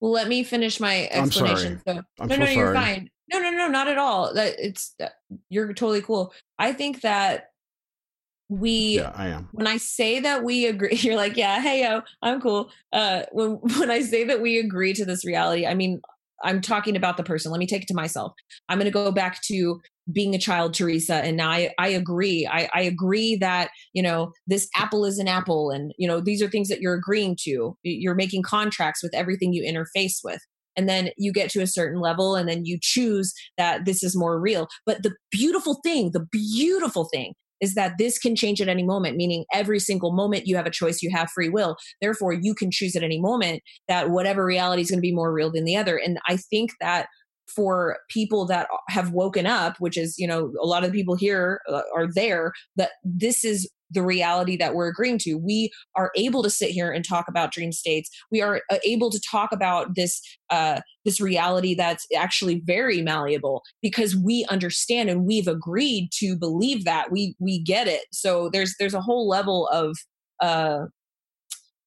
Well, 0.00 0.12
let 0.12 0.28
me 0.28 0.42
finish 0.44 0.80
my 0.80 1.08
explanation. 1.10 1.82
I'm 1.86 1.94
sorry. 1.94 1.98
So, 1.98 2.04
I'm 2.20 2.28
no, 2.28 2.34
so 2.34 2.44
no, 2.44 2.50
you're 2.50 2.74
fine. 2.74 3.10
No, 3.32 3.38
no, 3.38 3.50
no, 3.50 3.68
not 3.68 3.88
at 3.88 3.98
all. 3.98 4.32
That 4.34 4.56
it's 4.58 4.94
you're 5.48 5.72
totally 5.72 6.02
cool. 6.02 6.32
I 6.58 6.72
think 6.72 7.02
that 7.02 7.50
we 8.48 8.96
Yeah, 8.96 9.12
I 9.14 9.28
am. 9.28 9.48
when 9.52 9.66
I 9.66 9.76
say 9.76 10.20
that 10.20 10.42
we 10.42 10.66
agree, 10.66 10.94
you're 10.96 11.16
like, 11.16 11.36
yeah, 11.36 11.60
hey 11.60 11.82
yo, 11.82 12.02
I'm 12.22 12.40
cool. 12.40 12.70
Uh, 12.92 13.22
when 13.32 13.52
when 13.78 13.90
I 13.90 14.00
say 14.00 14.24
that 14.24 14.40
we 14.40 14.58
agree 14.58 14.92
to 14.94 15.04
this 15.04 15.24
reality, 15.24 15.66
I 15.66 15.74
mean, 15.74 16.00
I'm 16.42 16.60
talking 16.60 16.96
about 16.96 17.16
the 17.16 17.22
person. 17.22 17.50
Let 17.50 17.58
me 17.58 17.66
take 17.66 17.82
it 17.82 17.88
to 17.88 17.94
myself. 17.94 18.32
I'm 18.68 18.78
going 18.78 18.86
to 18.86 18.90
go 18.90 19.12
back 19.12 19.40
to 19.42 19.80
being 20.12 20.34
a 20.34 20.38
child, 20.38 20.74
Teresa, 20.74 21.16
and 21.16 21.36
now 21.36 21.50
I, 21.50 21.70
I 21.78 21.88
agree. 21.88 22.48
I, 22.50 22.68
I 22.74 22.82
agree 22.82 23.36
that 23.36 23.70
you 23.92 24.02
know 24.02 24.32
this 24.46 24.68
apple 24.76 25.04
is 25.04 25.18
an 25.18 25.28
apple, 25.28 25.70
and 25.70 25.92
you 25.98 26.08
know 26.08 26.20
these 26.20 26.42
are 26.42 26.48
things 26.48 26.68
that 26.68 26.80
you're 26.80 26.94
agreeing 26.94 27.36
to. 27.42 27.76
You're 27.82 28.14
making 28.14 28.42
contracts 28.42 29.02
with 29.02 29.14
everything 29.14 29.52
you 29.52 29.62
interface 29.62 30.18
with. 30.24 30.40
And 30.76 30.88
then 30.88 31.10
you 31.18 31.32
get 31.32 31.50
to 31.50 31.62
a 31.62 31.66
certain 31.66 32.00
level, 32.00 32.36
and 32.36 32.48
then 32.48 32.64
you 32.64 32.78
choose 32.80 33.34
that 33.58 33.84
this 33.84 34.02
is 34.02 34.16
more 34.16 34.40
real. 34.40 34.68
But 34.86 35.02
the 35.02 35.14
beautiful 35.30 35.80
thing, 35.82 36.12
the 36.12 36.26
beautiful 36.30 37.08
thing 37.12 37.34
is 37.60 37.74
that 37.74 37.98
this 37.98 38.18
can 38.18 38.34
change 38.34 38.60
at 38.60 38.68
any 38.68 38.82
moment, 38.82 39.16
meaning 39.16 39.44
every 39.52 39.78
single 39.78 40.12
moment 40.12 40.46
you 40.46 40.56
have 40.56 40.66
a 40.66 40.70
choice, 40.70 41.02
you 41.02 41.10
have 41.10 41.30
free 41.30 41.48
will. 41.48 41.76
Therefore, 42.00 42.32
you 42.32 42.54
can 42.54 42.70
choose 42.70 42.96
at 42.96 43.02
any 43.02 43.20
moment 43.20 43.62
that 43.88 44.10
whatever 44.10 44.44
reality 44.44 44.82
is 44.82 44.90
going 44.90 44.98
to 44.98 45.02
be 45.02 45.14
more 45.14 45.32
real 45.32 45.50
than 45.50 45.64
the 45.64 45.76
other. 45.76 45.96
And 45.96 46.18
I 46.28 46.36
think 46.36 46.72
that 46.80 47.06
for 47.54 47.98
people 48.08 48.46
that 48.46 48.68
have 48.88 49.10
woken 49.10 49.46
up, 49.46 49.76
which 49.78 49.96
is, 49.96 50.16
you 50.18 50.26
know, 50.26 50.52
a 50.62 50.66
lot 50.66 50.84
of 50.84 50.92
the 50.92 50.98
people 50.98 51.16
here 51.16 51.60
uh, 51.68 51.82
are 51.94 52.06
there, 52.12 52.52
that 52.76 52.90
this 53.04 53.44
is 53.44 53.68
the 53.90 54.02
reality 54.02 54.56
that 54.56 54.74
we're 54.74 54.88
agreeing 54.88 55.18
to. 55.18 55.34
We 55.34 55.70
are 55.96 56.10
able 56.16 56.42
to 56.42 56.50
sit 56.50 56.70
here 56.70 56.90
and 56.90 57.04
talk 57.04 57.26
about 57.28 57.52
dream 57.52 57.72
states. 57.72 58.10
We 58.30 58.40
are 58.42 58.62
uh, 58.70 58.78
able 58.84 59.10
to 59.10 59.20
talk 59.20 59.52
about 59.52 59.94
this 59.94 60.20
uh, 60.50 60.80
this 61.04 61.20
reality 61.20 61.74
that's 61.74 62.06
actually 62.16 62.60
very 62.64 63.02
malleable 63.02 63.62
because 63.82 64.16
we 64.16 64.44
understand 64.50 65.08
and 65.08 65.26
we've 65.26 65.48
agreed 65.48 66.10
to 66.14 66.36
believe 66.36 66.84
that 66.84 67.10
we 67.10 67.34
we 67.38 67.60
get 67.60 67.88
it. 67.88 68.04
So 68.12 68.48
there's 68.50 68.74
there's 68.78 68.94
a 68.94 69.00
whole 69.00 69.28
level 69.28 69.68
of 69.68 69.96
uh, 70.40 70.86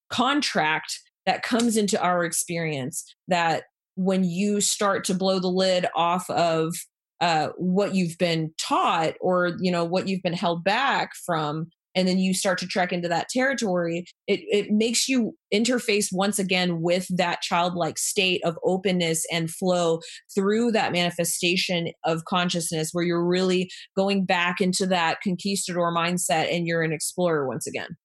contract 0.10 1.00
that 1.26 1.44
comes 1.44 1.78
into 1.78 2.02
our 2.02 2.24
experience 2.24 3.04
that 3.28 3.64
when 3.96 4.24
you 4.24 4.60
start 4.60 5.04
to 5.06 5.14
blow 5.14 5.40
the 5.40 5.48
lid 5.48 5.86
off 5.96 6.30
of 6.30 6.74
uh, 7.22 7.50
what 7.58 7.96
you've 7.96 8.18
been 8.18 8.54
taught 8.58 9.14
or 9.22 9.56
you 9.60 9.72
know 9.72 9.86
what 9.86 10.08
you've 10.08 10.22
been 10.24 10.34
held 10.34 10.64
back 10.64 11.12
from 11.26 11.70
and 11.96 12.08
then 12.08 12.18
you 12.20 12.34
start 12.34 12.58
to 12.58 12.68
trek 12.68 12.92
into 12.92 13.08
that 13.08 13.30
territory 13.30 14.06
it, 14.28 14.40
it 14.50 14.72
makes 14.72 15.08
you 15.08 15.36
interface 15.54 16.08
once 16.12 16.40
again 16.40 16.82
with 16.82 17.08
that 17.16 17.42
childlike 17.42 17.98
state 17.98 18.42
of 18.44 18.58
openness 18.64 19.26
and 19.32 19.52
flow 19.52 20.00
through 20.34 20.72
that 20.72 20.92
manifestation 20.92 21.92
of 22.06 22.26
consciousness 22.26 22.90
where 22.92 23.04
you're 23.04 23.26
really 23.26 23.70
going 23.96 24.26
back 24.26 24.62
into 24.62 24.86
that 24.86 25.18
conquistador 25.24 25.94
mindset 25.94 26.54
and 26.54 26.68
you're 26.68 26.82
an 26.82 26.94
explorer 26.94 27.48
once 27.48 27.68
again 27.68 27.96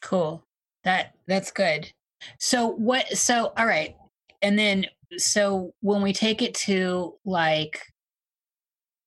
Cool. 0.00 0.42
That 0.84 1.14
that's 1.26 1.50
good. 1.50 1.92
So 2.38 2.68
what 2.68 3.06
so 3.16 3.52
all 3.56 3.66
right. 3.66 3.96
And 4.42 4.58
then 4.58 4.86
so 5.18 5.72
when 5.80 6.02
we 6.02 6.12
take 6.12 6.42
it 6.42 6.54
to 6.54 7.14
like 7.24 7.82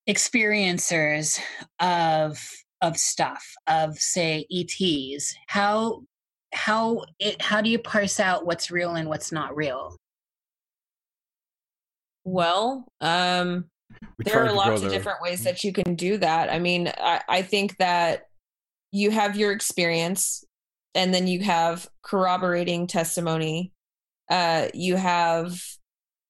experiencers 0.10 1.40
of 1.80 2.40
of 2.82 2.98
stuff 2.98 3.54
of 3.68 3.98
say 3.98 4.46
ETs, 4.52 5.36
how 5.48 6.04
how 6.54 7.04
it 7.20 7.42
how 7.42 7.62
do 7.62 7.70
you 7.70 7.80
parse 7.80 8.20
out 8.20 8.46
what's 8.46 8.70
real 8.70 8.96
and 8.96 9.10
what's 9.10 9.32
not 9.32 9.56
real? 9.56 9.96
Well, 12.26 12.86
um 13.02 13.66
We 14.18 14.26
there 14.26 14.46
are 14.46 14.52
lots 14.52 14.82
of 14.82 14.92
different 14.92 15.22
ways 15.22 15.44
that 15.44 15.64
you 15.64 15.72
can 15.74 15.96
do 15.96 16.18
that. 16.18 16.52
I 16.52 16.60
mean, 16.60 16.92
I, 16.98 17.22
I 17.28 17.42
think 17.42 17.78
that 17.78 18.28
you 18.92 19.12
have 19.12 19.36
your 19.36 19.52
experience 19.52 20.44
and 20.96 21.14
then 21.14 21.28
you 21.28 21.40
have 21.42 21.88
corroborating 22.04 22.88
testimony. 22.88 23.74
Uh, 24.30 24.68
you 24.74 24.96
have, 24.96 25.60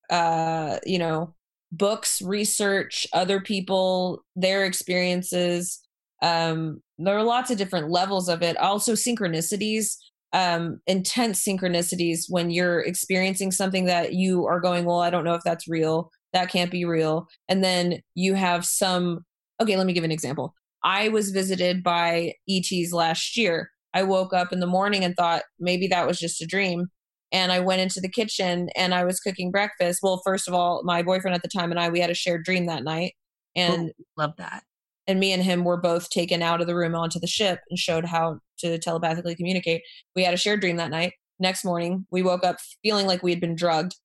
uh, 0.10 0.80
you 0.86 1.00
know, 1.00 1.36
books, 1.78 2.22
research, 2.22 3.08
other 3.14 3.41
people, 3.41 4.24
their 4.36 4.66
experiences. 4.66 5.80
Um, 6.22 6.82
there 6.98 7.18
are 7.18 7.24
lots 7.24 7.52
of 7.52 7.58
different 7.58 7.90
levels 7.90 8.30
of 8.30 8.41
it. 8.41 8.56
Also, 8.58 8.94
synchronicities, 8.94 9.95
um, 10.32 10.80
intense 10.88 11.44
synchronicities 11.44 12.26
when 12.30 12.50
you're 12.50 12.82
experiencing 12.82 13.52
something 13.52 13.86
that 13.86 14.14
you 14.14 14.45
are 14.45 14.60
going, 14.60 14.86
well, 14.86 15.00
I 15.00 15.10
don't 15.10 15.26
know 15.26 15.36
if 15.36 15.44
that's 15.44 15.68
real. 15.68 16.12
That 16.32 16.50
can't 16.50 16.72
be 16.72 16.86
real. 16.86 17.28
And 17.50 17.64
then 17.64 18.02
you 18.16 18.36
have 18.36 18.66
some, 18.66 19.26
okay, 19.60 19.76
let 19.76 19.86
me 19.86 19.94
give 19.94 20.04
an 20.04 20.12
example. 20.12 20.54
I 20.84 21.10
was 21.10 21.32
visited 21.32 21.84
by 21.84 22.34
ETs 22.50 22.91
last 22.91 23.38
year. 23.38 23.70
I 23.94 24.04
woke 24.04 24.34
up 24.34 24.52
in 24.52 24.60
the 24.60 24.68
morning 24.68 25.04
and 25.04 25.16
thought 25.16 25.44
maybe 25.60 25.88
that 25.88 26.08
was 26.08 26.20
just 26.20 26.41
a 26.41 26.48
dream. 26.48 26.88
And 27.34 27.52
I 27.52 27.60
went 27.60 27.82
into 27.82 28.00
the 28.00 28.08
kitchen 28.10 28.70
and 28.76 28.94
I 28.94 29.04
was 29.04 29.20
cooking 29.20 29.52
breakfast. 29.52 30.00
Well, 30.02 30.22
first 30.24 30.48
of 30.48 30.54
all, 30.54 30.84
my 30.86 31.02
boyfriend 31.02 31.36
at 31.36 31.42
the 31.42 31.50
time 31.50 31.72
and 31.72 31.80
I, 31.80 31.90
we 31.90 32.00
had 32.00 32.10
a 32.12 32.14
shared 32.14 32.46
dream 32.46 32.68
that 32.68 32.84
night. 32.84 33.16
And 33.56 33.92
Love 34.18 34.34
that. 34.38 34.64
and 35.08 35.20
me 35.20 35.34
and 35.34 35.44
him 35.44 35.64
were 35.64 35.78
both 35.78 36.10
taken 36.10 36.42
out 36.42 36.62
of 36.62 36.68
the 36.68 36.76
room 36.76 36.96
onto 36.96 37.20
the 37.20 37.28
ship 37.28 37.60
and 37.70 37.78
showed 37.78 38.06
how 38.06 38.40
to 38.60 38.78
telepathically 38.80 39.36
communicate. 39.36 39.82
We 40.16 40.24
had 40.24 40.34
a 40.34 40.38
shared 40.38 40.62
dream 40.62 40.78
that 40.78 40.92
night. 40.92 41.14
Next 41.40 41.66
morning, 41.66 42.06
we 42.12 42.22
woke 42.22 42.46
up 42.46 42.58
feeling 42.84 43.08
like 43.08 43.24
we 43.24 43.32
had 43.32 43.42
been 43.42 43.56
drugged. 43.56 43.96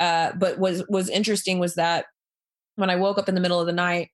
Uh, 0.00 0.32
but 0.36 0.58
was 0.58 0.84
was 0.88 1.08
interesting 1.08 1.58
was 1.58 1.74
that 1.76 2.06
when 2.76 2.90
I 2.90 2.96
woke 2.96 3.18
up 3.18 3.28
in 3.28 3.34
the 3.34 3.40
middle 3.40 3.60
of 3.60 3.66
the 3.66 3.72
night 3.72 4.10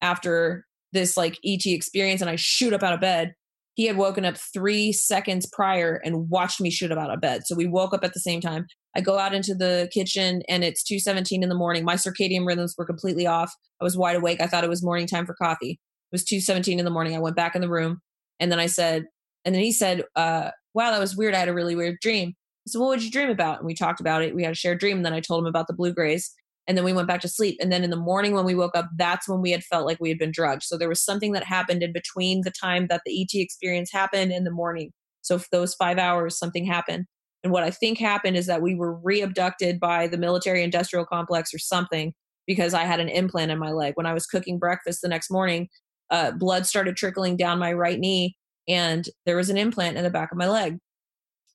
after 0.00 0.64
this 0.92 1.16
like 1.16 1.36
ET 1.44 1.66
experience, 1.66 2.20
and 2.20 2.30
I 2.30 2.36
shoot 2.36 2.72
up 2.72 2.82
out 2.82 2.94
of 2.94 3.00
bed, 3.00 3.34
he 3.78 3.86
had 3.86 3.96
woken 3.96 4.24
up 4.24 4.36
three 4.36 4.92
seconds 4.92 5.48
prior 5.52 6.00
and 6.04 6.28
watched 6.28 6.60
me 6.60 6.68
shoot 6.68 6.90
up 6.90 6.98
out 6.98 7.14
of 7.14 7.20
bed. 7.20 7.42
So 7.46 7.54
we 7.54 7.68
woke 7.68 7.94
up 7.94 8.02
at 8.02 8.12
the 8.12 8.18
same 8.18 8.40
time. 8.40 8.66
I 8.96 9.00
go 9.00 9.20
out 9.20 9.32
into 9.32 9.54
the 9.54 9.88
kitchen 9.94 10.42
and 10.48 10.64
it's 10.64 10.82
2:17 10.82 11.44
in 11.44 11.48
the 11.48 11.54
morning. 11.54 11.84
My 11.84 11.94
circadian 11.94 12.44
rhythms 12.44 12.74
were 12.76 12.84
completely 12.84 13.24
off. 13.24 13.54
I 13.80 13.84
was 13.84 13.96
wide 13.96 14.16
awake. 14.16 14.40
I 14.40 14.48
thought 14.48 14.64
it 14.64 14.68
was 14.68 14.82
morning 14.82 15.06
time 15.06 15.26
for 15.26 15.34
coffee. 15.34 15.78
It 16.10 16.10
was 16.10 16.24
2:17 16.24 16.80
in 16.80 16.84
the 16.84 16.90
morning. 16.90 17.14
I 17.14 17.20
went 17.20 17.36
back 17.36 17.54
in 17.54 17.60
the 17.60 17.68
room 17.68 18.00
and 18.40 18.50
then 18.50 18.58
I 18.58 18.66
said 18.66 19.06
and 19.44 19.54
then 19.54 19.62
he 19.62 19.70
said, 19.70 20.02
uh, 20.16 20.50
"Wow, 20.74 20.90
that 20.90 20.98
was 20.98 21.16
weird. 21.16 21.34
I 21.34 21.38
had 21.38 21.48
a 21.48 21.54
really 21.54 21.76
weird 21.76 22.00
dream." 22.02 22.34
Said, 22.66 22.80
what 22.80 22.88
would 22.88 23.04
you 23.04 23.12
dream 23.12 23.30
about?" 23.30 23.58
And 23.58 23.66
we 23.66 23.74
talked 23.74 24.00
about 24.00 24.22
it. 24.22 24.34
We 24.34 24.42
had 24.42 24.52
a 24.52 24.56
shared 24.56 24.80
dream 24.80 24.96
and 24.96 25.06
then 25.06 25.14
I 25.14 25.20
told 25.20 25.44
him 25.44 25.48
about 25.48 25.68
the 25.68 25.72
blue 25.72 25.92
grays 25.92 26.34
and 26.68 26.76
then 26.76 26.84
we 26.84 26.92
went 26.92 27.08
back 27.08 27.22
to 27.22 27.28
sleep. 27.28 27.56
And 27.60 27.72
then 27.72 27.82
in 27.82 27.90
the 27.90 27.96
morning 27.96 28.34
when 28.34 28.44
we 28.44 28.54
woke 28.54 28.76
up, 28.76 28.90
that's 28.96 29.26
when 29.26 29.40
we 29.40 29.50
had 29.50 29.64
felt 29.64 29.86
like 29.86 29.98
we 30.00 30.10
had 30.10 30.18
been 30.18 30.30
drugged. 30.30 30.62
So 30.62 30.76
there 30.76 30.88
was 30.88 31.02
something 31.02 31.32
that 31.32 31.42
happened 31.42 31.82
in 31.82 31.92
between 31.92 32.42
the 32.42 32.50
time 32.52 32.86
that 32.88 33.00
the 33.06 33.22
ET 33.22 33.30
experience 33.34 33.90
happened 33.90 34.32
in 34.32 34.44
the 34.44 34.50
morning. 34.50 34.92
So 35.22 35.40
those 35.50 35.74
5 35.74 35.98
hours 35.98 36.38
something 36.38 36.66
happened. 36.66 37.06
And 37.42 37.52
what 37.52 37.64
I 37.64 37.70
think 37.70 37.98
happened 37.98 38.36
is 38.36 38.46
that 38.46 38.62
we 38.62 38.74
were 38.74 38.94
re-abducted 38.94 39.80
by 39.80 40.08
the 40.08 40.18
military 40.18 40.62
industrial 40.62 41.06
complex 41.06 41.54
or 41.54 41.58
something 41.58 42.12
because 42.46 42.74
I 42.74 42.84
had 42.84 43.00
an 43.00 43.08
implant 43.08 43.50
in 43.50 43.58
my 43.58 43.72
leg. 43.72 43.94
When 43.96 44.06
I 44.06 44.14
was 44.14 44.26
cooking 44.26 44.58
breakfast 44.58 45.00
the 45.00 45.08
next 45.08 45.30
morning, 45.30 45.68
uh, 46.10 46.32
blood 46.32 46.66
started 46.66 46.96
trickling 46.96 47.36
down 47.36 47.58
my 47.58 47.72
right 47.72 47.98
knee, 47.98 48.36
and 48.66 49.08
there 49.26 49.36
was 49.36 49.50
an 49.50 49.58
implant 49.58 49.96
in 49.96 50.04
the 50.04 50.10
back 50.10 50.32
of 50.32 50.38
my 50.38 50.48
leg. 50.48 50.78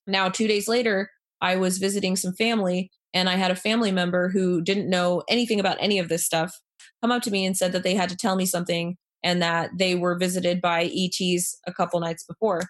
Now, 0.06 0.28
two 0.28 0.46
days 0.46 0.68
later, 0.68 1.10
I 1.40 1.56
was 1.56 1.78
visiting 1.78 2.16
some 2.16 2.32
family, 2.32 2.90
and 3.14 3.28
I 3.28 3.36
had 3.36 3.52
a 3.52 3.56
family 3.56 3.92
member 3.92 4.28
who 4.28 4.60
didn't 4.60 4.90
know 4.90 5.22
anything 5.28 5.60
about 5.60 5.78
any 5.80 5.98
of 5.98 6.08
this 6.08 6.26
stuff 6.26 6.60
come 7.00 7.12
up 7.12 7.22
to 7.22 7.30
me 7.30 7.46
and 7.46 7.56
said 7.56 7.72
that 7.72 7.84
they 7.84 7.94
had 7.94 8.08
to 8.10 8.16
tell 8.16 8.36
me 8.36 8.44
something 8.44 8.96
and 9.22 9.40
that 9.40 9.70
they 9.78 9.94
were 9.94 10.18
visited 10.18 10.60
by 10.60 10.90
ETs 10.94 11.56
a 11.66 11.72
couple 11.72 12.00
nights 12.00 12.24
before. 12.24 12.62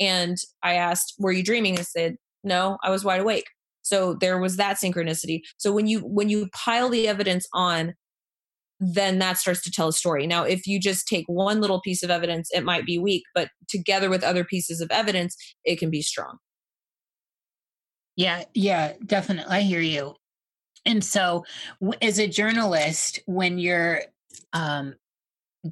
And 0.00 0.36
I 0.62 0.74
asked, 0.74 1.14
Were 1.18 1.32
you 1.32 1.42
dreaming? 1.42 1.78
I 1.78 1.82
said, 1.82 2.16
No, 2.44 2.78
I 2.82 2.90
was 2.90 3.04
wide 3.04 3.20
awake. 3.20 3.46
So 3.82 4.14
there 4.14 4.38
was 4.38 4.56
that 4.56 4.76
synchronicity. 4.76 5.40
So 5.56 5.72
when 5.72 5.86
you 5.86 6.00
when 6.00 6.28
you 6.28 6.48
pile 6.54 6.88
the 6.88 7.08
evidence 7.08 7.46
on, 7.52 7.94
then 8.78 9.18
that 9.18 9.38
starts 9.38 9.62
to 9.64 9.70
tell 9.70 9.88
a 9.88 9.92
story. 9.92 10.26
Now, 10.26 10.44
if 10.44 10.66
you 10.66 10.78
just 10.78 11.08
take 11.08 11.24
one 11.26 11.60
little 11.60 11.80
piece 11.80 12.02
of 12.02 12.10
evidence, 12.10 12.48
it 12.52 12.64
might 12.64 12.86
be 12.86 12.98
weak, 12.98 13.24
but 13.34 13.48
together 13.68 14.08
with 14.08 14.22
other 14.22 14.44
pieces 14.44 14.80
of 14.80 14.90
evidence, 14.90 15.36
it 15.64 15.78
can 15.78 15.90
be 15.90 16.02
strong. 16.02 16.38
Yeah, 18.18 18.42
yeah, 18.52 18.94
definitely. 19.06 19.56
I 19.56 19.60
hear 19.60 19.80
you. 19.80 20.16
And 20.86 21.04
so, 21.04 21.44
as 22.02 22.18
a 22.18 22.28
journalist, 22.28 23.20
when 23.26 23.58
you're 23.58 24.02
um, 24.52 24.94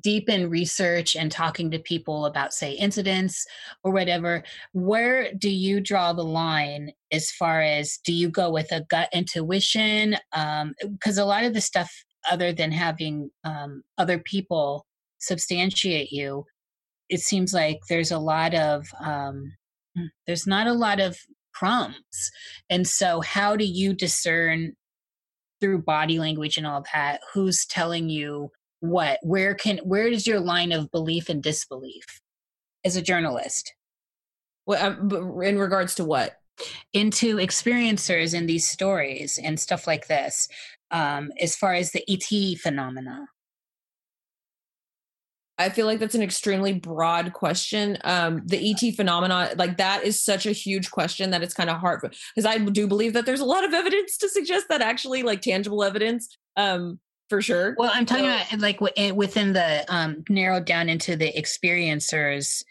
deep 0.02 0.28
in 0.28 0.50
research 0.50 1.16
and 1.16 1.32
talking 1.32 1.70
to 1.72 1.78
people 1.80 2.26
about, 2.26 2.54
say, 2.54 2.72
incidents 2.72 3.46
or 3.84 3.92
whatever, 3.92 4.44
where 4.72 5.32
do 5.34 5.50
you 5.50 5.80
draw 5.80 6.12
the 6.12 6.24
line 6.24 6.92
as 7.12 7.30
far 7.32 7.62
as 7.62 7.98
do 8.04 8.12
you 8.12 8.28
go 8.30 8.50
with 8.50 8.72
a 8.72 8.86
gut 8.90 9.08
intuition? 9.12 10.16
Because 10.32 11.18
a 11.18 11.24
lot 11.26 11.44
of 11.44 11.54
the 11.54 11.60
stuff, 11.62 11.90
other 12.30 12.52
than 12.52 12.72
having 12.72 13.30
um, 13.44 13.82
other 13.98 14.20
people 14.20 14.86
substantiate 15.20 16.12
you, 16.12 16.44
it 17.10 17.20
seems 17.20 17.54
like 17.54 17.78
there's 17.88 18.12
a 18.12 18.18
lot 18.18 18.54
of 18.54 18.86
um, 19.04 19.52
there's 20.26 20.46
not 20.46 20.66
a 20.66 20.72
lot 20.72 21.00
of 21.00 21.18
crumbs. 21.56 22.30
And 22.70 22.86
so, 22.86 23.20
how 23.20 23.56
do 23.56 23.64
you 23.64 23.94
discern 23.94 24.74
through 25.60 25.82
body 25.82 26.18
language 26.18 26.58
and 26.58 26.66
all 26.66 26.84
that 26.92 27.20
who's 27.32 27.64
telling 27.64 28.08
you 28.08 28.50
what? 28.80 29.18
Where 29.22 29.54
can 29.54 29.78
where 29.78 30.06
is 30.06 30.26
your 30.26 30.40
line 30.40 30.72
of 30.72 30.90
belief 30.90 31.28
and 31.28 31.42
disbelief 31.42 32.04
as 32.84 32.96
a 32.96 33.02
journalist? 33.02 33.72
Well, 34.66 34.84
um, 34.84 35.42
in 35.42 35.58
regards 35.58 35.94
to 35.96 36.04
what? 36.04 36.36
Into 36.92 37.36
experiencers 37.36 38.34
in 38.34 38.46
these 38.46 38.68
stories 38.68 39.38
and 39.42 39.60
stuff 39.60 39.86
like 39.86 40.08
this, 40.08 40.48
um, 40.90 41.30
as 41.40 41.54
far 41.54 41.74
as 41.74 41.92
the 41.92 42.04
ET 42.08 42.58
phenomena. 42.58 43.26
I 45.58 45.70
feel 45.70 45.86
like 45.86 46.00
that's 46.00 46.14
an 46.14 46.22
extremely 46.22 46.74
broad 46.74 47.32
question. 47.32 47.96
Um, 48.04 48.42
the 48.44 48.70
ET 48.70 48.94
phenomena, 48.94 49.52
like 49.56 49.78
that, 49.78 50.04
is 50.04 50.20
such 50.22 50.44
a 50.46 50.52
huge 50.52 50.90
question 50.90 51.30
that 51.30 51.42
it's 51.42 51.54
kind 51.54 51.70
of 51.70 51.78
hard 51.78 52.00
because 52.02 52.44
I 52.44 52.58
do 52.58 52.86
believe 52.86 53.14
that 53.14 53.24
there's 53.24 53.40
a 53.40 53.44
lot 53.46 53.64
of 53.64 53.72
evidence 53.72 54.18
to 54.18 54.28
suggest 54.28 54.66
that 54.68 54.82
actually, 54.82 55.22
like 55.22 55.40
tangible 55.40 55.82
evidence, 55.82 56.28
um, 56.56 57.00
for 57.30 57.40
sure. 57.40 57.74
Well, 57.78 57.90
I'm 57.92 58.04
talking 58.06 58.24
So- 58.26 58.30
about 58.34 58.60
like 58.60 58.76
w- 58.80 58.92
eh, 58.96 59.10
within 59.12 59.52
the 59.54 59.84
um, 59.88 60.24
narrowed 60.28 60.66
down 60.66 60.88
into 60.90 61.16
the 61.16 61.32
experiencers 61.32 62.62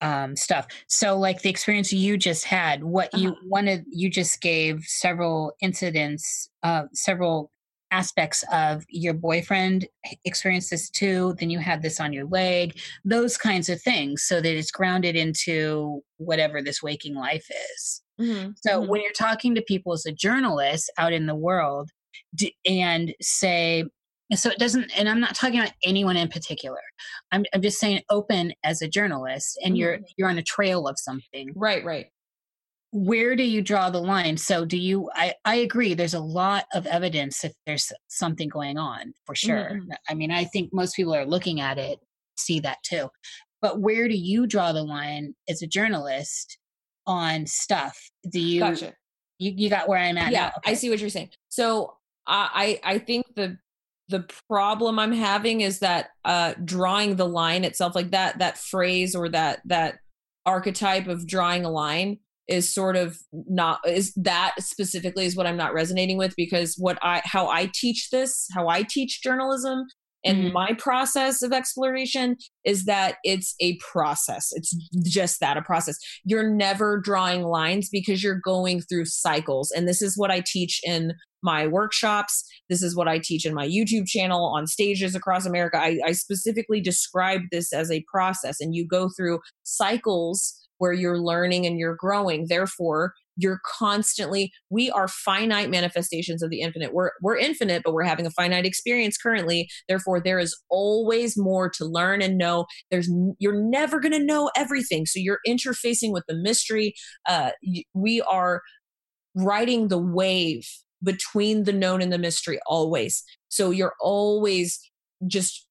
um, 0.00 0.36
stuff. 0.36 0.68
So, 0.86 1.18
like 1.18 1.42
the 1.42 1.50
experience 1.50 1.92
you 1.92 2.16
just 2.16 2.44
had, 2.44 2.84
what 2.84 3.12
you 3.18 3.30
Uh-huh. 3.30 3.40
wanted, 3.46 3.84
you 3.90 4.08
just 4.08 4.40
gave 4.40 4.84
several 4.86 5.54
incidents, 5.60 6.48
uh, 6.62 6.84
several 6.92 7.50
aspects 7.90 8.44
of 8.52 8.84
your 8.88 9.14
boyfriend 9.14 9.86
experienced 10.24 10.70
this 10.70 10.90
too. 10.90 11.34
Then 11.38 11.50
you 11.50 11.58
had 11.58 11.82
this 11.82 12.00
on 12.00 12.12
your 12.12 12.26
leg, 12.26 12.78
those 13.04 13.36
kinds 13.36 13.68
of 13.68 13.80
things, 13.80 14.22
so 14.22 14.40
that 14.40 14.56
it's 14.56 14.70
grounded 14.70 15.16
into 15.16 16.02
whatever 16.18 16.62
this 16.62 16.82
waking 16.82 17.14
life 17.14 17.46
is. 17.74 18.02
Mhm, 18.20 18.54
So 18.66 18.82
mhm. 18.82 18.88
when 18.88 19.00
you're 19.00 19.12
talking 19.12 19.54
to 19.54 19.62
people 19.62 19.92
as 19.92 20.04
a 20.06 20.12
journalist 20.12 20.90
out 20.98 21.12
in 21.12 21.26
the 21.26 21.34
world 21.34 21.90
d- 22.34 22.56
and 22.66 23.14
say, 23.20 23.84
so 24.34 24.50
it 24.50 24.58
doesn't, 24.58 24.90
and 24.98 25.08
I'm 25.08 25.20
not 25.20 25.34
talking 25.34 25.58
about 25.58 25.72
anyone 25.82 26.16
in 26.16 26.28
particular. 26.28 26.80
I'm, 27.32 27.44
I'm 27.54 27.62
just 27.62 27.78
saying 27.80 28.02
open 28.10 28.52
as 28.64 28.82
a 28.82 28.88
journalist 28.88 29.58
and 29.64 29.78
you're, 29.78 30.00
you're 30.16 30.28
on 30.28 30.36
a 30.38 30.42
trail 30.42 30.86
of 30.86 30.98
something. 30.98 31.52
right, 31.54 31.84
right. 31.84 32.06
Where 32.90 33.36
do 33.36 33.42
you 33.42 33.60
draw 33.62 33.90
the 33.90 34.00
line? 34.00 34.36
So 34.36 34.64
do 34.64 34.78
you, 34.78 35.10
I, 35.14 35.34
I 35.44 35.56
agree. 35.56 35.94
There's 35.94 36.14
a 36.14 36.20
lot 36.20 36.64
of 36.74 36.86
evidence 36.86 37.44
if 37.44 37.52
there's 37.66 37.92
something 38.08 38.48
going 38.48 38.78
on 38.78 39.12
for 39.26 39.34
sure. 39.34 39.80
mhm. 39.82 39.88
I 40.08 40.14
mean, 40.14 40.30
I 40.30 40.44
think 40.44 40.70
most 40.72 40.96
people 40.96 41.14
are 41.14 41.26
looking 41.26 41.60
at 41.60 41.76
it, 41.78 41.98
see 42.36 42.60
that 42.60 42.78
too. 42.82 43.10
But 43.60 43.80
where 43.80 44.08
do 44.08 44.16
you 44.16 44.46
draw 44.46 44.72
the 44.72 44.82
line 44.84 45.34
as 45.48 45.60
a 45.62 45.66
journalist 45.66 46.58
on 47.06 47.46
stuff? 47.46 47.98
Do 48.30 48.40
you, 48.40 48.60
Gotcha. 48.60 48.94
you, 49.38 49.52
you 49.56 49.68
got 49.70 49.88
where 49.88 49.98
I'm 49.98 50.18
at 50.18 50.32
yeah 50.32 50.46
now? 50.46 50.52
i 50.66 50.74
see 50.74 50.90
what 50.90 50.98
you're 51.00 51.10
saying 51.10 51.30
so 51.48 51.96
i 52.26 52.78
i 52.84 52.94
I 52.94 52.98
think 52.98 53.26
the 53.36 53.56
the 54.08 54.26
problem 54.48 54.98
i'm 54.98 55.12
having 55.12 55.60
is 55.60 55.78
that 55.80 56.08
uh 56.24 56.54
drawing 56.64 57.16
the 57.16 57.26
line 57.28 57.64
itself 57.64 57.94
like 57.94 58.10
that 58.10 58.38
that 58.38 58.58
phrase 58.58 59.14
or 59.14 59.28
that 59.28 59.60
that 59.66 59.98
archetype 60.46 61.06
of 61.06 61.26
drawing 61.26 61.64
a 61.64 61.70
line 61.70 62.18
is 62.48 62.72
sort 62.72 62.96
of 62.96 63.18
not 63.32 63.80
is 63.86 64.12
that 64.14 64.54
specifically 64.58 65.26
is 65.26 65.36
what 65.36 65.46
I'm 65.46 65.56
not 65.56 65.74
resonating 65.74 66.16
with 66.16 66.34
because 66.36 66.74
what 66.78 66.98
I 67.02 67.22
how 67.24 67.48
I 67.48 67.70
teach 67.74 68.10
this, 68.10 68.48
how 68.54 68.68
I 68.68 68.82
teach 68.82 69.22
journalism 69.22 69.86
and 70.24 70.44
mm-hmm. 70.44 70.52
my 70.52 70.72
process 70.74 71.42
of 71.42 71.52
exploration 71.52 72.36
is 72.64 72.86
that 72.86 73.16
it's 73.22 73.54
a 73.60 73.78
process. 73.78 74.50
It's 74.52 74.74
just 75.04 75.40
that 75.40 75.56
a 75.56 75.62
process. 75.62 75.96
You're 76.24 76.48
never 76.48 77.00
drawing 77.00 77.44
lines 77.44 77.88
because 77.90 78.22
you're 78.22 78.40
going 78.44 78.80
through 78.80 79.04
cycles. 79.06 79.70
And 79.70 79.86
this 79.86 80.02
is 80.02 80.18
what 80.18 80.30
I 80.30 80.42
teach 80.44 80.80
in 80.84 81.12
my 81.42 81.68
workshops. 81.68 82.44
This 82.68 82.82
is 82.82 82.96
what 82.96 83.06
I 83.06 83.20
teach 83.22 83.46
in 83.46 83.54
my 83.54 83.66
YouTube 83.66 84.08
channel 84.08 84.44
on 84.44 84.66
stages 84.66 85.14
across 85.14 85.46
America. 85.46 85.78
I, 85.78 86.00
I 86.04 86.12
specifically 86.12 86.80
describe 86.80 87.42
this 87.52 87.72
as 87.72 87.90
a 87.92 88.04
process, 88.12 88.60
and 88.60 88.74
you 88.74 88.86
go 88.86 89.08
through 89.16 89.38
cycles 89.62 90.67
where 90.78 90.92
you're 90.92 91.20
learning 91.20 91.66
and 91.66 91.78
you're 91.78 91.96
growing. 91.96 92.46
Therefore, 92.48 93.12
you're 93.38 93.60
constantly 93.64 94.52
we 94.68 94.90
are 94.90 95.08
finite 95.08 95.70
manifestations 95.70 96.42
of 96.42 96.50
the 96.50 96.60
infinite. 96.60 96.92
We're 96.92 97.12
we're 97.22 97.36
infinite 97.36 97.82
but 97.84 97.94
we're 97.94 98.02
having 98.02 98.26
a 98.26 98.30
finite 98.30 98.66
experience 98.66 99.16
currently. 99.16 99.68
Therefore 99.88 100.20
there 100.20 100.40
is 100.40 100.58
always 100.68 101.38
more 101.38 101.70
to 101.70 101.84
learn 101.84 102.20
and 102.20 102.36
know. 102.36 102.66
There's 102.90 103.08
you're 103.38 103.62
never 103.62 104.00
going 104.00 104.12
to 104.12 104.24
know 104.24 104.50
everything. 104.56 105.06
So 105.06 105.20
you're 105.20 105.38
interfacing 105.46 106.12
with 106.12 106.24
the 106.26 106.34
mystery. 106.34 106.94
Uh, 107.28 107.50
we 107.94 108.20
are 108.22 108.60
riding 109.34 109.88
the 109.88 109.98
wave 109.98 110.66
between 111.02 111.62
the 111.62 111.72
known 111.72 112.02
and 112.02 112.12
the 112.12 112.18
mystery 112.18 112.58
always. 112.66 113.22
So 113.48 113.70
you're 113.70 113.94
always 114.00 114.80
just 115.28 115.67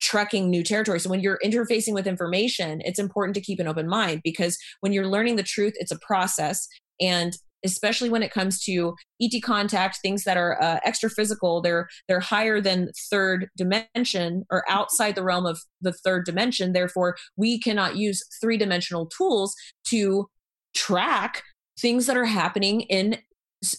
trekking 0.00 0.50
new 0.50 0.62
territory. 0.62 1.00
So 1.00 1.10
when 1.10 1.20
you're 1.20 1.40
interfacing 1.44 1.94
with 1.94 2.06
information, 2.06 2.80
it's 2.84 2.98
important 2.98 3.34
to 3.34 3.40
keep 3.40 3.60
an 3.60 3.68
open 3.68 3.88
mind 3.88 4.20
because 4.22 4.58
when 4.80 4.92
you're 4.92 5.08
learning 5.08 5.36
the 5.36 5.42
truth, 5.42 5.74
it's 5.76 5.92
a 5.92 5.98
process. 5.98 6.68
And 7.00 7.36
especially 7.64 8.10
when 8.10 8.22
it 8.22 8.30
comes 8.30 8.62
to 8.62 8.94
ET 9.20 9.42
contact, 9.42 9.98
things 10.02 10.24
that 10.24 10.36
are 10.36 10.62
uh, 10.62 10.78
extra 10.84 11.08
physical, 11.08 11.62
they're 11.62 11.88
they're 12.08 12.20
higher 12.20 12.60
than 12.60 12.90
third 13.10 13.48
dimension 13.56 14.44
or 14.50 14.64
outside 14.68 15.14
the 15.14 15.24
realm 15.24 15.46
of 15.46 15.60
the 15.80 15.92
third 15.92 16.24
dimension. 16.26 16.72
Therefore, 16.72 17.16
we 17.36 17.58
cannot 17.58 17.96
use 17.96 18.22
three 18.40 18.58
dimensional 18.58 19.06
tools 19.06 19.54
to 19.88 20.28
track 20.74 21.42
things 21.80 22.06
that 22.06 22.16
are 22.16 22.26
happening 22.26 22.82
in 22.82 23.18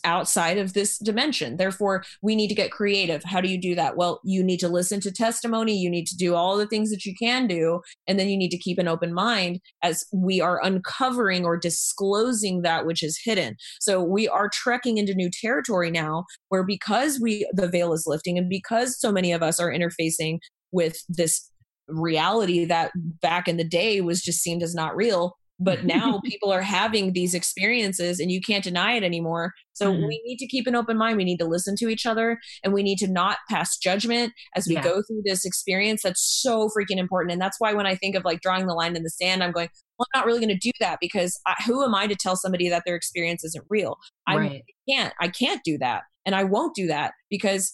outside 0.03 0.57
of 0.57 0.74
this 0.74 0.98
dimension. 0.98 1.57
Therefore, 1.57 2.03
we 2.22 2.36
need 2.36 2.48
to 2.48 2.56
get 2.56 2.72
creative. 2.72 3.24
How 3.24 3.41
do 3.41 3.49
you 3.49 3.60
do 3.60 3.76
that? 3.76 3.98
Well, 3.98 4.22
you 4.24 4.44
need 4.44 4.60
to 4.62 4.70
listen 4.70 4.99
to 5.02 5.12
testimony, 5.12 5.78
you 5.78 5.90
need 5.90 6.07
to 6.07 6.16
do 6.16 6.36
all 6.36 6.57
the 6.57 6.68
things 6.68 6.91
that 6.91 7.06
you 7.06 7.14
can 7.20 7.48
do, 7.48 7.82
and 8.07 8.20
then 8.20 8.30
you 8.30 8.38
need 8.38 8.52
to 8.52 8.57
keep 8.57 8.78
an 8.78 8.88
open 8.88 9.14
mind 9.14 9.60
as 9.84 10.06
we 10.14 10.41
are 10.41 10.64
uncovering 10.64 11.45
or 11.45 11.57
disclosing 11.57 12.62
that 12.62 12.86
which 12.86 13.03
is 13.03 13.20
hidden. 13.24 13.56
So 13.80 14.03
we 14.03 14.28
are 14.28 14.49
trekking 14.52 14.98
into 14.98 15.14
new 15.14 15.30
territory 15.30 15.91
now 15.91 16.26
where 16.49 16.64
because 16.64 17.20
we 17.20 17.48
the 17.53 17.68
veil 17.68 17.94
is 17.94 18.06
lifting 18.07 18.38
and 18.38 18.49
because 18.49 18.99
so 18.99 19.12
many 19.12 19.32
of 19.32 19.44
us 19.44 19.60
are 19.60 19.72
interfacing 19.72 20.40
with 20.72 20.98
this 21.10 21.49
reality 21.88 22.66
that 22.66 22.91
back 23.22 23.48
in 23.48 23.57
the 23.57 23.64
day 23.64 24.02
was 24.02 24.22
just 24.22 24.41
seen 24.41 24.62
as 24.62 24.74
not 24.74 24.95
real 24.95 25.38
but 25.60 25.86
now 25.86 26.19
people 26.26 26.52
are 26.52 26.61
having 26.61 27.14
these 27.14 27.34
experiences 27.34 28.19
and 28.19 28.32
you 28.32 28.41
can't 28.41 28.64
deny 28.64 28.94
it 28.94 29.03
anymore 29.03 29.53
so 29.73 29.91
mm-hmm. 29.91 30.07
we 30.07 30.22
need 30.26 30.38
to 30.38 30.48
keep 30.48 30.68
an 30.68 30.76
open 30.76 30.98
mind 30.98 31.18
we 31.18 31.23
need 31.23 31.40
to 31.40 31.45
listen 31.45 31.76
to 31.77 31.88
each 31.88 32.06
other 32.06 32.40
and 32.64 32.73
we 32.73 32.84
need 32.84 32.98
to 32.98 33.07
not 33.07 33.38
pass 33.49 33.77
judgment 33.77 34.34
as 34.56 34.68
we 34.68 34.76
yeah. 34.76 34.84
go 34.84 35.02
through 35.03 35.22
this 35.23 35.45
experience 35.45 36.02
that's 36.03 36.41
so 36.41 36.69
freaking 36.69 36.98
important 36.98 37.32
and 37.32 37.41
that's 37.41 37.60
why 37.60 37.73
when 37.73 37.86
i 37.86 37.95
think 37.95 38.15
of 38.15 38.26
like 38.26 38.41
drawing 38.41 38.68
the 38.68 38.73
line 38.73 38.95
in 38.95 39.03
the 39.03 39.10
sand 39.10 39.44
i'm 39.44 39.52
going 39.52 39.69
well, 39.98 40.07
I'm 40.14 40.19
not 40.19 40.26
really 40.26 40.40
going 40.40 40.49
to 40.49 40.57
do 40.57 40.72
that 40.82 40.98
because 40.99 41.40
I, 41.48 41.56
who 41.65 41.84
am 41.84 41.95
I 41.95 42.07
to 42.07 42.15
tell 42.15 42.36
somebody 42.36 42.68
that 42.69 42.84
their 42.86 42.95
experience 42.95 43.45
isn't 43.45 43.64
real? 43.69 43.98
Right. 44.27 44.61
I 44.61 44.91
can't. 44.91 45.14
I 45.22 45.30
can't 45.30 45.61
do 45.64 45.77
that, 45.77 46.03
and 46.26 46.36
I 46.36 46.44
won't 46.44 46.76
do 46.76 46.88
that 46.88 47.14
because 47.30 47.73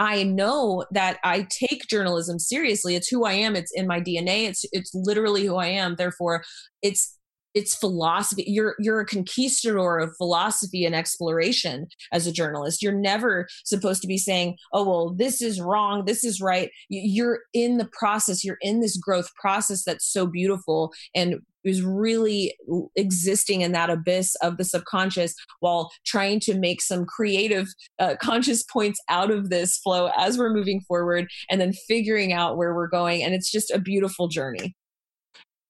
I 0.00 0.22
know 0.22 0.86
that 0.92 1.18
I 1.22 1.46
take 1.50 1.86
journalism 1.86 2.38
seriously. 2.38 2.96
It's 2.96 3.08
who 3.08 3.26
I 3.26 3.34
am. 3.34 3.54
It's 3.54 3.70
in 3.74 3.86
my 3.86 4.00
DNA. 4.00 4.48
It's 4.48 4.64
it's 4.72 4.92
literally 4.94 5.44
who 5.44 5.56
I 5.56 5.66
am. 5.66 5.96
Therefore, 5.96 6.42
it's 6.80 7.18
it's 7.52 7.74
philosophy 7.74 8.44
you're 8.46 8.76
you're 8.78 9.00
a 9.00 9.06
conquistador 9.06 9.98
of 9.98 10.14
philosophy 10.16 10.84
and 10.84 10.94
exploration 10.94 11.88
as 12.12 12.24
a 12.26 12.32
journalist 12.32 12.80
you're 12.80 12.92
never 12.92 13.48
supposed 13.64 14.00
to 14.00 14.06
be 14.06 14.16
saying 14.16 14.56
oh 14.72 14.84
well 14.84 15.10
this 15.14 15.42
is 15.42 15.60
wrong 15.60 16.04
this 16.04 16.22
is 16.22 16.40
right 16.40 16.70
you're 16.88 17.40
in 17.52 17.76
the 17.78 17.88
process 17.92 18.44
you're 18.44 18.58
in 18.60 18.80
this 18.80 18.96
growth 18.96 19.34
process 19.34 19.82
that's 19.82 20.12
so 20.12 20.28
beautiful 20.28 20.92
and 21.12 21.40
is 21.64 21.82
really 21.82 22.54
existing 22.96 23.60
in 23.60 23.72
that 23.72 23.90
abyss 23.90 24.34
of 24.36 24.56
the 24.56 24.64
subconscious 24.64 25.34
while 25.60 25.90
trying 26.06 26.40
to 26.40 26.58
make 26.58 26.80
some 26.80 27.04
creative 27.04 27.66
uh, 27.98 28.14
conscious 28.20 28.62
points 28.62 29.00
out 29.08 29.30
of 29.30 29.50
this 29.50 29.76
flow 29.78 30.10
as 30.16 30.38
we're 30.38 30.52
moving 30.52 30.80
forward 30.88 31.28
and 31.50 31.60
then 31.60 31.72
figuring 31.88 32.32
out 32.32 32.56
where 32.56 32.74
we're 32.74 32.88
going 32.88 33.22
and 33.22 33.34
it's 33.34 33.50
just 33.50 33.70
a 33.70 33.78
beautiful 33.78 34.28
journey 34.28 34.74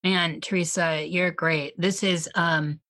Man, 0.03 0.41
Teresa, 0.41 1.07
you're 1.07 1.31
great. 1.31 1.75
This 1.79 2.03
is 2.03 2.29
um 2.35 2.81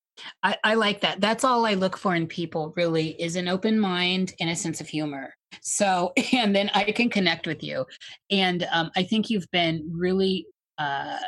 I, 0.42 0.56
I 0.62 0.74
like 0.74 1.00
that. 1.00 1.20
That's 1.20 1.44
all 1.44 1.64
I 1.64 1.74
look 1.74 1.96
for 1.96 2.14
in 2.14 2.26
people 2.26 2.74
really 2.76 3.20
is 3.20 3.36
an 3.36 3.48
open 3.48 3.80
mind 3.80 4.34
and 4.38 4.50
a 4.50 4.56
sense 4.56 4.80
of 4.80 4.88
humor. 4.88 5.34
So 5.62 6.12
and 6.32 6.54
then 6.54 6.70
I 6.74 6.92
can 6.92 7.10
connect 7.10 7.46
with 7.46 7.62
you. 7.62 7.86
And 8.30 8.66
um 8.72 8.90
I 8.96 9.02
think 9.02 9.30
you've 9.30 9.50
been 9.50 9.90
really 9.92 10.46
uh 10.78 11.18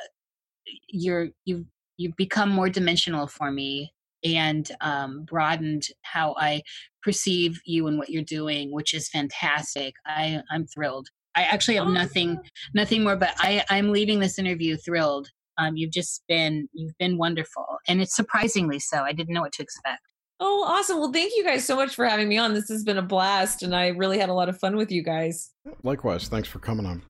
you're 0.88 1.28
you've 1.44 1.66
you've 2.02 2.16
become 2.16 2.50
more 2.50 2.68
dimensional 2.68 3.26
for 3.26 3.50
me 3.50 3.92
and 4.24 4.70
um, 4.80 5.24
broadened 5.24 5.84
how 6.02 6.34
I 6.38 6.62
perceive 7.02 7.60
you 7.64 7.86
and 7.88 7.98
what 7.98 8.10
you're 8.10 8.22
doing, 8.22 8.72
which 8.72 8.94
is 8.94 9.08
fantastic. 9.08 9.94
I, 10.06 10.42
I'm 10.50 10.66
thrilled. 10.66 11.08
I 11.34 11.42
actually 11.44 11.76
have 11.76 11.88
nothing 11.88 12.38
nothing 12.74 13.04
more, 13.04 13.16
but 13.16 13.32
I, 13.38 13.64
I'm 13.70 13.90
leaving 13.90 14.20
this 14.20 14.38
interview 14.38 14.76
thrilled 14.76 15.28
um, 15.58 15.76
you've 15.76 15.92
just 15.92 16.22
been 16.28 16.68
you've 16.72 16.96
been 16.98 17.18
wonderful, 17.18 17.78
and 17.86 18.00
it's 18.00 18.16
surprisingly 18.16 18.78
so. 18.78 19.02
I 19.02 19.12
didn't 19.12 19.34
know 19.34 19.42
what 19.42 19.52
to 19.52 19.62
expect. 19.62 20.00
Oh, 20.40 20.64
awesome! 20.66 20.98
Well, 20.98 21.12
thank 21.12 21.32
you 21.36 21.44
guys 21.44 21.64
so 21.64 21.76
much 21.76 21.94
for 21.94 22.04
having 22.04 22.28
me 22.28 22.38
on. 22.38 22.54
This 22.54 22.68
has 22.68 22.84
been 22.84 22.98
a 22.98 23.02
blast, 23.02 23.62
and 23.62 23.74
I 23.74 23.88
really 23.88 24.18
had 24.18 24.28
a 24.28 24.34
lot 24.34 24.48
of 24.48 24.58
fun 24.58 24.76
with 24.76 24.90
you 24.90 25.02
guys. 25.02 25.50
Likewise, 25.82 26.28
thanks 26.28 26.48
for 26.48 26.58
coming 26.58 26.86
on. 26.86 27.02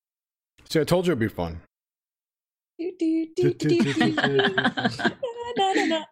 See, 0.69 0.81
I 0.81 0.85
told 0.85 1.07
you 1.07 1.13
it'd 1.13 1.21
be 1.21 1.29
fun. 1.29 1.61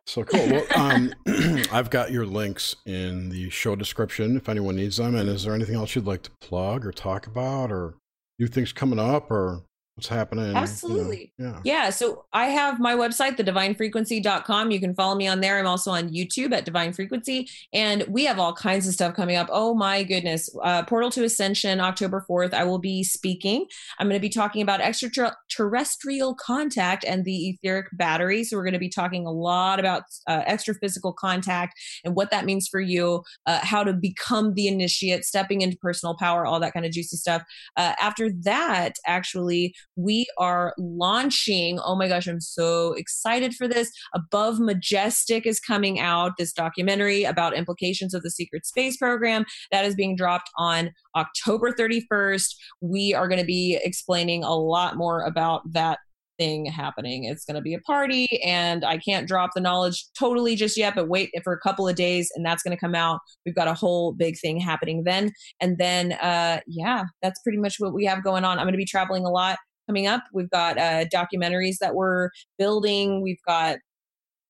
So 0.06 0.24
cool. 0.24 0.46
Well, 0.48 0.66
um, 0.76 1.14
I've 1.72 1.90
got 1.90 2.10
your 2.10 2.26
links 2.26 2.76
in 2.86 3.30
the 3.30 3.50
show 3.50 3.76
description 3.76 4.36
if 4.36 4.48
anyone 4.48 4.76
needs 4.76 4.96
them. 4.96 5.14
And 5.14 5.28
is 5.28 5.44
there 5.44 5.54
anything 5.54 5.76
else 5.76 5.94
you'd 5.94 6.06
like 6.06 6.22
to 6.22 6.30
plug 6.40 6.86
or 6.86 6.92
talk 6.92 7.26
about, 7.26 7.72
or 7.72 7.94
new 8.38 8.46
things 8.46 8.72
coming 8.72 8.98
up, 8.98 9.30
or 9.30 9.62
what's 9.94 10.08
happening. 10.08 10.56
Absolutely. 10.56 11.32
You 11.36 11.46
know, 11.46 11.60
yeah. 11.64 11.84
Yeah. 11.84 11.90
So 11.90 12.24
I 12.32 12.46
have 12.46 12.80
my 12.80 12.94
website, 12.94 13.36
thedivinefrequency.com. 13.36 14.70
You 14.70 14.80
can 14.80 14.94
follow 14.94 15.14
me 15.14 15.28
on 15.28 15.40
there. 15.40 15.58
I'm 15.58 15.66
also 15.66 15.90
on 15.90 16.10
YouTube 16.10 16.52
at 16.52 16.64
Divine 16.64 16.92
Frequency. 16.92 17.48
And 17.72 18.04
we 18.08 18.24
have 18.24 18.38
all 18.38 18.52
kinds 18.52 18.86
of 18.86 18.94
stuff 18.94 19.14
coming 19.14 19.36
up. 19.36 19.48
Oh 19.50 19.74
my 19.74 20.02
goodness. 20.02 20.48
Uh, 20.62 20.82
Portal 20.84 21.10
to 21.12 21.24
Ascension, 21.24 21.80
October 21.80 22.24
4th. 22.28 22.54
I 22.54 22.64
will 22.64 22.78
be 22.78 23.02
speaking. 23.02 23.66
I'm 23.98 24.08
going 24.08 24.18
to 24.18 24.22
be 24.22 24.28
talking 24.28 24.62
about 24.62 24.80
extraterrestrial 24.80 26.34
contact 26.34 27.04
and 27.04 27.24
the 27.24 27.50
etheric 27.50 27.86
battery. 27.92 28.44
So 28.44 28.56
we're 28.56 28.64
going 28.64 28.72
to 28.74 28.78
be 28.78 28.88
talking 28.88 29.26
a 29.26 29.32
lot 29.32 29.80
about 29.80 30.04
uh, 30.26 30.42
extra 30.46 30.74
physical 30.74 31.12
contact 31.12 31.74
and 32.04 32.14
what 32.14 32.30
that 32.30 32.44
means 32.44 32.68
for 32.68 32.80
you, 32.80 33.22
uh, 33.46 33.60
how 33.62 33.84
to 33.84 33.92
become 33.92 34.54
the 34.54 34.68
initiate, 34.68 35.24
stepping 35.24 35.60
into 35.60 35.76
personal 35.76 36.16
power, 36.16 36.46
all 36.46 36.60
that 36.60 36.72
kind 36.72 36.86
of 36.86 36.92
juicy 36.92 37.16
stuff. 37.16 37.42
Uh, 37.76 37.94
after 38.00 38.30
that, 38.42 38.94
actually, 39.06 39.74
we 39.96 40.26
are 40.38 40.74
launching. 40.78 41.78
Oh 41.80 41.96
my 41.96 42.08
gosh, 42.08 42.26
I'm 42.26 42.40
so 42.40 42.92
excited 42.94 43.54
for 43.54 43.68
this. 43.68 43.90
Above 44.14 44.60
Majestic 44.60 45.46
is 45.46 45.60
coming 45.60 45.98
out, 45.98 46.32
this 46.38 46.52
documentary 46.52 47.24
about 47.24 47.56
implications 47.56 48.14
of 48.14 48.22
the 48.22 48.30
secret 48.30 48.66
space 48.66 48.96
program 48.96 49.44
that 49.72 49.84
is 49.84 49.94
being 49.94 50.16
dropped 50.16 50.50
on 50.56 50.90
October 51.16 51.72
31st. 51.72 52.54
We 52.80 53.14
are 53.14 53.28
going 53.28 53.40
to 53.40 53.46
be 53.46 53.78
explaining 53.82 54.44
a 54.44 54.54
lot 54.54 54.96
more 54.96 55.22
about 55.22 55.62
that 55.72 55.98
thing 56.38 56.64
happening. 56.64 57.24
It's 57.24 57.44
going 57.44 57.56
to 57.56 57.60
be 57.60 57.74
a 57.74 57.80
party, 57.80 58.26
and 58.42 58.82
I 58.82 58.96
can't 58.96 59.28
drop 59.28 59.50
the 59.54 59.60
knowledge 59.60 60.06
totally 60.18 60.56
just 60.56 60.76
yet, 60.76 60.94
but 60.94 61.08
wait 61.08 61.30
for 61.44 61.52
a 61.52 61.60
couple 61.60 61.86
of 61.86 61.96
days, 61.96 62.32
and 62.34 62.44
that's 62.46 62.62
going 62.62 62.74
to 62.74 62.80
come 62.80 62.94
out. 62.94 63.20
We've 63.44 63.54
got 63.54 63.68
a 63.68 63.74
whole 63.74 64.12
big 64.12 64.38
thing 64.38 64.58
happening 64.58 65.04
then. 65.04 65.32
And 65.60 65.76
then, 65.76 66.12
uh, 66.12 66.60
yeah, 66.66 67.04
that's 67.20 67.40
pretty 67.42 67.58
much 67.58 67.76
what 67.78 67.92
we 67.92 68.06
have 68.06 68.24
going 68.24 68.44
on. 68.44 68.58
I'm 68.58 68.64
going 68.64 68.72
to 68.72 68.78
be 68.78 68.86
traveling 68.86 69.26
a 69.26 69.30
lot 69.30 69.58
coming 69.90 70.06
up. 70.06 70.22
We've 70.32 70.50
got 70.50 70.78
uh, 70.78 71.06
documentaries 71.12 71.78
that 71.80 71.96
we're 71.96 72.30
building. 72.58 73.22
We've 73.22 73.42
got 73.44 73.78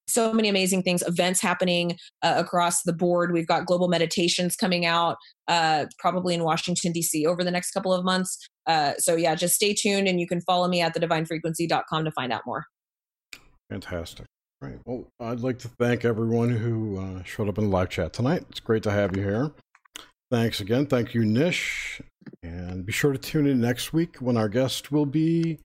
so 0.06 0.34
many 0.34 0.48
amazing 0.48 0.82
things, 0.82 1.02
events 1.06 1.40
happening 1.40 1.96
uh, 2.22 2.34
across 2.36 2.82
the 2.82 2.92
board. 2.92 3.32
We've 3.32 3.46
got 3.46 3.64
global 3.64 3.88
meditations 3.88 4.54
coming 4.54 4.84
out 4.84 5.16
uh, 5.48 5.86
probably 5.98 6.34
in 6.34 6.44
Washington, 6.44 6.92
D.C. 6.92 7.26
over 7.26 7.42
the 7.42 7.50
next 7.50 7.70
couple 7.70 7.94
of 7.94 8.04
months. 8.04 8.36
Uh, 8.66 8.92
so, 8.98 9.16
yeah, 9.16 9.34
just 9.34 9.54
stay 9.54 9.72
tuned 9.72 10.08
and 10.08 10.20
you 10.20 10.26
can 10.26 10.42
follow 10.42 10.68
me 10.68 10.82
at 10.82 10.94
thedivinefrequency.com 10.94 12.04
to 12.04 12.10
find 12.10 12.32
out 12.32 12.42
more. 12.44 12.66
Fantastic. 13.70 14.26
Right. 14.60 14.78
Well, 14.84 15.06
I'd 15.20 15.40
like 15.40 15.58
to 15.60 15.68
thank 15.68 16.04
everyone 16.04 16.50
who 16.50 16.98
uh, 16.98 17.22
showed 17.22 17.48
up 17.48 17.56
in 17.56 17.64
the 17.64 17.70
live 17.70 17.88
chat 17.88 18.12
tonight. 18.12 18.44
It's 18.50 18.60
great 18.60 18.82
to 18.82 18.90
have 18.90 19.16
you 19.16 19.22
here. 19.22 19.52
Thanks 20.30 20.60
again. 20.60 20.86
Thank 20.86 21.14
you, 21.14 21.24
Nish. 21.24 22.02
And 22.42 22.86
be 22.86 22.92
sure 22.92 23.12
to 23.12 23.18
tune 23.18 23.46
in 23.46 23.60
next 23.60 23.92
week 23.92 24.16
when 24.16 24.36
our 24.36 24.48
guest 24.48 24.90
will 24.90 25.06
be 25.06 25.58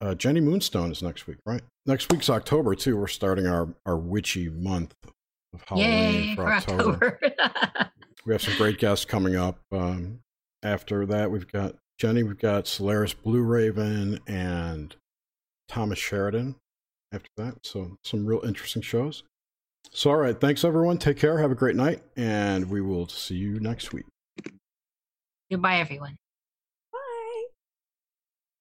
uh, 0.00 0.14
Jenny 0.14 0.40
Moonstone 0.40 0.92
is 0.92 1.02
next 1.02 1.26
week, 1.26 1.38
right? 1.46 1.62
Next 1.86 2.12
week's 2.12 2.30
October 2.30 2.74
too. 2.74 2.96
We're 2.96 3.06
starting 3.08 3.46
our 3.46 3.74
our 3.86 3.96
witchy 3.96 4.48
month 4.48 4.94
of 5.52 5.62
Halloween 5.66 6.28
Yay, 6.28 6.34
for 6.34 6.52
October. 6.52 7.18
October. 7.22 7.90
We 8.26 8.32
have 8.32 8.40
some 8.40 8.56
great 8.56 8.78
guests 8.78 9.04
coming 9.04 9.36
up. 9.36 9.58
Um, 9.70 10.20
after 10.62 11.04
that, 11.06 11.30
we've 11.30 11.50
got 11.50 11.74
Jenny, 11.98 12.22
we've 12.22 12.38
got 12.38 12.66
Solaris 12.66 13.12
Blue 13.12 13.42
Raven, 13.42 14.18
and 14.26 14.96
Thomas 15.68 15.98
Sheridan. 15.98 16.56
After 17.12 17.28
that, 17.36 17.58
so 17.64 17.98
some 18.02 18.24
real 18.24 18.40
interesting 18.40 18.80
shows. 18.82 19.24
So, 19.92 20.10
all 20.10 20.16
right, 20.16 20.40
thanks 20.40 20.64
everyone. 20.64 20.96
Take 20.96 21.18
care. 21.18 21.38
Have 21.38 21.52
a 21.52 21.54
great 21.54 21.76
night, 21.76 22.02
and 22.16 22.70
we 22.70 22.80
will 22.80 23.08
see 23.08 23.36
you 23.36 23.60
next 23.60 23.92
week. 23.92 24.06
Goodbye, 25.50 25.78
everyone. 25.80 26.18